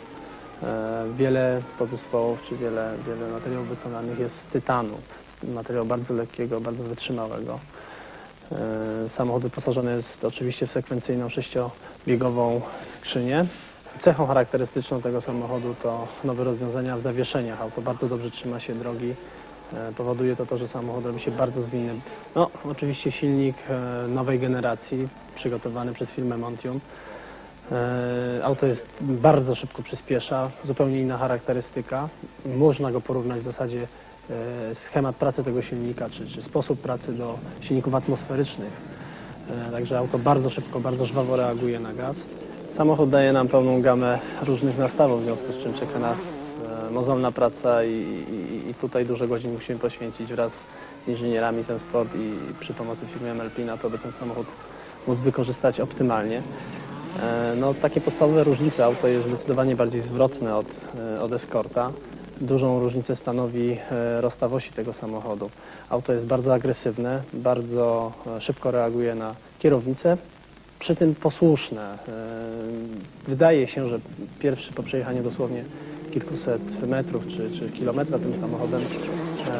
e, 0.63 1.05
wiele 1.17 1.63
podzespołów 1.79 2.39
czy 2.49 2.57
wiele, 2.57 2.95
wiele 3.07 3.29
materiałów 3.33 3.69
wykonanych 3.69 4.19
jest 4.19 4.35
z 4.35 4.53
tytanu, 4.53 4.95
materiału 5.55 5.87
bardzo 5.87 6.15
lekkiego, 6.15 6.61
bardzo 6.61 6.83
wytrzymałego. 6.83 7.59
Samochód 9.09 9.43
wyposażony 9.43 9.97
jest 9.97 10.25
oczywiście 10.25 10.67
w 10.67 10.73
sekwencyjną 10.73 11.29
sześciobiegową 12.03 12.61
skrzynię. 12.99 13.47
Cechą 14.01 14.27
charakterystyczną 14.27 15.03
tego 15.03 15.21
samochodu 15.21 15.75
to 15.83 16.09
nowe 16.25 16.45
rozwiązania 16.45 16.97
w 16.97 17.01
zawieszeniach. 17.01 17.61
Auto 17.61 17.83
bardzo 17.83 18.09
dobrze 18.09 18.31
trzyma 18.31 18.61
się 18.61 18.75
drogi. 18.75 19.15
E, 19.73 19.93
powoduje 19.93 20.37
to 20.37 20.47
to, 20.47 20.59
że 20.59 20.69
samochód 20.69 21.07
robi 21.07 21.21
się 21.21 21.31
bardzo 21.31 21.63
zwinny. 21.63 21.95
No, 22.35 22.51
oczywiście 22.71 23.13
silnik 23.13 23.57
e, 23.69 24.09
nowej 24.09 24.39
generacji, 24.39 25.09
przygotowany 25.35 25.93
przez 25.93 26.11
firmę 26.11 26.37
Montium. 26.37 26.81
Auto 28.43 28.67
jest 28.67 28.87
bardzo 29.01 29.55
szybko 29.55 29.83
przyspiesza, 29.83 30.51
zupełnie 30.65 31.01
inna 31.01 31.19
charakterystyka. 31.19 32.09
Można 32.57 32.93
go 32.93 33.01
porównać 33.01 33.41
w 33.41 33.45
zasadzie 33.45 33.87
E, 34.31 34.75
schemat 34.75 35.17
pracy 35.17 35.45
tego 35.45 35.63
silnika, 35.63 36.11
czy, 36.11 36.27
czy 36.27 36.43
sposób 36.43 36.81
pracy 36.81 37.13
do 37.13 37.39
silników 37.61 37.95
atmosferycznych. 37.95 38.73
E, 39.51 39.73
także 39.73 39.99
auto 39.99 40.19
bardzo 40.19 40.51
szybko, 40.51 40.81
bardzo 40.81 41.07
żwawo 41.07 41.37
reaguje 41.37 41.81
na 41.81 41.93
gaz. 41.93 42.17
Samochód 42.77 43.11
daje 43.11 43.33
nam 43.33 43.49
pełną 43.49 43.83
gamę 43.83 44.19
różnych 44.43 44.79
nastawów, 44.79 45.21
w 45.21 45.25
związku 45.25 45.53
z 45.53 45.63
czym 45.63 45.75
czeka 45.75 45.99
nas 45.99 46.17
e, 46.89 46.91
mozolna 46.91 47.33
praca 47.33 47.85
i, 47.85 47.93
i, 47.95 48.71
i 48.71 48.75
tutaj 48.75 49.07
dużo 49.07 49.27
godzin 49.27 49.53
musimy 49.53 49.79
poświęcić 49.79 50.33
wraz 50.33 50.53
z 51.07 51.09
inżynierami 51.09 51.63
z 51.63 51.83
Sport 51.83 52.11
i 52.15 52.55
przy 52.61 52.75
pomocy 52.75 53.07
firmy 53.07 53.35
MLP 53.35 53.65
na 53.65 53.77
to, 53.77 53.91
by 53.91 53.99
ten 53.99 54.13
samochód 54.13 54.47
móc 55.07 55.19
wykorzystać 55.19 55.81
optymalnie. 55.81 56.43
No, 57.57 57.75
takie 57.75 58.01
podstawowe 58.01 58.45
różnice. 58.45 58.85
Auto 58.85 59.09
jest 59.09 59.29
zdecydowanie 59.29 59.77
bardziej 59.77 60.01
zwrotne 60.01 60.57
od, 60.57 60.67
od 61.21 61.33
Escorta 61.33 61.91
dużą 62.41 62.81
różnicę 62.81 63.17
stanowi 63.17 63.77
e, 63.91 64.21
rozstaw 64.21 64.53
osi 64.53 64.73
tego 64.73 64.93
samochodu. 64.93 65.51
Auto 65.91 66.13
jest 66.13 66.27
bardzo 66.27 66.55
agresywne, 66.55 67.23
bardzo 67.33 68.13
e, 68.37 68.41
szybko 68.41 68.71
reaguje 68.71 69.15
na 69.15 69.35
kierownicę, 69.59 70.17
przy 70.79 70.97
tym 70.97 71.15
posłuszne. 71.15 71.99
E, 72.09 73.29
wydaje 73.29 73.67
się, 73.67 73.89
że 73.89 74.01
pierwszy 74.39 74.73
po 74.73 74.83
przejechaniu 74.83 75.23
dosłownie 75.23 75.65
kilkuset 76.11 76.89
metrów 76.89 77.27
czy, 77.27 77.59
czy 77.59 77.71
kilometra 77.71 78.19
tym 78.19 78.41
samochodem 78.41 78.83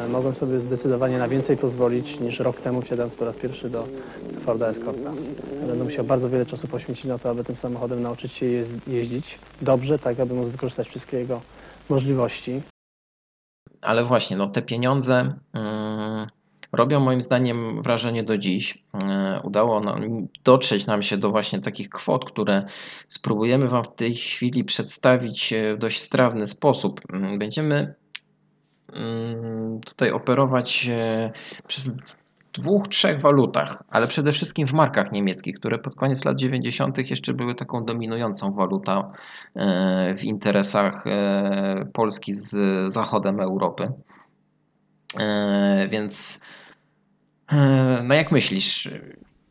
mogłem 0.09 0.35
sobie 0.35 0.59
zdecydowanie 0.59 1.17
na 1.17 1.27
więcej 1.27 1.57
pozwolić 1.57 2.19
niż 2.19 2.39
rok 2.39 2.61
temu 2.61 2.81
wsiadając 2.81 3.15
po 3.15 3.25
raz 3.25 3.35
pierwszy 3.35 3.69
do 3.69 3.87
Forda 4.45 4.67
Escorta. 4.67 5.11
Będę 5.67 5.83
musiał 5.83 6.05
bardzo 6.05 6.29
wiele 6.29 6.45
czasu 6.45 6.67
poświęcić 6.67 7.05
na 7.05 7.17
to, 7.17 7.29
aby 7.29 7.43
tym 7.43 7.55
samochodem 7.55 8.01
nauczyć 8.01 8.33
się 8.33 8.45
jeździć 8.87 9.39
dobrze, 9.61 9.99
tak 9.99 10.19
aby 10.19 10.33
móc 10.33 10.47
wykorzystać 10.47 10.87
wszystkie 10.87 11.17
jego 11.17 11.41
możliwości. 11.89 12.61
Ale 13.81 14.05
właśnie, 14.05 14.37
no 14.37 14.47
te 14.47 14.61
pieniądze 14.61 15.33
mm, 15.53 16.27
robią 16.71 16.99
moim 16.99 17.21
zdaniem 17.21 17.81
wrażenie 17.81 18.23
do 18.23 18.37
dziś. 18.37 18.83
Mm, 19.03 19.41
udało 19.43 19.79
nam, 19.79 20.27
dotrzeć 20.43 20.85
nam 20.85 21.03
się 21.03 21.17
do 21.17 21.29
właśnie 21.29 21.61
takich 21.61 21.89
kwot, 21.89 22.25
które 22.25 22.65
spróbujemy 23.07 23.67
Wam 23.67 23.83
w 23.83 23.95
tej 23.95 24.15
chwili 24.15 24.63
przedstawić 24.63 25.53
w 25.75 25.79
dość 25.79 26.01
strawny 26.01 26.47
sposób. 26.47 27.01
Mm, 27.13 27.39
będziemy 27.39 27.95
tutaj 29.85 30.11
operować 30.11 30.89
e, 30.91 31.31
dwóch, 32.53 32.87
trzech 32.87 33.21
walutach, 33.21 33.83
ale 33.89 34.07
przede 34.07 34.31
wszystkim 34.31 34.67
w 34.67 34.73
markach 34.73 35.11
niemieckich, 35.11 35.55
które 35.55 35.79
pod 35.79 35.95
koniec 35.95 36.25
lat 36.25 36.39
90. 36.39 37.09
jeszcze 37.09 37.33
były 37.33 37.55
taką 37.55 37.85
dominującą 37.85 38.51
walutą 38.51 39.11
e, 39.55 40.15
w 40.15 40.23
interesach 40.23 41.07
e, 41.07 41.85
Polski 41.93 42.33
z 42.33 42.55
zachodem 42.93 43.39
Europy. 43.39 43.91
E, 45.19 45.87
Więc 45.91 46.39
no 48.03 48.15
jak 48.15 48.31
myślisz, 48.31 48.89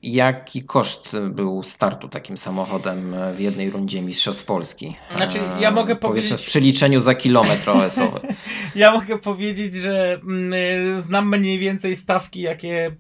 jaki 0.03 0.62
koszt 0.62 1.16
był 1.30 1.62
startu 1.62 2.09
takim 2.09 2.38
samochodem 2.38 3.16
w 3.36 3.40
jednej 3.40 3.70
rundzie 3.70 4.03
Mistrzostw 4.03 4.44
Polski? 4.44 4.96
Znaczy, 5.16 5.38
ja 5.61 5.70
mogę 5.70 5.96
Powiedzmy 5.96 6.28
powiedzieć- 6.28 6.46
w 6.46 6.50
przeliczeniu 6.50 7.00
za 7.00 7.14
kilometr 7.14 7.70
OS-owy. 7.70 8.20
Ja 8.74 8.92
mogę 8.92 9.18
powiedzieć, 9.18 9.74
że 9.74 10.18
mm, 10.22 10.53
y, 10.98 11.03
znam 11.03 11.28
mniej 11.38 11.59
więcej 11.59 11.96
stawki, 11.96 12.40
jakie 12.40 12.96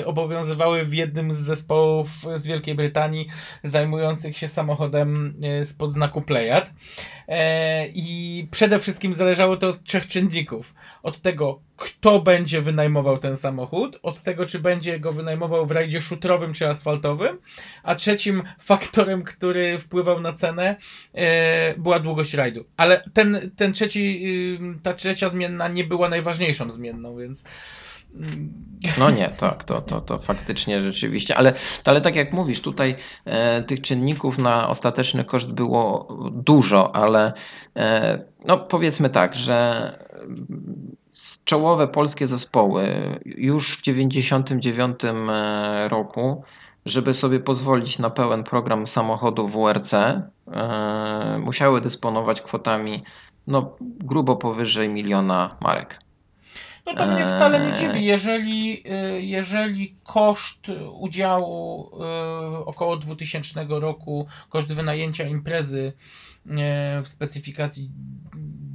y, 0.00 0.06
obowiązywały 0.06 0.84
w 0.84 0.94
jednym 0.94 1.30
z 1.32 1.36
zespołów 1.36 2.08
z 2.34 2.46
Wielkiej 2.46 2.74
Brytanii 2.74 3.28
zajmujących 3.64 4.38
się 4.38 4.48
samochodem 4.48 5.34
y, 5.60 5.64
spod 5.64 5.92
znaku 5.92 6.22
Playad. 6.22 6.70
E, 7.28 7.88
I 7.88 8.48
przede 8.50 8.78
wszystkim 8.78 9.14
zależało 9.14 9.56
to 9.56 9.68
od 9.68 9.84
trzech 9.84 10.08
czynników. 10.08 10.74
Od 11.02 11.22
tego, 11.22 11.60
kto 11.76 12.20
będzie 12.20 12.60
wynajmował 12.62 13.18
ten 13.18 13.36
samochód, 13.36 13.98
od 14.02 14.22
tego, 14.22 14.46
czy 14.46 14.58
będzie 14.58 15.00
go 15.00 15.12
wynajmował 15.12 15.66
w 15.66 15.70
rajdzie 15.70 16.00
szutrowym 16.26 16.52
czy 16.52 16.68
asfaltowym, 16.68 17.38
a 17.82 17.94
trzecim 17.94 18.42
faktorem, 18.58 19.22
który 19.22 19.78
wpływał 19.78 20.20
na 20.20 20.32
cenę, 20.32 20.76
e, 21.14 21.74
była 21.78 21.98
długość 21.98 22.34
rajdu. 22.34 22.64
Ale 22.76 23.02
ten, 23.12 23.50
ten 23.56 23.72
trzeci, 23.72 24.20
y, 24.76 24.82
ta 24.82 24.94
trzecia 24.94 25.28
zmienna 25.28 25.68
nie 25.68 25.84
była 25.84 26.08
najważniejszą 26.08 26.70
zmienną, 26.70 27.16
więc. 27.16 27.44
mm, 28.14 28.52
No 28.98 29.10
nie, 29.10 29.28
tak, 29.28 29.64
to, 29.64 29.80
to, 29.80 30.00
to 30.00 30.18
faktycznie 30.18 30.80
rzeczywiście, 30.80 31.36
ale, 31.36 31.52
ale 31.84 32.00
tak 32.00 32.16
jak 32.16 32.32
mówisz, 32.32 32.60
tutaj 32.60 32.96
e, 33.24 33.62
tych 33.62 33.80
czynników 33.80 34.38
na 34.38 34.68
ostateczny 34.68 35.24
koszt 35.24 35.48
było 35.48 36.18
dużo, 36.32 36.96
ale 36.96 37.32
e, 37.76 38.18
no 38.46 38.58
powiedzmy 38.58 39.10
tak, 39.10 39.34
że 39.34 39.92
czołowe 41.44 41.88
polskie 41.88 42.26
zespoły 42.26 42.84
już 43.24 43.78
w 43.78 43.82
1999 43.82 45.00
roku, 45.88 46.42
żeby 46.86 47.14
sobie 47.14 47.40
pozwolić 47.40 47.98
na 47.98 48.10
pełen 48.10 48.44
program 48.44 48.86
samochodu 48.86 49.48
WRC, 49.48 49.94
e, 49.94 50.22
musiały 51.40 51.80
dysponować 51.80 52.42
kwotami 52.42 53.02
no, 53.46 53.76
grubo 53.80 54.36
powyżej 54.36 54.88
miliona 54.88 55.56
marek. 55.60 56.00
No 56.86 56.94
to 56.94 57.06
mnie 57.06 57.26
wcale 57.26 57.60
nie 57.60 57.66
Eee. 57.66 57.78
dziwi, 57.78 58.04
jeżeli, 58.04 58.82
jeżeli 59.18 59.96
koszt 60.04 60.66
udziału 60.92 61.90
około 62.64 62.96
2000 62.96 63.66
roku, 63.68 64.26
koszt 64.48 64.72
wynajęcia 64.72 65.24
imprezy 65.24 65.92
w 67.04 67.08
specyfikacji 67.08 67.90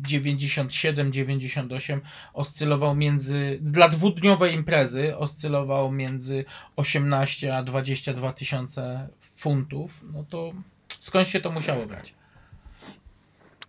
97-98 0.07 1.99
oscylował 2.33 2.95
między, 2.95 3.59
dla 3.61 3.89
dwudniowej 3.89 4.55
imprezy 4.55 5.17
oscylował 5.17 5.91
między 5.91 6.45
18 6.75 7.55
a 7.57 7.63
22 7.63 8.33
tysiące 8.33 9.07
funtów, 9.19 10.03
no 10.13 10.23
to 10.23 10.51
skąd 10.99 11.27
się 11.27 11.39
to 11.39 11.51
musiało 11.51 11.85
brać? 11.85 12.13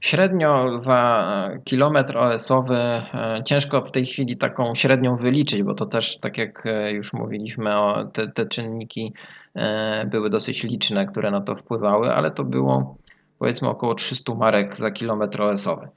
Średnio 0.03 0.79
za 0.79 1.51
kilometr 1.65 2.17
OS-owy 2.17 2.77
e, 2.77 3.43
ciężko 3.45 3.83
w 3.83 3.91
tej 3.91 4.07
chwili 4.07 4.37
taką 4.37 4.75
średnią 4.75 5.17
wyliczyć, 5.17 5.63
bo 5.63 5.75
to 5.75 5.87
też, 5.87 6.19
tak 6.19 6.39
jak 6.39 6.67
e, 6.67 6.93
już 6.93 7.13
mówiliśmy, 7.13 7.71
te, 8.13 8.29
te 8.29 8.47
czynniki 8.47 9.13
e, 9.55 10.07
były 10.07 10.31
dosyć 10.31 10.63
liczne, 10.63 11.07
które 11.07 11.31
na 11.31 11.41
to 11.41 11.57
wpływały, 11.57 12.15
ale 12.15 12.31
to 12.31 12.45
było 12.45 12.97
powiedzmy 13.39 13.69
około 13.69 13.95
300 13.95 14.35
marek 14.35 14.77
za 14.77 14.91
kilometr 14.91 15.43
OS-owy. 15.43 15.89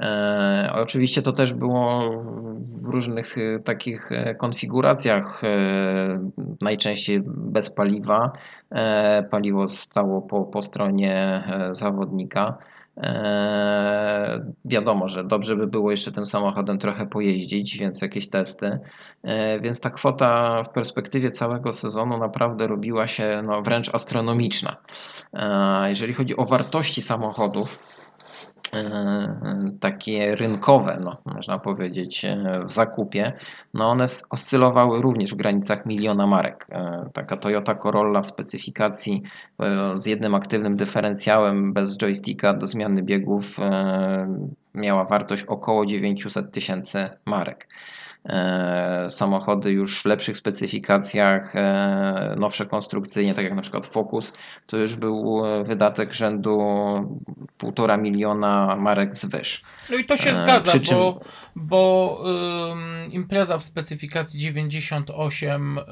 E, 0.00 0.70
Oczywiście 0.74 1.22
to 1.22 1.32
też 1.32 1.54
było 1.54 2.10
w 2.80 2.88
różnych 2.88 3.38
e, 3.38 3.58
takich 3.58 4.12
e, 4.12 4.34
konfiguracjach, 4.34 5.42
najczęściej 6.62 7.22
bez 7.26 7.70
paliwa. 7.70 8.32
Paliwo 9.30 9.68
stało 9.68 10.22
po, 10.22 10.44
po 10.44 10.62
stronie 10.62 11.44
zawodnika. 11.70 12.58
Wiadomo, 14.64 15.08
że 15.08 15.24
dobrze 15.24 15.56
by 15.56 15.66
było 15.66 15.90
jeszcze 15.90 16.12
tym 16.12 16.26
samochodem 16.26 16.78
trochę 16.78 17.06
pojeździć, 17.06 17.78
więc 17.78 18.02
jakieś 18.02 18.28
testy. 18.28 18.78
Więc 19.62 19.80
ta 19.80 19.90
kwota 19.90 20.62
w 20.64 20.68
perspektywie 20.68 21.30
całego 21.30 21.72
sezonu 21.72 22.18
naprawdę 22.18 22.66
robiła 22.66 23.06
się 23.06 23.42
no, 23.44 23.62
wręcz 23.62 23.94
astronomiczna. 23.94 24.76
Jeżeli 25.86 26.14
chodzi 26.14 26.36
o 26.36 26.44
wartości 26.44 27.02
samochodów, 27.02 27.78
takie 29.80 30.34
rynkowe, 30.36 30.98
no, 31.04 31.16
można 31.34 31.58
powiedzieć, 31.58 32.24
e, 32.24 32.64
w 32.66 32.72
zakupie, 32.72 33.32
no 33.74 33.90
one 33.90 34.06
oscylowały 34.30 35.02
również 35.02 35.32
w 35.32 35.36
granicach 35.36 35.86
miliona 35.86 36.26
marek. 36.26 36.66
E, 36.70 37.10
Taka 37.12 37.36
Toyota 37.36 37.74
Corolla 37.74 38.20
w 38.20 38.26
specyfikacji 38.26 39.22
e, 39.60 39.94
z 39.96 40.06
jednym 40.06 40.34
aktywnym 40.34 40.76
dyferencjałem 40.76 41.72
bez 41.72 41.98
joysticka 41.98 42.54
do 42.54 42.66
zmiany 42.66 43.02
biegów 43.02 43.58
e, 43.58 44.26
miała 44.74 45.04
wartość 45.04 45.42
około 45.42 45.86
900 45.86 46.52
tysięcy 46.52 47.08
marek. 47.26 47.68
E, 48.28 49.06
Samochody 49.10 49.70
już 49.70 50.02
w 50.02 50.04
lepszych 50.04 50.36
specyfikacjach, 50.36 51.56
e, 51.56 52.34
nowsze 52.38 52.66
konstrukcyjnie, 52.66 53.34
tak 53.34 53.44
jak 53.44 53.54
na 53.54 53.62
przykład 53.62 53.86
Focus, 53.86 54.32
to 54.66 54.76
już 54.76 54.96
był 54.96 55.46
e, 55.46 55.64
wydatek 55.64 56.14
rzędu 56.14 56.58
1,5 57.58 58.00
miliona 58.02 58.76
marek 58.76 59.12
wzwyż. 59.14 59.62
No 59.90 59.96
i 59.96 60.04
to 60.04 60.16
się 60.16 60.34
zgadza, 60.36 60.72
czym- 60.72 60.96
bo, 60.96 61.20
bo 61.56 62.22
ym, 62.72 63.12
impreza 63.12 63.58
w 63.58 63.64
specyfikacji 63.64 64.40
98 64.40 65.78
y, 65.78 65.82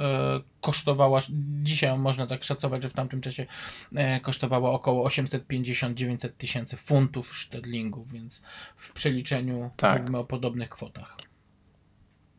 kosztowała, 0.61 1.21
dzisiaj 1.63 1.99
można 1.99 2.27
tak 2.27 2.45
szacować, 2.45 2.83
że 2.83 2.89
w 2.89 2.93
tamtym 2.93 3.21
czasie 3.21 3.47
e, 3.95 4.21
kosztowała 4.21 4.71
około 4.71 5.09
850-900 5.09 6.29
tysięcy 6.39 6.77
funtów 6.77 7.37
szterlingów, 7.37 8.13
więc 8.13 8.43
w 8.77 8.93
przeliczeniu 8.93 9.71
Tak. 9.77 10.01
mówimy 10.01 10.19
o 10.19 10.25
podobnych 10.25 10.69
kwotach. 10.69 11.17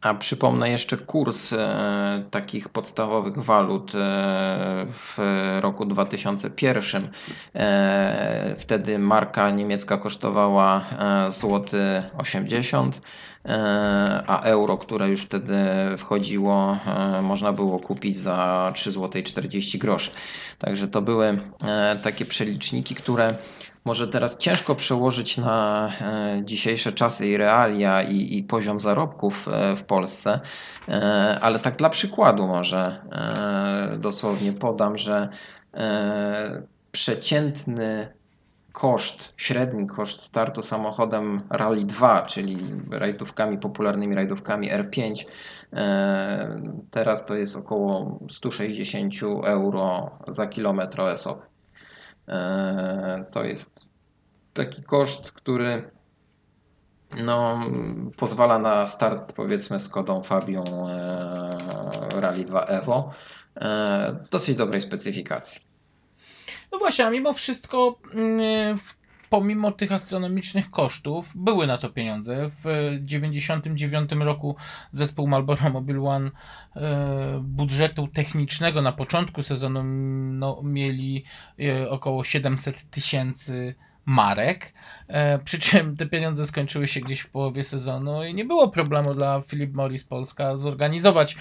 A 0.02 0.14
przypomnę 0.14 0.70
jeszcze 0.70 0.98
kurs 0.98 1.54
e, 1.54 2.24
takich 2.32 2.70
podstawowych 2.70 3.38
walut 3.38 3.96
e, 3.96 3.98
w 4.92 5.18
roku 5.62 5.86
2001. 5.86 7.10
E, 7.56 8.56
wtedy 8.60 9.00
marka 9.00 9.52
niemiecka 9.52 9.98
kosztowała 9.98 10.86
e, 11.00 11.32
złoty 11.32 12.04
80, 12.18 13.02
e, 13.46 14.24
a 14.28 14.42
euro, 14.42 14.78
które 14.78 15.10
już 15.10 15.22
wtedy 15.22 15.58
wchodziło, 15.98 16.78
e, 16.88 17.22
można 17.22 17.54
było 17.54 17.80
kupić 17.80 18.18
za 18.18 18.72
3 18.76 18.92
zł 18.92 19.22
40 19.24 19.80
groszy. 19.80 20.12
Także 20.58 20.88
to 20.88 21.02
były 21.02 21.40
takie 22.02 22.26
przeliczniki, 22.26 22.96
które 22.96 23.36
może 23.86 24.08
teraz 24.08 24.38
ciężko 24.38 24.76
przełożyć 24.76 25.38
na 25.38 25.90
e, 26.02 26.42
dzisiejsze 26.46 26.92
czasy 26.92 27.28
i 27.28 27.38
realia 27.38 28.04
i, 28.04 28.38
i 28.38 28.44
poziom 28.44 28.80
zarobków 28.80 29.48
e, 29.48 29.76
w 29.76 29.84
Polsce, 29.84 30.40
e, 30.88 31.40
ale 31.42 31.60
tak 31.60 31.76
dla 31.76 31.90
przykładu 31.90 32.48
może 32.48 33.02
dosłownie 34.00 34.54
podam, 34.54 34.98
że 34.98 35.30
przeciętny 36.92 38.14
koszt, 38.72 39.34
średni 39.38 39.88
koszt 39.88 40.22
startu 40.22 40.62
samochodem 40.62 41.42
Rally 41.50 41.86
2, 41.86 42.22
czyli 42.22 42.58
rajdówkami, 42.92 43.58
popularnymi 43.58 44.16
rajdówkami 44.16 44.72
R5, 44.72 45.26
e, 45.74 46.62
teraz 46.92 47.26
to 47.26 47.36
jest 47.36 47.56
około 47.56 48.20
160 48.30 49.14
euro 49.44 50.12
za 50.28 50.48
kilometr 50.48 51.02
OS-owy. 51.02 51.51
E, 52.28 53.26
To 53.32 53.44
jest 53.44 53.86
taki 54.54 54.84
koszt, 54.84 55.32
który 55.32 55.92
no, 57.18 57.62
pozwala 58.18 58.60
na 58.60 58.86
start 58.86 59.34
powiedzmy 59.34 59.80
z 59.80 59.90
Kodą 59.90 60.24
Fabią 60.24 60.64
e, 60.90 62.22
Rally 62.22 62.44
2 62.44 62.66
Evo 62.66 63.12
e, 63.56 64.20
w 64.26 64.30
dosyć 64.30 64.56
dobrej 64.56 64.82
specyfikacji. 64.82 65.62
No 66.72 66.78
właśnie, 66.78 67.06
a 67.06 67.10
mimo 67.10 67.34
wszystko, 67.34 68.00
mm, 68.14 68.78
pomimo 69.32 69.72
tych 69.72 69.92
astronomicznych 69.92 70.72
kosztów, 70.72 71.32
były 71.36 71.68
na 71.68 71.78
to 71.78 71.90
pieniądze. 71.90 72.50
W 72.64 72.98
99 73.02 74.12
roku 74.12 74.56
zespół 74.92 75.28
Marlboro 75.28 75.70
Mobile 75.70 76.02
One 76.02 76.32
e, 76.76 77.42
budżetu 77.44 78.08
technicznego 78.08 78.82
na 78.82 78.92
początku 78.92 79.44
sezonu 79.44 79.84
no, 80.34 80.62
mieli 80.64 81.24
e, 81.60 81.90
około 81.90 82.24
700 82.24 82.90
tysięcy 82.90 83.76
marek. 84.06 84.74
E, 85.08 85.40
przy 85.40 85.60
czym 85.60 85.98
te 85.98 86.06
pieniądze 86.06 86.46
skończyły 86.46 86.88
się 86.88 87.02
gdzieś 87.02 87.20
w 87.20 87.30
połowie 87.30 87.64
sezonu 87.64 88.24
i 88.26 88.34
nie 88.34 88.46
było 88.46 88.70
problemu 88.70 89.14
dla 89.14 89.42
Philip 89.42 89.76
Morris 89.76 90.04
Polska 90.04 90.56
zorganizować 90.56 91.38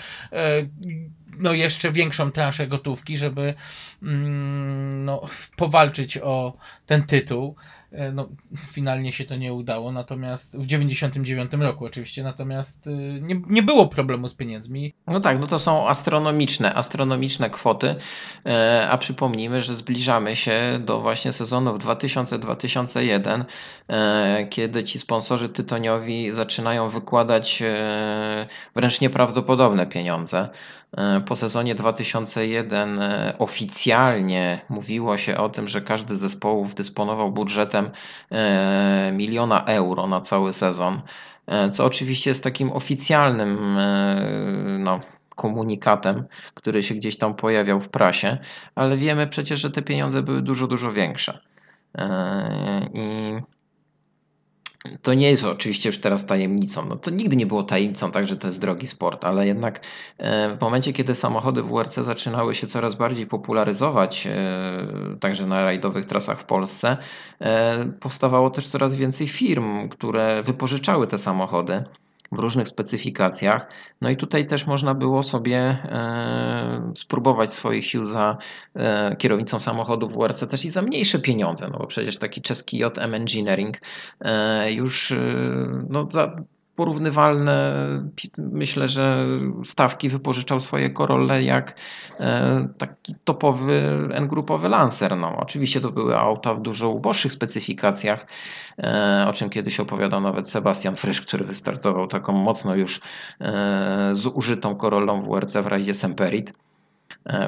no 1.41 1.53
jeszcze 1.53 1.93
większą 1.93 2.33
transzę 2.33 2.67
gotówki, 2.67 3.19
żeby 3.19 3.55
mm, 4.03 5.05
no, 5.05 5.23
powalczyć 5.57 6.19
o 6.19 6.57
ten 6.87 7.03
tytuł. 7.03 7.57
E, 7.93 8.13
No, 8.13 8.29
finalnie 8.73 9.13
się 9.13 9.25
to 9.25 9.37
nie 9.37 9.53
udało, 9.53 9.93
natomiast 9.93 10.59
w 10.59 10.67
99 10.67 11.53
roku 11.53 11.85
oczywiście, 11.85 12.23
natomiast 12.23 12.87
y, 12.87 13.19
nie, 13.23 13.41
nie 13.47 13.63
było 13.63 13.89
problemu 13.89 14.29
z 14.29 14.35
pieniędzmi. 14.35 14.95
No 15.07 15.21
tak, 15.21 15.41
no 15.41 15.47
to 15.47 15.59
są 15.59 15.89
astronomiczne, 15.89 16.75
astronomiczne 16.75 17.51
kwoty, 17.51 17.95
e, 18.47 18.89
a 18.91 18.99
przypomnijmy, 18.99 19.63
że 19.63 19.75
zbliżamy 19.75 20.37
się 20.37 20.81
do 20.85 21.01
właśnie 21.01 21.33
sezonów 21.33 21.79
2000-2001, 21.79 23.45
e, 23.89 24.47
kiedy 24.51 24.85
ci 24.85 24.99
sponsorzy 24.99 25.49
tytoniowi 25.49 26.31
zaczynają 26.31 26.89
wykładać 26.89 27.63
wręcz 28.75 29.01
nieprawdopodobne 29.01 29.87
pieniądze. 29.87 30.49
E, 30.97 31.21
Po 31.21 31.37
sezonie 31.37 31.75
2001 31.75 32.99
e, 32.99 33.35
oficjalnie 33.39 34.61
mówiło 34.69 35.19
się 35.19 35.37
o 35.37 35.49
tym, 35.49 35.69
że 35.69 35.81
każdy 35.81 36.15
z 36.15 36.19
zespołów 36.21 36.75
dysponował 36.75 37.33
budżetem 37.33 37.91
e, 38.31 39.13
miliona 39.13 39.65
euro 39.65 40.07
na 40.07 40.21
cały 40.21 40.53
sezon, 40.53 41.03
co 41.73 41.85
oczywiście 41.85 42.31
jest 42.31 42.45
takim 42.45 42.73
oficjalnym 42.73 43.79
no, 44.79 45.01
komunikatem, 45.37 46.25
który 46.55 46.83
się 46.83 46.95
gdzieś 46.95 47.19
tam 47.19 47.35
pojawiał 47.35 47.81
w 47.81 47.89
prasie, 47.89 48.39
ale 48.75 48.97
wiemy 48.97 49.27
przecież, 49.27 49.61
że 49.61 49.71
te 49.71 49.83
pieniądze 49.83 50.23
były 50.23 50.43
dużo, 50.43 50.67
dużo 50.67 50.93
większe. 50.93 51.39
I 52.95 53.35
to 55.03 55.15
nie 55.15 55.31
jest 55.31 55.45
oczywiście 55.45 55.89
już 55.89 55.99
teraz 55.99 56.27
tajemnicą. 56.27 56.87
No 56.87 56.97
to 56.97 57.11
nigdy 57.11 57.37
nie 57.37 57.47
było 57.47 57.63
tajemnicą, 57.63 58.11
tak, 58.11 58.27
że 58.27 58.37
to 58.37 58.47
jest 58.47 58.61
drogi 58.61 58.87
sport, 58.87 59.25
ale 59.25 59.47
jednak 59.47 59.81
e, 60.19 60.57
w 60.57 60.61
momencie, 60.61 60.93
kiedy 60.93 61.15
samochody 61.15 61.63
WRC 61.63 61.95
zaczynały 61.95 62.55
się 62.55 62.67
coraz 62.67 62.95
bardziej 62.95 63.27
popularyzować, 63.27 64.27
e, 64.27 64.37
także 65.21 65.47
na 65.47 65.65
rajdowych 65.65 66.07
trasach 66.07 66.41
w 66.41 66.45
Polsce, 66.45 66.97
e, 67.41 67.85
powstawało 68.01 68.51
też 68.51 68.69
coraz 68.69 68.95
więcej 68.95 69.29
firm, 69.29 69.89
które 69.89 70.43
wypożyczały 70.43 71.07
te 71.07 71.19
samochody 71.19 71.85
w 72.33 72.39
różnych 72.39 72.69
specyfikacjach. 72.69 73.67
No 74.01 74.11
i 74.11 74.17
tutaj 74.17 74.47
też 74.47 74.67
można 74.67 74.95
było 74.95 75.23
sobie 75.23 75.59
e, 75.59 76.93
spróbować 76.97 77.53
swoich 77.53 77.87
sił 77.87 78.05
za 78.05 78.39
e, 78.75 79.17
kierownicą 79.17 79.59
samochodu 79.59 80.09
WRC 80.09 80.47
też 80.47 80.65
i 80.65 80.71
za 80.71 80.83
mniejsze 80.83 81.19
pieniądze, 81.19 81.69
no 81.73 81.79
bo 81.79 81.87
przecież 81.87 82.17
taki 82.17 82.41
czeski 82.41 82.79
JM 82.79 83.15
Engineering 83.15 83.77
e, 84.21 84.73
już 84.73 85.15
no, 85.89 86.09
za 86.11 86.37
porównywalne, 86.81 87.75
myślę, 88.39 88.89
że 88.89 89.27
stawki 89.65 90.09
wypożyczał 90.09 90.61
swoje 90.61 90.91
Corolle 90.91 91.43
jak 91.43 91.75
e, 92.21 92.69
taki 92.79 93.15
topowy 93.25 94.09
N-grupowy 94.13 94.69
Lancer. 94.69 95.17
No, 95.17 95.37
oczywiście 95.37 95.81
to 95.81 95.93
były 95.93 96.19
auta 96.19 96.55
w 96.55 96.63
dużo 96.63 96.89
uboższych 96.89 97.33
specyfikacjach, 97.33 98.27
e, 98.79 99.27
o 99.29 99.33
czym 99.33 99.51
kiedyś 99.51 99.81
opowiadał 99.81 100.21
nawet 100.21 100.51
Sebastian 100.51 100.97
Frysz, 100.97 101.21
który 101.21 101.45
wystartował 101.45 102.07
taką 102.07 102.33
mocno 102.33 102.75
już 102.75 103.01
e, 103.41 104.11
zużytą 104.13 104.75
Corollą 104.77 105.23
WRC 105.23 105.57
w 105.63 105.67
razie 105.67 105.95
Semperit 105.95 106.53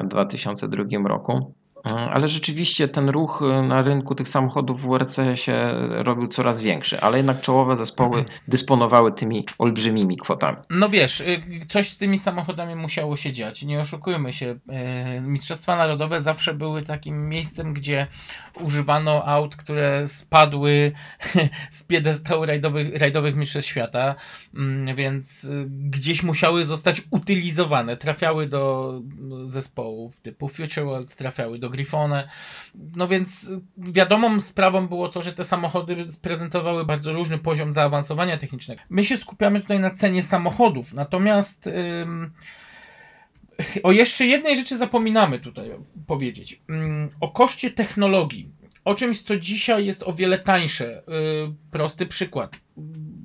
w 0.03 0.07
2002 0.07 0.83
roku. 1.07 1.53
E, 1.87 1.95
Ale 1.95 2.27
rzeczywiście 2.27 2.87
ten 2.87 3.09
ruch 3.09 3.41
e, 3.41 3.61
na 3.61 3.81
rynku 3.81 4.15
tych 4.15 4.29
samochodów 4.29 4.81
WRC 4.81 5.17
się 5.35 5.73
robił 5.89 6.27
coraz 6.27 6.61
większy, 6.61 7.01
ale 7.01 7.17
jednak 7.17 7.41
czołowe 7.41 7.77
zespoły 7.77 8.25
dysponowały 8.47 9.11
tymi 9.11 9.45
olbrzymimi 9.57 10.17
kwotami. 10.17 10.57
No 10.69 10.89
wiesz, 10.89 11.21
y, 11.21 11.43
coś 11.67 11.89
z 11.89 11.97
tymi 11.97 12.17
samochodami 12.17 12.75
musiało 12.75 13.17
się 13.17 13.31
dziać. 13.31 13.63
Nie 13.63 13.81
oszukujmy 13.81 14.33
się. 14.33 14.55
y, 15.17 15.21
Mistrzostwa 15.21 15.75
Narodowe 15.75 16.21
zawsze 16.21 16.53
były 16.53 16.81
takim 16.81 17.29
miejscem, 17.29 17.73
gdzie 17.73 18.07
używano 18.61 19.25
aut, 19.25 19.55
które 19.55 20.07
spadły 20.07 20.91
z 21.71 21.83
piedestału 21.83 22.45
rajdowych, 22.45 22.95
rajdowych 22.95 23.35
mistrzostw 23.35 23.69
świata, 23.69 24.15
Mm, 24.55 24.95
więc 24.95 25.43
y, 25.43 25.65
gdzieś 25.69 26.23
musiały 26.23 26.65
zostać 26.65 27.01
utylizowane. 27.11 27.97
Trafiały 27.97 28.47
do 28.47 28.93
zespołów 29.43 30.19
typu 30.19 30.47
Future 30.47 30.85
World, 30.85 31.15
trafiały 31.15 31.59
do 31.59 31.69
Griffone. 31.73 32.29
No 32.75 33.07
więc 33.07 33.51
wiadomą 33.77 34.39
sprawą 34.39 34.87
było 34.87 35.09
to, 35.09 35.21
że 35.21 35.33
te 35.33 35.43
samochody 35.43 36.05
prezentowały 36.21 36.85
bardzo 36.85 37.13
różny 37.13 37.37
poziom 37.37 37.73
zaawansowania 37.73 38.37
technicznego. 38.37 38.81
My 38.89 39.03
się 39.03 39.17
skupiamy 39.17 39.61
tutaj 39.61 39.79
na 39.79 39.91
cenie 39.91 40.23
samochodów, 40.23 40.93
natomiast 40.93 41.67
ym, 41.67 42.31
o 43.83 43.91
jeszcze 43.91 44.25
jednej 44.25 44.57
rzeczy 44.57 44.77
zapominamy 44.77 45.39
tutaj 45.39 45.71
powiedzieć. 46.07 46.61
Ym, 46.69 47.09
O 47.19 47.29
koszcie 47.29 47.71
technologii. 47.71 48.49
O 48.85 48.95
czymś, 48.95 49.21
co 49.21 49.37
dzisiaj 49.37 49.85
jest 49.85 50.03
o 50.03 50.13
wiele 50.13 50.39
tańsze. 50.39 51.03
Yy, 51.07 51.53
prosty 51.71 52.05
przykład. 52.05 52.55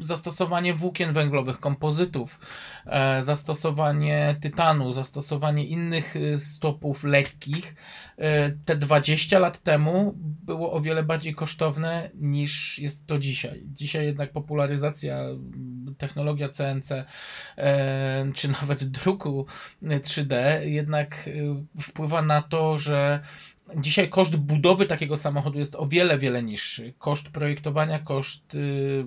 Zastosowanie 0.00 0.74
włókien 0.74 1.12
węglowych, 1.12 1.60
kompozytów, 1.60 2.40
e, 2.86 3.22
zastosowanie 3.22 4.36
tytanu, 4.40 4.92
zastosowanie 4.92 5.66
innych 5.66 6.16
y, 6.16 6.36
stopów 6.36 7.04
lekkich. 7.04 7.74
E, 8.18 8.50
Te 8.50 8.76
20 8.76 9.38
lat 9.38 9.62
temu 9.62 10.14
było 10.16 10.72
o 10.72 10.80
wiele 10.80 11.02
bardziej 11.02 11.34
kosztowne 11.34 12.10
niż 12.14 12.78
jest 12.78 13.06
to 13.06 13.18
dzisiaj. 13.18 13.62
Dzisiaj 13.72 14.06
jednak 14.06 14.32
popularyzacja, 14.32 15.18
technologia 15.98 16.48
CNC 16.48 17.04
e, 17.56 18.32
czy 18.34 18.48
nawet 18.48 18.84
druku 18.84 19.46
3D 19.82 20.60
jednak 20.64 21.30
wpływa 21.80 22.22
na 22.22 22.42
to, 22.42 22.78
że 22.78 23.20
Dzisiaj 23.77 24.09
koszt 24.09 24.36
budowy 24.36 24.86
takiego 24.86 25.16
samochodu 25.16 25.59
jest 25.59 25.74
o 25.77 25.86
wiele, 25.86 26.19
wiele 26.19 26.43
niższy. 26.43 26.95
Koszt 26.99 27.28
projektowania, 27.28 27.99
koszt 27.99 28.55
y, 28.55 29.05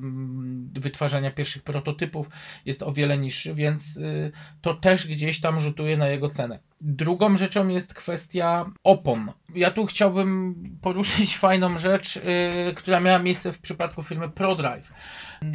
wytwarzania 0.74 1.32
pierwszych 1.32 1.64
prototypów 1.64 2.30
jest 2.66 2.84
o 2.84 2.92
wiele 2.92 3.18
niższy, 3.18 3.54
więc 3.54 3.98
y, 3.98 4.32
to 4.62 4.74
też 4.74 5.08
gdzieś 5.08 5.42
tam 5.42 5.60
rzutuje 5.60 5.98
na 5.98 6.08
jego 6.08 6.30
cenę. 6.30 6.60
Drugą 6.82 7.38
rzeczą 7.38 7.68
jest 7.68 7.94
kwestia 7.94 8.66
opon. 8.84 9.32
Ja 9.56 9.72
tu 9.72 9.86
chciałbym 9.86 10.56
poruszyć 10.82 11.38
fajną 11.48 11.78
rzecz, 11.78 12.16
y, 12.18 12.22
która 12.76 13.00
miała 13.00 13.20
miejsce 13.20 13.52
w 13.52 13.60
przypadku 13.60 14.04
firmy 14.04 14.30
ProDrive. 14.30 14.92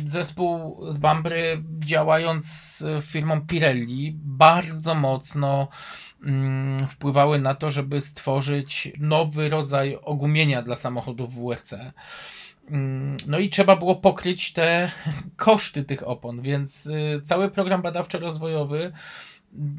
Zespół 0.04 0.84
z 0.90 0.98
Bambry, 0.98 1.62
działając 1.78 2.46
z 2.46 3.04
firmą 3.04 3.46
Pirelli, 3.46 4.12
bardzo 4.22 4.94
mocno 4.94 5.68
wpływały 6.88 7.38
na 7.38 7.54
to, 7.54 7.70
żeby 7.70 8.00
stworzyć 8.00 8.92
nowy 8.98 9.48
rodzaj 9.48 9.98
ogumienia 10.02 10.62
dla 10.62 10.76
samochodów 10.76 11.34
WRC. 11.34 11.74
Mm, 12.70 13.16
No 13.26 13.38
i 13.38 13.48
trzeba 13.48 13.76
było 13.76 13.96
pokryć 13.96 14.52
te 14.52 14.90
koszty 15.36 15.84
tych 15.84 16.08
opon, 16.08 16.42
więc 16.42 16.86
y, 16.86 17.20
cały 17.24 17.50
program 17.50 17.82
badawczo-rozwojowy 17.82 18.92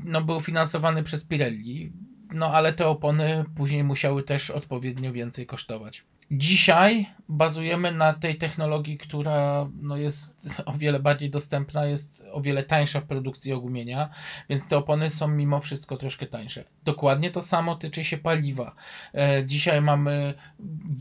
no, 0.03 0.22
był 0.22 0.41
finansowany 0.41 1.03
przez 1.03 1.26
Pirelli, 1.26 1.91
no 2.34 2.52
ale 2.53 2.74
te 2.74 2.88
opony 2.88 3.45
później 3.56 3.84
musiały 3.84 4.24
też 4.24 4.49
odpowiednio 4.49 5.14
więcej 5.14 5.45
kosztować. 5.45 6.03
Dzisiaj 6.32 7.18
bazujemy 7.30 7.91
na 7.91 8.14
tej 8.14 8.36
technologii, 8.36 8.98
która 8.98 9.70
no, 9.82 9.98
jest 9.98 10.48
o 10.66 10.74
wiele 10.74 10.99
bardziej 10.99 11.30
dostępna, 11.30 11.86
jest 11.86 12.24
o 12.32 12.41
wiele 12.41 12.64
tańsza 12.64 13.02
w 13.02 13.06
produkcji 13.06 13.54
ogumienia, 13.54 14.10
więc 14.49 14.68
te 14.68 14.78
opony 14.78 15.10
są 15.10 15.28
mimo 15.28 15.60
wszystko 15.60 15.98
troszkę 15.98 16.26
tańsze. 16.26 16.64
Dokładnie 16.84 17.32
to 17.32 17.41
samo 17.41 17.76
tyczy 17.76 18.04
się 18.04 18.18
paliwa. 18.18 18.76
E, 19.14 19.45
Dzisiaj 19.45 19.82
mamy 19.82 20.34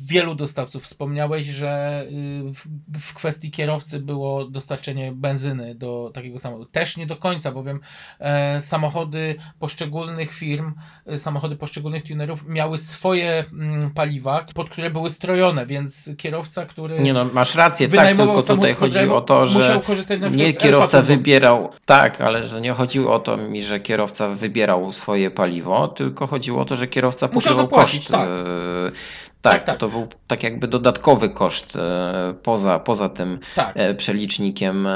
wielu 0.09 0.35
dostawców. 0.35 0.83
Wspomniałeś, 0.83 1.47
że 1.47 2.05
y, 2.09 2.99
w, 2.99 3.15
kwestii 3.15 3.51
kierowcy 3.51 4.01
było 4.01 4.45
dostarczenie 4.45 5.13
benzyny 5.13 5.75
do 5.75 6.11
takiego 6.15 6.39
samochodu. 6.39 6.71
Też 6.71 6.97
nie 6.97 7.07
do 7.07 7.17
końca, 7.17 7.53
bowiem 7.53 7.81
e, 8.19 8.61
samochody 8.61 9.37
poszczególnych 9.59 10.33
firm, 10.33 10.75
e, 11.07 11.17
samochody 11.17 11.57
poszczególnych 11.57 12.05
tunerów 12.05 12.47
miały 12.49 12.79
swoje 12.79 13.45
mm, 13.53 13.91
paliwa, 13.91 14.47
pod 14.55 14.71
które 14.71 14.91
były 14.91 15.11
strojone, 15.17 15.67
więc 15.67 16.11
kierowca, 16.17 16.67
który 16.67 17.01
Nie 17.01 17.13
no, 17.13 17.25
masz 17.25 17.55
rację, 17.55 17.89
tak, 17.89 18.17
tylko 18.17 18.43
tutaj 18.43 18.75
chodzi 18.75 18.99
o 18.99 19.21
to, 19.21 19.47
że 19.47 19.81
nie 20.31 20.53
kierowca 20.55 21.03
wybierał, 21.03 21.71
tak, 21.87 22.21
ale 22.21 22.49
że 22.49 22.61
nie 22.61 22.73
chodziło 22.73 23.15
o 23.15 23.19
to 23.19 23.37
mi, 23.37 23.63
że 23.63 23.81
kierowca 23.81 24.29
wybierał 24.29 24.93
swoje 24.93 25.31
paliwo, 25.31 25.89
tylko 25.89 26.27
chodziło 26.27 26.63
o 26.63 26.65
to, 26.65 26.77
że 26.77 26.87
kierowca 26.89 27.29
Musiał 27.33 27.57
zapłacić, 27.57 28.01
koszt. 28.01 28.11
tak. 28.11 28.29
e, 28.29 28.93
Tak, 29.43 29.55
Tak, 29.55 29.65
tak. 29.65 29.79
to 29.79 29.89
był 29.89 30.09
tak 30.27 30.43
jakby 30.43 30.69
dodatkowy 30.69 31.29
koszt 31.29 31.77
e, 31.77 32.35
poza, 32.43 32.79
poza 32.79 33.09
tym 33.09 33.39
Tak. 33.55 33.73
e, 33.75 33.95
przelicznikiem 33.95 34.89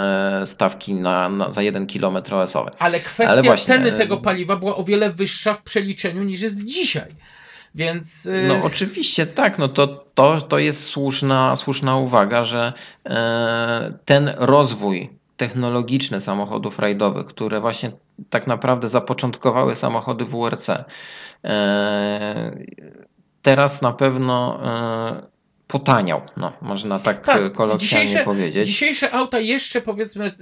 stawki 0.44 0.94
na, 0.94 1.28
na, 1.28 1.52
za 1.52 1.62
1 1.62 1.86
km 1.86 2.16
OS-owy. 2.32 2.70
Ale 2.78 3.00
kwestia 3.00 3.32
Ale 3.32 3.42
właśnie, 3.42 3.66
ceny 3.66 3.92
tego 3.92 4.16
paliwa 4.16 4.56
była 4.56 4.76
o 4.76 4.84
wiele 4.84 5.10
wyższa 5.10 5.54
w 5.54 5.62
przeliczeniu 5.62 6.22
niż 6.22 6.40
jest 6.40 6.64
dzisiaj. 6.64 7.14
Więc 7.74 8.26
y, 8.26 8.44
No 8.48 8.62
oczywiście 8.62 9.26
tak, 9.26 9.58
no 9.58 9.68
to, 9.68 10.04
to, 10.14 10.40
to 10.40 10.58
jest 10.58 10.84
słuszna, 10.84 11.56
słuszna 11.56 11.96
uwaga, 11.96 12.44
że 12.44 12.72
e, 13.06 13.92
ten 14.04 14.32
rozwój 14.36 15.10
technologiczny 15.36 16.20
samochodów 16.20 16.78
rajdowych, 16.78 17.26
które 17.26 17.60
właśnie 17.60 17.92
tak 18.30 18.46
naprawdę 18.46 18.88
zapoczątkowały 18.88 19.74
samochody 19.74 20.24
WRC, 20.24 20.68
e, 21.44 22.56
teraz 23.42 23.82
na 23.82 23.92
pewno 23.92 24.60
e, 24.64 25.22
potaniał, 25.70 26.22
no, 26.36 26.52
można 26.62 26.98
tak, 26.98 27.26
Tak, 27.26 27.42
e, 27.42 27.50
kolokwialnie 27.50 28.24
powiedzieć. 28.24 28.68
Dzisiejsze 28.68 29.14
auta 29.14 29.38
jeszcze 29.38 29.80
powiedzmy 29.80 30.32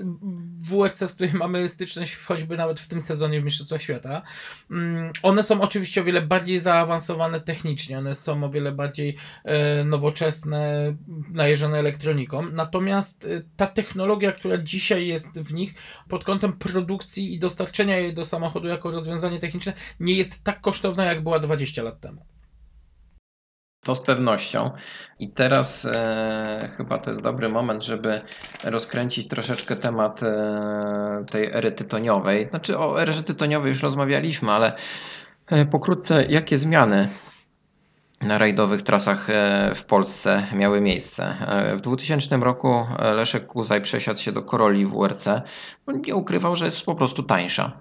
WRC, 0.69 0.99
z 0.99 1.15
którymi 1.15 1.39
mamy 1.39 1.69
styczność 1.69 2.17
choćby 2.17 2.57
nawet 2.57 2.81
w 2.81 2.89
tym 2.89 3.03
sezonie 3.03 3.41
w 3.41 3.45
Mistrzostwach 3.45 3.83
Świata, 3.83 4.23
mm, 4.71 5.13
one 5.23 5.43
są 5.43 5.61
oczywiście 5.61 6.01
o 6.01 6.05
wiele 6.05 6.23
bardziej 6.23 6.59
zaawansowane 6.59 7.41
technicznie, 7.41 7.99
one 7.99 8.15
są 8.15 8.45
o 8.45 8.51
wiele 8.51 8.73
bardziej 8.73 9.17
e, 9.45 9.85
nowoczesne, 9.85 10.95
najeżone 11.31 11.79
elektroniką, 11.79 12.47
natomiast 12.53 13.25
e, 13.25 13.29
ta 13.57 13.67
technologia, 13.67 14.33
która 14.33 14.59
dzisiaj 14.59 15.07
jest 15.07 15.29
w 15.39 15.53
nich 15.53 15.75
pod 16.09 16.25
kątem 16.25 16.53
produkcji 16.53 17.35
i 17.35 17.39
dostarczenia 17.39 17.99
jej 17.99 18.15
do 18.15 18.25
samochodu 18.25 18.69
jako 18.69 18.91
rozwiązanie 18.91 19.39
techniczne 19.39 19.73
nie 20.01 20.15
jest 20.15 20.45
tak 20.45 20.61
kosztowna 20.61 21.05
jak 21.05 21.23
była 21.23 21.39
20 21.39 21.83
lat 21.83 22.01
temu. 22.01 22.38
To 23.83 23.95
z 23.95 24.01
pewnością. 24.01 24.71
I 25.19 25.31
teraz 25.31 25.85
e, 25.85 26.71
chyba 26.77 26.99
to 26.99 27.11
jest 27.11 27.23
dobry 27.23 27.49
moment, 27.49 27.85
żeby 27.85 28.21
rozkręcić 28.65 29.29
troszeczkę 29.29 29.77
temat 29.77 30.23
e, 30.23 31.25
tej 31.31 31.53
ery 31.53 31.73
tytoniowej. 31.73 32.49
Znaczy 32.49 32.79
o 32.79 33.03
erze 33.03 33.23
tytoniowej 33.23 33.69
już 33.69 33.83
rozmawialiśmy, 33.83 34.51
ale 34.51 34.77
e, 35.47 35.67
pokrótce 35.67 36.27
jakie 36.27 36.59
zmiany 36.59 37.09
na 38.21 38.39
rajdowych 38.39 38.83
trasach 38.83 39.31
e, 39.31 39.71
w 39.75 39.85
Polsce 39.85 40.47
miały 40.53 40.81
miejsce. 40.81 41.37
E, 41.49 41.77
W 41.77 41.81
2000 41.81 42.37
roku 42.37 42.87
e, 42.99 43.15
Leszek 43.15 43.47
Kuzaj 43.47 43.83
przesiadł 43.83 44.21
się 44.21 44.33
do 44.33 44.43
Corolli 44.43 44.87
WRC. 44.87 45.29
bo 45.87 45.93
Nie 45.93 46.15
ukrywał, 46.17 46.57
że 46.57 46.65
jest 46.65 46.83
po 46.83 46.95
prostu 46.95 47.23
tańsza. 47.23 47.81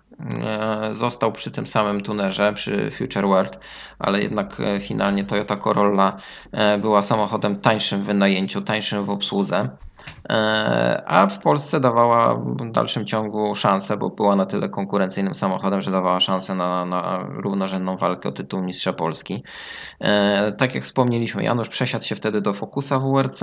Został 0.91 1.31
przy 1.31 1.51
tym 1.51 1.68
samym 1.68 2.01
tunerze, 2.01 2.53
przy 2.53 2.91
Future 2.91 3.27
World, 3.27 3.59
ale 3.99 4.22
jednak 4.22 4.57
finalnie 4.80 5.23
Toyota 5.23 5.57
Corolla 5.57 6.18
była 6.81 7.01
samochodem 7.01 7.59
tańszym 7.61 8.03
w 8.03 8.05
wynajęciu, 8.05 8.61
tańszym 8.61 9.05
w 9.05 9.09
obsłudze. 9.09 9.69
E, 10.30 11.04
A 11.08 11.28
w 11.28 11.40
Polsce 11.40 11.80
dawała 11.80 12.36
w 12.36 12.72
dalszym 12.72 13.06
ciągu 13.06 13.56
szansę, 13.56 13.98
bo 13.98 14.10
była 14.10 14.36
na 14.36 14.46
tyle 14.46 14.70
konkurencyjnym 14.70 15.36
samochodem, 15.36 15.82
że 15.82 15.92
dawała 15.92 16.20
szansę 16.20 16.56
na, 16.56 16.86
na 16.86 17.26
równorzędną 17.30 17.98
walkę 17.98 18.30
o 18.30 18.32
tytuł 18.32 18.62
Mistrza 18.62 18.94
Polski. 18.94 19.44
E, 20.00 20.52
Tak 20.52 20.76
jak 20.76 20.84
wspomnieliśmy, 20.84 21.44
Janusz 21.44 21.70
przesiadł 21.70 22.06
się 22.06 22.16
wtedy 22.16 22.42
do 22.42 22.54
Focusa 22.54 23.00
WRC 23.00 23.42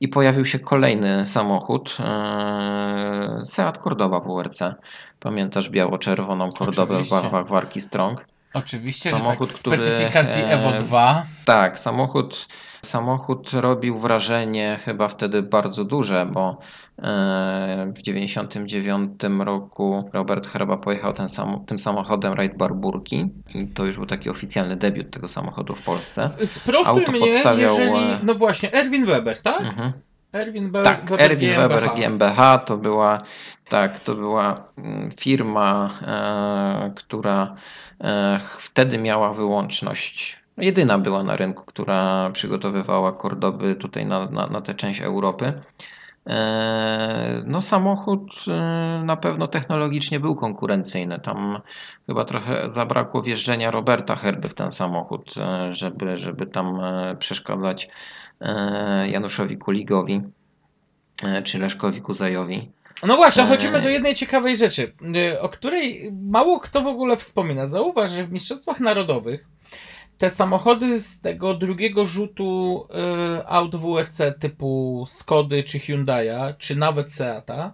i 0.00 0.08
pojawił 0.08 0.44
się 0.44 0.58
kolejny 0.58 1.26
samochód, 1.26 1.96
e, 2.00 3.40
Seat 3.44 3.78
Cordoba 3.78 4.20
WRC. 4.20 4.74
Pamiętasz 5.20 5.70
biało-czerwoną 5.70 6.52
Cordobę 6.52 7.02
w 7.02 7.08
barwach 7.10 7.48
warki 7.48 7.80
Strong? 7.80 8.24
Oczywiście, 8.54 9.10
Samochód, 9.10 9.48
że 9.48 9.54
tak, 9.54 9.56
w 9.56 9.60
który, 9.60 9.76
specyfikacji 9.76 10.42
e, 10.42 10.50
Evo 10.50 10.72
2 10.72 11.22
Tak, 11.44 11.78
samochód, 11.78 12.48
samochód 12.84 13.50
robił 13.52 13.98
wrażenie 13.98 14.78
chyba 14.84 15.08
wtedy 15.08 15.42
bardzo 15.42 15.84
duże, 15.84 16.26
bo 16.32 16.58
e, 16.98 17.92
w 17.96 18.02
99 18.02 19.10
roku 19.38 20.10
Robert 20.12 20.46
Herba 20.46 20.76
pojechał 20.76 21.14
sam, 21.28 21.64
tym 21.66 21.78
samochodem 21.78 22.32
Raid 22.32 22.56
Barburki 22.56 23.30
i 23.54 23.66
to 23.66 23.84
już 23.84 23.96
był 23.96 24.06
taki 24.06 24.30
oficjalny 24.30 24.76
debiut 24.76 25.10
tego 25.10 25.28
samochodu 25.28 25.74
w 25.74 25.82
Polsce. 25.82 26.30
Sprostuj 26.44 27.00
Auto 27.00 27.12
mnie, 27.12 27.20
podstawiał, 27.20 27.78
jeżeli... 27.78 28.04
e, 28.12 28.18
No 28.22 28.34
właśnie, 28.34 28.72
Erwin 28.72 29.06
Weber, 29.06 29.42
tak? 29.42 29.60
Mhm. 29.60 29.92
Erwin 30.32 30.70
Be- 30.70 30.82
Tak, 30.82 31.10
Weber 31.10 31.30
Erwin 31.32 31.50
GmbH. 31.50 31.68
Weber 31.68 31.90
GmbH 31.96 32.58
to 32.66 32.76
była, 32.76 33.18
tak, 33.68 33.98
to 34.00 34.14
była 34.14 34.64
mm, 34.78 35.10
firma, 35.20 35.90
e, 36.06 36.90
która 36.94 37.54
e, 38.00 38.40
wtedy 38.58 38.98
miała 38.98 39.32
wyłączność. 39.32 40.41
Jedyna 40.56 40.98
była 40.98 41.22
na 41.22 41.36
rynku, 41.36 41.64
która 41.66 42.30
przygotowywała 42.30 43.12
kordoby 43.12 43.74
tutaj 43.74 44.06
na, 44.06 44.26
na, 44.26 44.46
na 44.46 44.60
tę 44.60 44.74
część 44.74 45.00
Europy. 45.00 45.62
E, 46.26 47.42
No, 47.46 47.60
samochód 47.60 48.44
e, 48.48 49.02
na 49.04 49.16
pewno 49.16 49.48
technologicznie 49.48 50.20
był 50.20 50.36
konkurencyjny. 50.36 51.20
Tam 51.20 51.60
chyba 52.06 52.24
trochę 52.24 52.70
zabrakło 52.70 53.22
wjeżdżenia 53.22 53.70
Roberta 53.70 54.16
Herby 54.16 54.48
w 54.48 54.54
ten 54.54 54.72
samochód, 54.72 55.34
e, 55.36 55.74
żeby, 55.74 56.18
żeby 56.18 56.46
tam 56.46 56.80
przeszkadzać 57.18 57.88
Januszowi 59.06 59.58
Kuligowi 59.58 60.22
czy 61.44 61.58
Leszkowi 61.58 62.00
Kuzajowi. 62.00 62.70
No 63.06 63.16
właśnie, 63.16 63.44
chodzimy 63.44 63.82
do 63.82 63.88
jednej 63.88 64.14
ciekawej 64.14 64.56
rzeczy, 64.56 64.92
o 65.40 65.48
której 65.48 66.12
mało 66.22 66.60
kto 66.60 66.82
w 66.82 66.86
ogóle 66.86 67.16
wspomina. 67.16 67.66
Zauważ, 67.66 68.12
że 68.12 68.24
w 68.24 68.32
Mistrzostwach 68.32 68.80
Narodowych 68.80 69.48
te 70.22 70.30
samochody 70.30 70.98
z 70.98 71.20
tego 71.20 71.54
drugiego 71.54 72.04
rzutu 72.04 72.86
y, 73.40 73.46
aut 73.46 73.76
WRC 73.76 74.20
typu 74.38 75.04
Skody 75.08 75.62
czy 75.62 75.78
Hyundai'a, 75.78 76.54
czy 76.58 76.76
nawet 76.76 77.12
Seata, 77.12 77.72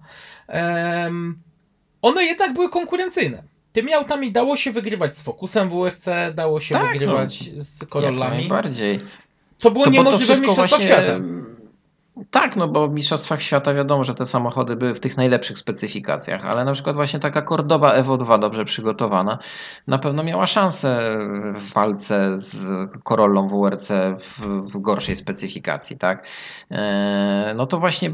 one 2.03 2.25
jednak 2.25 2.53
były 2.53 2.69
konkurencyjne. 2.69 3.43
Tymi 3.73 3.93
autami 3.95 4.33
dało 4.33 4.57
się 4.57 4.73
wygrywać 4.73 5.17
z 5.17 5.23
Focusem 5.23 5.69
WRC, 5.71 6.09
dało 6.35 6.61
się 6.61 6.75
Tak, 6.75 6.93
wygrywać 6.93 7.33
z 7.57 7.81
Jak 7.81 7.91
Corollami, 7.91 8.39
najbardziej. 8.39 9.01
co 9.59 9.71
było 9.71 9.85
To, 9.85 9.91
niemożliwe 9.91 10.35
w 10.35 10.41
Mistrzostwach 10.41 10.69
właśnie. 10.69 10.87
Świata. 10.87 11.19
Tak, 12.31 12.57
no 12.57 12.69
bo 12.69 12.89
w 12.89 12.93
Mistrzostwach 12.93 13.43
Świata 13.43 13.75
wiadomo, 13.75 14.05
że 14.05 14.15
te 14.15 14.27
samochody 14.27 14.77
były 14.77 14.95
w 14.95 15.01
tych 15.01 15.17
najlepszych 15.17 15.59
specyfikacjach, 15.59 16.45
ale 16.45 16.65
na 16.65 16.73
przykład 16.73 16.97
właśnie 16.97 17.21
taka 17.21 17.43
Cordoba 17.43 17.93
Evo 17.93 18.17
2 18.17 18.39
dobrze 18.39 18.65
przygotowana 18.65 19.39
na 19.87 19.99
pewno 19.99 20.23
miała 20.23 20.47
szansę 20.47 21.19
w 21.55 21.73
walce 21.73 22.41
z 22.41 22.67
Corollą 23.05 23.49
WRC 23.49 23.91
w, 24.21 24.41
w 24.73 24.81
gorszej 24.81 25.17
specyfikacji, 25.17 25.99
tak? 25.99 26.27
E, 26.71 27.55
No 27.57 27.67
to 27.67 27.79
właśnie 27.81 28.11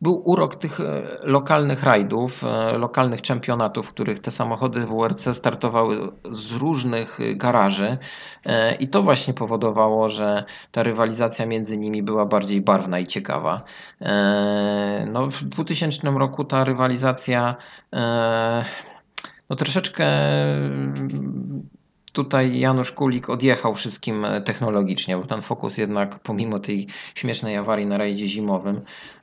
był 0.00 0.22
urok 0.24 0.56
tych 0.56 0.80
e, 0.80 1.02
lokalnych 1.22 1.82
rajdów, 1.82 2.44
e, 2.44 2.78
lokalnych 2.78 3.22
czempionatów, 3.22 3.86
w 3.86 3.90
których 3.90 4.18
te 4.18 4.30
samochody 4.30 4.86
WRC 4.86 5.34
startowały 5.34 6.12
z 6.32 6.52
różnych 6.52 7.18
garaży 7.36 7.98
i 8.80 8.88
to 8.88 9.02
właśnie 9.02 9.34
powodowało, 9.34 10.08
że 10.08 10.44
ta 10.72 10.82
rywalizacja 10.82 11.46
między 11.46 11.78
nimi 11.78 12.02
była 12.02 12.26
bardziej 12.26 12.60
barwna 12.60 12.98
i 12.98 13.06
ciekawa. 13.06 13.64
E, 14.00 15.06
No, 15.12 15.26
w 15.26 15.42
2000 15.42 16.10
roku 16.10 16.44
ta 16.44 16.64
rywalizacja 16.64 17.56
e, 17.92 18.64
no, 19.50 19.56
troszeczkę 19.56 20.06
tutaj 22.12 22.58
Janusz 22.58 22.92
Kulik 22.92 23.30
odjechał 23.30 23.74
wszystkim 23.74 24.24
e, 24.24 24.40
technologicznie, 24.40 25.16
bo 25.16 25.26
ten 25.26 25.42
Focus 25.42 25.78
jednak 25.78 26.18
pomimo 26.18 26.58
tej 26.58 26.86
śmiesznej 27.14 27.56
awarii 27.56 27.86
na 27.86 27.98
rajdzie 27.98 28.26
zimowym 28.26 28.80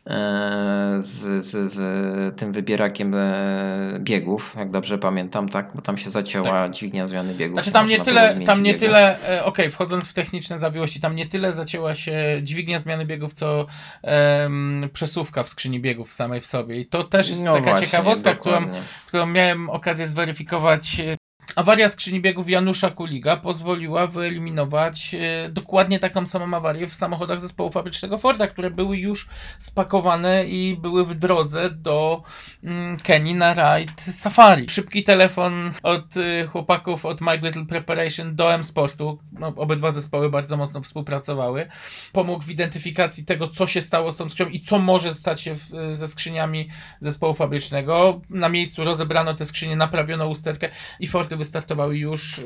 e, 0.07 0.98
z, 0.99 1.45
z, 1.45 1.74
z 1.74 2.40
tym 2.40 2.53
wybierakiem 2.53 3.16
e, 3.16 3.98
biegów, 3.99 4.53
jak 4.57 4.72
dobrze 4.72 4.98
pamiętam, 4.98 5.49
tak? 5.49 5.72
Bo 5.76 5.82
tam 5.82 5.98
się 5.98 6.10
zacięła 6.10 6.70
dźwignia 6.70 7.07
zmiany 7.07 7.34
biegów. 7.34 7.56
Znaczy 7.56 7.72
tam 7.72 7.88
nie 7.88 7.99
tyle, 7.99 8.36
tam 8.45 8.64
nie 8.64 8.74
biegi. 8.74 8.86
tyle, 8.86 9.20
okej, 9.44 9.72
wchodząc 9.72 10.07
w 10.07 10.14
techniczne 10.14 10.60
zawiłości, 10.60 10.99
tam 11.02 11.16
nie 11.16 11.26
tyle 11.26 11.53
zacięła 11.53 11.95
się 11.95 12.40
dźwignia 12.44 12.80
zmiany 12.80 13.06
biegów, 13.06 13.34
co 13.34 13.66
em, 14.02 14.90
przesuwka 14.94 15.44
w 15.44 15.49
skrzyni 15.49 15.80
biegów 15.80 16.14
samej 16.14 16.41
w 16.41 16.45
sobie. 16.45 16.80
I 16.80 16.86
to 16.86 17.03
też 17.03 17.30
jest 17.30 17.45
No 17.45 17.53
taka 17.53 17.70
właśnie, 17.70 17.88
ciekawostka, 17.88 18.36
którą, 18.36 18.66
którą 19.07 19.26
miałem 19.26 19.70
okazję 19.70 20.07
zweryfikować. 20.07 21.02
E, 21.50 21.60
Awaria 21.60 21.90
skrzyni 21.90 22.22
biegów 22.22 22.50
Janusza 22.50 22.90
Kuliga 22.90 23.38
pozwoliła 23.38 24.08
wyeliminować 24.08 25.16
e, 25.16 25.50
dokładnie 25.50 26.00
taką 26.00 26.28
samą 26.28 26.58
awarię 26.58 26.88
w 26.88 26.94
samochodach 26.94 27.40
zespołu 27.40 27.72
fabrycznego 27.72 28.18
Forda, 28.18 28.48
które 28.48 28.72
były 28.72 28.98
już 28.98 29.28
spakowane 29.60 30.46
i 30.46 30.78
były 30.82 31.06
w 31.06 31.16
drodze 31.16 31.70
do 31.70 32.24
mm, 32.64 32.98
Kenii 32.98 33.36
na 33.36 33.54
rajd 33.54 34.02
Safari. 34.02 34.70
Szybki 34.70 35.04
telefon 35.04 35.72
od 35.84 36.18
y, 36.18 36.48
chłopaków 36.48 37.06
od 37.06 37.22
My 37.22 37.38
Little 37.38 37.66
Preparation 37.66 38.36
do 38.36 38.54
M-Sportu. 38.54 39.20
No, 39.32 39.48
obydwa 39.48 39.92
zespoły 39.92 40.30
bardzo 40.30 40.58
mocno 40.58 40.82
współpracowały. 40.82 41.68
Pomógł 42.12 42.44
w 42.44 42.50
identyfikacji 42.50 43.26
tego, 43.26 43.48
co 43.48 43.68
się 43.68 43.82
stało 43.82 44.12
z 44.12 44.18
tą 44.18 44.30
skrzynią 44.30 44.50
i 44.50 44.60
co 44.60 44.80
może 44.80 45.12
stać 45.12 45.42
się 45.42 45.56
w, 45.56 45.96
ze 45.98 46.08
skrzyniami 46.08 46.70
zespołu 47.00 47.34
fabrycznego. 47.34 48.22
Na 48.30 48.50
miejscu 48.50 48.84
rozebrano 48.84 49.34
te 49.34 49.46
skrzynie, 49.46 49.76
naprawiono 49.76 50.28
usterkę 50.28 50.70
i 51.00 51.08
Fordy 51.36 51.38
wystartowały 51.38 51.98
już 51.98 52.38
y, 52.38 52.44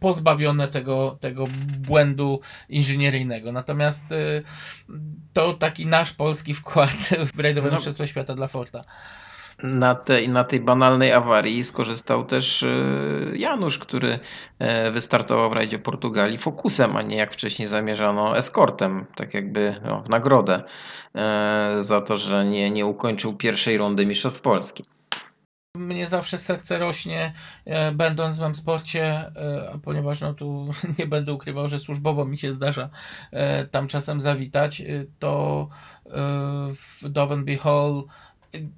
pozbawione 0.00 0.68
tego, 0.68 1.16
tego 1.20 1.46
błędu 1.78 2.40
inżynieryjnego. 2.68 3.52
Natomiast 3.52 4.12
y, 4.12 4.42
to 5.32 5.54
taki 5.54 5.86
nasz 5.86 6.12
polski 6.12 6.54
wkład 6.54 6.96
w 7.34 7.40
rajdowe 7.40 7.68
No. 7.68 7.74
Mistrzostwo 7.74 8.06
Świata 8.06 8.34
dla 8.34 8.48
Forda. 8.48 8.82
Na 9.62 9.94
tej, 9.94 10.28
na 10.28 10.44
tej 10.44 10.60
banalnej 10.60 11.12
awarii 11.12 11.64
skorzystał 11.64 12.24
też 12.24 12.62
e, 12.62 12.68
Janusz, 13.36 13.78
który 13.78 14.18
e, 14.58 14.90
wystartował 14.90 15.50
w 15.50 15.52
rajdzie 15.52 15.78
Portugalii 15.78 16.38
fokusem, 16.38 16.96
a 16.96 17.02
nie 17.02 17.16
jak 17.16 17.32
wcześniej 17.32 17.68
zamierzano 17.68 18.36
eskortem, 18.36 19.06
tak 19.14 19.34
jakby 19.34 19.74
no, 19.84 20.02
w 20.02 20.08
nagrodę 20.08 20.62
e, 21.14 21.76
za 21.80 22.00
to, 22.00 22.16
że 22.16 22.44
nie, 22.44 22.70
nie 22.70 22.86
ukończył 22.86 23.36
pierwszej 23.36 23.78
rundy 23.78 24.06
Mistrzostw 24.06 24.40
Polski. 24.40 24.84
Mnie 25.78 26.06
zawsze 26.06 26.38
serce 26.38 26.78
rośnie, 26.78 27.32
e, 27.64 27.92
będąc 27.92 28.38
w 28.38 28.42
M 28.42 28.54
sporcie, 28.54 29.04
e, 29.04 29.78
ponieważ 29.82 30.20
no 30.20 30.34
tu 30.34 30.72
nie 30.98 31.06
będę 31.06 31.32
ukrywał, 31.32 31.68
że 31.68 31.78
służbowo 31.78 32.24
mi 32.24 32.38
się 32.38 32.52
zdarza 32.52 32.90
e, 33.30 33.66
tam 33.66 33.88
czasem 33.88 34.20
zawitać, 34.20 34.82
to 35.18 35.68
w 36.74 37.08
Dovenby 37.08 37.58
Hall 37.58 38.04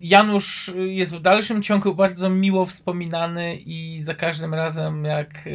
Janusz 0.00 0.72
jest 0.76 1.16
w 1.16 1.20
dalszym 1.20 1.62
ciągu 1.62 1.94
bardzo 1.94 2.30
miło 2.30 2.66
wspominany 2.66 3.56
i 3.56 4.02
za 4.02 4.14
każdym 4.14 4.54
razem 4.54 5.04
jak 5.04 5.48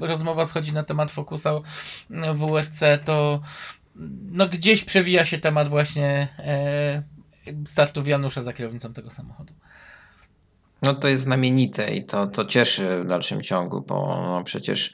rozmowa 0.00 0.44
schodzi 0.44 0.72
na 0.72 0.82
temat 0.82 1.10
Focusa 1.10 1.60
WRC, 2.34 2.80
to 3.04 3.40
no 4.22 4.48
gdzieś 4.48 4.84
przewija 4.84 5.24
się 5.24 5.38
temat 5.38 5.68
właśnie 5.68 6.28
startów 7.66 8.08
Janusza 8.08 8.42
za 8.42 8.52
kierownicą 8.52 8.92
tego 8.92 9.10
samochodu. 9.10 9.54
No 10.82 10.94
to 10.94 11.08
jest 11.08 11.22
znamienite 11.22 11.94
i 11.94 12.04
to, 12.04 12.26
to 12.26 12.44
cieszy 12.44 13.00
w 13.04 13.06
dalszym 13.08 13.42
ciągu, 13.42 13.80
bo 13.80 14.22
no 14.24 14.44
przecież 14.44 14.92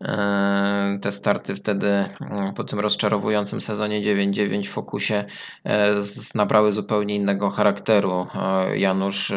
e, 0.00 0.98
te 1.02 1.12
starty 1.12 1.56
wtedy 1.56 1.88
mm, 2.20 2.54
po 2.54 2.64
tym 2.64 2.80
rozczarowującym 2.80 3.60
sezonie 3.60 4.02
9-9 4.02 4.66
w 4.66 4.68
Fokusie 4.68 5.24
e, 5.64 5.94
nabrały 6.34 6.72
zupełnie 6.72 7.16
innego 7.16 7.50
charakteru. 7.50 8.26
E, 8.34 8.78
Janusz 8.78 9.32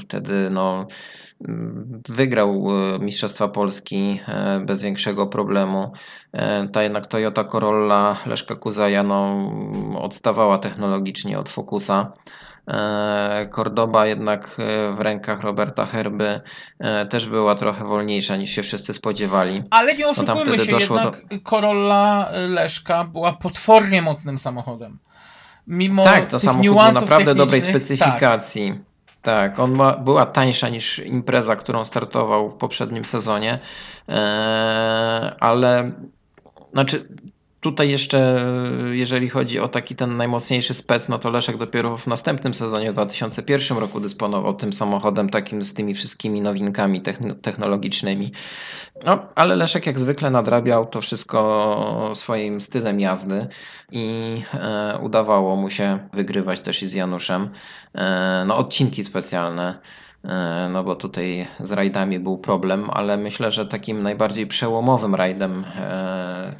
wtedy 0.00 0.50
no, 0.50 0.86
mm, 1.48 2.02
wygrał 2.08 2.66
Mistrzostwa 3.00 3.48
Polski 3.48 4.20
bez 4.66 4.82
większego 4.82 5.26
problemu. 5.26 5.92
Ta 6.72 6.82
jednak 6.82 7.06
Toyota 7.06 7.44
Corolla 7.44 8.16
Leszka 8.26 8.54
Kuzaja 8.54 9.02
no, 9.02 9.50
odstawała 9.98 10.58
technologicznie 10.58 11.38
od 11.38 11.48
Fokusa. 11.48 12.12
E, 12.68 13.48
Cordoba 13.54 14.06
jednak 14.06 14.56
e, 14.58 14.92
w 14.92 15.00
rękach 15.00 15.40
Roberta 15.40 15.86
Herby 15.86 16.40
e, 16.78 17.06
też 17.06 17.28
była 17.28 17.54
trochę 17.54 17.84
wolniejsza 17.84 18.36
niż 18.36 18.50
się 18.50 18.62
wszyscy 18.62 18.94
spodziewali. 18.94 19.62
Ale 19.70 19.94
nie 19.94 20.04
tam 20.04 20.10
oszukujmy 20.10 20.58
wtedy 20.58 20.64
się, 20.64 20.72
jednak 20.72 21.22
Corolla 21.44 22.30
Leszka 22.48 23.04
była 23.04 23.32
potwornie 23.32 24.02
mocnym 24.02 24.38
samochodem. 24.38 24.98
Mimo 25.66 26.04
Tak, 26.04 26.26
to 26.26 26.40
samochód 26.40 26.66
był 26.66 26.92
naprawdę 26.92 27.34
dobrej 27.34 27.62
technicznych, 27.62 27.86
specyfikacji. 27.86 28.80
Tak, 29.22 29.58
on 29.58 29.72
ma, 29.72 29.96
była 29.96 30.26
tańsza 30.26 30.68
niż 30.68 30.98
impreza, 30.98 31.56
którą 31.56 31.84
startował 31.84 32.50
w 32.50 32.54
poprzednim 32.54 33.04
sezonie, 33.04 33.58
e, 34.08 35.36
ale 35.40 35.92
znaczy 36.72 37.08
tutaj 37.66 37.90
jeszcze, 37.90 38.44
jeżeli 38.90 39.30
chodzi 39.30 39.60
o 39.60 39.68
taki 39.68 39.96
ten 39.96 40.16
najmocniejszy 40.16 40.74
spec, 40.74 41.08
no 41.08 41.18
to 41.18 41.30
Leszek 41.30 41.56
dopiero 41.56 41.96
w 41.96 42.06
następnym 42.06 42.54
sezonie, 42.54 42.90
w 42.90 42.94
2001 42.94 43.78
roku 43.78 44.00
dysponował 44.00 44.54
tym 44.54 44.72
samochodem 44.72 45.28
takim 45.30 45.62
z 45.64 45.74
tymi 45.74 45.94
wszystkimi 45.94 46.40
nowinkami 46.40 47.02
techn- 47.02 47.34
technologicznymi. 47.34 48.32
No, 49.04 49.18
ale 49.34 49.56
Leszek 49.56 49.86
jak 49.86 49.98
zwykle 49.98 50.30
nadrabiał 50.30 50.86
to 50.86 51.00
wszystko 51.00 52.10
swoim 52.14 52.60
stylem 52.60 53.00
jazdy 53.00 53.46
i 53.92 54.36
e, 54.54 54.98
udawało 55.02 55.56
mu 55.56 55.70
się 55.70 56.08
wygrywać 56.12 56.60
też 56.60 56.82
i 56.82 56.88
z 56.88 56.94
Januszem. 56.94 57.50
E, 57.94 58.44
no, 58.46 58.56
odcinki 58.56 59.04
specjalne. 59.04 59.78
e, 60.24 60.68
No 60.72 60.84
bo 60.84 60.94
tutaj 60.94 61.46
z 61.60 61.72
rajdami 61.72 62.18
był 62.20 62.38
problem, 62.38 62.90
ale 62.90 63.16
myślę, 63.16 63.50
że 63.50 63.66
takim 63.66 64.02
najbardziej 64.02 64.46
przełomowym 64.46 65.14
rajdem 65.14 65.64
e, 65.76 66.56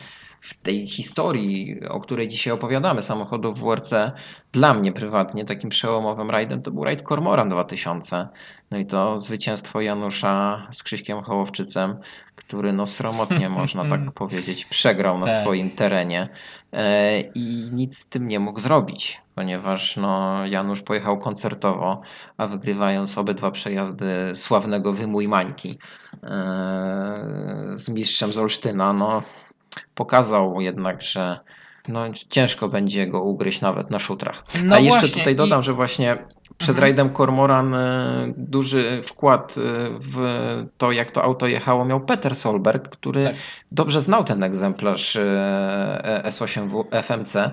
w 0.46 0.54
tej 0.54 0.86
historii, 0.86 1.80
o 1.88 2.00
której 2.00 2.28
dzisiaj 2.28 2.52
opowiadamy, 2.52 3.02
samochodów 3.02 3.60
WRC, 3.60 4.12
dla 4.52 4.74
mnie 4.74 4.92
prywatnie 4.92 5.44
takim 5.44 5.70
przełomowym 5.70 6.30
rajdem 6.30 6.62
to 6.62 6.70
był 6.70 6.84
rajd 6.84 7.02
Cormoran 7.02 7.48
2000. 7.48 8.28
No 8.70 8.78
i 8.78 8.86
to 8.86 9.20
zwycięstwo 9.20 9.80
Janusza 9.80 10.66
z 10.72 10.82
Krzyśkiem 10.82 11.22
Hołowczycem, 11.22 11.96
który 12.36 12.72
no 12.72 12.86
sromotnie 12.86 13.48
można 13.48 13.84
tak 13.84 14.12
powiedzieć 14.22 14.64
przegrał 14.64 15.18
na 15.18 15.26
Tak. 15.26 15.40
swoim 15.40 15.70
terenie 15.70 16.28
e, 16.72 17.20
i 17.20 17.70
nic 17.72 17.98
z 17.98 18.06
tym 18.06 18.28
nie 18.28 18.40
mógł 18.40 18.60
zrobić, 18.60 19.20
ponieważ 19.34 19.96
no 19.96 20.46
Janusz 20.46 20.82
pojechał 20.82 21.18
koncertowo, 21.18 22.00
a 22.36 22.46
wygrywając 22.46 23.18
obydwa 23.18 23.50
przejazdy 23.50 24.06
sławnego 24.34 24.92
Wymuj 24.92 25.28
Mańki 25.28 25.78
e, 26.22 26.28
z 27.72 27.88
mistrzem 27.88 28.32
z 28.32 28.38
Olsztyna, 28.38 28.92
no 28.92 29.22
pokazał 29.94 30.60
jednak, 30.60 31.02
że 31.02 31.40
no, 31.88 32.00
ciężko 32.28 32.68
będzie 32.68 33.06
go 33.06 33.22
ugryźć 33.22 33.60
nawet 33.60 33.90
na 33.90 33.98
szutrach. 33.98 34.44
No 34.64 34.76
A 34.76 34.78
jeszcze 34.78 35.00
właśnie, 35.00 35.18
tutaj 35.20 35.36
dodam, 35.36 35.60
i- 35.60 35.64
że 35.64 35.72
właśnie 35.72 36.18
przed 36.58 36.70
Mhm. 36.76 36.82
rajdem 36.82 37.12
Cormoran 37.12 37.74
e, 37.74 38.32
duży 38.36 39.00
wkład 39.04 39.54
e, 39.58 39.60
w 40.00 40.16
to, 40.78 40.92
jak 40.92 41.10
to 41.10 41.22
auto 41.24 41.46
jechało, 41.46 41.84
miał 41.84 42.00
Peter 42.00 42.34
Solberg, 42.34 42.88
który 42.88 43.20
Tak. 43.24 43.34
dobrze 43.72 44.00
znał 44.00 44.24
ten 44.24 44.42
egzemplarz 44.42 45.16
e, 45.16 46.22
S8 46.26 46.84
FMC, 47.02 47.50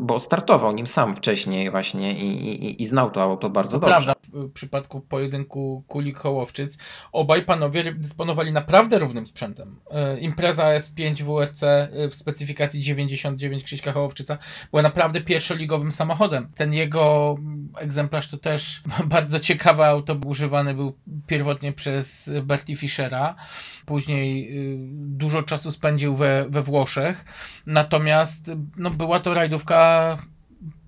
bo 0.00 0.20
startował 0.20 0.72
nim 0.72 0.86
sam 0.86 1.16
wcześniej 1.16 1.70
właśnie 1.70 2.12
i, 2.14 2.26
i, 2.64 2.82
i 2.82 2.86
znał 2.86 3.10
to 3.10 3.22
auto 3.22 3.50
bardzo 3.50 3.80
To 3.80 3.86
dobrze. 3.86 4.04
prawda, 4.06 4.14
w 4.32 4.52
przypadku 4.52 5.00
pojedynku 5.00 5.84
Kulik 5.88 6.18
Hołowczyc 6.18 6.78
obaj 7.12 7.42
panowie 7.42 7.92
dysponowali 7.94 8.52
naprawdę 8.52 8.98
równym 8.98 9.26
sprzętem. 9.26 9.76
Impreza 10.20 10.64
S5 10.78 11.22
WRC 11.22 11.60
w 12.10 12.14
specyfikacji 12.14 12.80
99 12.80 13.64
Krzyśka 13.64 13.92
Hołowczyca 13.92 14.38
była 14.70 14.82
naprawdę 14.82 15.20
pierwszoligowym 15.20 15.92
samochodem. 15.92 16.48
Ten 16.54 16.74
jego 16.74 17.34
mm, 17.38 17.68
egzemplarz 17.78 18.28
to 18.32 18.38
też 18.38 18.82
bardzo 19.04 19.40
ciekawe 19.40 19.86
auto, 19.86 20.16
używany 20.26 20.74
był 20.74 20.98
pierwotnie 21.26 21.72
przez 21.72 22.30
Bertie 22.42 22.76
Fischera. 22.76 23.34
Później 23.86 24.58
y, 24.72 24.76
dużo 24.92 25.42
czasu 25.42 25.72
spędził 25.72 26.16
we, 26.16 26.46
we 26.48 26.62
Włoszech. 26.62 27.24
Natomiast 27.66 28.50
no, 28.76 28.90
była 28.90 29.20
to 29.20 29.34
rajdówka 29.34 30.18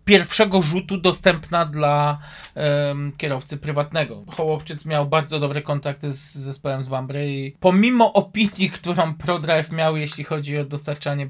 pierwszego 0.05 0.63
rzutu 0.63 0.99
dostępna 0.99 1.65
dla 1.67 2.19
em, 2.55 3.13
kierowcy 3.17 3.59
prywatnego. 3.59 4.25
Hołowczyc 4.29 4.87
miał 4.87 5.07
bardzo 5.07 5.41
dobre 5.41 5.63
kontakty 5.63 6.13
z 6.13 6.35
zespołem 6.35 6.83
z 6.83 6.89
Wambry 6.89 7.29
i 7.29 7.57
pomimo 7.61 8.13
opinii, 8.13 8.71
którą 8.71 9.15
ProDrive 9.15 9.73
miał, 9.73 9.97
jeśli 9.97 10.25
chodzi 10.25 10.59
o 10.59 10.65
dostarczanie 10.65 11.29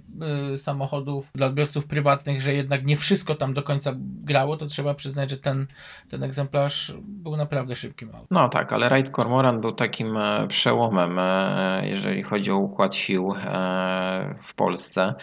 y, 0.53 0.57
samochodów 0.57 1.31
dla 1.35 1.47
odbiorców 1.47 1.87
prywatnych, 1.87 2.41
że 2.41 2.55
jednak 2.55 2.85
nie 2.85 2.97
wszystko 2.97 3.35
tam 3.35 3.55
do 3.55 3.63
końca 3.63 3.93
grało, 3.97 4.57
to 4.57 4.67
trzeba 4.67 4.95
przyznać, 4.95 5.31
że 5.31 5.37
ten, 5.37 5.67
ten 6.09 6.23
egzemplarz 6.23 6.93
był 7.03 7.37
naprawdę 7.37 7.77
szybkim 7.77 8.09
autem. 8.09 8.27
No 8.31 8.49
tak, 8.49 8.73
ale 8.73 8.89
Raid 8.89 9.11
Cormoran 9.11 9.61
był 9.61 9.73
takim 9.73 10.17
e, 10.17 10.47
przełomem, 10.47 11.19
e, 11.19 11.83
jeżeli 11.85 12.23
chodzi 12.23 12.51
o 12.51 12.57
układ 12.57 12.95
sił 12.95 13.35
e, 13.45 14.35
w 14.43 14.55
Polsce. 14.55 15.15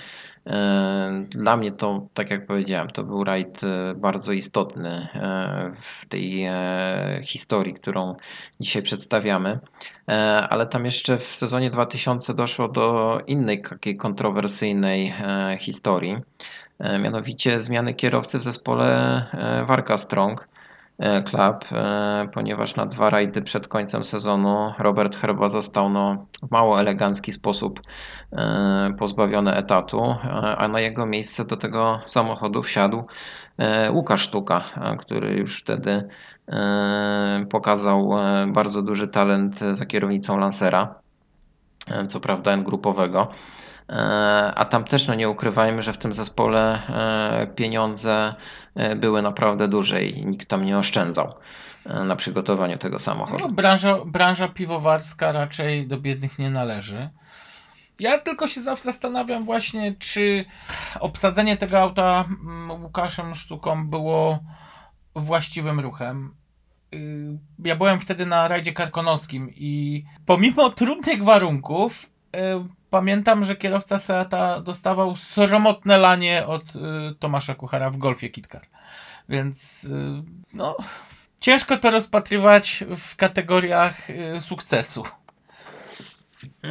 Dla 1.29 1.57
mnie 1.57 1.71
to, 1.71 2.07
tak 2.13 2.31
jak 2.31 2.45
powiedziałem, 2.45 2.87
to 2.87 3.03
był 3.03 3.23
rajd 3.23 3.63
e, 3.63 3.95
bardzo 3.95 4.33
istotny 4.33 4.89
e, 4.89 5.71
w 5.81 6.05
tej 6.05 6.43
e, 6.43 7.21
historii, 7.25 7.73
którą 7.73 8.15
dzisiaj 8.59 8.81
przedstawiamy. 8.81 9.59
Ale 10.49 10.67
tam 10.67 10.85
jeszcze 10.85 11.17
w 11.17 11.23
sezonie 11.23 11.69
2000 11.69 12.33
doszło 12.33 12.67
do 12.67 13.19
innej 13.27 13.61
takiej 13.61 13.97
kontrowersyjnej 13.97 15.13
historii, 15.59 16.17
mianowicie 16.99 17.59
zmiany 17.59 17.93
kierowcy 17.93 18.39
w 18.39 18.43
zespole 18.43 19.25
Warka 19.67 19.97
Strong. 19.97 20.47
E, 21.01 21.23
Club, 21.23 21.65
e, 21.71 22.27
ponieważ 22.33 22.75
na 22.75 22.85
dwa 22.85 23.09
rajdy 23.09 23.41
przed 23.41 23.67
końcem 23.67 24.05
sezonu 24.05 24.73
Robert 24.79 25.15
Herba 25.15 25.49
został 25.49 25.89
no, 25.89 26.25
w 26.43 26.51
mało 26.51 26.79
elegancki 26.79 27.31
sposób 27.31 27.81
e, 28.31 28.93
pozbawiony 28.99 29.53
etatu, 29.55 30.03
e, 30.03 30.57
a 30.57 30.67
na 30.67 30.79
jego 30.79 31.05
miejsce 31.05 31.45
do 31.45 31.57
tego 31.57 31.99
samochodu 32.05 32.63
wsiadł 32.63 33.03
e, 33.57 33.91
Łukasz 33.91 34.21
Sztuka, 34.21 34.61
e, 34.81 34.97
który 34.97 35.33
już 35.33 35.59
wtedy 35.59 36.07
e, 36.47 37.45
pokazał 37.49 38.19
e, 38.19 38.47
bardzo 38.47 38.81
duży 38.81 39.07
talent 39.07 39.59
za 39.59 39.85
kierownicą 39.85 40.37
Lancera, 40.37 40.95
e, 41.87 42.07
co 42.07 42.19
prawda 42.19 42.57
grupowego. 42.57 43.27
E, 43.91 44.53
A 44.55 44.65
tam 44.65 44.83
też, 44.83 45.07
no 45.07 45.13
nie 45.15 45.29
ukrywajmy, 45.29 45.83
że 45.83 45.93
w 45.93 45.97
tym 45.97 46.13
zespole 46.13 46.87
e, 46.87 47.47
pieniądze 47.47 48.35
e, 48.75 48.95
były 48.95 49.21
naprawdę 49.21 49.67
duże 49.67 50.03
i 50.03 50.25
nikt 50.25 50.47
tam 50.47 50.65
nie 50.65 50.77
oszczędzał 50.77 51.33
na 52.05 52.15
przygotowaniu 52.15 52.77
tego 52.77 52.99
samochodu. 52.99 53.47
No, 53.47 53.53
branża, 53.53 53.97
branża 54.05 54.47
piwowarska 54.47 55.31
raczej 55.31 55.87
do 55.87 55.97
biednych 55.97 56.39
nie 56.39 56.49
należy. 56.49 57.09
Ja 57.99 58.19
tylko 58.19 58.47
się 58.47 58.61
zastanawiam 58.61 59.45
właśnie, 59.45 59.95
czy 59.99 60.45
obsadzenie 60.99 61.57
tego 61.57 61.79
auta 61.79 62.25
mm, 62.27 62.83
Łukaszem 62.83 63.35
Sztuką 63.35 63.87
było 63.87 64.39
właściwym 65.15 65.79
ruchem. 65.79 66.35
y, 66.95 67.37
ja 67.59 67.75
byłem 67.75 67.99
wtedy 67.99 68.25
na 68.25 68.47
rajdzie 68.47 68.73
karkonoskim 68.73 69.49
i 69.55 70.03
pomimo 70.25 70.69
trudnych 70.69 71.23
warunków 71.23 72.09
y, 72.35 72.80
pamiętam, 72.91 73.45
że 73.45 73.55
kierowca 73.55 73.99
Seata 73.99 74.61
dostawał 74.61 75.15
sromotne 75.15 75.97
lanie 75.97 76.47
od 76.47 76.75
y, 76.75 76.79
Tomasza 77.19 77.55
Kuchara 77.55 77.89
w 77.89 77.97
golfie 77.97 78.29
KitKar. 78.29 78.61
Więc 79.29 79.83
y, 79.83 80.23
no, 80.53 80.75
ciężko 81.39 81.77
to 81.77 81.91
rozpatrywać 81.91 82.83
w 82.97 83.15
kategoriach 83.15 84.09
y, 84.09 84.41
sukcesu. 84.41 85.03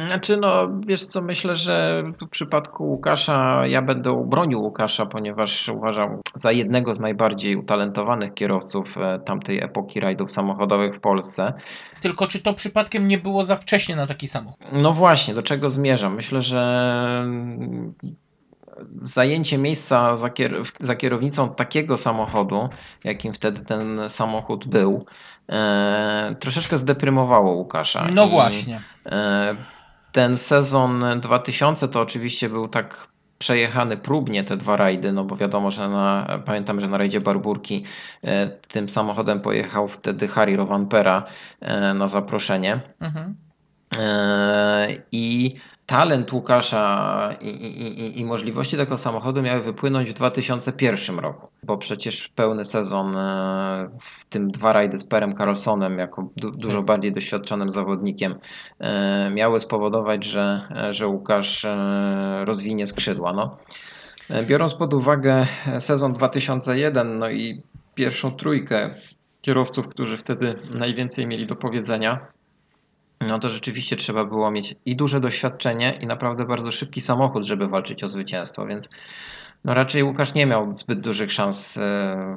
Znaczy, 0.07 0.37
no 0.37 0.67
wiesz 0.87 1.05
co, 1.05 1.21
myślę, 1.21 1.55
że 1.55 2.03
w 2.21 2.29
przypadku 2.29 2.83
Łukasza 2.83 3.67
ja 3.67 3.81
będę 3.81 4.25
bronił 4.27 4.61
Łukasza, 4.61 5.05
ponieważ 5.05 5.69
uważam 5.69 6.19
za 6.35 6.51
jednego 6.51 6.93
z 6.93 6.99
najbardziej 6.99 7.55
utalentowanych 7.55 8.33
kierowców 8.33 8.97
e, 8.97 9.19
tamtej 9.19 9.63
epoki 9.63 9.99
rajdów 9.99 10.31
samochodowych 10.31 10.95
w 10.95 10.99
Polsce. 10.99 11.53
Tylko 12.01 12.27
czy 12.27 12.39
to 12.39 12.53
przypadkiem 12.53 13.07
nie 13.07 13.17
było 13.17 13.43
za 13.43 13.55
wcześnie 13.55 13.95
na 13.95 14.07
taki 14.07 14.27
samochód? 14.27 14.67
No 14.71 14.93
właśnie, 14.93 15.33
do 15.33 15.43
czego 15.43 15.69
zmierzam? 15.69 16.15
Myślę, 16.15 16.41
że 16.41 17.25
zajęcie 19.01 19.57
miejsca 19.57 20.15
za 20.79 20.95
kierownicą 20.95 21.49
takiego 21.49 21.97
samochodu, 21.97 22.69
jakim 23.03 23.33
wtedy 23.33 23.65
ten 23.65 23.99
samochód 24.09 24.67
był, 24.67 25.05
e, 25.51 26.35
troszeczkę 26.39 26.77
zdeprymowało 26.77 27.51
Łukasza. 27.51 28.07
No 28.13 28.25
I, 28.25 28.29
właśnie. 28.29 28.81
e, 29.05 29.55
ten 30.11 30.37
sezon 30.37 31.03
2000 31.21 31.87
to 31.87 32.01
oczywiście 32.01 32.49
był 32.49 32.67
tak 32.67 33.07
przejechany 33.41 33.97
próbnie 33.97 34.43
te 34.43 34.57
dwa 34.57 34.77
rajdy, 34.77 35.11
no 35.11 35.23
bo 35.23 35.35
wiadomo, 35.35 35.71
że 35.71 35.89
na, 35.89 36.39
pamiętam, 36.45 36.79
że 36.79 36.87
na 36.87 36.97
rajdzie 36.97 37.21
Barburki 37.21 37.83
e, 38.23 38.47
tym 38.47 38.89
samochodem 38.89 39.41
pojechał 39.41 39.87
wtedy 39.87 40.27
Harry 40.27 40.55
Rovanpera 40.57 41.23
e, 41.59 41.93
na 41.93 42.07
zaproszenie. 42.07 42.79
Mhm. 42.99 43.35
E, 43.99 44.87
I 45.11 45.55
talent 45.91 46.33
Łukasza 46.33 47.35
i, 47.41 47.49
i, 47.49 48.19
i, 48.19 48.25
możliwości 48.25 48.77
tego 48.77 48.97
samochodu 48.97 49.41
miały 49.41 49.61
wypłynąć 49.61 50.09
w 50.09 50.13
2001 50.13 51.19
roku, 51.19 51.47
bo 51.63 51.77
przecież 51.77 52.27
pełny 52.27 52.65
sezon 52.65 53.15
e, 53.15 53.89
w 53.99 54.25
tym 54.25 54.51
dwa 54.51 54.73
rajdy 54.73 54.97
z 54.97 55.03
Perem 55.03 55.35
Carlsonem 55.35 55.97
jako 55.97 56.29
du, 56.37 56.51
dużo 56.51 56.83
bardziej 56.83 57.11
doświadczonym 57.11 57.71
zawodnikiem 57.71 58.35
e, 58.79 59.29
miały 59.29 59.59
spowodować, 59.59 60.23
że, 60.23 60.61
że 60.89 61.07
Łukasz 61.07 61.65
e, 61.65 62.45
rozwinie 62.45 62.87
skrzydła. 62.87 63.33
No. 63.33 63.57
Biorąc 64.47 64.75
pod 64.75 64.93
uwagę 64.93 65.45
sezon 65.79 66.13
2001 66.13 67.17
no 67.17 67.29
i 67.29 67.61
pierwszą 67.95 68.31
trójkę 68.31 68.95
kierowców, 69.41 69.87
którzy 69.87 70.17
wtedy 70.17 70.55
najwięcej 70.69 71.27
mieli 71.27 71.47
do 71.47 71.55
powiedzenia, 71.55 72.27
no 73.27 73.39
to 73.39 73.49
rzeczywiście 73.49 73.95
trzeba 73.95 74.25
było 74.25 74.51
mieć 74.51 74.75
i 74.85 74.95
duże 74.95 75.19
doświadczenie, 75.19 75.99
i 76.01 76.07
naprawdę 76.07 76.45
bardzo 76.45 76.71
szybki 76.71 77.01
samochód, 77.01 77.45
żeby 77.45 77.67
walczyć 77.67 78.03
o 78.03 78.09
zwycięstwo, 78.09 78.65
więc 78.65 78.89
no 79.65 79.73
raczej 79.73 80.03
Łukasz 80.03 80.33
nie 80.33 80.45
miał 80.45 80.77
zbyt 80.77 80.99
dużych 80.99 81.31
szans 81.31 81.77
e, 81.77 81.81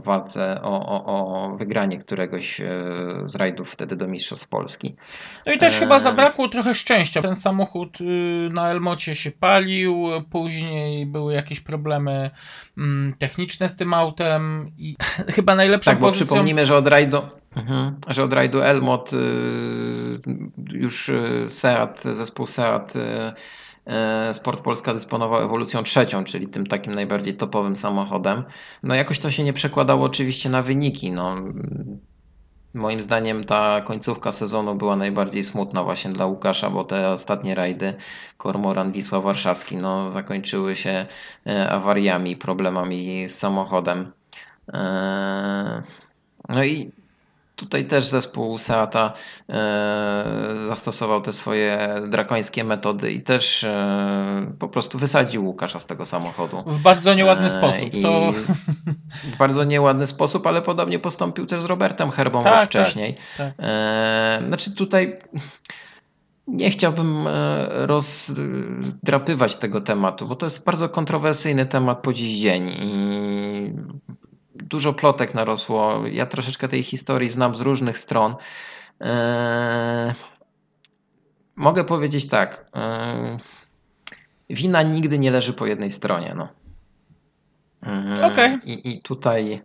w 0.03 0.05
walce 0.05 0.63
o, 0.63 0.87
o, 0.87 1.05
o 1.05 1.57
wygranie 1.57 1.99
któregoś 1.99 2.61
e, 2.61 2.67
z 3.25 3.35
rajdów 3.35 3.71
wtedy 3.71 3.97
do 3.97 4.09
Mistrzostw 4.09 4.49
Polski. 4.49 4.97
No 5.47 5.53
i 5.53 5.59
też 5.59 5.75
Eee. 5.75 5.81
chyba 5.81 6.01
zabrakło 6.01 6.49
trochę 6.49 6.75
szczęścia. 6.75 7.23
Ten 7.23 7.37
samochód 7.37 8.01
y, 8.01 8.05
na 8.53 8.71
Elmocie 8.71 9.15
się 9.15 9.31
palił, 9.31 10.09
później 10.31 11.07
były 11.07 11.35
jakieś 11.35 11.61
problemy 11.61 12.31
mm, 12.79 13.15
techniczne 13.19 13.69
z 13.69 13.77
tym 13.77 13.95
autem 13.95 14.73
i 14.79 14.97
chyba 15.37 15.57
najlepszą 15.57 15.91
Tak, 15.91 16.01
bo 16.01 16.07
pozycją... 16.07 16.27
przypomnijmy, 16.27 16.67
że 16.67 16.77
od 16.77 16.87
rajdu, 16.87 17.23
mhm, 17.57 17.97
że 18.09 18.25
od 18.25 18.33
rajdu 18.33 18.63
Elmot 18.63 19.13
y, 19.13 19.17
już 20.73 21.09
y, 21.09 21.47
Seat, 21.49 22.03
zespół 22.03 22.47
Seat 22.47 22.93
y, 22.97 23.01
Sport 24.35 24.61
Polska 24.61 24.95
dysponował 24.95 25.43
ewolucją 25.43 25.83
trzecią, 25.83 26.25
czyli 26.25 26.47
tym 26.47 26.67
takim 26.67 26.95
najbardziej 26.95 27.35
topowym 27.35 27.77
samochodem. 27.77 28.45
No 28.83 28.95
jakoś 28.95 29.19
to 29.19 29.31
się 29.31 29.45
nie 29.45 29.53
przekładało 29.53 30.05
oczywiście 30.05 30.51
na 30.51 30.63
wyniki. 30.63 31.13
No, 31.13 31.37
moim 32.75 33.03
zdaniem 33.03 33.45
ta 33.45 33.81
końcówka 33.81 34.33
sezonu 34.33 34.75
była 34.75 34.97
najbardziej 34.97 35.45
smutna 35.45 35.85
właśnie 35.85 36.13
dla 36.13 36.27
Łukasza, 36.27 36.71
bo 36.71 36.85
te 36.85 37.11
ostatnie 37.11 37.55
rajdy 37.55 37.95
Kormoran, 38.37 38.93
Wisła 38.93 39.21
Warszawski 39.21 39.77
no, 39.77 40.11
zakończyły 40.11 40.77
się 40.77 41.07
awariami, 41.69 42.37
problemami 42.37 43.29
z 43.29 43.39
samochodem. 43.39 44.13
No 46.49 46.65
i 46.65 46.93
tutaj 47.57 47.87
też 47.87 48.07
zespół 48.07 48.59
Seata 48.59 49.13
e, 49.49 49.55
zastosował 50.69 51.21
te 51.23 51.33
swoje 51.33 51.89
drakońskie 52.09 52.65
metody 52.65 53.13
i 53.13 53.21
też 53.23 53.65
e, 53.65 54.53
po 54.59 54.69
prostu 54.69 54.99
wysadził 54.99 55.45
Łukasza 55.47 55.79
z 55.79 55.87
tego 55.87 56.05
samochodu. 56.05 56.63
W 56.67 56.83
bardzo 56.83 57.15
nieładny 57.15 57.47
E, 57.47 57.51
sposób. 57.51 57.91
To 58.03 58.33
W 59.25 59.37
bardzo 59.39 59.65
nieładny 59.65 60.07
sposób, 60.07 60.47
ale 60.47 60.63
podobnie 60.63 60.99
postąpił 60.99 61.47
też 61.47 61.63
z 61.63 61.65
Robertem 61.65 62.11
Herbą 62.11 62.43
Tak, 62.43 62.53
tak, 62.53 62.69
wcześniej. 62.69 63.17
tak. 63.39 63.53
E, 63.59 64.43
znaczy 64.47 64.75
tutaj 64.75 65.19
nie 66.47 66.71
chciałbym 66.71 67.29
rozdrapywać 67.69 69.57
tego 69.57 69.81
tematu, 69.81 70.29
bo 70.29 70.35
to 70.37 70.47
jest 70.47 70.65
bardzo 70.65 70.89
kontrowersyjny 70.89 71.67
temat 71.67 71.99
po 71.99 72.13
dziś 72.13 72.41
dzień 72.41 72.69
i 72.69 73.24
dużo 74.65 74.93
plotek 74.93 75.35
narosło. 75.35 76.07
Ja 76.07 76.27
troszeczkę 76.27 76.69
tej 76.69 76.83
historii 76.83 77.31
znam 77.31 77.55
z 77.55 77.61
różnych 77.61 77.99
stron. 77.99 78.35
E, 79.01 80.15
mogę 81.57 81.85
powiedzieć 81.85 82.29
tak. 82.29 82.67
E, 82.77 83.39
wina 84.51 84.83
nigdy 84.83 85.19
nie 85.19 85.31
leży 85.31 85.53
po 85.53 85.67
jednej 85.67 85.91
stronie. 85.91 86.35
No. 86.37 86.49
Mhm. 87.83 88.33
Okej. 88.33 88.59
I, 88.65 88.93
I 88.93 89.03
tutaj, 89.03 89.63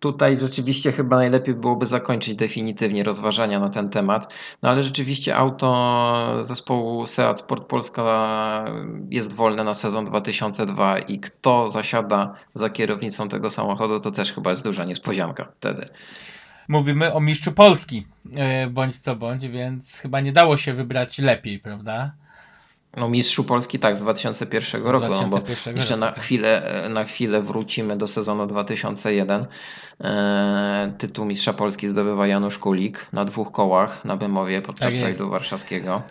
tutaj 0.00 0.38
rzeczywiście 0.38 0.92
chyba 0.92 1.16
najlepiej 1.16 1.54
byłoby 1.54 1.86
zakończyć 1.86 2.36
definitywnie 2.36 3.04
rozważania 3.04 3.60
na 3.60 3.68
ten 3.68 3.88
temat. 3.88 4.32
No 4.62 4.70
ale 4.70 4.82
rzeczywiście 4.82 5.36
auto 5.36 6.36
zespołu 6.40 7.06
Seat 7.06 7.38
Sport 7.38 7.64
Polska 7.64 8.64
jest 9.10 9.32
wolne 9.34 9.64
na 9.64 9.74
sezon 9.74 10.04
2002 10.04 10.98
i 10.98 11.18
kto 11.18 11.70
zasiada 11.70 12.34
za 12.54 12.70
kierownicą 12.70 13.28
tego 13.28 13.50
samochodu, 13.50 14.00
to 14.00 14.10
też 14.10 14.32
chyba 14.32 14.50
jest 14.50 14.64
duża 14.64 14.84
niespodzianka 14.84 15.48
wtedy. 15.56 15.84
mówimy 16.68 17.14
o 17.14 17.20
mistrzu 17.20 17.52
Polski, 17.52 18.06
e, 18.36 18.66
bądź 18.66 18.98
co 18.98 19.16
bądź, 19.16 19.48
więc 19.48 19.98
chyba 20.00 20.20
nie 20.20 20.32
dało 20.32 20.56
się 20.56 20.74
wybrać 20.74 21.18
lepiej, 21.18 21.58
prawda? 21.58 22.12
No 22.96 23.08
mistrzu 23.08 23.44
Polski 23.44 23.78
tak, 23.78 23.96
z 23.96 24.00
2001 24.00 24.82
Z 24.82 24.84
roku, 24.84 25.06
no 25.08 25.22
bo 25.22 25.36
2001 25.36 25.76
jeszcze 25.76 25.96
na 25.96 26.12
chwilę, 26.12 26.82
na 26.90 27.04
chwilę 27.04 27.42
wrócimy 27.42 27.96
do 27.96 28.08
sezonu 28.08 28.46
2001. 28.46 29.46
E, 30.00 30.92
tytuł 30.98 31.24
mistrza 31.24 31.52
Polski 31.52 31.88
zdobywa 31.88 32.26
Janusz 32.26 32.58
Kulik 32.58 33.06
na 33.12 33.24
dwóch 33.24 33.52
kołach 33.52 34.04
na 34.04 34.16
Bemowie 34.16 34.62
podczas 34.62 34.94
Tak 34.94 35.02
rajdu 35.02 35.30
warszawskiego. 35.30 36.02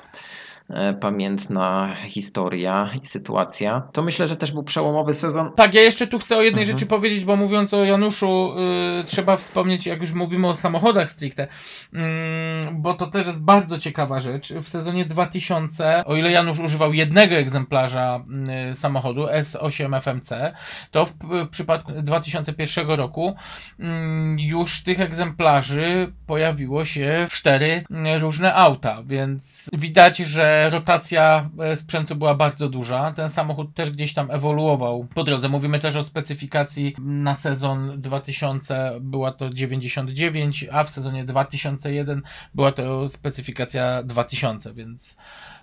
E, 0.70 0.94
pamiętna 0.94 1.96
historia 2.08 2.90
i 3.04 3.06
sytuacja. 3.06 3.88
To 3.92 4.02
myślę, 4.02 4.28
że 4.28 4.36
też 4.36 4.52
był 4.52 4.64
przełomowy 4.64 5.14
sezon. 5.14 5.52
Tak, 5.56 5.74
ja 5.74 5.82
jeszcze 5.82 6.08
tu 6.08 6.20
chcę 6.20 6.38
o 6.38 6.42
jednej 6.42 6.64
Mhm. 6.64 6.78
rzeczy 6.78 6.90
powiedzieć, 6.90 7.26
bo 7.26 7.36
mówiąc 7.36 7.74
o 7.74 7.86
Januszu, 7.86 8.54
y, 9.02 9.04
trzeba 9.04 9.38
wspomnieć, 9.38 9.86
jak 9.86 10.02
już 10.02 10.12
mówimy 10.12 10.48
o 10.48 10.56
samochodach 10.56 11.12
stricte, 11.12 11.48
mm, 11.94 12.82
bo 12.82 12.94
to 12.94 13.08
też 13.08 13.28
jest 13.28 13.44
bardzo 13.44 13.78
ciekawa 13.78 14.22
rzecz. 14.22 14.54
W 14.54 14.68
sezonie 14.68 15.06
2000, 15.06 16.06
o 16.06 16.16
ile 16.16 16.32
Janusz 16.32 16.60
używał 16.60 16.94
jednego 16.94 17.36
egzemplarza 17.36 18.24
y, 18.72 18.76
samochodu 18.76 19.26
S8 19.26 19.98
FMC, 19.98 20.54
to 20.92 21.06
w, 21.06 21.12
w 21.46 21.50
przypadku 21.50 21.92
2001 21.92 22.88
roku 22.88 23.36
mm, 23.80 24.40
już 24.40 24.84
tych 24.84 25.00
egzemplarzy 25.02 26.14
pojawiło 26.28 26.86
się 26.86 27.28
cztery 27.32 27.84
mm, 27.92 28.22
różne 28.22 28.56
auta, 28.56 29.04
więc 29.06 29.70
widać, 29.74 30.18
że 30.18 30.55
rotacja 30.70 31.50
e, 31.60 31.76
sprzętu 31.76 32.16
była 32.16 32.36
bardzo 32.36 32.70
duża. 32.70 33.12
Ten 33.12 33.30
samochód 33.30 33.74
też 33.74 33.92
gdzieś 33.92 34.14
tam 34.14 34.32
ewoluował 34.32 35.08
po 35.16 35.24
drodze. 35.24 35.50
Mówimy 35.50 35.80
też 35.80 35.96
o 35.96 36.04
specyfikacji 36.04 36.96
na 37.00 37.36
sezon 37.36 38.02
2000 38.02 38.98
była 39.02 39.32
to 39.32 39.50
99, 39.50 40.66
a 40.72 40.84
w 40.84 40.90
sezonie 40.90 41.26
2001 41.26 42.22
była 42.56 42.72
to 42.72 43.08
specyfikacja 43.08 44.04
2000, 44.04 44.74
więc 44.74 45.18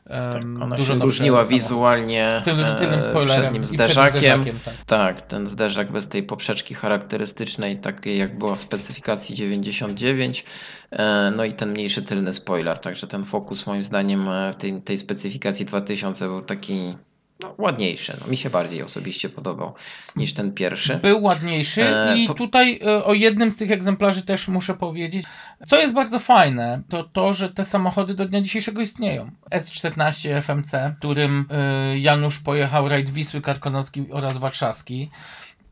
Tak, 0.08 0.44
Ona 0.62 0.76
dużo 0.76 0.94
się 0.94 1.00
różniła 1.00 1.44
wizualnie 1.44 2.36
Z 2.40 2.44
tylnym, 2.44 2.76
tylnym 2.76 3.00
e, 3.00 3.02
spoilerem 3.02 3.42
przednim 3.42 3.64
zderzakiem. 3.64 4.60
tak. 4.64 4.74
Tak, 4.86 5.20
ten 5.22 5.48
zderzak 5.48 5.92
bez 5.92 6.08
tej 6.08 6.22
poprzeczki 6.22 6.74
charakterystycznej, 6.74 7.76
takiej 7.76 8.18
jak 8.18 8.38
była 8.38 8.54
w 8.54 8.60
specyfikacji 8.60 9.34
99, 9.34 10.44
e, 10.90 11.32
no 11.36 11.44
i 11.44 11.52
ten 11.52 11.70
mniejszy 11.70 12.02
tylny 12.02 12.32
spoiler, 12.32 12.78
także 12.78 13.06
ten 13.06 13.24
fokus 13.24 13.66
moim 13.66 13.82
zdaniem 13.82 14.28
e, 14.28 14.52
w 14.52 14.56
tej, 14.56 14.82
tej 14.82 14.98
specyfikacji 14.98 15.66
2000 15.66 16.26
był 16.26 16.42
taki 16.42 16.94
no, 17.42 17.54
ładniejszy. 17.58 18.16
No, 18.20 18.26
mi 18.26 18.36
się 18.36 18.50
bardziej 18.50 18.82
osobiście 18.82 19.28
podobał 19.28 19.74
niż 20.16 20.32
ten 20.32 20.52
pierwszy. 20.52 20.96
Był 20.96 21.22
ładniejszy 21.22 21.82
E, 21.82 22.18
i 22.18 22.26
po- 22.26 22.34
tutaj 22.34 22.80
e, 22.86 23.04
o 23.04 23.14
jednym 23.14 23.50
z 23.50 23.56
tych 23.56 23.70
egzemplarzy 23.70 24.22
też 24.22 24.48
muszę 24.48 24.74
powiedzieć. 24.74 25.26
Co 25.66 25.80
jest 25.80 25.94
bardzo 25.94 26.18
fajne, 26.18 26.82
to 26.88 27.04
to, 27.04 27.32
że 27.32 27.48
te 27.48 27.64
samochody 27.64 28.14
do 28.14 28.24
dnia 28.28 28.40
dzisiejszego 28.40 28.80
istnieją. 28.80 29.30
S14 29.50 30.42
FMC, 30.42 30.94
którym 30.98 31.46
e, 31.50 31.98
Janusz 31.98 32.38
pojechał 32.38 32.88
rajd 32.88 33.10
Wisły 33.10 33.40
Karkonoski 33.40 34.04
oraz 34.10 34.38
Warszawski. 34.38 35.10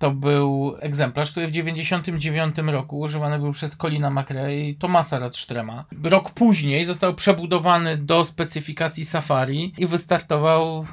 To 0.00 0.10
był 0.10 0.74
egzemplarz, 0.78 1.30
który 1.30 1.46
w 1.46 1.50
1999 1.50 2.72
roku 2.72 2.98
używany 2.98 3.38
był 3.38 3.52
przez 3.52 3.76
Colina 3.76 4.10
McRae 4.10 4.54
i 4.54 4.76
Tomasa 4.76 5.18
Radstrema. 5.18 5.84
Rok 6.02 6.30
później 6.30 6.84
został 6.84 7.14
przebudowany 7.14 7.96
do 7.96 8.24
specyfikacji 8.24 9.04
Safari 9.04 9.72
i 9.78 9.86
wystartował 9.86 10.86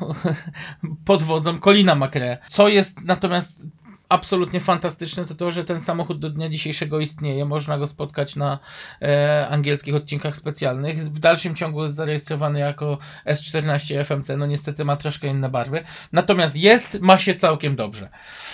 pod 1.06 1.24
wodzą 1.24 1.60
Colina 1.60 1.96
McRae. 1.96 2.38
Co 2.48 2.70
jest 2.70 3.04
natomiast 3.04 3.62
absolutnie 4.10 4.60
fantastyczne, 4.60 5.26
to 5.26 5.36
to, 5.36 5.52
że 5.52 5.64
ten 5.64 5.80
samochód 5.80 6.20
do 6.20 6.30
dnia 6.30 6.50
dzisiejszego 6.50 7.00
istnieje. 7.00 7.46
Można 7.46 7.78
go 7.78 7.88
spotkać 7.88 8.36
na 8.36 8.60
e, 9.02 9.48
angielskich 9.50 9.96
odcinkach 9.96 10.36
specjalnych. 10.36 11.12
W 11.12 11.20
dalszym 11.20 11.56
ciągu 11.56 11.84
jest 11.84 11.96
zarejestrowany 11.96 12.60
jako 12.60 12.98
S14 13.26 14.04
FMC. 14.04 14.38
No 14.38 14.46
niestety 14.46 14.86
ma 14.86 14.96
troszkę 14.96 15.28
inne 15.28 15.50
barwy. 15.50 15.84
Natomiast 16.14 16.56
jest, 16.56 17.00
ma 17.02 17.20
się 17.20 17.36
całkiem 17.36 17.76
dobrze. 17.76 18.10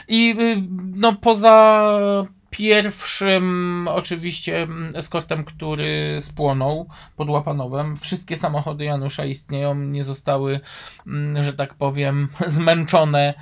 I 0.08 0.36
y, 0.40 0.64
no 0.96 1.14
poza 1.14 1.98
pierwszym 2.54 3.88
oczywiście 3.92 4.62
mm, 4.62 4.96
eskortem, 4.96 5.44
który 5.44 6.18
spłonął 6.20 6.88
pod 7.16 7.30
Łapanowem, 7.30 7.98
wszystkie 7.98 8.36
samochody 8.36 8.84
Janusza 8.84 9.26
istnieją, 9.26 9.76
nie 9.76 10.04
zostały, 10.04 10.60
mm, 11.08 11.44
że 11.44 11.54
tak 11.54 11.74
powiem, 11.74 12.28
zmęczone 12.48 13.34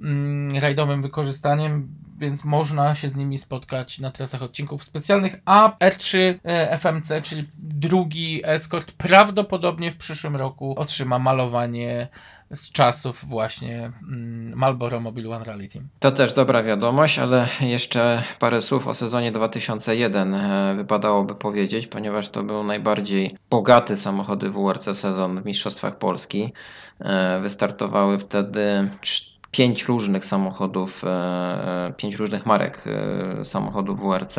mm, 0.00 0.56
rajdowym 0.56 1.02
wykorzystaniem, 1.02 1.88
więc 2.18 2.44
można 2.44 2.94
się 2.94 3.08
z 3.08 3.16
nimi 3.16 3.38
spotkać 3.38 3.98
na 3.98 4.10
trasach 4.10 4.42
odcinków 4.42 4.84
specjalnych, 4.84 5.36
a 5.44 5.76
R3 5.80 6.34
e, 6.44 6.78
FMC, 6.78 7.22
czyli 7.22 7.48
drugi 7.58 8.40
eskort, 8.44 8.92
prawdopodobnie 8.92 9.92
w 9.92 9.96
przyszłym 9.96 10.36
roku 10.36 10.74
otrzyma 10.78 11.18
malowanie 11.18 12.08
z 12.50 12.72
czasów 12.72 13.24
właśnie 13.24 13.92
mm, 14.02 14.52
Marlboro 14.56 15.00
Mobile 15.00 15.36
One 15.36 15.44
Rally 15.44 15.68
Team. 15.68 15.88
To 16.00 16.10
też 16.10 16.32
dobra 16.32 16.62
wiadomość, 16.62 17.18
ale 17.18 17.48
jeszcze 17.60 18.22
parę 18.38 18.62
słów 18.62 18.86
o 18.86 18.94
sezonie 18.94 19.32
2001 19.32 20.34
e, 20.34 20.74
wypadałoby 20.76 21.34
powiedzieć, 21.34 21.86
ponieważ 21.86 22.28
to 22.28 22.42
był 22.42 22.64
najbardziej 22.64 23.36
bogaty 23.50 23.96
samochody 23.96 24.50
WRC 24.50 24.84
sezon 24.84 25.42
w 25.42 25.46
Mistrzostwach 25.46 25.98
Polski. 25.98 26.52
E, 27.00 27.40
Wystartowały 27.40 28.18
wtedy 28.18 28.90
cz- 29.02 29.35
pięć 29.50 29.84
różnych 29.84 30.24
samochodów, 30.24 31.04
e, 31.04 31.08
e, 31.08 31.92
pięć 31.96 32.14
różnych 32.14 32.46
marek 32.46 32.84
e, 32.86 33.44
samochodów 33.44 34.00
WRC. 34.00 34.34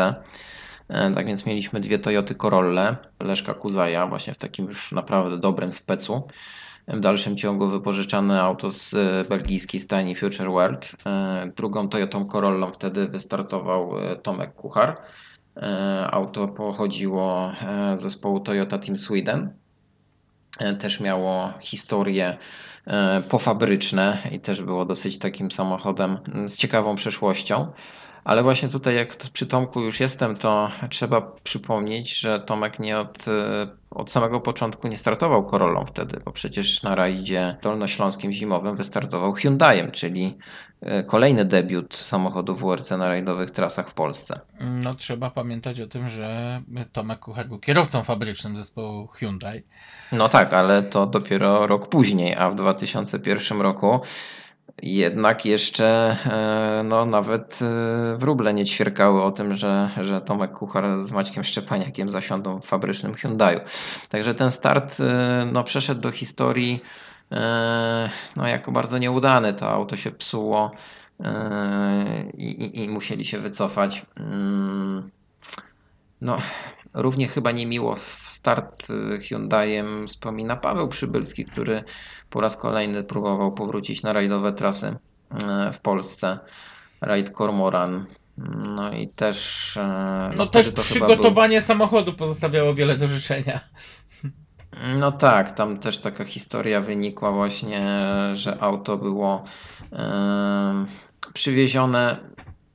Tak 1.15 1.27
więc 1.27 1.45
mieliśmy 1.45 1.79
dwie 1.79 1.99
Toyoty 1.99 2.35
Corolle 2.35 2.97
Leszka 3.19 3.53
Kuzaja, 3.53 4.07
właśnie 4.07 4.34
w 4.34 4.38
takim 4.38 4.65
już 4.65 4.91
naprawdę 4.91 5.38
dobrym 5.38 5.71
specu. 5.71 6.27
W 6.88 6.99
dalszym 6.99 7.38
ciągu 7.38 7.67
wypożyczane 7.67 8.41
auto 8.41 8.71
z 8.71 8.95
belgijskiej 9.29 9.79
stajni 9.79 10.15
Future 10.15 10.49
World. 10.49 10.91
Drugą 11.55 11.89
Toyotą 11.89 12.25
Corollą 12.25 12.71
wtedy 12.71 13.07
wystartował 13.07 13.91
Tomek 14.23 14.53
Kuchar. 14.53 14.97
Auto 16.11 16.47
pochodziło 16.47 17.51
z 17.95 18.01
zespołu 18.01 18.39
Toyota 18.39 18.77
Team 18.77 18.97
Sweden. 18.97 19.53
Też 20.79 20.99
miało 20.99 21.53
historie 21.61 22.27
e, 22.27 22.38
pofabryczne 23.30 24.18
i 24.31 24.39
też 24.39 24.61
było 24.61 24.85
dosyć 24.85 25.18
takim 25.18 25.51
samochodem 25.51 26.18
z 26.47 26.57
ciekawą 26.57 26.95
przeszłością. 26.95 27.68
Ale 28.28 28.44
właśnie 28.44 28.70
tutaj, 28.70 28.95
jak 28.95 29.16
przy 29.16 29.48
Tomku 29.48 29.82
już 29.82 29.99
jestem, 29.99 30.36
to 30.36 30.72
trzeba 30.90 31.22
przypomnieć, 31.44 32.20
że 32.20 32.40
Tomek 32.40 32.80
nie 32.80 32.98
od, 32.98 33.28
e, 33.28 33.68
od 33.91 34.12
samego 34.12 34.41
początku 34.41 34.88
nie 34.88 34.98
startował 34.98 35.45
Corollą 35.45 35.86
wtedy, 35.86 36.20
bo 36.26 36.32
przecież 36.32 36.84
na 36.84 36.95
rajdzie 36.95 37.58
dolnośląskim 37.62 38.34
zimowym 38.34 38.76
wystartował 38.76 39.34
Hyundaiem, 39.34 39.91
czyli 39.91 40.38
e, 40.82 41.04
kolejny 41.04 41.45
debiut 41.45 41.95
samochodu 41.95 42.56
WRC 42.56 42.91
na 42.91 43.08
rajdowych 43.08 43.52
trasach 43.52 43.90
w 43.90 43.94
Polsce. 43.94 44.40
No 44.62 44.95
trzeba 44.95 45.32
pamiętać 45.32 45.82
o 45.82 45.88
tym, 45.88 46.10
że 46.10 46.62
Tomek 46.91 47.20
Kuchar 47.20 47.48
był 47.48 47.60
kierowcą 47.60 48.04
fabrycznym 48.04 48.58
zespołu 48.58 49.08
Hyundai. 49.08 49.64
No 50.12 50.30
tak, 50.30 50.54
ale 50.54 50.84
to 50.84 51.06
dopiero 51.06 51.68
rok 51.68 51.90
później, 51.90 52.36
a 52.36 52.49
w 52.49 52.56
2001 52.56 53.62
roku 53.62 53.99
jednak 54.84 55.45
jeszcze 55.45 56.18
e, 56.26 56.84
no, 56.84 57.06
nawet 57.06 57.60
e, 57.62 58.18
wróble 58.18 58.54
nie 58.54 58.66
ćwierkały 58.66 59.24
o 59.24 59.32
tym, 59.32 59.56
że, 59.56 59.90
że 60.02 60.22
Tomek 60.22 60.52
Kuchar 60.52 61.04
z 61.04 61.12
Maćkiem 61.12 61.44
Szczepaniakiem 61.44 62.12
zasiądą 62.12 62.62
w 62.62 62.66
fabrycznym 62.66 63.14
Hyundaiu. 63.14 63.60
Także 64.10 64.34
ten 64.34 64.52
start 64.52 64.99
e, 64.99 65.48
no, 65.52 65.64
przeszedł 65.64 66.02
do 66.02 66.12
historii 66.12 66.82
no, 68.36 68.48
jako 68.48 68.72
bardzo 68.72 68.98
nieudany. 68.98 69.54
To 69.54 69.70
auto 69.70 69.98
się 69.98 70.12
psuło 70.12 70.72
i, 72.38 72.45
i, 72.45 72.84
i 72.84 72.90
musieli 72.90 73.26
się 73.26 73.40
wycofać. 73.40 74.06
Mm, 74.18 75.12
No, 76.22 76.38
równie 76.94 77.28
chyba 77.28 77.52
niemiło 77.52 77.95
start 78.24 78.88
Hyundaiem 79.30 80.08
wspomina 80.08 80.56
Paweł 80.56 80.88
Przybylski, 80.88 81.45
który 81.45 81.84
po 82.30 82.41
raz 82.41 82.58
kolejny 82.58 83.04
próbował 83.04 83.52
powrócić 83.54 84.04
na 84.04 84.14
rajdowe 84.14 84.54
trasy 84.54 84.88
y, 84.88 85.74
w 85.74 85.80
Polsce. 85.80 86.40
Rajd 87.02 87.30
Cormoran. 87.38 88.06
No 88.76 88.91
i 88.91 89.08
też. 89.08 89.78
e, 89.78 90.30
No 90.38 90.45
wtedy 90.45 90.72
też 90.72 90.74
to 90.74 90.94
chyba 90.94 91.08
był- 91.08 91.16
przygotowanie 91.16 91.62
samochodu 91.62 92.14
pozostawiało 92.14 92.74
wiele 92.74 92.98
do 92.98 93.08
życzenia. 93.08 93.60
No 94.99 95.12
tak, 95.12 95.52
tam 95.52 95.80
też 95.80 95.98
taka 95.98 96.26
historia 96.26 96.82
wynikła 96.82 97.32
właśnie, 97.32 97.82
że 98.34 98.58
auto 98.60 98.98
było 98.98 99.44
em, 99.91 100.88
przywiezione 101.34 102.18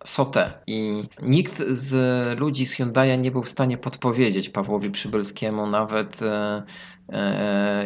sotę 0.04 0.52
i 0.66 1.04
nikt 1.22 1.58
z 1.68 1.94
ludzi 2.40 2.66
z 2.66 2.76
Hyundai'a 2.76 3.18
nie 3.18 3.30
był 3.30 3.42
w 3.42 3.48
stanie 3.48 3.78
podpowiedzieć 3.78 4.48
Pawłowi 4.48 4.90
Przybylskiemu 4.90 5.66
nawet 5.66 6.22
e, 6.22 6.26
e, 6.26 6.62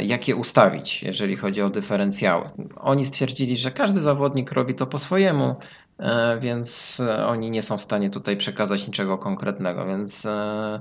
jak 0.00 0.28
je 0.28 0.36
ustawić, 0.36 1.02
jeżeli 1.02 1.36
chodzi 1.36 1.62
o 1.62 1.70
dyferencjały. 1.70 2.50
Oni 2.76 3.06
stwierdzili, 3.06 3.56
że 3.56 3.70
każdy 3.70 4.00
zawodnik 4.00 4.52
robi 4.52 4.74
to 4.74 4.86
po 4.86 4.98
swojemu, 4.98 5.54
e, 5.98 6.38
więc 6.40 7.00
e, 7.00 7.26
oni 7.26 7.50
nie 7.50 7.62
są 7.62 7.76
w 7.78 7.82
stanie 7.82 8.10
tutaj 8.10 8.36
przekazać 8.36 8.86
niczego 8.86 9.18
konkretnego, 9.18 9.86
więc 9.86 10.26
e, 10.26 10.80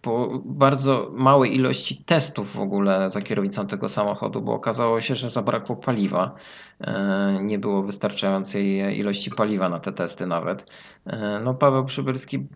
po 0.00 0.42
bardzo 0.44 1.10
małej 1.12 1.54
ilości 1.56 2.04
testów 2.04 2.52
w 2.52 2.60
ogóle 2.60 3.10
za 3.10 3.20
kierownicą 3.22 3.66
tego 3.66 3.88
samochodu, 3.88 4.42
bo 4.42 4.52
okazało 4.52 5.00
się, 5.00 5.16
że 5.16 5.30
zabrakło 5.30 5.76
paliwa. 5.76 6.34
E, 6.80 7.38
Nie 7.42 7.58
było 7.58 7.82
wystarczającej 7.82 8.98
ilości 8.98 9.30
paliwa 9.30 9.68
na 9.68 9.80
te 9.80 9.92
testy 9.92 10.26
nawet. 10.26 10.70
E, 11.06 11.40
No 11.44 11.54
Paweł 11.54 11.84
Przybylski 11.84 12.46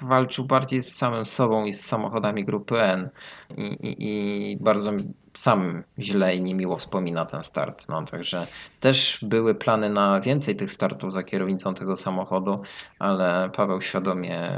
walczył 0.00 0.44
bardziej 0.44 0.82
z 0.82 0.96
samym 0.96 1.26
sobą 1.26 1.64
i 1.64 1.72
z 1.72 1.86
samochodami 1.86 2.44
grupy 2.44 2.80
N 2.80 3.08
i, 3.56 3.62
i, 3.62 3.96
i 4.52 4.56
bardzo 4.56 4.92
sam 5.34 5.82
źle 5.98 6.36
i 6.36 6.42
niemiło 6.42 6.76
wspomina 6.76 7.26
ten 7.26 7.42
start. 7.42 7.88
No, 7.88 8.02
także 8.02 8.46
też 8.80 9.18
były 9.22 9.54
plany 9.54 9.90
na 9.90 10.20
więcej 10.20 10.56
tych 10.56 10.70
startów 10.70 11.12
za 11.12 11.22
kierownicą 11.22 11.74
tego 11.74 11.96
samochodu, 11.96 12.62
ale 12.98 13.50
Paweł 13.56 13.82
świadomie 13.82 14.50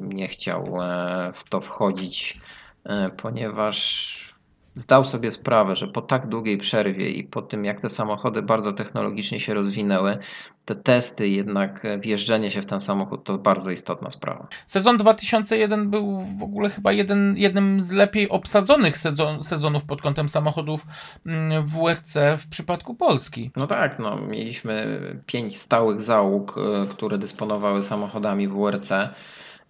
nie 0.00 0.28
chciał 0.28 0.82
e, 0.82 1.32
w 1.34 1.44
to 1.44 1.60
wchodzić, 1.60 2.40
e, 2.84 3.10
ponieważ 3.10 4.32
zdał 4.74 5.04
sobie 5.04 5.30
sprawę, 5.30 5.76
że 5.76 5.88
po 5.88 6.02
tak 6.02 6.28
długiej 6.28 6.58
przerwie 6.58 7.10
i 7.10 7.24
po 7.24 7.42
tym, 7.42 7.64
jak 7.64 7.80
te 7.80 7.88
samochody 7.88 8.42
bardzo 8.42 8.72
technologicznie 8.72 9.40
się 9.40 9.54
rozwinęły, 9.54 10.18
te 10.64 10.74
testy, 10.74 11.28
jednak 11.28 11.84
e, 11.84 11.98
wjeżdżenie 11.98 12.50
się 12.50 12.62
w 12.62 12.66
ten 12.66 12.80
samochód 12.80 13.24
to 13.24 13.38
bardzo 13.38 13.70
istotna 13.70 14.10
sprawa. 14.10 14.46
Sezon 14.66 14.98
2001 14.98 15.90
był 15.90 16.26
w 16.38 16.42
ogóle 16.42 16.70
chyba 16.70 16.92
jeden, 16.92 17.34
jednym 17.36 17.82
z 17.82 17.92
lepiej 17.92 18.28
obsadzonych 18.28 18.98
sezon, 18.98 19.42
sezonów 19.42 19.84
pod 19.84 20.02
kątem 20.02 20.28
samochodów 20.28 20.86
mm, 21.26 21.66
WRC 21.66 22.14
w 22.38 22.48
przypadku 22.48 22.94
Polski. 22.94 23.50
No 23.56 23.66
tak, 23.66 23.98
no, 23.98 24.16
mieliśmy 24.16 25.00
pięć 25.26 25.56
stałych 25.56 26.02
załóg, 26.02 26.58
e, 26.58 26.86
które 26.86 27.18
dysponowały 27.18 27.82
samochodami 27.82 28.48
WRC. 28.48 28.92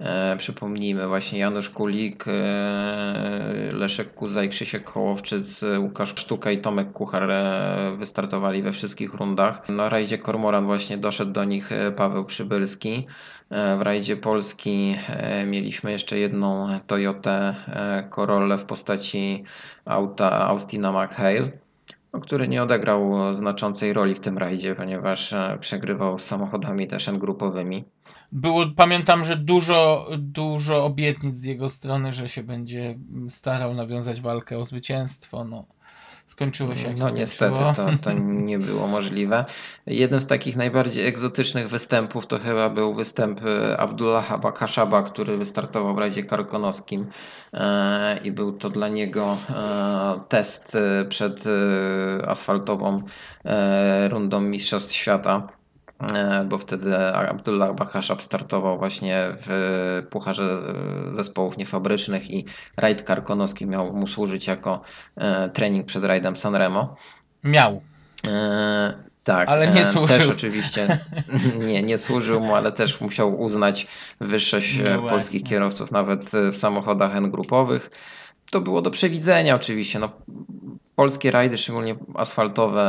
E, 0.03 0.37
przypomnijmy 0.37 1.09
właśnie 1.09 1.39
Janusz 1.39 1.71
Kulik, 1.71 2.25
e, 2.29 2.33
Leszek 3.73 4.15
Kuzaj, 4.15 4.49
Krzysiek 4.49 4.91
Hołowczyc, 4.91 5.63
e, 5.63 5.81
Łukasz 5.81 6.09
Sztuka 6.09 6.51
i 6.51 6.59
Tomek 6.59 6.93
Kuchar 6.93 7.29
wystartowali 7.99 8.63
we 8.63 8.73
wszystkich 8.73 9.15
rundach. 9.15 9.69
Na 9.69 9.89
rajdzie 9.89 10.19
Kormoran 10.19 10.65
właśnie 10.65 10.99
doszedł 10.99 11.33
do 11.33 11.45
nich 11.45 11.71
Paweł 11.97 12.25
Przybylski. 12.25 13.07
W 13.51 13.83
rajdzie 13.83 14.17
Polski 14.17 14.97
mieliśmy 15.47 15.93
jeszcze 15.93 16.19
jedną 16.19 16.81
Toyotę 16.87 17.55
Corollę 18.11 18.59
w 18.59 18.65
postaci 18.65 19.45
auta 19.85 20.47
Austina 20.49 20.93
McHale. 20.93 21.51
no, 22.13 22.21
który 22.21 22.49
nie 22.49 22.63
odegrał 22.63 23.33
znaczącej 23.33 23.93
roli 23.93 24.15
w 24.15 24.21
tym 24.21 24.39
rajdzie, 24.39 24.75
ponieważ 24.75 25.35
przegrywał 25.61 26.19
samochodami 26.19 26.87
też 26.87 27.09
N-grupowymi. 27.09 27.85
Było, 28.33 28.67
pamiętam, 28.77 29.25
że 29.25 29.37
dużo, 29.37 30.09
dużo 30.19 30.85
obietnic 30.85 31.39
z 31.39 31.45
jego 31.45 31.69
strony, 31.69 32.13
że 32.13 32.29
się 32.29 32.43
będzie 32.43 32.99
starał 33.29 33.75
nawiązać 33.75 34.21
walkę 34.21 34.59
o 34.59 34.65
zwycięstwo. 34.65 35.45
No, 35.45 35.65
skończyło 36.27 36.75
się 36.75 36.89
jak 36.89 36.99
No 36.99 37.09
się 37.09 37.15
niestety 37.15 37.57
skończyło. 37.57 37.89
to, 37.99 37.99
to 38.03 38.13
nie 38.51 38.59
było 38.59 38.87
możliwe. 38.87 39.45
Jednym 39.87 40.21
z 40.21 40.27
takich 40.27 40.57
najbardziej 40.57 41.07
egzotycznych 41.07 41.69
występów 41.69 42.27
to 42.27 42.39
chyba 42.39 42.71
był 42.71 42.95
występ 42.95 43.41
e, 43.45 43.77
Abdullaha 43.81 44.39
Bakashaba, 44.39 45.03
który 45.03 45.37
wystartował 45.39 45.95
w 45.95 45.99
rajdzie 45.99 46.23
karkonoskim 46.25 47.07
e, 47.53 48.19
i 48.25 48.33
był 48.33 48.53
to 48.53 48.71
dla 48.71 48.89
niego 48.89 49.37
e, 49.51 50.21
test 50.29 50.77
przed 51.09 51.45
asfaltową 52.27 53.03
rundą 54.11 54.41
Mistrzostw 54.41 54.95
Świata. 54.95 55.49
E, 56.15 56.45
Bo 56.45 56.59
wtedy 56.59 56.97
Abdullah 56.99 57.75
Bakashab 57.75 58.23
startował 58.23 58.79
właśnie 58.79 59.23
w 59.47 60.03
Pucharze 60.11 60.45
e, 61.13 61.17
Zespołów 61.17 61.57
Niefabrycznych 61.57 62.31
i 62.31 62.45
rajd 62.77 63.03
karkonoski 63.03 63.67
miał 63.67 63.93
mu 63.93 64.07
służyć 64.07 64.47
jako 64.47 64.81
e, 65.17 65.49
trening 65.49 65.87
przed 65.87 66.05
rajdem 66.05 66.37
Sanremo. 66.37 66.97
Miał. 67.45 67.83
E, 68.27 68.95
tak, 69.25 69.49
Ale 69.49 69.69
nie 69.69 69.85
służył. 69.85 70.19
Też 70.19 70.29
oczywiście 70.29 70.99
nie, 71.69 71.83
nie 71.83 71.99
służył 71.99 72.41
mu, 72.41 72.55
ale 72.55 72.73
też 72.73 73.01
musiał 73.01 73.41
uznać 73.41 73.87
wyższość 74.21 74.81
No 74.95 75.09
polskich 75.09 75.43
kierowców 75.43 75.93
nawet 75.93 76.31
w 76.53 76.57
samochodach 76.57 77.17
N-grupowych. 77.17 77.91
To 78.53 78.61
było 78.61 78.83
do 78.83 78.91
przewidzenia 78.91 79.55
oczywiście. 79.55 79.99
No, 79.99 80.09
polskie 80.97 81.31
rajdy, 81.31 81.59
szczególnie 81.59 81.97
asfaltowe, 82.15 82.83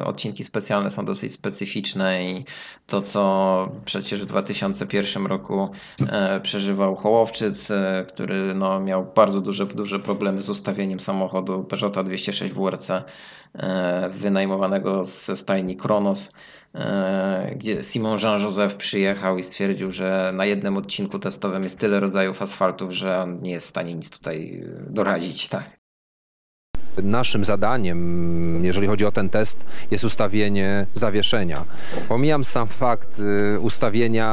e, 0.00 0.04
odcinki 0.04 0.44
specjalne 0.44 0.90
są 0.90 1.04
dosyć 1.04 1.32
specyficzne 1.32 2.24
i 2.24 2.44
to, 2.86 3.02
co 3.02 3.72
przecież 3.84 4.22
w 4.22 4.26
2001 4.26 5.26
roku 5.26 5.68
e, 6.08 6.40
przeżywał 6.40 6.96
Hołowczyc, 6.96 7.70
e, 7.70 8.06
który 8.08 8.54
no, 8.54 8.80
miał 8.80 9.12
bardzo 9.14 9.40
duże, 9.40 9.66
duże 9.66 9.98
problemy 10.00 10.42
z 10.42 10.50
ustawieniem 10.50 11.00
samochodu 11.00 11.64
Peugeota 11.64 12.04
206 12.04 12.52
WRC 12.54 12.90
wynajmowanego 14.10 15.04
ze 15.04 15.36
stajni 15.36 15.76
Kronos, 15.76 16.32
gdzie 17.56 17.82
Simon 17.82 18.18
Jean-Joseph 18.18 18.74
przyjechał 18.74 19.38
i 19.38 19.42
stwierdził, 19.42 19.92
że 19.92 20.32
na 20.34 20.46
jednym 20.46 20.76
odcinku 20.76 21.18
testowym 21.18 21.62
jest 21.62 21.78
tyle 21.78 22.00
rodzajów 22.00 22.42
asfaltów, 22.42 22.92
że 22.92 23.18
on 23.18 23.42
nie 23.42 23.50
jest 23.50 23.66
w 23.66 23.70
stanie 23.70 23.94
nic 23.94 24.10
tutaj 24.10 24.62
e, 24.64 24.92
doradzić. 24.92 25.48
Tak. 25.48 25.81
Naszym 27.02 27.44
zadaniem, 27.44 28.64
jeżeli 28.64 28.86
chodzi 28.86 29.06
o 29.06 29.12
ten 29.12 29.28
test, 29.28 29.64
jest 29.90 30.04
ustawienie 30.04 30.86
zawieszenia. 30.94 31.64
Pomijam 32.08 32.44
sam 32.44 32.68
fakt 32.68 33.18
y, 33.18 33.60
ustawienia 33.60 34.28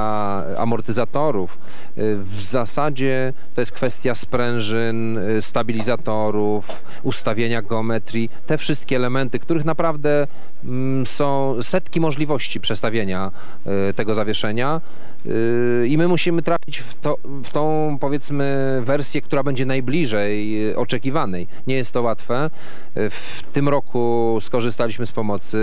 amortyzatorów. 0.57 1.57
Y, 1.97 2.17
W 2.23 2.41
zasadzie 2.41 3.33
to 3.55 3.61
jest 3.61 3.71
kwestia 3.71 4.15
sprężyn, 4.15 5.17
y, 5.17 5.41
stabilizatorów, 5.41 6.83
ustawienia 7.03 7.61
geometrii. 7.61 8.29
Te 8.47 8.57
wszystkie 8.57 8.95
elementy, 8.95 9.39
których 9.39 9.65
naprawdę 9.65 10.27
mm, 10.65 11.05
są 11.05 11.55
setki 11.61 11.99
możliwości 11.99 12.59
przestawienia 12.59 13.31
tego 13.95 14.15
zawieszenia 14.15 14.81
i 15.87 15.97
my 15.97 16.07
musimy 16.07 16.41
trafić 16.41 16.77
w, 16.79 16.93
to, 16.93 17.17
w 17.43 17.49
tą 17.49 17.97
powiedzmy 18.01 18.81
wersję, 18.85 19.21
która 19.21 19.43
będzie 19.43 19.65
najbliżej 19.65 20.75
oczekiwanej. 20.75 21.47
Nie 21.67 21.75
jest 21.75 21.91
to 21.91 22.01
łatwe. 22.01 22.48
Y, 22.97 23.09
W 23.09 23.43
tym 23.53 23.69
roku 23.69 24.37
skorzystaliśmy 24.41 25.05
z 25.05 25.11
pomocy. 25.11 25.57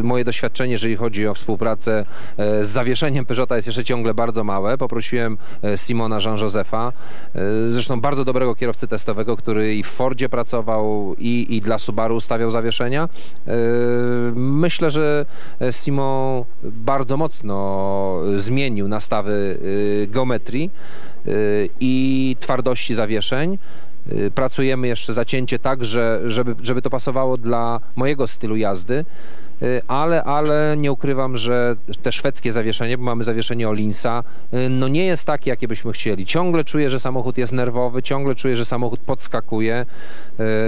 Y, 0.00 0.02
Moje 0.04 0.24
doświadczenie, 0.24 0.72
jeżeli 0.72 0.96
chodzi 0.96 1.28
o 1.28 1.34
współpracę 1.34 2.04
e, 2.36 2.64
z 2.64 2.68
zawieszeniem 2.68 3.26
Peugeota 3.26 3.56
jest 3.56 3.68
jeszcze 3.68 3.84
ciągle 3.84 4.14
bardzo 4.14 4.44
małe. 4.44 4.78
Poprosiłem 4.78 5.38
e, 5.62 5.76
Simona 5.76 6.18
Jean-Josepha, 6.18 6.92
zresztą 7.68 8.00
bardzo 8.00 8.24
dobrego 8.24 8.54
kierowcy 8.54 8.88
testowego, 8.88 9.36
który 9.36 9.74
i 9.74 9.82
w 9.82 9.86
Fordzie 9.86 10.28
pracował 10.28 11.14
i, 11.18 11.46
i 11.56 11.60
dla 11.60 11.78
Subaru 11.78 12.16
ustawiał 12.16 12.50
zawieszenia. 12.50 13.08
Myślę, 14.34 14.90
że 14.90 15.26
Simon 15.70 16.44
bardzo 16.62 17.16
mocno 17.16 18.20
zmienił 18.36 18.88
nastawy 18.88 19.58
y, 19.62 20.08
geometrii 20.10 20.70
y, 21.26 21.68
i 21.80 22.36
twardości 22.40 22.94
zawieszeń. 22.94 23.58
Y, 24.12 24.30
Pracujemy 24.34 24.88
jeszcze 24.88 25.12
zacięcie 25.12 25.58
tak, 25.58 25.84
że, 25.84 26.20
żeby, 26.26 26.54
żeby 26.62 26.82
to 26.82 26.90
pasowało 26.90 27.36
dla 27.36 27.80
mojego 27.96 28.26
stylu 28.26 28.56
jazdy, 28.56 29.04
y, 29.62 29.82
ale, 29.88 30.24
ale 30.24 30.74
nie 30.78 30.92
ukrywam, 30.92 31.36
że 31.36 31.76
te 32.02 32.12
szwedzkie 32.12 32.52
zawieszenie, 32.52 32.98
bo 32.98 33.04
mamy 33.04 33.24
zawieszenie 33.24 33.68
Olinsa, 33.68 34.24
y, 34.54 34.68
no 34.68 34.88
nie 34.88 35.04
jest 35.04 35.24
takie, 35.24 35.50
jakie 35.50 35.68
byśmy 35.68 35.92
chcieli. 35.92 36.26
Ciągle 36.26 36.64
czuję, 36.64 36.90
że 36.90 37.00
samochód 37.00 37.38
jest 37.38 37.52
nerwowy, 37.52 38.02
ciągle 38.02 38.34
czuję, 38.34 38.56
że 38.56 38.64
samochód 38.64 39.00
podskakuje. 39.00 39.86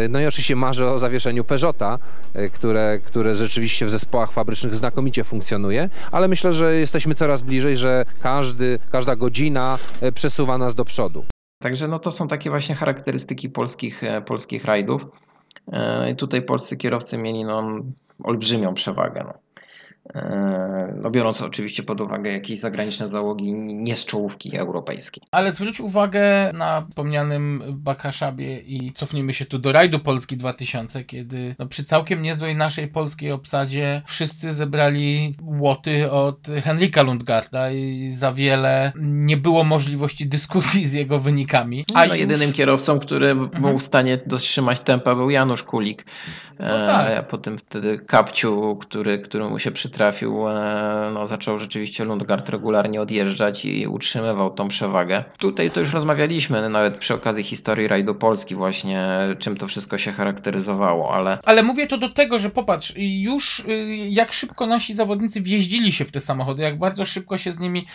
No 0.09 0.21
i 0.21 0.27
oczywiście 0.27 0.57
marzę 0.57 0.93
o 0.93 0.99
zawieszeniu 0.99 1.45
Peugeota, 1.45 1.99
które, 2.53 2.99
które 3.05 3.35
rzeczywiście 3.35 3.87
w 3.87 3.91
zespołach 3.91 4.33
fabrycznych 4.33 4.75
znakomicie 4.75 5.25
funkcjonuje, 5.25 5.89
ale 6.13 6.29
myślę, 6.29 6.53
że 6.53 6.75
jesteśmy 6.75 7.15
coraz 7.15 7.43
bliżej, 7.43 7.77
że 7.77 8.05
każdy, 8.23 8.79
każda 8.93 9.17
godzina 9.17 9.79
przesuwa 10.15 10.59
nas 10.59 10.75
do 10.75 10.85
przodu. 10.85 11.25
Także 11.67 11.89
no 11.89 11.99
to 11.99 12.11
są 12.11 12.29
takie 12.29 12.51
właśnie 12.51 12.75
charakterystyki 12.75 13.51
polskich, 13.51 14.05
e, 14.05 14.23
polskich 14.23 14.65
rajdów. 14.65 15.07
E, 15.73 16.15
tutaj 16.15 16.43
polscy 16.43 16.77
kierowcy 16.77 17.19
mieli 17.19 17.45
no, 17.45 17.81
olbrzymią 18.25 18.75
przewagę. 18.75 19.25
No. 19.25 19.46
E, 20.15 20.77
No 21.03 21.11
biorąc 21.11 21.43
oczywiście 21.43 21.83
pod 21.83 22.01
uwagę 22.01 22.33
jakieś 22.33 22.61
zagraniczne 22.61 23.09
załogi 23.09 23.55
nie 23.55 23.97
z 23.97 24.05
czołówki 24.07 24.57
europejskiej. 24.57 25.23
Ale 25.31 25.53
zwróć 25.53 25.81
uwagę 25.81 26.51
na 26.55 26.87
wspomnianym 26.89 27.63
Bakaszabie 27.69 28.59
i 28.59 28.93
cofnijmy 28.93 29.33
się 29.35 29.45
tu 29.47 29.59
do 29.59 29.73
rajdu 29.73 29.99
Polski 29.99 30.37
2000, 30.37 31.05
kiedy 31.05 31.55
no, 31.59 31.67
przy 31.67 31.85
całkiem 31.85 32.23
niezłej 32.23 32.57
naszej 32.57 32.89
polskiej 32.89 33.33
obsadzie 33.33 34.03
wszyscy 34.07 34.53
zebrali 34.53 35.35
łoty 35.43 36.11
od 36.11 36.47
Henrika 36.65 37.03
Lundgarda 37.03 37.71
i 37.71 38.11
za 38.11 38.33
wiele 38.33 38.93
nie 39.01 39.37
było 39.37 39.65
możliwości 39.65 40.27
dyskusji 40.27 40.87
z 40.89 40.93
jego 40.93 41.19
wynikami. 41.19 41.85
A 41.95 42.03
już- 42.05 42.09
no, 42.09 42.15
jedynym 42.15 42.53
kierowcą, 42.53 42.99
który 42.99 43.35
był 43.35 43.79
w 43.79 43.83
stanie 43.83 44.19
dotrzymać 44.27 44.81
tempa 44.81 45.15
był 45.15 45.31
Janusz 45.31 45.63
Kulik. 45.63 46.05
No 46.59 46.87
tak. 46.87 47.11
E, 47.11 47.23
po 47.23 47.39
tym 47.39 47.59
wtedy 47.59 47.99
kapciu, 47.99 48.77
który, 48.77 49.19
który 49.19 49.45
mu 49.45 49.59
się 49.59 49.71
przytrafił, 49.71 49.96
e, 50.01 51.11
no, 51.15 51.27
zaczął 51.27 51.59
rzeczywiście 51.59 52.05
Lundgard 52.05 52.49
regularnie 52.49 53.01
odjeżdżać 53.01 53.65
i 53.65 53.87
utrzymywał 53.87 54.51
tą 54.51 54.69
przewagę. 54.69 55.25
Tutaj 55.39 55.71
to 55.71 55.81
już 55.81 55.93
rozmawialiśmy 55.93 56.69
nawet 56.69 56.97
przy 56.97 57.15
okazji 57.15 57.45
historii 57.45 57.89
rajdu 57.89 58.15
Polski 58.15 58.55
właśnie, 58.55 59.09
czym 59.39 59.57
to 59.57 59.67
wszystko 59.67 59.99
się 59.99 60.13
charakteryzowało, 60.13 61.15
ale 61.15 61.39
Ale 61.45 61.63
mówię 61.63 61.87
to 61.87 61.99
do 61.99 62.09
tego, 62.09 62.39
że 62.39 62.51
popatrz, 62.51 62.93
już 62.97 63.61
y, 63.61 63.97
jak 64.09 64.33
szybko 64.33 64.67
nasi 64.67 64.95
zawodnicy 64.95 65.41
wjeździli 65.41 65.93
się 65.93 66.05
w 66.05 66.13
te 66.13 66.21
samochody, 66.21 66.63
jak 66.63 66.79
bardzo 66.79 67.07
szybko 67.07 67.39
się 67.39 67.53
z 67.53 67.59
nimi 67.59 67.87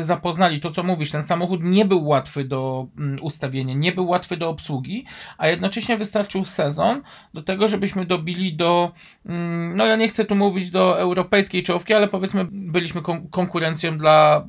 y, 0.00 0.04
zapoznali. 0.04 0.60
To, 0.60 0.70
co 0.70 0.82
mówisz, 0.82 1.10
ten 1.10 1.22
samochód 1.22 1.60
nie 1.62 1.84
był 1.84 2.06
łatwy 2.06 2.44
do 2.44 2.86
mm, 2.98 3.18
ustawienia, 3.22 3.74
nie 3.74 3.92
był 3.92 4.08
łatwy 4.08 4.36
do 4.36 4.48
obsługi, 4.48 5.04
a 5.38 5.48
jednocześnie 5.48 5.96
wystarczył 5.96 6.44
sezon 6.44 7.02
do 7.34 7.42
tego, 7.42 7.68
żebyśmy 7.68 8.06
dobili 8.06 8.54
do, 8.54 8.92
mm, 9.26 9.76
no 9.76 9.86
ja 9.86 9.96
nie 9.96 10.08
chcę 10.08 10.24
tu 10.24 10.34
mówić 10.34 10.70
do 10.70 10.98
europejskiej 11.26 11.62
czołówki, 11.62 11.94
ale 11.94 12.08
powiedzmy 12.08 12.46
byliśmy 12.50 13.02
kon- 13.02 13.28
konkurencją 13.28 13.98
dla 13.98 14.46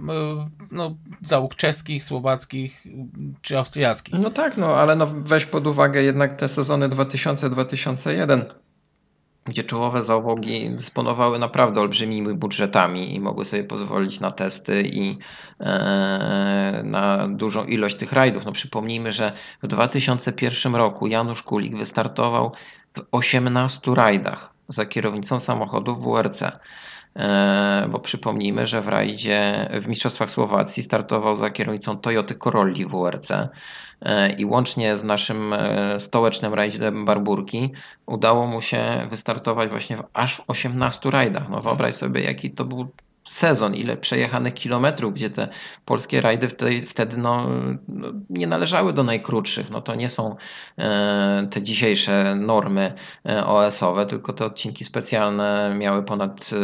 y, 0.71 0.75
no, 0.75 0.95
załóg 1.21 1.55
czeskich, 1.55 2.03
słowackich 2.03 2.85
y, 2.85 2.89
czy 3.41 3.57
austriackich. 3.57 4.15
no 4.19 4.29
tak, 4.29 4.57
no 4.57 4.75
ale 4.75 4.95
no 4.95 5.07
weź 5.07 5.45
pod 5.45 5.67
uwagę 5.67 6.03
jednak 6.03 6.35
te 6.35 6.47
sezony 6.47 6.89
2000-2001 6.89 8.45
gdzie 9.45 9.63
czołowe 9.63 10.03
załogi 10.03 10.69
dysponowały 10.69 11.39
naprawdę 11.39 11.81
olbrzymimi 11.81 12.33
budżetami 12.33 13.15
i 13.15 13.19
mogły 13.19 13.45
sobie 13.45 13.63
pozwolić 13.63 14.19
na 14.19 14.31
testy 14.31 14.83
i 14.93 15.17
e, 15.59 16.81
na 16.83 17.27
dużą 17.27 17.65
ilość 17.65 17.95
tych 17.95 18.13
rajdów. 18.13 18.45
No 18.45 18.51
przypomnijmy, 18.51 19.13
że 19.13 19.31
w 19.63 19.67
2001 19.67 20.75
roku 20.75 21.07
Janusz 21.07 21.43
Kulik 21.43 21.77
wystartował 21.77 22.51
w 22.97 23.01
18 23.11 23.91
rajdach 23.95 24.56
za 24.67 24.85
kierownicą 24.85 25.39
samochodu 25.39 25.95
WRC. 25.95 26.41
E, 27.15 27.87
Bo 27.89 27.99
przypomnijmy, 27.99 28.65
że 28.65 28.81
w 28.81 28.87
rajdzie 28.87 29.69
w 29.83 29.87
Mistrzostwach 29.87 30.31
Słowacji 30.31 30.83
startował 30.83 31.35
za 31.35 31.49
kierownicą 31.49 31.97
Toyoty 31.97 32.35
Corolli 32.35 32.85
WRC 32.85 33.31
e, 33.31 34.33
i 34.33 34.45
łącznie 34.45 34.97
z 34.97 35.03
naszym 35.03 35.53
e, 35.53 35.99
stołecznym 35.99 36.53
rajdem 36.53 37.05
Barburki 37.05 37.71
udało 38.05 38.47
mu 38.47 38.61
się 38.61 39.07
wystartować 39.11 39.69
właśnie 39.69 39.97
w 39.97 40.03
aż 40.13 40.35
w 40.35 40.43
18 40.47 41.11
rajdach. 41.11 41.49
No 41.49 41.59
wyobraź 41.59 41.95
sobie, 41.95 42.21
jaki 42.21 42.51
to 42.51 42.65
był 42.65 42.87
sezon, 43.29 43.75
ile 43.75 43.97
przejechanych 43.97 44.53
kilometrów, 44.53 45.13
gdzie 45.13 45.29
te 45.29 45.47
polskie 45.85 46.21
rajdy 46.21 46.47
wtedy, 46.47 46.81
wtedy 46.81 47.17
no, 47.17 47.49
no, 47.87 48.07
nie 48.29 48.47
należały 48.47 48.93
do 48.93 49.03
najkrótszych. 49.03 49.69
No 49.69 49.81
to 49.81 49.95
nie 49.95 50.09
są 50.09 50.35
e, 50.77 51.47
te 51.51 51.61
dzisiejsze 51.61 52.35
normy 52.35 52.93
e, 53.29 53.45
OS-owe, 53.45 54.05
tylko 54.05 54.33
te 54.33 54.45
odcinki 54.45 54.83
specjalne 54.83 55.75
miały 55.77 56.03
ponad 56.03 56.49
e, 56.53 56.55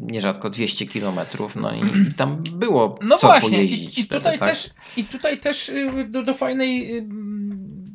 nierzadko 0.00 0.50
200 0.50 0.86
kilometrów. 0.86 1.56
No 1.56 1.72
i, 1.72 2.08
i 2.08 2.14
tam 2.14 2.42
było 2.52 2.98
No 3.02 3.16
co 3.16 3.26
właśnie, 3.26 3.50
pojeździć 3.50 3.98
i, 3.98 4.00
i, 4.00 4.04
wtedy, 4.04 4.20
tutaj 4.20 4.38
tak? 4.38 4.48
też, 4.48 4.70
i 4.96 5.04
tutaj 5.04 5.38
też 5.38 5.68
y, 5.68 6.06
do, 6.08 6.22
do 6.22 6.34
fajnej 6.34 6.98
y, 6.98 7.08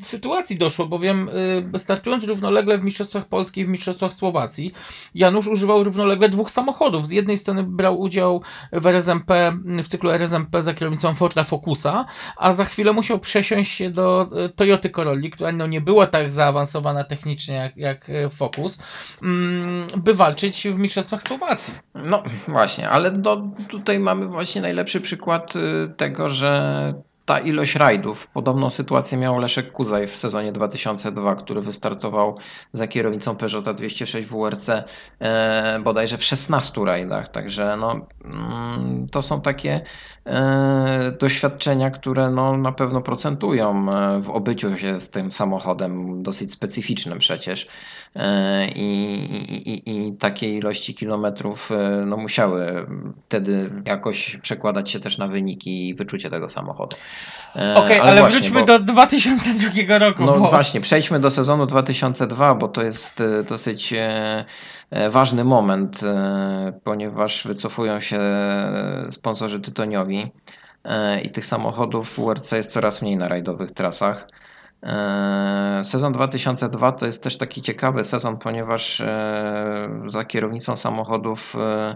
sytuacji 0.04 0.58
doszło, 0.58 0.86
bowiem 0.86 1.30
y, 1.76 1.80
startując 1.80 2.24
równolegle 2.24 2.78
w 2.78 2.84
Mistrzostwach 2.84 3.26
Polski 3.26 3.62
i 3.62 3.66
w 3.66 3.70
Mistrzostwach 3.70 4.14
Słowacji, 4.14 4.74
Janusz 5.16 5.48
używał 5.48 5.84
równolegle 5.84 6.30
dwóch 6.30 6.52
samochodów. 6.52 7.08
Z 7.08 7.12
jednej 7.12 7.38
strony 7.38 7.64
brał 7.64 8.00
udział 8.00 8.42
w 8.72 8.88
RSMP, 8.88 9.54
w 9.66 9.88
cyklu 9.88 10.10
RSMP 10.10 10.62
za 10.62 10.74
kierownicą 10.74 11.16
Forda 11.16 11.44
Focusa, 11.44 12.06
a 12.38 12.54
za 12.54 12.66
chwilę 12.66 12.94
musiał 12.94 13.20
przesiąść 13.20 13.72
się 13.72 13.90
do 13.90 14.28
y, 14.46 14.50
Toyoty 14.50 14.90
Corolli, 14.90 15.32
która 15.32 15.52
no, 15.52 15.68
nie 15.68 15.82
była 15.82 16.08
tak 16.08 16.32
zaawansowana 16.32 17.04
technicznie 17.04 17.56
jak, 17.56 17.78
jak 17.78 18.10
y, 18.10 18.30
Focus, 18.30 18.80
mm, 19.22 19.88
by 19.98 20.14
walczyć 20.14 20.68
w 20.68 20.78
Mistrzostwach 20.78 21.24
Słowacji. 21.24 21.74
No 21.96 22.24
właśnie, 22.48 22.90
ale 22.90 23.12
do, 23.12 23.44
tutaj 23.70 24.00
mamy 24.00 24.28
właśnie 24.28 24.62
najlepszy 24.62 25.02
przykład 25.02 25.54
tego, 25.98 26.30
że 26.30 26.94
ta 27.26 27.40
ilość 27.40 27.76
rajdów, 27.76 28.28
podobną 28.28 28.70
sytuację 28.70 29.18
miał 29.18 29.40
Leszek 29.40 29.72
Kuzaj 29.72 30.08
w 30.08 30.16
sezonie 30.16 30.52
2002, 30.52 31.36
który 31.36 31.62
wystartował 31.62 32.38
za 32.72 32.88
kierownicą 32.88 33.36
Peugeota 33.36 33.74
206 33.74 34.28
WRC 34.28 34.70
e, 35.20 35.80
bodajże 35.84 36.18
w 36.18 36.24
16 36.24 36.82
rajdach, 36.86 37.28
także 37.28 37.78
no, 37.80 38.08
mm, 38.26 39.08
to 39.12 39.22
są 39.22 39.42
takie 39.42 39.82
doświadczenia, 41.20 41.90
które 41.90 42.30
no, 42.30 42.58
na 42.58 42.72
pewno 42.72 43.02
procentują 43.02 43.92
e, 43.92 44.22
w 44.22 44.30
obyciu 44.30 44.78
się 44.78 45.02
z 45.02 45.10
tym 45.10 45.32
samochodem, 45.32 46.24
dosyć 46.24 46.52
specyficznym 46.52 47.20
przecież 47.20 47.68
e, 48.16 48.68
i, 48.68 49.14
i, 49.50 49.70
i, 49.70 50.08
i 50.08 50.14
takie 50.18 50.54
ilości 50.54 50.94
kilometrów 50.94 51.72
e, 51.72 52.04
no, 52.06 52.18
musiały 52.18 52.88
wtedy 53.26 53.72
jakoś 53.86 54.38
przekładać 54.38 54.92
się 54.92 55.00
też 55.00 55.18
na 55.18 55.28
wyniki 55.28 55.90
i 55.90 55.96
wyczucie 55.96 56.30
tego 56.30 56.50
samochodu. 56.50 56.98
E, 57.56 57.76
Okej, 57.76 58.00
ale, 58.00 58.22
właśnie, 58.22 58.40
wróćmy 58.40 58.60
bo- 58.60 58.66
do 58.66 58.80
2002 58.80 59.98
roku. 60.00 60.24
no 60.26 60.40
bo... 60.40 60.50
właśnie, 60.50 60.82
przejdźmy 60.82 61.20
do 61.20 61.32
sezonu 61.32 61.66
2002, 61.66 62.56
bo 62.56 62.68
to 62.68 62.84
jest 62.84 63.22
e, 63.22 63.44
dosyć 63.44 63.94
e, 63.94 64.00
e, 64.00 64.46
ważny 65.10 65.44
moment, 65.44 66.04
e, 66.04 66.80
ponieważ 66.84 67.48
wycofują 67.48 68.00
się 68.00 68.18
e, 68.20 69.08
sponsorzy 69.12 69.60
tytoniowi 69.60 70.32
e, 70.84 71.22
i 71.22 71.30
tych 71.30 71.46
samochodów 71.46 72.20
WRC 72.20 72.52
jest 72.52 72.72
coraz 72.72 73.02
mniej 73.02 73.18
na 73.18 73.28
rajdowych 73.28 73.72
trasach. 73.72 74.28
E, 74.84 75.82
Sezon 75.84 76.14
2002 76.14 76.92
to 76.92 77.06
jest 77.06 77.24
też 77.24 77.38
taki 77.38 77.62
ciekawy 77.62 78.04
sezon, 78.04 78.38
ponieważ 78.38 79.02
e, 79.02 79.90
za 80.08 80.26
kierownicą 80.26 80.76
samochodów 80.76 81.56
e, 81.56 81.96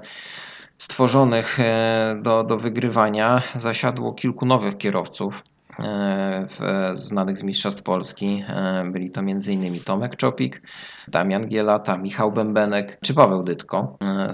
stworzonych 0.77 1.59
e, 1.59 2.19
do, 2.21 2.43
do 2.43 2.57
wygrywania 2.57 3.41
zasiadło 3.55 4.13
kilku 4.13 4.45
nowych 4.45 4.77
kierowców 4.77 5.43
e, 5.43 5.56
w, 5.79 6.91
znanych 6.93 7.37
z 7.37 7.43
Mistrzostw 7.43 7.83
Polski. 7.83 8.43
E, 8.47 8.83
Byli 8.91 9.11
to 9.11 9.21
m.in. 9.21 9.83
Tomek 9.83 10.15
Czopik, 10.15 10.61
Damian 11.07 11.47
Gielata, 11.47 11.97
Michał 11.97 12.31
Bębenek 12.31 12.99
czy 13.01 13.13
Paweł 13.13 13.43
Dytko. 13.43 13.97
E, 14.01 14.33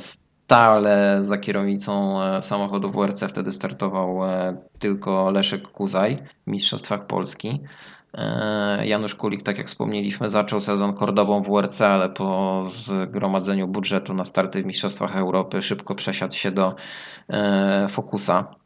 Stale 0.54 1.20
za 1.22 1.38
kierownicą 1.38 2.24
e, 2.24 2.42
samochodu 2.42 2.92
WRC 2.92 3.24
wtedy 3.30 3.54
startował 3.54 4.26
e, 4.26 4.58
tylko 4.80 5.32
Leszek 5.32 5.68
Kuzaj 5.68 6.24
w 6.48 6.52
Mistrzostwach 6.52 7.08
Polski. 7.08 7.62
E, 8.14 8.88
Janusz 8.88 9.16
Kulik, 9.16 9.44
tak 9.44 9.58
jak 9.58 9.68
wspomnieliśmy, 9.68 10.30
zaczął 10.30 10.62
sezon 10.62 10.94
Kordową 10.94 11.42
WRC, 11.42 11.82
ale 11.82 12.10
po 12.10 12.64
zgromadzeniu 12.70 13.68
budżetu 13.68 14.14
na 14.14 14.26
starty 14.26 14.64
w 14.64 14.66
Mistrzostwach 14.66 15.18
Europy 15.18 15.62
szybko 15.62 15.96
przesiadł 15.96 16.36
się 16.36 16.52
do 16.52 16.76
e, 17.30 17.88
Focusa 17.90 18.40
mm, 18.40 18.63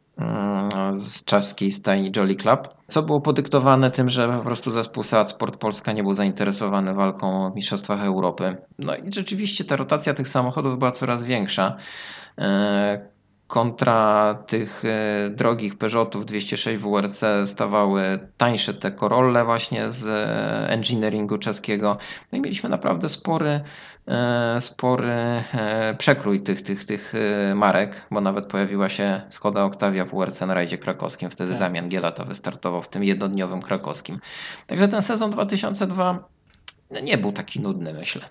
z 0.90 1.24
czeskiej 1.24 1.72
stajni 1.72 2.12
Jolly 2.16 2.36
Club, 2.36 2.68
co 2.88 3.02
było 3.02 3.20
podyktowane 3.20 3.90
tym, 3.90 4.10
że 4.10 4.28
po 4.28 4.44
prostu 4.44 4.70
zespół 4.70 5.02
Seat 5.02 5.30
Sport 5.30 5.56
Polska 5.56 5.92
nie 5.92 6.02
był 6.02 6.14
zainteresowany 6.14 6.94
walką 6.94 7.50
w 7.50 7.54
Mistrzostwach 7.54 8.04
Europy. 8.04 8.56
No 8.78 8.96
i 8.96 9.12
rzeczywiście 9.12 9.64
ta 9.64 9.76
rotacja 9.76 10.14
tych 10.14 10.28
samochodów 10.28 10.78
była 10.78 10.90
coraz 10.90 11.24
większa. 11.24 11.76
Kontra 13.48 14.34
tych 14.46 14.82
e, 14.84 15.30
drogich 15.30 15.78
Peugeotów 15.78 16.26
206 16.26 16.78
WRC 16.78 17.24
stawały 17.46 18.02
tańsze 18.36 18.74
te 18.74 18.92
Corolle 18.92 19.44
właśnie 19.44 19.92
z 19.92 20.06
e, 20.06 20.70
engineeringu 20.70 21.38
czeskiego. 21.38 21.98
No 22.32 22.38
i 22.38 22.40
mieliśmy 22.40 22.68
naprawdę 22.68 23.08
spory, 23.08 23.60
e, 24.08 24.60
spory 24.60 25.42
przekrój 25.98 26.40
tych, 26.40 26.62
tych, 26.62 26.84
tych 26.84 27.12
marek, 27.54 28.02
bo 28.10 28.20
nawet 28.20 28.46
pojawiła 28.46 28.88
się 28.88 29.20
Skoda 29.28 29.64
Octavia 29.64 30.04
WRC 30.04 30.40
na 30.40 30.54
rajdzie 30.54 30.78
krakowskim. 30.78 31.30
Wtedy 31.30 31.50
Tak. 31.50 31.60
Damian 31.60 31.88
Gielata 31.88 32.24
wystartował 32.24 32.82
w 32.82 32.88
tym 32.88 33.04
jednodniowym 33.04 33.62
krakowskim. 33.62 34.18
Także 34.66 34.88
ten 34.88 35.02
sezon 35.02 35.30
2002 35.30 36.28
nie 37.02 37.18
był 37.18 37.32
taki 37.32 37.60
nudny, 37.60 37.94
myślę. 37.94 38.22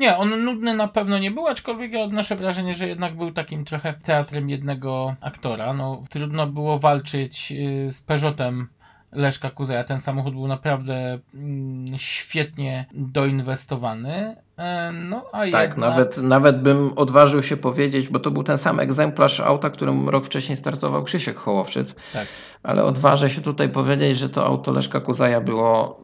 Nie, 0.00 0.16
on 0.16 0.44
nudny 0.44 0.74
na 0.74 0.88
pewno 0.88 1.18
nie 1.18 1.30
był, 1.30 1.46
aczkolwiek 1.46 1.92
ja 1.92 2.00
odnoszę 2.00 2.36
wrażenie, 2.36 2.74
że 2.74 2.88
jednak 2.88 3.16
był 3.16 3.32
takim 3.32 3.64
trochę 3.64 3.92
teatrem 3.92 4.48
jednego 4.50 5.14
aktora. 5.20 5.72
No, 5.72 6.02
trudno 6.10 6.46
było 6.46 6.78
walczyć 6.78 7.52
y, 7.52 7.90
z 7.90 8.02
Peugeotem 8.02 8.68
Leszka 9.12 9.50
Kuzeja. 9.50 9.84
Ten 9.84 10.00
samochód 10.00 10.34
był 10.34 10.46
naprawdę 10.46 11.18
mm, 11.34 11.98
świetnie 11.98 12.86
doinwestowany. 12.92 14.36
E, 14.58 14.92
No, 14.92 15.24
a 15.32 15.38
Tak, 15.38 15.46
jednak... 15.46 15.76
nawet, 15.76 16.18
nawet 16.18 16.62
bym 16.62 16.92
odważył 16.96 17.42
się 17.42 17.56
powiedzieć, 17.56 18.08
bo 18.08 18.18
to 18.18 18.30
był 18.30 18.42
ten 18.42 18.58
sam 18.58 18.80
egzemplarz 18.80 19.40
auta, 19.40 19.70
którym 19.70 20.08
rok 20.08 20.26
wcześniej 20.26 20.56
startował 20.56 21.04
Krzysiek 21.04 21.38
Hołowczyc, 21.38 21.94
Tak. 22.12 22.26
ale 22.62 22.84
odważę 22.84 23.30
się 23.30 23.40
tutaj 23.40 23.68
powiedzieć, 23.68 24.18
że 24.18 24.28
to 24.28 24.46
auto 24.46 24.72
Leszka 24.72 25.00
Kuzaja 25.00 25.40
było 25.40 25.98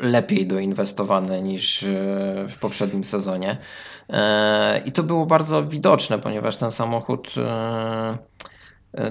lepiej 0.00 0.46
doinwestowane 0.46 1.42
niż 1.42 1.82
e, 1.82 1.86
w 2.48 2.58
poprzednim 2.58 3.04
sezonie. 3.04 3.58
E, 4.08 4.82
I 4.86 4.92
to 4.92 5.02
było 5.02 5.26
bardzo 5.26 5.66
widoczne, 5.66 6.18
ponieważ 6.18 6.56
ten 6.56 6.70
samochód 6.70 7.34
e, 7.36 8.18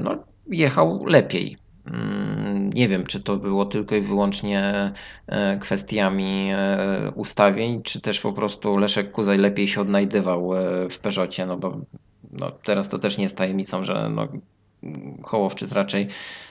no, 0.02 0.16
jechał 0.48 1.06
lepiej. 1.06 1.57
Mm, 1.86 2.70
Nie 2.74 2.88
wiem, 2.88 3.06
czy 3.06 3.20
to 3.20 3.38
było 3.38 3.66
tylko 3.66 3.95
i 3.95 4.02
wyłącznie 4.02 4.91
kwestiami 5.60 6.49
ustawień, 7.16 7.82
czy 7.84 8.02
też 8.02 8.20
po 8.20 8.34
prostu 8.34 8.78
Leszek 8.78 9.11
Kuzaj 9.11 9.38
lepiej 9.38 9.68
się 9.68 9.82
odnajdywał 9.82 10.52
w 10.91 10.99
Peugeocie, 10.99 11.45
no 11.45 11.57
bo 11.57 11.78
no, 12.32 12.52
teraz 12.52 12.90
to 12.90 12.99
też 12.99 13.18
nie 13.18 13.24
jest 13.24 13.38
tajemnicą, 13.38 13.84
że 13.84 14.10
no, 14.16 14.28
Hołowczyc 15.23 15.72
raczej 15.72 16.07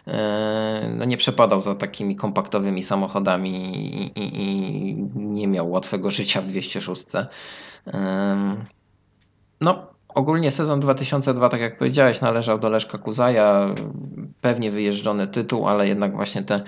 e, 0.07 0.95
no, 0.97 1.05
nie 1.05 1.17
przepadał 1.17 1.61
za 1.61 1.75
takimi 1.75 2.17
kompaktowymi 2.17 2.83
samochodami 2.83 3.51
i, 3.51 4.21
i, 4.21 4.43
i 4.43 4.95
nie 5.15 5.49
miał 5.49 5.71
łatwego 5.71 6.11
życia 6.11 6.43
w 6.43 6.47
206. 6.47 7.07
Em, 7.87 8.65
No, 9.61 9.87
ogólnie 10.09 10.51
sezon 10.51 10.81
2002, 10.81 11.49
tak 11.49 11.61
jak 11.61 11.79
powiedziałeś, 11.79 12.21
należał 12.21 12.59
do 12.59 12.69
Leszka 12.69 12.99
Kuzaja. 12.99 13.75
Pewnie 14.41 14.71
wyjeżdżony 14.71 15.27
tytuł, 15.27 15.69
ale 15.69 15.89
jednak 15.89 16.13
właśnie 16.13 16.43
te 16.43 16.63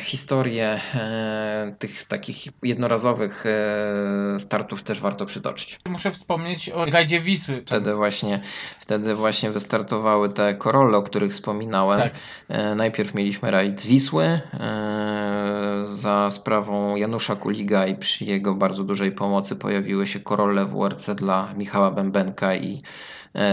historie 0.00 0.80
e, 0.94 1.74
tych 1.78 2.04
takich 2.04 2.36
jednorazowych 2.62 3.44
e, 3.46 4.40
startów 4.40 4.82
też 4.82 5.00
warto 5.00 5.26
przytoczyć. 5.26 5.80
Muszę 5.88 6.12
wspomnieć 6.12 6.70
o 6.70 6.84
rajdzie 6.84 7.20
Wisły. 7.20 7.62
Wtedy 7.66 7.94
właśnie, 7.94 8.40
wtedy 8.80 9.14
właśnie 9.14 9.50
wystartowały 9.50 10.28
te 10.28 10.54
Corolle, 10.54 10.98
o 10.98 11.02
których 11.02 11.32
wspominałem. 11.32 11.98
Tak. 11.98 12.12
E, 12.48 12.74
Najpierw 12.74 13.14
mieliśmy 13.14 13.50
rajd 13.50 13.82
Wisły 13.82 14.40
za 15.84 16.30
sprawą 16.30 16.96
Janusza 16.96 17.36
Kuliga 17.36 17.86
i 17.86 17.96
przy 17.96 18.24
jego 18.24 18.54
bardzo 18.54 18.84
dużej 18.84 19.12
pomocy 19.12 19.56
pojawiły 19.56 20.06
się 20.06 20.20
Corolle 20.20 20.66
WRC 20.66 21.14
dla 21.14 21.52
Michała 21.56 21.90
Bębenka 21.90 22.54
i 22.54 22.82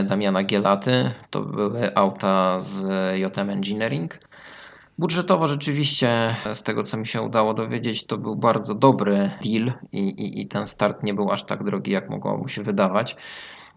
Damiana 0.09 0.43
Gielaty. 0.43 1.11
To 1.29 1.41
były 1.41 1.95
auta 1.95 2.59
z 2.59 2.83
JM 3.19 3.49
Engineering. 3.49 4.30
Budżetowo 5.01 5.47
rzeczywiście, 5.47 6.35
z 6.53 6.63
tego 6.63 6.83
co 6.83 6.97
mi 6.97 7.07
się 7.07 7.21
udało 7.21 7.53
dowiedzieć, 7.53 8.03
to 8.03 8.17
był 8.17 8.35
bardzo 8.35 8.75
dobry 8.75 9.31
deal 9.43 9.73
i, 9.91 9.99
i, 9.99 10.41
i 10.41 10.47
ten 10.47 10.67
start 10.67 11.03
nie 11.03 11.13
był 11.13 11.31
aż 11.31 11.43
tak 11.43 11.63
drogi, 11.63 11.91
jak 11.91 12.09
mogło 12.09 12.37
mu 12.37 12.47
się 12.47 12.63
wydawać. 12.63 13.15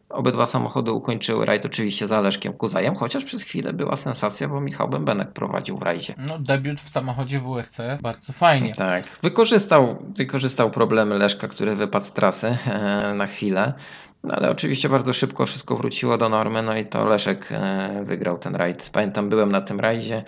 Obydwa 0.08 0.46
samochody 0.46 0.92
ukończyły 0.92 1.46
rajd 1.46 1.64
oczywiście 1.64 2.06
Leszkiem 2.06 2.52
Kuzajem, 2.52 2.94
chociaż 2.94 3.24
przez 3.24 3.42
chwilę 3.42 3.72
była 3.72 3.96
sensacja, 3.96 4.48
bo 4.48 4.60
Michał 4.60 4.88
Bębenek 4.88 5.32
prowadził 5.32 5.78
w 5.78 5.82
rajdzie. 5.82 6.14
No, 6.28 6.38
debiut 6.38 6.80
w 6.80 6.88
samochodzie 6.88 7.40
WRC. 7.40 7.80
Bardzo 8.02 8.32
fajnie. 8.32 8.74
Tak. 8.74 9.04
Wykorzystał, 9.22 10.02
wykorzystał 10.16 10.70
problemy 10.70 11.18
Leszka, 11.18 11.48
który 11.48 11.74
wypadł 11.74 12.06
z 12.06 12.12
trasy 12.12 12.56
e, 12.66 13.14
na 13.14 13.26
chwilę. 13.26 13.72
No 14.24 14.34
ale 14.34 14.50
oczywiście 14.50 14.88
bardzo 14.88 15.12
szybko 15.12 15.46
wszystko 15.46 15.76
wróciło 15.76 16.18
do 16.18 16.28
normy, 16.28 16.62
no 16.62 16.76
i 16.76 16.86
to 16.86 17.04
Leszek 17.04 17.48
e, 17.52 18.04
wygrał 18.04 18.38
ten 18.38 18.56
rajd. 18.56 18.90
Pamiętam, 18.92 19.28
byłem 19.28 19.52
na 19.52 19.60
tym 19.60 19.80
rajdzie 19.80 20.16
e, 20.16 20.24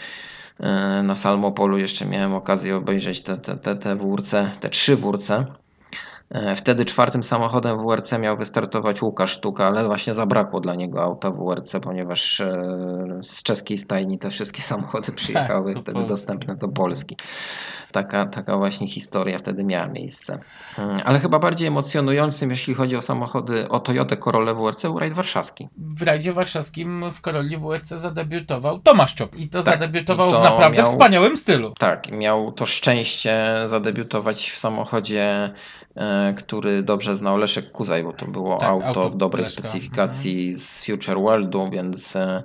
na 1.03 1.17
Salmopolu, 1.17 1.79
jeszcze 1.79 2.07
miałem 2.07 2.35
okazję 2.35 2.77
obejrzeć 2.77 3.21
te, 3.21 3.37
te, 3.37 3.57
te, 3.57 3.77
te 3.77 3.97
WRC, 3.97 4.31
te 4.61 4.69
trzy 4.69 4.97
WRC. 4.97 5.31
E, 6.31 6.57
Wtedy 6.57 6.85
czwartym 6.85 7.23
samochodem 7.23 7.79
WRC 7.87 8.13
miał 8.19 8.37
wystartować 8.37 9.03
Łukasz 9.03 9.31
Sztuka, 9.31 9.67
ale 9.67 9.85
właśnie 9.85 10.15
zabrakło 10.15 10.61
dla 10.61 10.75
niego 10.75 11.03
auta 11.03 11.31
WRC, 11.31 11.77
ponieważ 11.83 12.41
e, 12.41 13.19
z 13.23 13.43
czeskiej 13.43 13.79
stajni 13.79 14.19
te 14.19 14.31
wszystkie 14.31 14.63
samochody 14.73 15.13
przyjechały 15.13 15.75
do 15.75 15.81
wtedy 15.81 15.93
Polski. 15.93 16.09
dostępne 16.09 16.57
do 16.57 16.69
Polski. 16.69 17.17
Taka, 17.93 18.27
taka 18.27 18.57
właśnie 18.57 18.89
historia 18.89 19.39
wtedy 19.39 19.65
miała 19.65 19.87
miejsce. 19.89 20.39
Mm, 20.79 21.01
Ale 21.05 21.21
chyba 21.21 21.39
bardziej 21.39 21.69
emocjonującym, 21.69 22.51
jeśli 22.51 22.75
chodzi 22.75 22.97
o 22.97 23.01
samochody, 23.01 23.69
o 23.69 23.81
Toyotę 23.81 24.17
Corolla 24.17 24.55
WRC, 24.55 24.83
był 24.83 24.99
rajd 24.99 25.15
warszawski. 25.15 25.69
W 25.79 26.03
rajdzie 26.03 26.33
warszawskim 26.33 27.05
w 27.13 27.21
Koroli 27.21 27.57
WRC 27.59 27.89
zadebiutował 27.89 28.79
Tomasz 28.79 29.15
Czop. 29.15 29.37
I 29.37 29.49
to 29.49 29.63
Tak, 29.63 29.75
zadebiutował 29.75 30.29
i 30.29 30.33
to 30.33 30.41
w 30.41 30.45
naprawdę 30.45 30.79
miał- 30.83 30.87
wspaniałym 30.93 31.37
stylu. 31.37 31.73
Tak, 31.79 32.13
miał 32.13 32.53
to 32.53 32.67
szczęście 32.67 33.55
zadebiutować 33.67 34.51
w 34.51 34.59
samochodzie, 34.59 35.51
e, 35.97 36.16
który 36.37 36.83
dobrze 36.83 37.17
znał 37.17 37.39
Leszek 37.39 37.73
Kuzaj, 37.73 38.03
bo 38.05 38.13
to 38.13 38.27
było 38.27 38.57
Tak, 38.59 38.69
auto, 38.69 38.87
auto 38.87 39.11
dobrej 39.11 39.45
Leszka. 39.45 39.61
specyfikacji 39.63 40.55
z 40.55 40.87
Future 40.87 41.19
Worldu, 41.19 41.71
więc 41.71 42.17
e, 42.17 42.43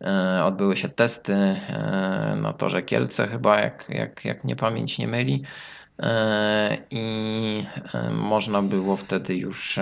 e, 0.00 0.44
odbyły 0.44 0.76
się 0.76 0.88
testy 0.88 1.32
e, 1.34 2.36
na 2.42 2.52
torze 2.52 2.82
Kielce 2.82 3.28
chyba, 3.28 3.60
jak, 3.60 3.86
jak, 3.88 4.24
jak 4.24 4.44
mnie 4.44 4.56
pamięć 4.56 4.98
nie 4.98 5.08
myli. 5.08 5.42
I 6.90 7.64
można 8.10 8.62
było 8.62 8.96
wtedy 8.96 9.34
już 9.36 9.78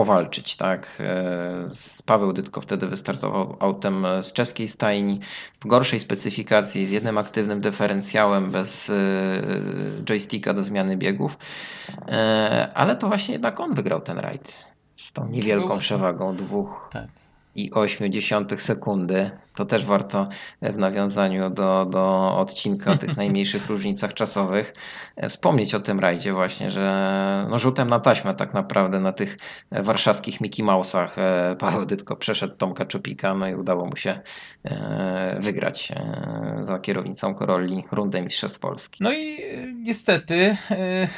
powalczyć, 0.00 0.56
tak. 0.56 0.88
E, 1.00 1.68
z- 1.72 2.02
Paweł 2.02 2.32
Dytko 2.32 2.60
wtedy 2.60 2.86
wystartował 2.88 3.56
autem 3.60 4.06
z 4.22 4.32
czeskiej 4.32 4.68
stajni 4.68 5.20
w 5.60 5.66
gorszej 5.66 6.00
specyfikacji, 6.00 6.86
z 6.86 6.90
jednym 6.90 7.18
aktywnym 7.18 7.60
dyferencjałem, 7.60 8.50
bez 8.50 8.90
e, 8.90 8.94
joysticka 10.04 10.54
do 10.54 10.62
zmiany 10.62 10.96
biegów, 10.96 11.38
E, 12.08 12.70
ale 12.74 12.96
to 12.96 13.08
właśnie 13.08 13.32
jednak 13.32 13.60
on 13.60 13.74
wygrał 13.74 14.00
ten 14.00 14.18
rajd 14.18 14.64
z 14.96 15.12
tą 15.12 15.28
niewielką 15.28 15.66
Było- 15.66 15.78
przewagą 15.78 16.36
dwóch 16.36 16.88
Tak. 16.92 17.06
i 17.54 17.72
8 17.72 18.60
sekundy. 18.60 19.30
To 19.56 19.64
też 19.64 19.86
warto 19.86 20.28
w 20.62 20.76
nawiązaniu 20.76 21.50
do, 21.50 21.86
do 21.90 22.36
odcinka 22.36 22.92
o 22.92 22.96
tych 22.96 23.16
najmniejszych 23.26 23.68
różnicach 23.68 24.14
czasowych 24.14 24.72
e, 25.16 25.28
wspomnieć 25.28 25.74
o 25.74 25.80
tym 25.80 26.00
rajdzie 26.00 26.32
właśnie, 26.32 26.70
że 26.70 27.46
no 27.50 27.58
rzutem 27.58 27.88
na 27.88 28.00
taśmę 28.00 28.34
tak 28.34 28.54
naprawdę 28.54 29.00
na 29.00 29.12
tych 29.12 29.36
warszawskich 29.70 30.40
Mickey 30.40 30.66
Mouse'ach 30.66 31.08
e, 31.16 31.56
Paweł 31.56 31.86
Dytko 31.86 32.16
przeszedł 32.16 32.56
Tomka 32.56 32.86
Czupika, 32.86 33.34
no 33.34 33.48
i 33.48 33.54
udało 33.54 33.86
mu 33.86 33.96
się 33.96 34.12
e, 34.64 35.38
wygrać 35.40 35.92
e, 35.92 36.58
za 36.60 36.78
kierownicą 36.78 37.34
Corolli 37.34 37.84
rundę 37.92 38.22
Mistrzostw 38.22 38.58
Polski. 38.58 38.98
No 39.00 39.12
i 39.12 39.42
e, 39.42 39.72
niestety 39.72 40.56
e, 40.70 41.08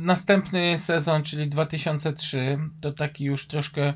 następny 0.00 0.78
sezon, 0.78 1.22
czyli 1.22 1.48
2003, 1.48 2.58
to 2.80 2.92
taki 2.92 3.24
już 3.24 3.46
troszkę 3.46 3.92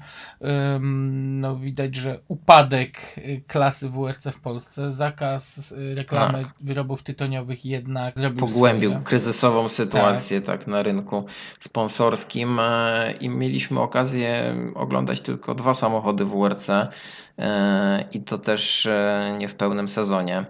no 1.20 1.56
widać, 1.56 1.97
że 1.97 2.18
upadek 2.28 3.20
klasy 3.57 3.91
WRC 3.91 4.27
w 4.33 4.41
Polsce, 4.41 4.93
zakaz 4.93 5.73
e, 5.73 5.95
reklamy 5.95 6.43
wyrobów 6.61 7.03
tytoniowych 7.03 7.65
jednak 7.65 8.19
zrobił 8.19 8.39
pogłębił 8.39 8.91
swoje. 8.91 9.05
kryzysową 9.05 9.69
sytuację 9.69 10.41
tak. 10.41 10.66
na 10.66 10.83
rynku 10.83 11.24
sponsorskim 11.59 12.59
e, 12.61 13.12
i 13.20 13.28
mieliśmy 13.28 13.81
okazję 13.81 14.55
oglądać 14.74 15.20
tylko 15.20 15.55
dwa 15.55 15.74
samochody 15.74 16.24
WRC 16.24 16.70
e, 16.70 18.05
i 18.12 18.20
to 18.20 18.39
też 18.39 18.87
e, 18.87 19.35
nie 19.39 19.49
w 19.49 19.55
pełnym 19.55 19.89
sezonie. 19.89 20.45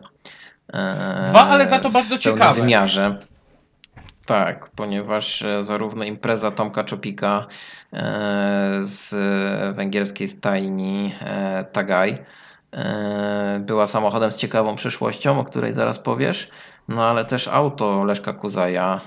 Dwa, 1.27 1.49
ale 1.49 1.69
za 1.69 1.78
to 1.78 1.91
bardzo 1.91 2.16
w 2.16 2.19
ciekawe. 2.19 2.61
wymiarze. 2.61 3.19
Tak, 4.24 4.70
ponieważ 4.70 5.45
zarówno 5.62 6.05
impreza 6.05 6.51
Tomka 6.51 6.85
Czopika 6.85 7.47
z 8.81 9.15
węgierskiej 9.77 10.28
stajni 10.28 11.15
Tagaj 11.73 12.19
była 13.61 13.86
samochodem 13.86 14.32
z 14.32 14.36
ciekawą 14.36 14.77
przyszłością, 14.77 15.40
o 15.40 15.44
której 15.44 15.74
zaraz 15.74 15.98
powiesz, 15.98 16.48
no 16.89 17.05
ale 17.05 17.25
też 17.25 17.49
auto 17.49 18.05
Leszka 18.05 18.33
Kuzaja 18.33 19.01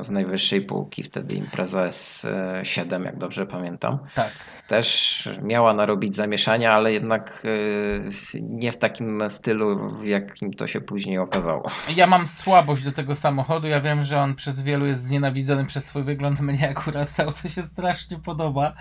e, 0.00 0.04
z 0.04 0.10
najwyższej 0.10 0.60
półki, 0.62 1.02
wtedy 1.02 1.34
impreza 1.34 1.88
S7, 1.88 3.04
jak 3.04 3.18
dobrze 3.18 3.46
pamiętam 3.46 3.98
Tak. 4.14 4.30
też 4.68 5.28
miała 5.42 5.74
narobić 5.74 6.14
zamieszania, 6.14 6.72
ale 6.72 6.92
jednak 6.92 7.42
e, 8.34 8.40
nie 8.40 8.72
w 8.72 8.76
takim 8.76 9.22
stylu, 9.28 9.90
w 10.00 10.06
jakim 10.06 10.52
to 10.54 10.66
się 10.66 10.80
później 10.80 11.18
okazało. 11.18 11.62
Ja 11.96 12.06
mam 12.06 12.26
słabość 12.26 12.84
do 12.84 12.92
tego 12.92 13.14
samochodu. 13.14 13.68
Ja 13.68 13.80
wiem, 13.80 14.02
że 14.02 14.20
on 14.20 14.34
przez 14.34 14.60
wielu 14.60 14.86
jest 14.86 15.02
znienawidzony 15.02 15.64
przez 15.64 15.84
swój 15.84 16.02
wygląd. 16.02 16.40
Mnie 16.40 16.70
akurat 16.70 17.16
to 17.16 17.22
auto 17.22 17.48
się 17.48 17.62
strasznie 17.62 18.18
podoba. 18.18 18.72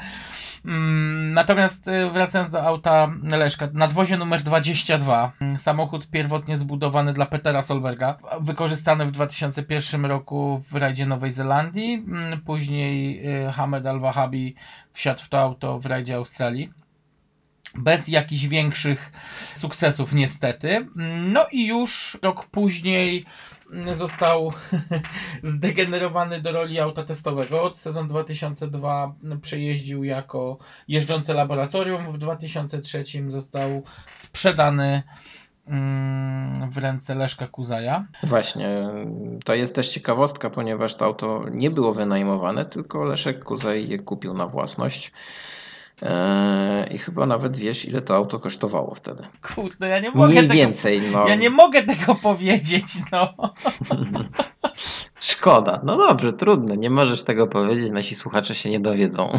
Mm, 0.66 1.34
Natomiast 1.34 1.88
y, 1.88 2.10
wracając 2.12 2.52
do 2.52 2.64
auta 2.64 3.08
Leszka, 3.24 3.68
nadwozie 3.74 4.18
numer 4.18 4.44
22, 4.44 5.32
mm, 5.42 5.60
samochód 5.60 6.08
pierwotnie 6.08 6.58
zbudowany 6.58 7.14
dla 7.14 7.26
Petera 7.26 7.62
Solberga, 7.62 8.18
wykorzystany 8.44 9.06
w 9.06 9.12
2001 9.12 10.06
roku 10.06 10.62
w 10.72 10.76
rajdzie 10.76 11.06
Nowej 11.06 11.32
Zelandii, 11.32 11.94
mm, 11.94 12.42
później 12.42 13.28
y, 13.48 13.52
Hamed 13.52 13.86
Al-Wahabi 13.86 14.56
wsiadł 14.94 15.22
w 15.22 15.30
to 15.30 15.40
auto 15.40 15.80
w 15.80 15.86
rajdzie 15.86 16.16
Australii. 16.16 16.70
Bez 17.76 18.08
jakichś 18.08 18.46
większych 18.46 19.12
sukcesów, 19.56 20.14
niestety. 20.14 20.88
No 21.32 21.46
i 21.52 21.68
już 21.68 22.18
rok 22.22 22.46
później 22.46 23.26
mm, 23.72 23.96
został 23.96 24.54
zdegenerowany 25.44 26.42
do 26.42 26.52
roli 26.52 26.80
auta 26.80 27.04
testowego. 27.04 27.64
Od 27.64 27.78
sezon 27.78 28.08
2002 28.08 29.16
przejeździł 29.42 30.04
jako 30.04 30.58
jeżdżące 30.88 31.34
laboratorium. 31.34 32.14
W 32.14 32.18
2003 32.18 33.04
został 33.28 33.84
sprzedany 34.12 34.86
mm, 34.86 35.33
w 36.72 36.78
ręce 36.78 37.16
Leszka 37.16 37.48
Kuzaja. 37.48 38.06
Właśnie, 38.24 38.86
to 39.46 39.56
jest 39.56 39.76
też 39.76 39.90
ciekawostka, 39.90 40.50
ponieważ 40.50 40.96
to 40.96 41.06
auto 41.06 41.46
nie 41.52 41.72
było 41.72 41.94
wynajmowane, 41.94 42.66
tylko 42.66 43.06
Leszek 43.06 43.44
Kuzaj 43.44 43.88
je 43.88 44.00
kupił 44.00 44.34
na 44.34 44.48
własność. 44.48 45.12
Eee, 46.02 46.96
I 46.96 46.98
chyba 46.98 47.26
nawet 47.26 47.58
wiesz, 47.58 47.86
ile 47.86 48.02
to 48.02 48.16
auto 48.16 48.40
kosztowało 48.40 48.96
wtedy. 48.96 49.24
Kurde, 49.56 49.90
ja 49.90 50.00
nie 50.00 50.12
mogę 50.12 50.28
Mniej 50.28 50.42
tego... 50.42 50.54
więcej, 50.54 51.02
no. 51.14 51.28
Ja 51.28 51.36
nie 51.36 51.50
mogę 51.50 51.84
tego 51.84 52.16
powiedzieć, 52.30 52.86
no. 53.12 53.34
Szkoda. 55.20 55.82
No 55.84 55.98
dobrze, 55.98 56.34
trudno. 56.34 56.76
Nie 56.76 56.90
możesz 56.90 57.24
tego 57.24 57.48
powiedzieć, 57.48 57.92
nasi 57.92 58.16
słuchacze 58.16 58.56
się 58.56 58.70
nie 58.70 58.80
dowiedzą. 58.80 59.30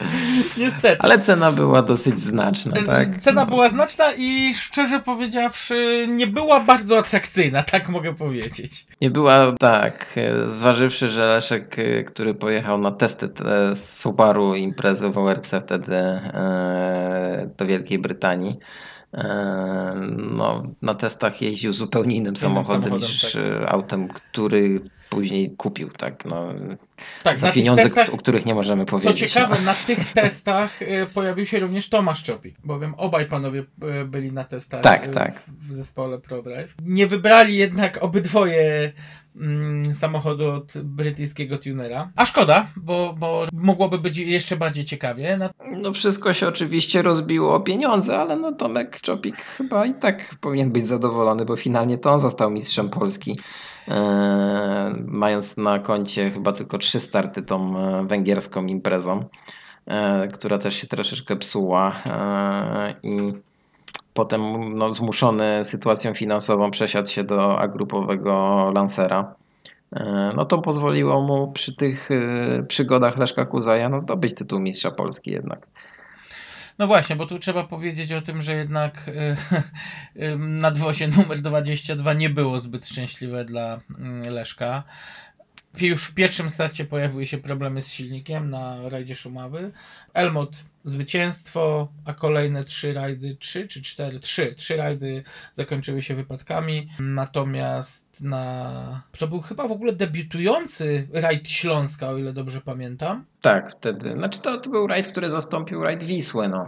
Niestety. 0.58 0.96
Ale 0.98 1.18
cena 1.18 1.52
była 1.52 1.82
dosyć 1.82 2.18
znaczna, 2.18 2.76
tak? 2.86 3.16
Cena 3.16 3.46
była 3.46 3.68
znaczna 3.68 4.12
i 4.18 4.54
szczerze 4.54 5.00
powiedziawszy 5.00 6.06
nie 6.08 6.26
była 6.26 6.60
bardzo 6.60 6.98
atrakcyjna, 6.98 7.62
tak 7.62 7.88
mogę 7.88 8.14
powiedzieć. 8.14 8.86
Nie 9.00 9.10
była 9.10 9.52
tak, 9.52 10.14
e, 10.16 10.50
zważywszy, 10.50 11.08
że 11.08 11.26
Leszek, 11.26 11.78
e, 11.78 12.04
który 12.04 12.34
pojechał 12.34 12.78
na 12.78 12.90
testy 12.90 13.28
te 13.28 13.74
Subaru 13.74 14.54
imprezy 14.54 15.10
w 15.10 15.18
ORC 15.18 15.54
wtedy 15.64 15.96
e, 15.96 17.50
do 17.56 17.66
Wielkiej 17.66 17.98
Brytanii, 17.98 18.58
e, 19.14 19.94
no, 20.16 20.62
na 20.82 20.94
testach 20.94 21.42
jeździł 21.42 21.72
zupełnie 21.72 22.16
innym 22.16 22.36
samochodem, 22.36 22.82
samochodem, 22.82 23.08
niż 23.08 23.32
tak. 23.32 23.72
autem, 23.72 24.08
który 24.08 24.80
później 25.10 25.54
kupił, 25.56 25.90
tak, 25.90 26.24
no, 26.24 26.48
Tak, 27.22 27.38
za 27.38 27.52
pieniądze, 27.52 27.82
testach, 27.82 28.14
o 28.14 28.16
których 28.16 28.46
nie 28.46 28.54
możemy 28.54 28.84
co 28.84 28.90
powiedzieć. 28.90 29.32
ciekawe, 29.32 29.56
no. 29.58 29.64
na 29.64 29.74
tych 29.86 30.12
testach 30.12 30.82
y, 30.82 31.06
pojawił 31.14 31.46
się 31.46 31.58
również 31.58 31.88
Tomasz 31.88 32.22
Czopik, 32.22 32.56
bowiem 32.64 32.94
obaj 32.94 33.26
panowie 33.26 33.60
y, 34.00 34.04
byli 34.04 34.32
na 34.32 34.44
testach 34.44 34.82
Tak, 34.82 35.06
y, 35.08 35.10
tak. 35.10 35.42
w 35.68 35.74
zespole 35.74 36.18
ProDrive. 36.18 36.74
Nie 36.82 37.06
wybrali 37.06 37.56
jednak 37.56 37.98
obydwoje 38.02 38.92
mm, 39.36 39.94
samochodu 39.94 40.50
od 40.50 40.72
brytyjskiego 40.82 41.58
tunera. 41.58 42.10
A 42.16 42.26
szkoda, 42.26 42.66
bo, 42.76 43.14
bo 43.18 43.46
mogłoby 43.52 43.98
być 43.98 44.16
jeszcze 44.16 44.56
bardziej 44.56 44.84
ciekawie. 44.84 45.36
Na- 45.36 45.50
No 45.82 45.92
wszystko 45.92 46.32
się 46.32 46.48
oczywiście 46.48 47.02
rozbiło 47.02 47.54
o 47.54 47.60
pieniądze, 47.60 48.18
ale 48.18 48.36
no 48.36 48.52
Tomek 48.52 49.00
Czopik 49.00 49.40
chyba 49.42 49.86
i 49.86 49.94
tak 49.94 50.34
powinien 50.40 50.70
być 50.72 50.86
zadowolony, 50.86 51.44
bo 51.44 51.56
finalnie 51.56 51.98
to 51.98 52.12
on 52.12 52.20
został 52.20 52.50
mistrzem 52.50 52.88
Polski. 52.90 53.38
E, 53.88 54.94
mając 55.06 55.56
na 55.56 55.78
koncie 55.78 56.30
chyba 56.30 56.52
tylko 56.52 56.78
trzy 56.78 57.00
starty 57.00 57.42
tą 57.42 57.78
e, 57.78 58.06
węgierską 58.06 58.66
imprezą, 58.66 59.24
e, 59.86 60.28
która 60.28 60.58
też 60.58 60.74
się 60.74 60.86
troszeczkę 60.86 61.36
psuła 61.36 61.92
i 63.02 63.32
potem 64.14 64.42
no, 64.74 64.94
zmuszony 64.94 65.64
sytuacją 65.64 66.14
finansową 66.14 66.70
przesiadł 66.70 67.10
się 67.10 67.24
do 67.24 67.58
agrupowego 67.58 68.70
Lancera 68.74 69.34
No 70.36 70.44
to 70.44 70.58
pozwoliło 70.58 71.20
mu 71.20 71.52
przy 71.52 71.76
tych 71.76 72.08
przygodach 72.68 73.18
Leszka 73.18 73.46
Kuzaja 73.46 73.88
no, 73.88 74.00
zdobyć 74.00 74.34
tytuł 74.34 74.58
mistrza 74.58 74.90
Polski 74.90 75.30
jednak. 75.30 75.66
No 76.80 76.86
właśnie, 76.86 77.16
bo 77.16 77.26
tu 77.26 77.38
trzeba 77.38 77.64
powiedzieć 77.64 78.12
o 78.12 78.22
tym, 78.22 78.42
że 78.42 78.54
jednak 78.54 79.10
e, 80.18 80.36
nadwozie 80.38 81.08
numer 81.08 81.40
22 81.40 82.12
nie 82.12 82.30
było 82.30 82.58
zbyt 82.58 82.88
szczęśliwe 82.88 83.44
dla 83.44 83.80
mm, 83.98 84.22
Leszka. 84.34 84.82
Już 85.80 86.04
w 86.04 86.14
pierwszym 86.14 86.50
starcie 86.50 86.84
pojawiły 86.84 87.26
się 87.26 87.38
problemy 87.38 87.82
z 87.82 87.92
silnikiem 87.92 88.50
na 88.50 88.88
rajdzie 88.88 89.16
Szumawy. 89.16 89.72
Elmot 90.14 90.56
zwycięstwo, 90.84 91.88
a 92.04 92.14
kolejne 92.14 92.64
trzy 92.64 92.92
rajdy, 92.92 93.36
trzy 93.36 93.68
czy 93.68 93.82
cztery, 93.82 94.20
trzy, 94.20 94.54
trzy 94.54 94.76
rajdy 94.76 95.22
zakończyły 95.54 96.02
się 96.02 96.14
wypadkami. 96.14 96.88
Natomiast 97.00 98.20
na. 98.20 99.02
To 99.18 99.28
był 99.28 99.40
chyba 99.40 99.68
w 99.68 99.72
ogóle 99.72 99.92
debiutujący 99.92 101.08
rajd 101.12 101.50
Śląska, 101.50 102.08
o 102.08 102.18
ile 102.18 102.32
dobrze 102.32 102.60
pamiętam. 102.60 103.24
Tak, 103.40 103.72
wtedy. 103.72 104.12
Znaczy 104.16 104.40
to, 104.40 104.58
to 104.58 104.70
był 104.70 104.86
rajd, 104.86 105.08
który 105.08 105.30
zastąpił 105.30 105.82
rajd 105.82 106.04
Wisły. 106.04 106.48
No. 106.48 106.66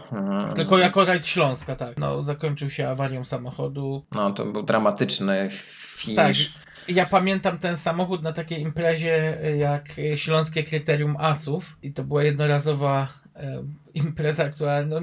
E, 0.51 0.53
Tylko 0.55 0.79
jako 0.79 1.05
rajd 1.05 1.27
Śląska, 1.27 1.77
tak. 1.77 1.99
No, 1.99 2.23
zakończył 2.23 2.71
się 2.71 2.89
awarią 2.89 3.25
samochodu. 3.25 4.05
No 4.13 4.31
to 4.33 4.47
był 4.47 4.63
dramatyczny 4.63 5.49
finish. 5.97 6.17
Tak. 6.17 6.63
Ja 6.89 7.07
pamiętam 7.07 7.59
ten 7.59 7.77
samochód 7.77 8.23
na 8.23 8.33
takiej 8.33 8.61
imprezie 8.61 9.39
jak 9.59 9.89
Śląskie 10.17 10.65
Kryterium 10.65 11.17
Asów 11.19 11.79
i 11.83 11.93
to 11.93 12.05
była 12.05 12.23
jednorazowa 12.23 13.09
impreza, 13.95 14.49
która 14.51 14.83
no, 14.87 15.01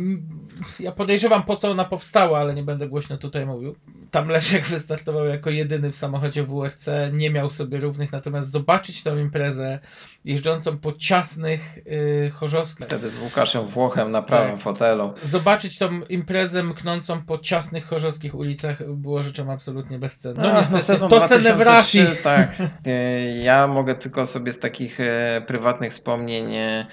ja 0.79 0.91
podejrzewam 0.91 1.43
po 1.43 1.55
co 1.55 1.71
ona 1.71 1.85
powstała, 1.85 2.39
ale 2.39 2.53
nie 2.53 2.63
będę 2.63 2.87
głośno 2.87 3.17
tutaj 3.17 3.45
mówił. 3.45 3.75
Tam 4.11 4.29
Leszek 4.29 4.65
wystartował 4.65 5.25
jako 5.25 5.49
jedyny 5.49 5.91
w 5.91 5.97
samochodzie 5.97 6.43
WRC, 6.43 6.87
nie 7.13 7.29
miał 7.29 7.49
sobie 7.49 7.77
równych, 7.79 8.11
natomiast 8.11 8.51
zobaczyć 8.51 9.03
tą 9.03 9.17
imprezę 9.17 9.79
jeżdżącą 10.25 10.77
po 10.77 10.93
ciasnych 10.93 11.77
y, 11.77 12.31
chorzowskich, 12.33 12.85
Wtedy 12.87 13.09
z 13.09 13.19
Łukaszem 13.21 13.67
Włochem 13.67 14.11
na 14.11 14.21
prawym 14.21 14.51
Tak. 14.51 14.61
fotelu. 14.61 15.13
zobaczyć 15.23 15.77
tą 15.77 16.01
imprezę 16.03 16.63
mknącą 16.63 17.21
po 17.21 17.37
ciasnych 17.39 17.85
chorzowskich 17.85 18.35
ulicach 18.35 18.91
było 18.93 19.23
rzeczą 19.23 19.51
absolutnie 19.51 19.99
bezcenną. 19.99 20.41
No, 20.43 20.53
No 20.53 20.59
niestety, 20.59 20.81
sezon 20.83 21.09
to 21.09 21.21
se 21.21 21.35
nie 21.35 21.41
2003, 21.53 21.63
wraci. 22.03 22.23
tak. 22.23 22.51
E, 22.85 23.21
Ja 23.43 23.67
mogę 23.67 23.95
tylko 23.95 24.25
sobie 24.25 24.53
z 24.53 24.59
takich 24.59 24.99
e, 24.99 25.41
prywatnych 25.47 25.91
wspomnień 25.91 26.55
e, 26.55 26.85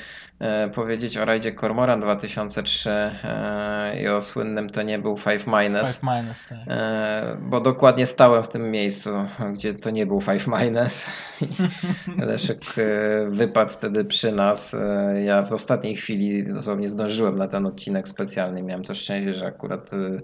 powiedzieć 0.74 1.16
o 1.18 1.24
rajdzie 1.24 1.54
Cormoran 1.54 2.00
2003 2.00 2.90
e, 2.90 4.02
i 4.02 4.08
o 4.08 4.20
słynnym 4.20 4.70
to 4.70 4.82
nie 4.82 4.98
był 4.98 5.18
Five 5.18 5.46
Minus. 5.46 5.94
Five 5.94 6.02
minus, 6.02 6.46
tak. 6.48 6.58
E, 6.66 7.36
Bo 7.40 7.60
dokładnie 7.60 8.06
stałem 8.06 8.42
w 8.42 8.48
tym 8.48 8.70
miejscu, 8.70 9.10
gdzie 9.54 9.74
to 9.74 9.90
nie 9.90 10.06
był 10.06 10.20
Five 10.20 10.46
Minus. 10.46 11.06
Leszek 12.28 12.58
e, 12.78 13.30
wypadł 13.30 13.72
wtedy 13.72 14.04
przy 14.04 14.32
nas. 14.32 14.74
E, 14.74 15.22
Ja 15.24 15.42
w 15.42 15.52
ostatniej 15.52 15.96
chwili 15.96 16.44
dosłownie 16.44 16.88
zdążyłem 16.90 17.38
na 17.38 17.48
ten 17.48 17.66
odcinek 17.66 18.08
specjalny. 18.08 18.62
Miałem 18.62 18.84
to 18.84 18.94
szczęście, 18.94 19.34
że 19.34 19.46
akurat 19.46 19.90
e, 19.92 19.96
e, 19.96 20.20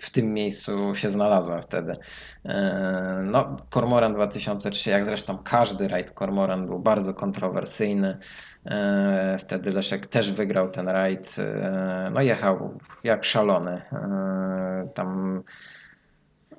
w 0.00 0.10
tym 0.10 0.34
miejscu 0.34 0.94
się 0.94 1.10
znalazłem 1.10 1.62
wtedy. 1.62 1.96
E, 2.44 3.22
No, 3.24 3.56
Cormoran 3.70 4.14
2003, 4.14 4.90
jak 4.90 5.04
zresztą 5.04 5.38
każdy 5.44 5.88
rajd 5.88 6.12
Cormoran 6.18 6.66
był 6.66 6.78
bardzo 6.78 7.14
kontrowersyjny. 7.14 8.18
E, 8.66 9.36
Wtedy 9.40 9.72
Leszek 9.72 10.06
też 10.06 10.32
wygrał 10.32 10.70
ten 10.70 10.88
rajd. 10.88 11.36
E, 11.38 12.10
No 12.14 12.22
jechał 12.22 12.78
jak 13.04 13.24
szalony. 13.24 13.82
E, 13.92 14.88
Tam 14.94 15.42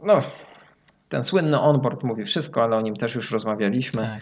no, 0.04 0.22
ten 1.10 1.24
słynny 1.24 1.60
onboard 1.60 2.04
mówi 2.04 2.24
wszystko, 2.24 2.64
ale 2.64 2.78
o 2.78 2.82
nim 2.82 2.96
też 2.96 3.16
już 3.16 3.32
rozmawialiśmy. 3.32 4.02
Tak. 4.02 4.22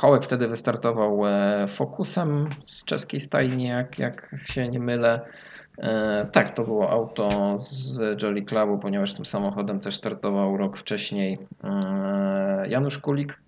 Em, 0.00 0.02
Hołek 0.02 0.24
wtedy 0.24 0.48
wystartował 0.48 1.26
e, 1.26 1.66
Focusem 1.68 2.48
z 2.64 2.84
czeskiej 2.84 3.20
stajni, 3.20 3.64
jak, 3.64 3.98
jak 3.98 4.34
się 4.44 4.68
nie 4.68 4.78
mylę. 4.80 5.20
E, 5.78 6.26
Tak, 6.32 6.54
to 6.54 6.64
było 6.64 6.90
auto 6.90 7.56
z 7.58 8.22
Jolly 8.22 8.42
Clubu, 8.42 8.78
ponieważ 8.78 9.12
tym 9.12 9.24
samochodem 9.24 9.80
też 9.80 9.96
startował 9.96 10.56
rok 10.56 10.78
wcześniej 10.78 11.38
e, 11.64 12.68
Janusz 12.68 12.98
Kulik. 12.98 13.40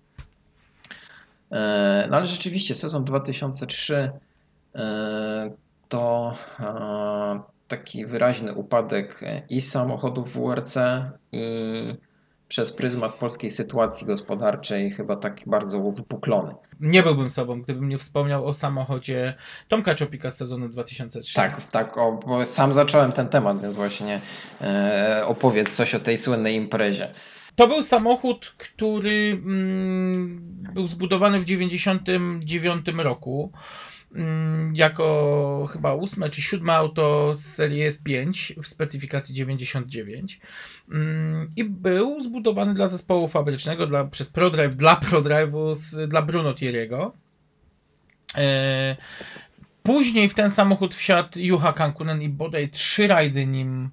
No 2.09 2.17
ale 2.17 2.25
rzeczywiście 2.25 2.75
sezon 2.75 3.03
2003 3.03 4.11
e, 4.75 5.51
to 5.89 6.33
taki 7.67 8.05
wyraźny 8.05 8.53
upadek 8.53 9.21
i 9.49 9.61
samochodów 9.61 10.33
WRC 10.33 10.77
i 11.31 11.43
przez 12.53 12.73
pryzmat 12.73 13.13
polskiej 13.13 13.51
sytuacji 13.51 14.07
gospodarczej 14.07 14.91
chyba 14.91 15.15
taki 15.15 15.43
bardzo 15.49 15.91
wypuklony. 15.91 16.55
Nie 16.79 17.03
byłbym 17.03 17.29
sobą, 17.29 17.61
gdybym 17.61 17.89
nie 17.89 17.97
wspomniał 17.97 18.45
o 18.45 18.53
samochodzie 18.53 19.33
Tomka 19.67 19.95
Czopika 19.95 20.31
z 20.31 20.37
sezonu 20.37 20.69
2003. 20.69 21.35
Tak, 21.35 21.63
tak, 21.63 21.97
o, 21.97 22.19
bo 22.27 22.45
sam 22.45 22.73
zacząłem 22.73 23.11
ten 23.11 23.29
temat, 23.29 23.61
więc 23.61 23.75
właśnie 23.75 24.21
e, 24.61 25.23
opowiedz 25.25 25.71
coś 25.71 25.95
o 25.95 25.99
tej 25.99 26.17
słynnej 26.17 26.55
imprezie. 26.55 27.13
To 27.55 27.67
był 27.67 27.81
samochód, 27.81 28.55
który 28.57 29.41
mm, 29.45 30.39
był 30.73 30.87
zbudowany 30.87 31.39
w 31.39 31.45
1999 31.45 33.03
roku. 33.03 33.51
Mm, 34.13 34.75
Jako 34.75 35.69
chyba 35.73 35.93
ósme 35.93 36.29
czy 36.29 36.41
siódme 36.41 36.73
auto 36.73 37.33
z 37.33 37.45
serii 37.45 37.87
S5 37.89 38.53
w 38.63 38.67
specyfikacji 38.67 39.35
99 39.35 40.39
Mm, 40.91 41.49
i 41.55 41.63
był 41.63 42.21
zbudowany 42.21 42.73
dla 42.73 42.87
zespołu 42.87 43.27
fabrycznego 43.27 43.87
dla, 43.87 44.05
przez 44.05 44.29
ProDrive 44.29 44.75
dla 44.75 44.95
ProDrive'u 44.95 45.75
dla 46.07 46.21
Bruno 46.21 46.51
Thierry'ego. 46.51 47.11
E, 48.35 48.95
Później 49.83 50.29
w 50.29 50.33
ten 50.33 50.49
samochód 50.49 50.95
wsiadł 50.95 51.39
Juha 51.39 51.73
Kankunen 51.73 52.21
i 52.21 52.29
bodaj 52.29 52.69
trzy 52.69 53.07
rajdy 53.07 53.45
nim 53.45 53.89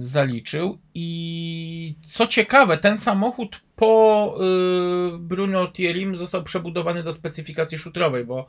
zaliczył. 0.00 0.78
I 0.94 1.94
co 2.04 2.26
ciekawe, 2.26 2.78
ten 2.78 2.98
samochód 2.98 3.60
po 3.76 4.34
y, 5.14 5.18
Bruno 5.18 5.66
Thierrym 5.66 6.16
został 6.16 6.42
przebudowany 6.42 7.02
do 7.02 7.12
specyfikacji 7.12 7.78
szutrowej, 7.78 8.24
bo 8.24 8.46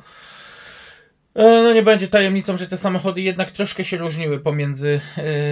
e, 1.35 1.63
no 1.63 1.73
nie 1.73 1.83
będzie 1.83 2.07
tajemnicą, 2.07 2.57
że 2.57 2.67
te 2.67 2.77
samochody 2.77 3.21
jednak 3.21 3.51
troszkę 3.51 3.85
się 3.85 3.97
różniły 3.97 4.39
pomiędzy 4.39 5.01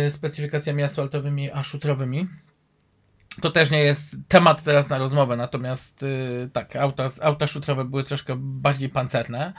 y, 0.05 0.09
specyfikacjami 0.09 0.83
asfaltowymi 0.83 1.51
a 1.51 1.63
szutrowymi. 1.63 2.27
To 3.41 3.51
też 3.51 3.71
nie 3.71 3.83
jest 3.83 4.15
temat 4.27 4.63
teraz 4.63 4.89
na 4.89 4.97
rozmowę, 4.97 5.37
natomiast 5.37 6.03
y, 6.03 6.49
tak, 6.53 6.75
auta, 6.75 7.07
auta 7.21 7.47
szutrowe 7.47 7.85
były 7.85 8.03
troszkę 8.03 8.35
bardziej 8.37 8.89
pancerne. 8.89 9.53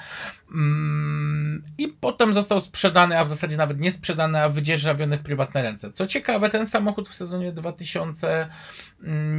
Mm, 0.55 1.65
I 1.79 1.89
potem 1.89 2.35
został 2.35 2.61
sprzedany, 2.61 3.19
a 3.19 3.25
w 3.25 3.29
zasadzie 3.29 3.57
nawet 3.57 3.81
nie 3.81 3.91
sprzedany, 3.91 4.39
a 4.39 4.49
wydzierżawiony 4.49 5.19
w 5.19 5.23
prywatne 5.23 5.63
ręce. 5.63 5.93
Co 5.93 6.07
ciekawe, 6.07 6.51
ten 6.51 6.67
samochód 6.67 7.09
w 7.09 7.15
sezonie 7.15 7.53
2000 7.53 8.29
mm, 8.31 8.51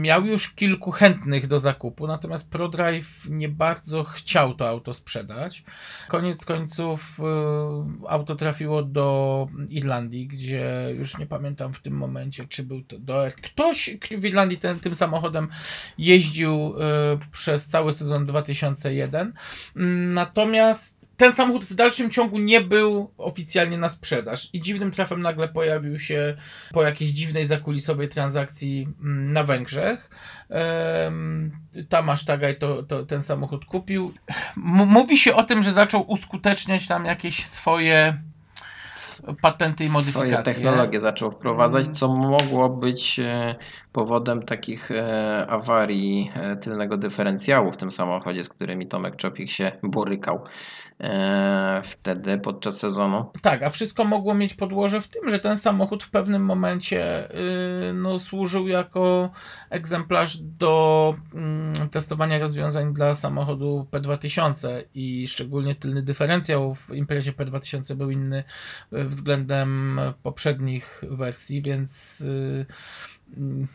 miał 0.02 0.26
już 0.26 0.49
kilku 0.49 0.91
chętnych 0.91 1.48
do 1.48 1.60
zakupu, 1.60 2.07
natomiast 2.07 2.49
ProDrive 2.49 3.30
nie 3.30 3.49
bardzo 3.49 4.03
chciał 4.03 4.53
to 4.53 4.69
auto 4.69 4.94
sprzedać. 4.94 5.64
Koniec 6.07 6.45
końców 6.45 7.19
y, 7.19 7.23
auto 8.10 8.35
trafiło 8.35 8.84
do 8.84 9.48
Irlandii, 9.69 10.27
gdzie 10.27 10.94
już 10.98 11.18
nie 11.18 11.26
pamiętam 11.26 11.73
w 11.73 11.80
tym 11.80 11.94
momencie, 11.94 12.48
czy 12.48 12.64
był 12.64 12.84
to 12.84 12.99
do 12.99 13.23
Ktoś 13.41 13.98
w 14.11 14.26
Irlandii 14.26 14.57
ten, 14.57 14.80
tym 14.80 14.95
samochodem 14.95 15.48
jeździł 15.98 16.73
y, 16.76 16.81
przez 17.31 17.68
cały 17.68 17.91
sezon 17.91 18.26
2001. 18.26 19.34
Mm, 19.76 20.14
Natomiast 20.14 21.03
ten 21.18 21.31
samochód 21.31 21.65
w 21.65 21.73
dalszym 21.73 22.10
ciągu 22.10 22.40
nie 22.40 22.61
był 22.61 23.11
oficjalnie 23.18 23.77
na 23.77 23.90
sprzedaż 23.90 24.49
i 24.53 24.61
dziwnym 24.61 24.91
trafem 24.91 25.22
nagle 25.22 25.48
pojawił 25.48 25.99
się 25.99 26.38
po 26.73 26.84
jakiejś 26.84 27.11
dziwnej 27.11 27.45
zakulisowej 27.45 28.10
transakcji 28.10 28.88
mm, 29.02 29.34
na 29.34 29.44
Węgrzech. 29.44 30.10
Tamasz 31.90 32.26
Tagaj 32.26 32.57
to, 32.57 32.84
to 32.84 33.06
ten 33.06 33.22
samochód 33.22 33.65
kupił. 33.65 34.14
M- 34.57 34.88
mówi 34.88 35.18
się 35.18 35.35
o 35.35 35.44
tym, 35.44 35.64
że 35.64 35.73
zaczął 35.73 36.11
uskuteczniać 36.11 36.88
tam 36.88 37.06
jakieś 37.06 37.45
swoje 37.45 38.18
patenty 39.41 39.84
i 39.84 39.88
Swoje 39.88 40.06
modyfikacje. 40.06 40.53
technologie 40.53 40.99
zaczął 40.99 41.31
wprowadzać, 41.31 41.84
Mm. 41.84 41.95
co 41.95 42.07
mogło 42.07 42.69
być 42.69 43.19
e, 43.19 43.56
powodem 43.91 44.44
takich 44.45 44.91
e, 44.91 45.45
awarii 45.49 46.31
e, 46.35 46.56
tylnego 46.56 46.98
dyferencjału 46.98 47.72
w 47.72 47.77
tym 47.77 47.91
samochodzie, 47.91 48.44
z 48.44 48.49
którymi 48.49 48.88
Tomek 48.88 49.15
Czopik 49.15 49.49
się 49.52 49.72
borykał 49.84 50.44
e, 50.99 51.82
wtedy 51.86 52.38
podczas 52.38 52.80
sezonu. 52.80 53.26
Tak, 53.41 53.64
a 53.64 53.70
wszystko 53.70 54.03
mogło 54.03 54.34
mieć 54.34 54.53
podłoże 54.53 55.02
w 55.02 55.07
tym, 55.07 55.30
że 55.30 55.40
ten 55.40 55.57
samochód 55.57 56.03
w 56.03 56.10
pewnym 56.10 56.45
momencie 56.45 57.30
yy, 57.34 57.94
no, 57.94 58.20
służył 58.20 58.68
jako 58.68 59.30
egzemplarz 59.70 60.38
do 60.38 61.14
mm, 61.34 61.90
testowania 61.90 62.40
rozwiązań 62.40 62.94
dla 62.94 63.14
samochodu 63.14 63.88
P2000 63.91 64.84
i 64.94 65.28
szczególnie 65.28 65.76
tylny 65.76 66.02
dyferencjał 66.02 66.76
w 66.76 66.90
imprezie 66.94 67.32
P2000 67.32 67.95
był 67.95 68.11
inny 68.11 68.44
y, 68.94 69.06
względem 69.06 69.99
poprzednich 70.24 71.03
wersji, 71.10 71.61
więc 71.61 72.20
yy, 72.20 72.65
mm, 73.38 73.68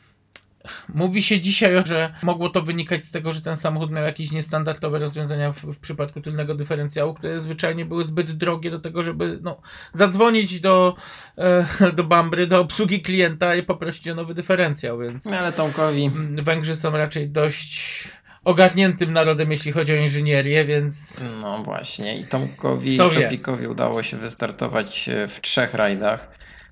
Mówi 0.94 1.22
się 1.22 1.40
dzisiaj, 1.40 1.72
że 1.86 2.14
mogło 2.22 2.50
to 2.50 2.62
wynikać 2.62 3.04
z 3.04 3.10
tego, 3.10 3.32
że 3.32 3.40
ten 3.40 3.56
samochód 3.56 3.90
miał 3.90 4.04
jakieś 4.04 4.32
niestandardowe 4.32 4.98
rozwiązania 4.98 5.52
w, 5.52 5.62
w 5.62 5.78
przypadku 5.78 6.20
tylnego 6.20 6.54
dyferencjału, 6.54 7.14
które 7.14 7.40
zwyczajnie 7.40 7.84
były 7.84 8.04
zbyt 8.04 8.32
drogie 8.32 8.70
do 8.70 8.78
tego, 8.78 9.02
żeby 9.02 9.38
no, 9.42 9.60
zadzwonić 9.92 10.60
do, 10.60 10.96
e, 11.38 11.92
do 11.92 12.04
Bambry, 12.04 12.46
do 12.46 12.60
obsługi 12.60 13.00
klienta 13.00 13.54
i 13.54 13.62
poprosić 13.62 14.08
o 14.08 14.14
nowy 14.14 14.34
dyferencjał, 14.34 14.98
więc 14.98 15.24
No, 15.24 15.38
ale 15.38 15.52
Tomkowi 15.52 16.10
Węgrzy 16.42 16.76
są 16.76 16.90
raczej 16.90 17.30
dość 17.30 18.08
ogarniętym 18.44 19.12
narodem, 19.12 19.52
jeśli 19.52 19.72
chodzi 19.72 19.92
o 19.92 19.96
inżynierię, 19.96 20.64
więc 20.64 21.20
No 21.40 21.62
właśnie, 21.62 22.18
i 22.18 22.24
Tomkowi? 22.24 22.96
Czopikowi 22.96 23.66
udało 23.66 24.02
się 24.02 24.16
wystartować 24.16 25.08
e, 25.08 25.28
w 25.28 25.40
trzech 25.40 25.74
rajdach 25.74 26.30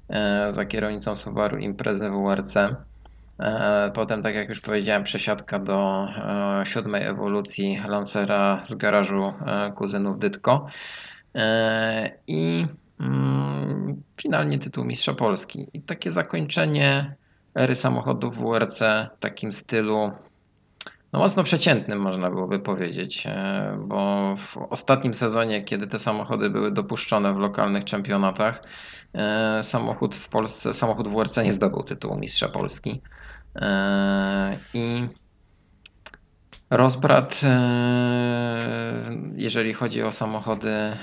e, 0.08 0.52
za 0.52 0.64
kierownicą 0.64 1.16
Subaru 1.16 1.58
Imprezy 1.58 2.10
WRC. 2.10 2.56
E, 3.38 3.90
Potem, 3.94 4.22
tak 4.22 4.34
jak 4.34 4.48
już 4.48 4.60
powiedziałem, 4.60 5.04
przesiadka 5.04 5.58
do 5.58 6.06
e, 6.60 6.66
siódmej 6.66 7.02
ewolucji 7.02 7.80
Lancera 7.88 8.60
z 8.64 8.74
garażu 8.74 9.32
e, 9.46 9.72
kuzynów 9.72 10.18
Dytko. 10.18 10.66
I 12.26 12.66
mm, 13.00 14.02
finalnie 14.22 14.58
tytuł 14.58 14.84
Mistrza 14.84 15.14
Polski. 15.14 15.66
I 15.72 15.82
takie 15.82 16.12
zakończenie 16.12 17.14
ery 17.54 17.76
samochodów 17.76 18.38
WRC 18.38 18.80
w 19.16 19.20
takim 19.20 19.52
stylu 19.52 20.12
no 21.12 21.18
mocno 21.18 21.44
przeciętnym 21.44 22.00
można 22.00 22.30
byłoby 22.30 22.58
powiedzieć, 22.58 23.26
bo 23.78 24.36
w 24.36 24.56
ostatnim 24.70 25.14
sezonie, 25.14 25.64
kiedy 25.64 25.86
te 25.86 25.98
samochody 25.98 26.50
były 26.50 26.70
dopuszczone 26.70 27.34
w 27.34 27.36
lokalnych 27.36 27.84
czempionatach, 27.84 28.62
samochód 29.62 30.16
w 30.16 30.28
Polsce, 30.28 30.74
samochód 30.74 31.08
WRC 31.08 31.36
nie 31.36 31.52
zdobył 31.52 31.82
tytułu 31.82 32.18
Mistrza 32.18 32.48
Polski. 32.48 33.02
E, 33.60 34.58
I 34.74 35.08
rozbrat, 36.70 37.40
e, 37.44 37.50
jeżeli 39.36 39.74
chodzi 39.74 40.02
o 40.02 40.12
samochody 40.12 40.70
e, 40.70 40.96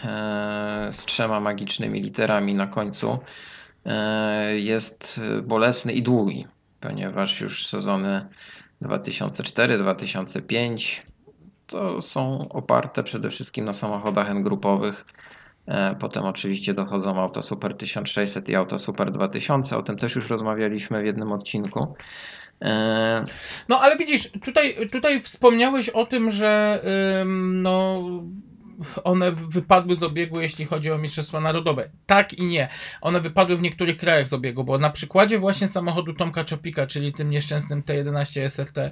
z 0.91 1.05
trzema 1.05 1.39
magicznymi 1.39 2.01
literami 2.01 2.53
na 2.53 2.67
końcu, 2.67 3.19
jest 4.53 5.21
bolesny 5.43 5.93
i 5.93 6.01
długi, 6.01 6.45
ponieważ 6.79 7.41
już 7.41 7.67
sezony 7.67 8.27
2004-2005 8.81 11.01
to 11.67 12.01
są 12.01 12.49
oparte 12.49 13.03
przede 13.03 13.29
wszystkim 13.29 13.65
na 13.65 13.73
samochodach 13.73 14.29
N-grupowych. 14.29 15.05
Potem 15.99 16.23
oczywiście 16.23 16.73
dochodzą 16.73 17.21
auto 17.21 17.41
Super 17.41 17.77
1600 17.77 18.49
i 18.49 18.55
auto 18.55 18.77
Super 18.77 19.11
2000. 19.11 19.77
O 19.77 19.83
tym 19.83 19.97
też 19.97 20.15
już 20.15 20.29
rozmawialiśmy 20.29 21.01
w 21.01 21.05
jednym 21.05 21.31
odcinku. 21.31 21.95
E, 22.63 23.23
No 23.69 23.79
ale 23.79 23.97
widzisz, 23.97 24.31
tutaj, 24.45 24.89
tutaj 24.91 25.21
wspomniałeś 25.21 25.89
o 25.89 26.05
tym, 26.05 26.31
że 26.31 26.81
no, 27.61 28.03
one 29.03 29.31
wypadły 29.31 29.95
z 29.95 30.03
obiegu, 30.03 30.41
jeśli 30.41 30.65
chodzi 30.65 30.91
o 30.91 30.97
Mistrzostwa 30.97 31.39
Narodowe. 31.39 31.89
Tak 32.05 32.33
i 32.33 32.45
nie. 32.45 32.67
One 33.01 33.19
wypadły 33.21 33.57
w 33.57 33.61
niektórych 33.61 33.97
krajach 33.97 34.27
z 34.27 34.33
obiegu, 34.33 34.63
bo 34.63 34.77
na 34.77 34.89
przykładzie 34.89 35.39
właśnie 35.39 35.67
samochodu 35.67 36.13
Tomka 36.13 36.43
Czopika, 36.43 36.87
czyli 36.87 37.13
tym 37.13 37.29
nieszczęsnym 37.29 37.83
T11 37.83 38.41
SRT, 38.41 38.91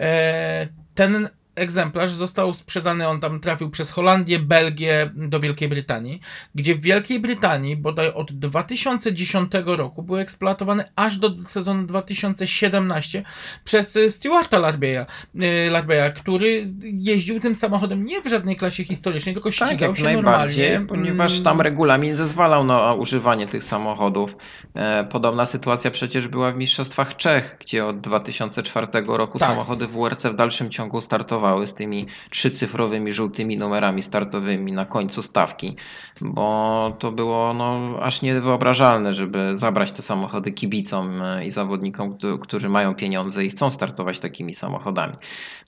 e, 0.00 0.68
ten 0.94 1.28
egzemplarz 1.58 2.12
został 2.12 2.54
sprzedany, 2.54 3.08
on 3.08 3.20
tam 3.20 3.40
trafił 3.40 3.70
przez 3.70 3.90
Holandię, 3.90 4.38
Belgię 4.38 5.10
do 5.14 5.40
Wielkiej 5.40 5.68
Brytanii, 5.68 6.20
gdzie 6.54 6.74
w 6.74 6.80
Wielkiej 6.80 7.20
Brytanii 7.20 7.76
bodaj 7.76 8.12
od 8.12 8.32
2010 8.32 9.52
roku 9.64 10.02
były 10.02 10.20
eksploatowane 10.20 10.92
aż 10.96 11.16
do 11.18 11.34
sezonu 11.44 11.86
2017 11.86 13.22
przez 13.64 13.98
Stewarta 14.08 14.58
Larbeya, 14.58 15.06
y, 15.34 15.70
Larbeya, 15.70 16.12
który 16.16 16.72
jeździł 16.82 17.40
tym 17.40 17.54
samochodem 17.54 18.04
nie 18.06 18.20
w 18.22 18.26
żadnej 18.26 18.56
klasie 18.56 18.84
historycznej, 18.84 19.34
tylko 19.34 19.50
tak, 19.58 19.68
ścigał 19.68 19.90
jak 19.90 19.98
się 19.98 20.12
normalnie. 20.12 20.84
ponieważ 20.88 21.32
mm, 21.32 21.44
tam 21.44 21.60
regulamin 21.60 22.14
zezwalał 22.16 22.64
na 22.64 22.94
używanie 22.94 23.46
tych 23.46 23.64
samochodów. 23.64 24.36
E, 24.74 25.04
Podobna 25.04 25.46
sytuacja 25.46 25.90
przecież 25.90 26.28
była 26.28 26.52
w 26.52 26.56
Mistrzostwach 26.56 27.16
Czech, 27.16 27.56
gdzie 27.60 27.86
od 27.86 28.00
2004 28.00 28.86
roku 29.06 29.38
Tak. 29.38 29.48
samochody 29.48 29.86
WRC 29.86 30.24
w 30.26 30.34
dalszym 30.34 30.70
ciągu 30.70 31.00
startowały 31.00 31.47
z 31.66 31.74
tymi 31.74 32.06
trzycyfrowymi 32.30 33.12
żółtymi 33.12 33.58
numerami 33.58 34.02
startowymi 34.02 34.72
na 34.72 34.84
końcu 34.86 35.22
stawki, 35.22 35.76
bo 36.20 36.96
to 36.98 37.12
było 37.12 37.54
no, 37.54 37.98
aż 38.02 38.22
niewyobrażalne, 38.22 39.12
żeby 39.12 39.56
zabrać 39.56 39.92
te 39.92 40.02
samochody 40.02 40.52
kibicom 40.52 41.22
e, 41.22 41.46
i 41.46 41.50
zawodnikom, 41.50 42.18
któ- 42.18 42.38
którzy 42.38 42.68
mają 42.68 42.94
pieniądze 42.94 43.44
i 43.44 43.50
chcą 43.50 43.70
startować 43.70 44.18
takimi 44.18 44.54
samochodami. 44.54 45.14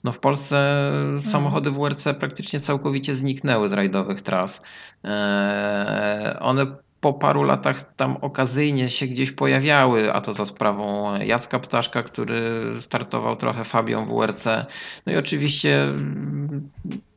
No 0.03 0.11
w 0.11 0.19
Polsce 0.19 0.91
samochody 1.25 1.71
WRC 1.71 2.07
praktycznie 2.19 2.59
całkowicie 2.59 3.15
zniknęły 3.15 3.69
z 3.69 3.73
rajdowych 3.73 4.21
tras. 4.21 4.61
E, 5.05 6.37
One 6.41 6.65
po 7.01 7.13
paru 7.13 7.43
latach 7.43 7.95
tam 7.95 8.17
okazyjnie 8.21 8.89
się 8.89 9.07
gdzieś 9.07 9.31
pojawiały, 9.31 10.13
a 10.13 10.21
to 10.21 10.33
za 10.33 10.45
sprawą 10.45 11.15
Jacka 11.19 11.59
Ptaszka, 11.59 12.03
który 12.03 12.41
startował 12.79 13.35
trochę 13.35 13.63
Fabią 13.63 14.05
WRC. 14.05 14.45
No 15.05 15.13
i 15.13 15.17
oczywiście 15.17 15.87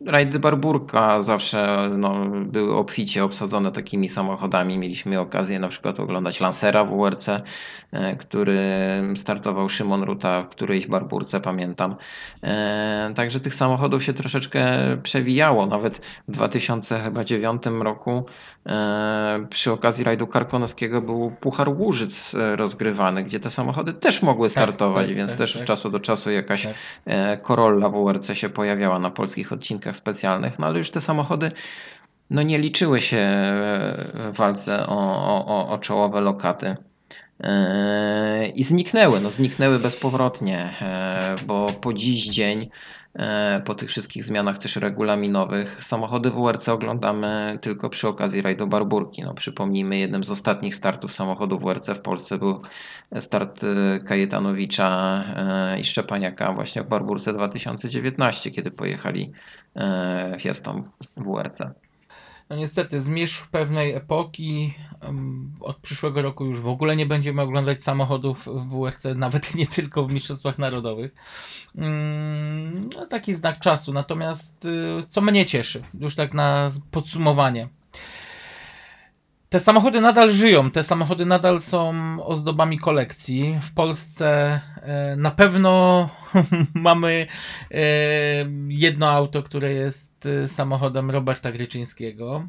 rajdy 0.07 0.39
Barburka 0.39 1.23
zawsze 1.23 1.91
no, 1.97 2.25
były 2.31 2.77
obficie 2.77 3.25
obsadzone 3.25 3.73
takimi 3.73 4.09
samochodami. 4.09 4.79
Mieliśmy 4.79 5.21
okazję 5.21 5.59
na 5.59 5.69
przykład 5.69 6.01
oglądać 6.01 6.41
Lancera 6.41 6.85
WRC, 6.85 7.29
e, 7.93 8.17
który 8.17 8.59
startował 9.15 9.69
Szymon 9.69 10.03
Ruta 10.03 10.43
w 10.43 10.49
którejś 10.49 10.87
Barburce, 10.87 11.41
pamiętam. 11.41 11.97
E, 12.43 13.13
Także 13.17 13.41
tych 13.41 13.55
samochodów 13.55 14.05
się 14.05 14.13
troszeczkę 14.13 14.67
przewijało. 15.03 15.67
Nawet 15.67 15.99
w 16.29 16.33
2009 16.33 17.63
roku 17.83 18.27
e, 18.67 19.47
przy 19.51 19.73
okazji 19.73 20.05
rajdu 20.05 20.27
karkonoskiego 20.27 21.03
był 21.03 21.33
Puchar 21.41 21.69
Łużyc 21.69 22.35
rozgrywany, 22.57 23.25
gdzie 23.25 23.41
te 23.41 23.51
samochody 23.51 23.93
też 23.93 24.23
mogły 24.23 24.51
startować, 24.51 25.07
tak, 25.07 25.17
więc 25.17 25.31
tak, 25.31 25.39
też 25.39 25.53
tak. 25.53 25.63
od 25.63 25.69
czasu 25.69 25.91
do 25.91 26.01
czasu 26.01 26.31
jakaś 26.31 26.65
Tak. 26.65 27.43
Corolla 27.43 27.89
WRC 27.89 28.35
się 28.35 28.49
pojawiała 28.49 28.99
na 28.99 29.11
polskich 29.11 29.53
odcinkach 29.53 29.94
specjalnych, 29.97 30.59
no 30.59 30.67
ale 30.67 30.79
już 30.79 30.91
te 30.91 31.01
samochody 31.01 31.51
no 32.31 32.43
nie 32.43 32.59
liczyły 32.59 33.01
się 33.01 33.17
w 34.15 34.31
walce 34.37 34.87
o, 34.87 34.97
o- 35.47 35.69
o 35.69 35.79
czołowe 35.79 36.21
lokaty. 36.21 36.77
E, 37.41 38.49
I 38.49 38.65
zniknęły, 38.65 39.21
no 39.21 39.31
zniknęły 39.31 39.79
bezpowrotnie, 39.79 40.75
e, 40.81 41.35
bo 41.47 41.73
po 41.81 41.93
dziś 41.93 42.29
dzień, 42.29 42.71
e, 43.15 43.63
po 43.65 43.75
tych 43.75 43.89
wszystkich 43.89 44.25
zmianach 44.25 44.59
też 44.59 44.77
regulaminowych, 44.77 45.85
samochody 45.85 46.31
WRC 46.31 46.69
oglądamy 46.69 47.59
tylko 47.61 47.91
przy 47.91 48.09
okazji 48.09 48.43
rajdu 48.43 48.67
Barburki. 48.67 49.23
No, 49.23 49.35
przypomnijmy, 49.35 49.97
jednym 49.97 50.25
z 50.25 50.31
ostatnich 50.31 50.75
startów 50.75 51.13
samochodów 51.13 51.63
WRC 51.63 51.89
w 51.95 52.01
Polsce 52.01 52.39
był 52.39 52.63
start 53.19 53.65
e, 53.65 54.01
Kajetanowicza 54.01 55.25
e, 55.37 55.81
i 55.81 55.85
Szczepaniaka 55.85 56.53
właśnie 56.53 56.83
w 56.83 56.89
Barburce 56.89 57.33
2019, 57.33 58.51
kiedy 58.51 58.71
pojechali 58.71 59.33
e, 59.77 60.37
Fiestą 60.41 60.83
WRC. 61.17 61.84
No 62.51 62.57
niestety, 62.57 63.01
zmierzch 63.01 63.47
pewnej 63.49 63.93
epoki. 63.93 64.75
Od 65.61 65.77
przyszłego 65.77 66.23
roku 66.23 66.45
już 66.45 66.61
w 66.61 66.69
ogóle 66.69 66.97
nie 66.97 67.07
będziemy 67.07 67.43
oglądać 67.43 67.83
samochodów 67.83 68.47
w 68.47 68.69
WRC, 68.71 69.05
nawet 69.15 69.55
nie 69.55 69.67
tylko 69.67 70.05
w 70.05 70.13
Mistrzostwach 70.13 70.59
Narodowych. 70.59 71.15
Mm, 71.77 72.89
No, 72.97 73.07
taki 73.07 73.35
znak 73.35 73.61
czasu. 73.61 73.93
Natomiast 73.93 74.65
y, 74.65 74.69
co 75.09 75.21
mnie 75.21 75.47
cieszy, 75.47 75.83
już 76.01 76.15
tak 76.15 76.35
na 76.35 76.69
podsumowanie. 76.91 77.69
Te 79.55 79.61
samochody 79.61 80.01
nadal 80.01 80.31
żyją, 80.31 80.71
te 80.71 80.83
samochody 80.83 81.27
nadal 81.27 81.61
są 81.61 81.95
ozdobami 82.27 82.79
kolekcji. 82.79 83.59
W 83.63 83.73
Polsce 83.73 84.61
e, 84.83 85.17
na 85.17 85.31
pewno 85.31 86.09
mamy 86.75 87.27
e, 87.71 87.77
jedno 88.69 89.11
auto, 89.11 89.43
które 89.43 89.73
jest 89.73 90.27
e, 90.27 90.49
samochodem 90.49 91.11
Roberta 91.11 91.53
Gryczyńskiego. 91.53 92.49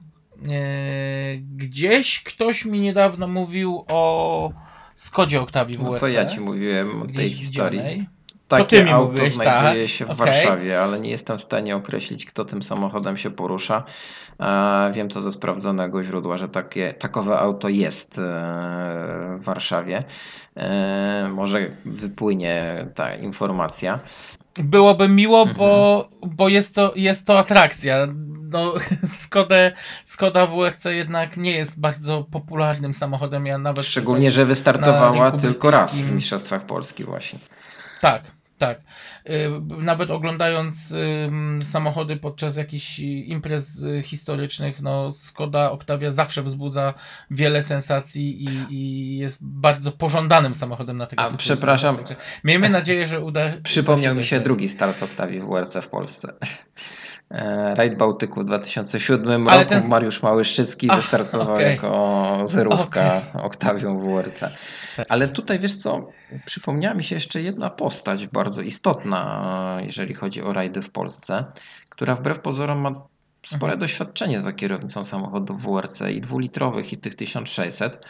Gdzieś 1.56 2.23
ktoś 2.23 2.65
mi 2.65 2.80
niedawno 2.80 3.27
mówił 3.27 3.86
o 3.88 4.52
Skodzie 4.95 5.41
Octavii 5.41 5.77
No 5.77 5.91
WRC. 5.91 5.99
to 5.99 6.07
ja 6.07 6.26
ci 6.26 6.40
mówiłem 6.40 7.02
o 7.02 7.06
tej 7.06 7.30
historii. 7.30 7.80
widzianej. 7.80 8.14
Takie 8.47 8.93
auto 8.93 9.11
mówiłeś, 9.11 9.34
znajduje 9.34 9.84
tak, 9.84 9.91
się 9.91 10.05
w 10.05 10.09
okej. 10.09 10.26
Warszawie, 10.26 10.81
ale 10.81 10.99
nie 10.99 11.09
jestem 11.09 11.38
w 11.38 11.41
stanie 11.41 11.76
określić, 11.76 12.26
kto 12.26 12.45
tym 12.45 12.63
samochodem 12.63 13.17
się 13.17 13.31
porusza. 13.31 13.84
Wiem 14.93 15.09
to 15.09 15.22
ze 15.22 15.31
sprawdzonego 15.31 16.03
źródła, 16.03 16.38
że 16.38 16.49
takie, 16.49 16.93
takowe 16.93 17.39
auto 17.39 17.69
jest 17.69 18.17
e, 18.17 18.22
w 19.39 19.43
Warszawie. 19.43 20.03
E, 20.57 21.30
Może 21.34 21.69
wypłynie 21.85 22.88
ta 22.95 23.15
informacja. 23.15 23.99
Byłoby 24.59 25.07
miło, 25.09 25.39
Mhm. 25.39 25.57
bo, 25.57 26.09
bo 26.22 26.49
jest, 26.49 26.76
to, 26.76 26.93
jest 26.95 27.27
to 27.27 27.39
atrakcja. 27.39 28.07
No, 28.51 28.73
Skoda, 29.23 29.55
Skoda 30.03 30.47
WRC 30.47 30.85
jednak 30.85 31.38
nie 31.38 31.51
jest 31.51 31.80
bardzo 31.80 32.23
popularnym 32.31 32.93
samochodem. 32.93 33.45
Ja 33.45 33.57
nawet 33.57 33.85
Szczególnie, 33.85 34.31
że 34.31 34.45
wystartowała 34.45 35.31
tylko 35.31 35.72
raz 35.72 36.01
w 36.01 36.15
Mistrzostwach 36.15 36.65
Polski 36.65 37.03
właśnie. 37.03 37.39
Tak, 38.06 38.32
tak. 38.57 38.82
Y, 39.30 39.49
Nawet 39.77 40.11
oglądając 40.11 40.94
samochody 41.64 42.18
podczas 42.18 42.56
jakichś 42.57 42.99
imprez 42.99 43.86
historycznych, 44.03 44.82
no 44.82 45.11
Skoda 45.11 45.72
Octavia 45.72 46.11
zawsze 46.11 46.44
wzbudza 46.44 46.94
wiele 47.32 47.61
sensacji 47.61 48.44
i, 48.44 48.73
i 48.73 49.18
jest 49.18 49.38
bardzo 49.41 49.91
pożądanym 49.91 50.56
samochodem 50.56 50.98
na 50.98 51.06
tego 51.06 51.22
A, 51.22 51.26
typu 51.26 51.38
przepraszam. 51.38 51.95
Także 51.95 52.15
Miejmy 52.44 52.69
nadzieję, 52.69 53.07
że 53.07 53.22
uda 53.22 53.41
Przypomniał 53.64 54.14
uda 54.14 54.19
mi 54.22 54.27
się 54.27 54.40
drugi 54.40 54.69
start 54.69 55.03
Octavii 55.03 55.40
w 55.40 55.45
WRC 55.45 55.76
w 55.82 55.88
Polsce. 55.88 56.34
E, 57.31 57.76
Rajd 57.76 57.97
Bałtyku 57.97 58.41
w 58.41 58.45
2007 58.45 59.47
Ale 59.47 59.57
roku 59.57 59.69
ten 59.69 59.89
Mariusz 59.89 60.23
Małyszczycki 60.23 60.88
Ach, 60.89 60.95
wystartował 60.97 61.53
okej. 61.53 61.72
jako 61.72 62.41
zerówka 62.43 63.22
Octavią 63.43 63.99
w 63.99 64.03
WRC. 64.03 64.39
Tak. 64.39 65.06
Ale 65.10 65.27
tutaj 65.27 65.60
wiesz 65.60 65.76
co, 65.76 66.07
przypomniała 66.45 66.95
mi 66.95 67.03
się 67.03 67.15
jeszcze 67.15 67.41
jedna 67.41 67.69
postać 67.69 68.27
bardzo 68.27 68.61
istotna, 68.61 69.77
jeżeli 69.84 70.14
chodzi 70.14 70.41
o 70.41 70.53
rajdy 70.53 70.81
w 70.81 70.89
Polsce, 70.89 71.45
która 71.89 72.15
wbrew 72.15 72.39
pozorom 72.39 72.80
ma 72.80 72.91
spore 73.45 73.73
Mhm. 73.73 73.80
doświadczenie 73.80 74.41
za 74.41 74.53
kierownicą 74.53 75.03
samochodów 75.03 75.61
WRC 75.64 76.02
i 76.11 76.22
dwulitrowych 76.22 76.93
i 76.93 76.97
tych 76.97 77.15
1600. 77.15 78.06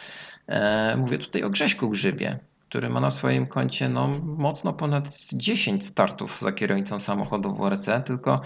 E, 0.47 0.95
Mówię 0.97 1.17
tutaj 1.17 1.43
o 1.43 1.49
Grześku 1.49 1.89
Grzybie, 1.89 2.39
który 2.69 2.89
ma 2.89 2.99
na 2.99 3.11
swoim 3.11 3.47
koncie 3.47 3.89
no, 3.89 4.07
mocno 4.23 4.73
ponad 4.73 5.09
10 5.33 5.85
startów 5.85 6.39
za 6.41 6.51
kierownicą 6.51 6.99
samochodu 6.99 7.55
WRC, 7.55 8.03
tylko 8.05 8.41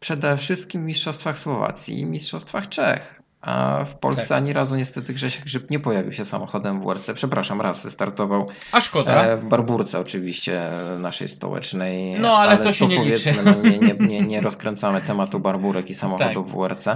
przede 0.00 0.36
wszystkim 0.36 0.86
Mistrzostwach 0.86 1.38
Słowacji 1.38 2.00
i 2.00 2.06
Mistrzostwach 2.06 2.68
Czech. 2.68 3.17
A 3.48 3.84
w 3.84 3.94
Polsce 3.94 4.28
Tak. 4.28 4.38
ani 4.38 4.52
razu 4.52 4.76
niestety 4.76 5.14
Grzesiek 5.14 5.44
Grzyb 5.44 5.70
nie 5.70 5.80
pojawił 5.80 6.12
się 6.12 6.24
samochodem 6.24 6.80
w 6.80 6.84
WRC. 6.84 7.14
Przepraszam, 7.14 7.60
raz 7.60 7.82
wystartował 7.82 8.48
A 8.72 8.80
szkoda. 8.80 9.24
e, 9.24 9.36
w 9.36 9.48
Barburce 9.48 9.98
oczywiście 10.00 10.70
naszej 10.98 11.28
stołecznej. 11.28 12.20
No, 12.20 12.36
ale 12.38 12.58
to 12.58 12.72
się 12.72 12.86
nie 12.88 12.96
powiedzmy, 12.96 13.32
liczy. 13.32 13.44
No, 13.44 13.54
nie, 13.70 13.78
nie, 13.78 13.94
nie, 14.08 14.20
nie 14.26 14.40
rozkręcamy 14.40 15.00
tematu 15.00 15.40
Barburek 15.40 15.90
i 15.90 15.94
samochodów 15.94 16.46
Tak. 16.46 16.56
WRC. 16.56 16.88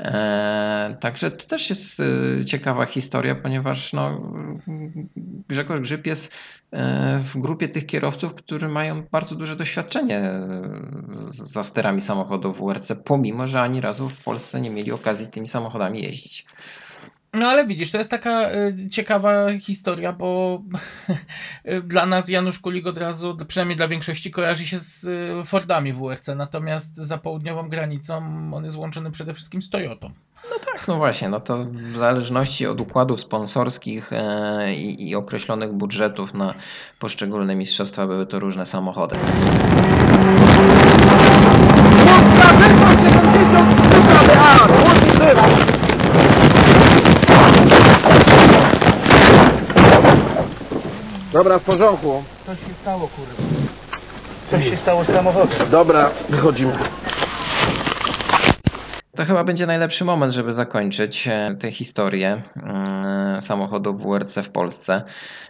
E, 0.00 0.96
także 1.00 1.30
to 1.30 1.46
też 1.46 1.70
jest 1.70 2.00
e, 2.40 2.44
ciekawa 2.44 2.86
historia, 2.86 3.34
ponieważ 3.34 3.92
no, 3.92 4.20
Grzegorz 5.48 5.80
Grzyb 5.80 6.06
jest 6.06 6.32
e, 6.72 7.18
w 7.22 7.36
grupie 7.38 7.68
tych 7.68 7.86
kierowców, 7.86 8.34
którzy 8.34 8.68
mają 8.68 9.02
bardzo 9.12 9.34
duże 9.34 9.56
doświadczenie 9.56 10.16
e, 10.18 10.48
z- 11.16 11.52
za 11.52 11.62
sterami 11.62 12.00
samochodów 12.00 12.58
WRC, 12.58 12.92
pomimo 13.04 13.46
że 13.46 13.60
ani 13.60 13.80
razu 13.80 14.08
w 14.08 14.18
Polsce 14.24 14.60
nie 14.60 14.70
mieli 14.70 14.92
okazji 14.92 15.26
tymi 15.26 15.46
samochodami 15.46 15.85
jeździć. 15.94 16.46
No 17.36 17.46
ale 17.48 17.66
widzisz, 17.66 17.90
to 17.90 17.98
jest 17.98 18.10
taka 18.10 18.50
y, 18.50 18.90
ciekawa 18.90 19.58
historia, 19.60 20.12
bo 20.12 20.62
y, 21.68 21.82
dla 21.92 22.06
nas 22.06 22.28
Janusz 22.28 22.58
Kulik 22.58 22.86
od 22.86 22.96
razu, 22.96 23.36
przynajmniej 23.48 23.76
dla 23.76 23.88
większości, 23.88 24.30
kojarzy 24.30 24.66
się 24.66 24.78
z 24.78 25.04
y, 25.04 25.44
Fordami 25.44 25.92
WRC, 25.92 26.28
natomiast 26.36 26.96
za 26.96 27.18
południową 27.18 27.68
granicą 27.68 28.16
on 28.54 28.64
jest 28.64 28.76
łączony 28.76 29.10
przede 29.10 29.34
wszystkim 29.34 29.62
z 29.62 29.70
Toyotą. 29.70 30.10
No 30.50 30.58
tak, 30.66 30.88
no 30.88 30.96
właśnie, 30.96 31.28
no 31.28 31.40
to 31.40 31.64
w 31.92 31.96
zależności 31.96 32.66
od 32.66 32.80
układów 32.80 33.20
sponsorskich 33.20 34.12
e, 34.12 34.74
i, 34.74 35.08
i 35.08 35.14
określonych 35.14 35.72
budżetów 35.72 36.34
na 36.34 36.54
poszczególne 36.98 37.54
mistrzostwa 37.54 38.06
były 38.06 38.26
to 38.26 38.38
różne 38.38 38.66
samochody. 38.66 39.16
Dobra, 51.36 51.58
w 51.58 51.62
porządku. 51.62 52.24
Coś 52.46 52.58
się 52.58 52.74
stało, 52.82 53.08
kurwa. 53.08 53.42
Coś 54.50 54.64
się 54.64 54.76
stało 54.82 55.04
z 55.04 55.06
samochodem. 55.06 55.70
Dobra, 55.70 56.10
wychodzimy. 56.28 56.78
To 59.16 59.24
chyba 59.24 59.44
będzie 59.44 59.66
najlepszy 59.66 60.04
moment, 60.04 60.32
żeby 60.32 60.52
zakończyć 60.52 61.28
e, 61.28 61.56
tę 61.60 61.70
historię 61.70 62.42
e, 62.56 63.42
samochodu 63.42 63.94
WRC 63.94 64.38
w 64.42 64.48
Polsce. 64.48 65.02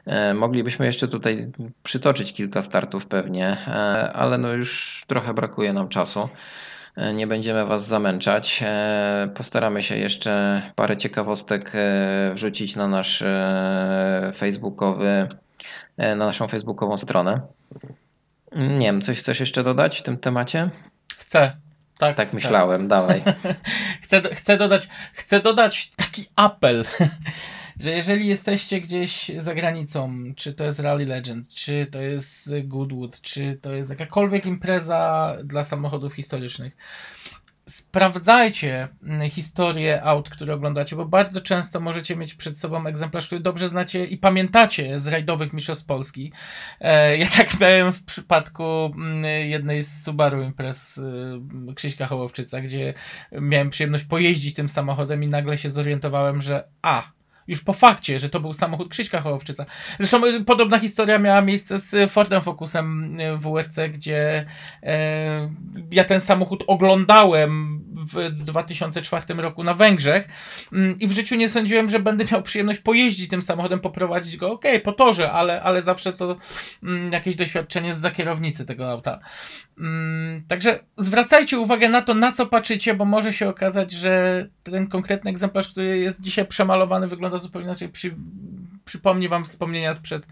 E, 0.07 0.35
Moglibyśmy 0.35 0.87
jeszcze 0.87 1.09
tutaj 1.09 1.53
przytoczyć 1.83 2.33
kilka 2.33 2.63
startów 2.63 3.07
pewnie, 3.07 3.57
ale 4.15 4.39
no 4.39 4.53
już 4.53 5.03
trochę 5.07 5.35
brakuje 5.35 5.73
nam 5.73 5.89
czasu. 5.89 6.29
Nie 7.15 7.27
będziemy 7.27 7.67
Was 7.67 7.87
zamęczać. 7.87 8.65
Postaramy 9.35 9.83
się 9.83 9.97
jeszcze 9.97 10.63
parę 10.75 10.97
ciekawostek 10.97 11.73
wrzucić 12.35 12.77
na 12.77 12.89
nasz 12.89 13.25
facebookowy, 14.37 15.29
na 15.99 16.15
naszą 16.15 16.49
facebookową 16.49 16.99
stronę. 16.99 17.41
Nie 18.53 18.87
wiem, 18.87 19.03
coś 19.03 19.19
chcesz 19.19 19.41
jeszcze 19.41 19.65
dodać 19.65 19.99
w 19.99 20.03
tym 20.03 20.19
temacie? 20.19 20.71
Chcę. 21.17 21.57
Tak, 21.99 22.17
Tak 22.17 22.29
chcę. 22.29 22.35
myślałem, 22.37 22.89
dawaj. 22.89 23.23
chcę, 24.03 24.23
chcę, 24.35 24.57
dodać, 24.59 24.89
chcę 25.13 25.41
dodać 25.41 25.91
taki 25.97 26.27
apel, 26.37 26.85
że 27.81 27.91
jeżeli 27.91 28.27
jesteście 28.27 28.81
gdzieś 28.81 29.31
za 29.39 29.55
granicą, 29.55 30.15
czy 30.37 30.53
to 30.55 30.65
jest 30.65 30.79
Rally 30.81 31.07
Legend, 31.07 31.49
czy 31.49 31.87
to 31.87 32.01
jest 32.01 32.51
Goodwood, 32.65 33.21
czy 33.21 33.55
to 33.63 33.73
jest 33.73 33.91
jakakolwiek 33.91 34.47
impreza 34.47 35.37
dla 35.45 35.65
samochodów 35.65 36.15
historycznych, 36.15 36.77
sprawdzajcie 37.69 38.89
mm, 39.03 39.31
historię 39.31 40.03
aut, 40.03 40.31
które 40.31 40.55
oglądacie, 40.55 40.97
bo 40.97 41.07
bardzo 41.07 41.41
często 41.41 41.81
możecie 41.81 42.17
mieć 42.17 42.35
przed 42.35 42.59
sobą 42.59 42.87
egzemplarz, 42.87 43.27
który 43.27 43.41
dobrze 43.41 43.69
znacie 43.69 44.05
i 44.05 44.19
pamiętacie 44.19 45.01
z 45.01 45.07
rajdowych 45.07 45.53
mistrzostw 45.53 45.87
Polski. 45.87 46.33
E, 46.81 47.17
Ja 47.19 47.27
tak 47.27 47.57
miałem 47.61 47.93
w 47.93 48.05
przypadku 48.05 48.65
mm, 48.65 49.25
jednej 49.51 49.83
z 49.83 50.05
Subaru 50.05 50.43
imprez 50.43 50.99
y, 50.99 51.75
Krzyśka 51.75 52.07
Hołowczyca, 52.07 52.61
gdzie 52.61 52.95
miałem 53.33 53.71
przyjemność 53.71 54.05
pojeździć 54.05 54.55
tym 54.55 54.69
samochodem 54.69 55.23
i 55.23 55.29
nagle 55.29 55.59
się 55.59 55.71
zorientowałem, 55.71 56.43
że 56.43 56.69
a, 56.83 57.13
już 57.49 57.63
po 57.63 57.73
fakcie, 57.73 58.19
że 58.19 58.29
to 58.29 58.41
był 58.41 58.53
samochód 58.53 58.89
Krzyśka 58.89 59.21
Hołowczyca. 59.21 59.67
Zresztą 59.99 60.27
y, 60.27 60.45
podobna 60.45 60.79
historia 60.79 61.19
miała 61.19 61.41
miejsce 61.41 61.79
z 61.79 62.13
Fordem 62.13 62.43
Focusem 62.43 63.21
y, 63.21 63.39
w 63.39 63.41
WRC, 63.41 63.79
gdzie 63.89 64.47
e, 64.83 65.51
ja 65.91 66.05
ten 66.05 66.21
samochód 66.21 66.65
oglądałem 66.67 67.81
w 68.13 68.31
2004 68.31 69.35
roku 69.35 69.65
na 69.65 69.75
Węgrzech 69.75 70.29
mm, 70.73 70.99
i 70.99 71.07
w 71.07 71.13
życiu 71.13 71.37
nie 71.37 71.49
sądziłem, 71.49 71.91
że 71.91 72.01
będę 72.01 72.25
miał 72.33 72.43
przyjemność 72.43 72.81
pojeździć 72.81 73.31
tym 73.31 73.43
samochodem, 73.43 73.81
poprowadzić 73.81 74.37
go, 74.37 74.53
okej, 74.53 74.81
po 74.81 74.93
torze, 74.93 75.33
ale, 75.33 75.63
ale 75.63 75.83
zawsze 75.83 76.13
to 76.13 76.37
mm, 76.83 77.13
jakieś 77.13 77.37
doświadczenie 77.37 77.95
z 77.95 77.99
za 78.07 78.11
kierownicy 78.11 78.67
tego 78.67 78.91
auta. 78.91 79.21
Mm, 79.79 80.43
Także 80.49 80.79
zwracajcie 80.97 81.59
uwagę 81.59 81.89
na 81.89 82.03
to, 82.03 82.15
na 82.15 82.33
co 82.33 82.47
patrzycie, 82.47 82.95
bo 82.95 83.05
może 83.05 83.33
się 83.33 83.49
okazać, 83.49 83.93
że 83.93 84.47
ten 84.63 84.87
konkretny 84.87 85.31
egzemplarz, 85.31 85.69
który 85.69 85.99
jest 85.99 86.21
dzisiaj 86.23 86.47
przemalowany, 86.47 87.09
wygląda 87.09 87.39
zupełnie 87.39 87.67
inaczej. 87.67 87.89
Przy, 87.89 88.15
przypomni 88.85 89.29
Wam 89.29 89.45
wspomnienia 89.45 89.95
sprzed 89.95 90.27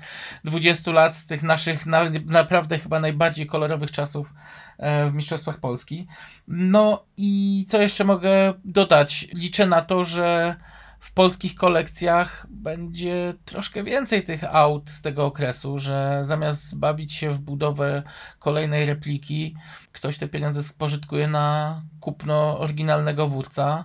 20 0.45 0.93
lat, 0.93 1.16
z 1.16 1.27
tych 1.27 1.43
naszych 1.43 1.87
na, 1.87 2.11
naprawdę 2.27 2.79
chyba 2.79 3.01
najbardziej 3.01 3.47
kolorowych 3.47 3.91
czasów 3.91 4.35
e, 4.79 5.11
w 5.11 5.15
Mistrzostwach 5.15 5.61
Polski. 5.61 6.07
No 6.49 7.05
i 7.16 7.65
co 7.69 7.83
jeszcze 7.83 8.05
mogę 8.05 8.55
dodać? 8.65 9.29
Liczę 9.33 9.66
na 9.66 9.83
to, 9.83 10.05
że 10.05 10.57
w 11.05 11.12
polskich 11.12 11.55
kolekcjach 11.55 12.47
będzie 12.51 13.35
troszkę 13.44 13.82
więcej 13.82 14.22
tych 14.22 14.44
aut 14.44 14.90
z 14.90 15.02
tego 15.02 15.26
okresu, 15.26 15.78
że 15.78 16.20
zamiast 16.22 16.78
bawić 16.78 17.12
się 17.12 17.31
w 17.31 17.39
budowę 17.39 18.02
kolejnej 18.39 18.86
repliki, 18.86 19.56
ktoś 19.93 20.18
te 20.18 20.28
pieniądze 20.28 20.62
spożytkuje 20.62 21.28
na 21.28 21.82
kupno 22.01 22.59
oryginalnego 22.59 23.28
wórca, 23.28 23.85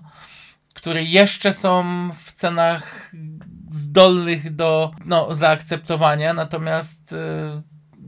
które 0.73 1.03
jeszcze 1.03 1.53
są 1.53 1.83
w 2.23 2.31
cenach 2.31 3.11
zdolnych 3.69 4.55
do 4.55 4.91
no, 5.05 5.35
zaakceptowania, 5.35 6.33
natomiast 6.33 7.11
y, 7.11 7.15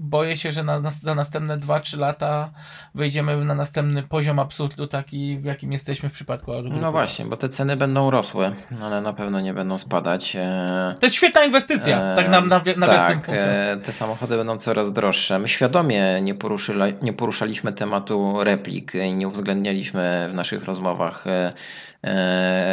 boję 0.02 0.38
się, 0.38 0.52
że 0.52 0.64
na, 0.64 0.80
na, 0.80 0.92
za 0.92 1.16
następne 1.16 1.58
2-3 1.58 2.00
lata 2.00 2.50
wejdziemy 2.96 3.46
na 3.46 3.56
następny 3.56 4.04
poziom 4.04 4.40
absurdu, 4.40 4.88
taki 4.88 5.38
w 5.38 5.46
jakim 5.46 5.72
jesteśmy 5.72 6.10
w 6.10 6.12
przypadku 6.12 6.54
Audi. 6.54 6.70
No 6.82 6.92
właśnie, 6.92 7.26
bo 7.26 7.38
te 7.38 7.50
ceny 7.50 7.78
będą 7.78 8.12
rosły, 8.12 8.52
ale 8.82 9.02
na 9.02 9.14
pewno 9.14 9.42
nie 9.42 9.54
będą 9.54 9.78
spadać. 9.78 10.36
E, 10.36 10.96
To 11.00 11.06
jest 11.06 11.16
świetna 11.16 11.44
inwestycja, 11.44 12.02
e, 12.02 12.16
tak 12.16 12.30
na, 12.30 12.42
na, 12.42 12.62
nawiasem 12.78 13.22
tak, 13.22 13.30
e, 13.36 13.78
te 13.84 13.94
samochody 13.94 14.38
będą 14.38 14.58
coraz 14.58 14.94
droższe. 14.94 15.40
My 15.40 15.48
świadomie 15.48 16.22
nie, 16.22 16.36
poruszyla, 16.36 16.86
nie 17.02 17.14
poruszaliśmy 17.14 17.74
tematu 17.74 18.44
replik 18.44 18.94
i 18.96 19.14
nie 19.14 19.28
uwzględnialiśmy 19.28 20.30
w 20.32 20.34
naszych 20.34 20.66
rozmowach 20.66 21.28
e, 21.28 21.54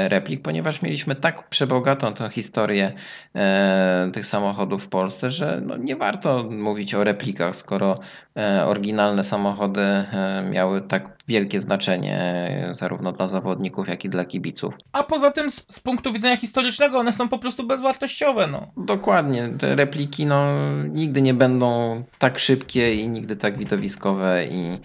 replik, 0.09 0.43
ponieważ 0.43 0.83
mieliśmy 0.83 1.15
tak 1.15 1.49
przebogatą 1.49 2.15
tę 2.15 2.31
historię 2.31 2.93
e, 3.35 4.11
tych 4.15 4.27
samochodów 4.27 4.85
w 4.85 4.89
Polsce, 4.89 5.31
że 5.31 5.63
no 5.67 5.77
nie 5.77 5.97
warto 5.97 6.45
mówić 6.51 6.95
o 6.95 7.05
replikach, 7.05 7.57
skoro 7.57 7.99
e, 8.37 8.67
oryginalne 8.67 9.25
samochody 9.25 9.81
e, 9.81 10.49
miały 10.51 10.81
tak 10.81 11.19
wielkie 11.29 11.61
znaczenie 11.61 12.19
e, 12.19 12.75
zarówno 12.75 13.13
dla 13.13 13.29
zawodników, 13.29 13.89
jak 13.89 14.05
i 14.05 14.09
dla 14.09 14.25
kibiców. 14.25 14.75
A 14.93 15.03
poza 15.03 15.31
tym 15.31 15.51
z, 15.51 15.67
z 15.69 15.81
punktu 15.81 16.13
widzenia 16.13 16.37
historycznego 16.37 16.99
one 16.99 17.13
są 17.13 17.29
po 17.29 17.39
prostu 17.39 17.67
bezwartościowe. 17.67 18.47
No. 18.47 18.67
Dokładnie, 18.77 19.49
te 19.61 19.77
repliki 19.77 20.27
no, 20.27 20.45
nigdy 20.85 21.23
nie 21.23 21.35
będą 21.35 22.03
tak 22.19 22.39
szybkie 22.39 22.95
i 22.95 23.09
nigdy 23.09 23.37
tak 23.37 23.59
widowiskowe 23.59 24.47
i 24.47 24.65
e, 24.65 24.79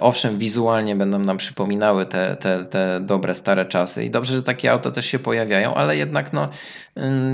owszem, 0.00 0.38
wizualnie 0.38 0.96
będą 0.96 1.18
nam 1.18 1.36
przypominały 1.36 2.06
te, 2.06 2.36
te, 2.36 2.64
te 2.64 3.00
dobre, 3.00 3.34
stare 3.34 3.66
czasy 3.66 4.04
i 4.04 4.10
dobrze, 4.10 4.36
że 4.36 4.42
takie 4.42 4.72
auta 4.72 4.90
też 4.90 5.06
się 5.06 5.18
pojawiają, 5.18 5.74
ale 5.74 5.96
jednak 5.96 6.32
no, 6.32 6.48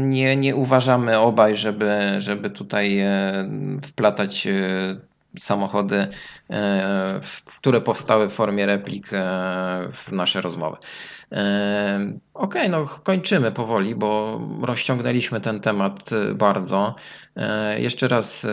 nie, 0.03 0.37
nie 0.37 0.57
uważamy 0.57 1.19
obaj, 1.19 1.57
żeby, 1.57 2.01
żeby 2.19 2.51
tutaj 2.51 2.99
e, 2.99 3.33
wplatać 3.83 4.47
e, 4.47 4.51
samochody, 5.39 6.07
e, 6.51 7.21
które 7.59 7.81
powstały 7.81 8.29
w 8.29 8.33
formie 8.33 8.67
replik 8.67 9.13
e, 9.13 9.19
w 9.93 10.13
nasze 10.13 10.41
rozmowy. 10.41 10.77
Okej, 12.35 12.71
no 12.71 12.85
kończymy 13.05 13.53
powoli, 13.53 13.95
bo 13.95 14.41
rozciągnęliśmy 14.63 15.41
ten 15.41 15.61
temat 15.61 16.11
e, 16.13 16.35
bardzo. 16.35 16.95
E, 17.37 17.81
Jeszcze 17.81 18.09
raz 18.09 18.45
e, 18.45 18.49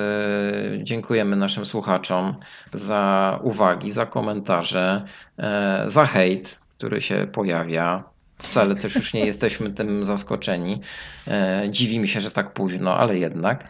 dziękujemy 0.83 1.35
naszym 1.35 1.65
słuchaczom 1.65 2.35
za 2.73 3.39
uwagi, 3.43 3.91
za 3.91 4.05
komentarze, 4.05 5.05
e, 5.37 5.83
za 5.85 6.05
hejt, 6.05 6.59
który 6.77 7.01
się 7.01 7.27
pojawia. 7.31 8.03
Wcale 8.37 8.75
też 8.75 8.95
już 8.95 9.13
nie 9.13 9.25
jesteśmy 9.25 9.69
tym 9.69 10.05
zaskoczeni. 10.05 10.81
E, 11.27 11.63
Dziwi 11.69 11.99
mi 11.99 12.07
się, 12.07 12.21
że 12.21 12.31
tak 12.31 12.53
późno, 12.53 12.97
ale 12.97 13.17
jednak. 13.17 13.67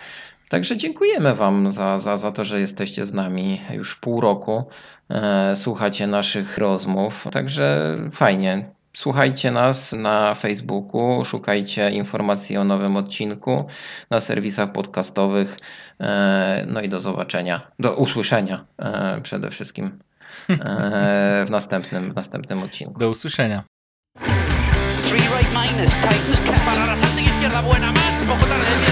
Także 0.49 0.77
dziękujemy 0.77 1.35
Wam 1.35 1.71
za, 1.71 1.99
za, 1.99 2.17
za 2.17 2.31
to, 2.31 2.45
że 2.45 2.59
jesteście 2.59 3.05
z 3.05 3.13
nami 3.13 3.61
już 3.73 3.95
pół 3.95 4.21
roku. 4.21 4.63
Słuchacie 5.55 6.07
naszych 6.07 6.57
rozmów. 6.57 7.27
Także 7.31 7.97
fajnie. 8.13 8.69
Słuchajcie 8.93 9.51
nas 9.51 9.93
na 9.93 10.35
Facebooku, 10.35 11.25
szukajcie 11.25 11.91
informacji 11.91 12.57
o 12.57 12.63
nowym 12.63 12.97
odcinku 12.97 13.65
na 14.09 14.19
serwisach 14.21 14.71
podcastowych. 14.71 15.57
E, 15.99 16.65
No 16.67 16.81
i 16.81 16.89
do 16.89 17.01
zobaczenia, 17.01 17.71
do 17.79 17.95
usłyszenia 17.95 18.65
e, 18.79 19.21
przede 19.21 19.49
wszystkim 19.49 19.99
e, 20.49 21.45
w 21.47 21.49
następnym, 21.49 22.11
w 22.11 22.15
następnym 22.15 22.63
odcinku. 22.63 22.99
Do 22.99 23.09
usłyszenia. 23.09 23.63
Three 25.03 25.27
right 25.37 25.51
minus. 25.53 25.95
Para 27.41 27.61
buena 27.61 27.91
más. 27.91 28.01
Tarde, 28.49 28.90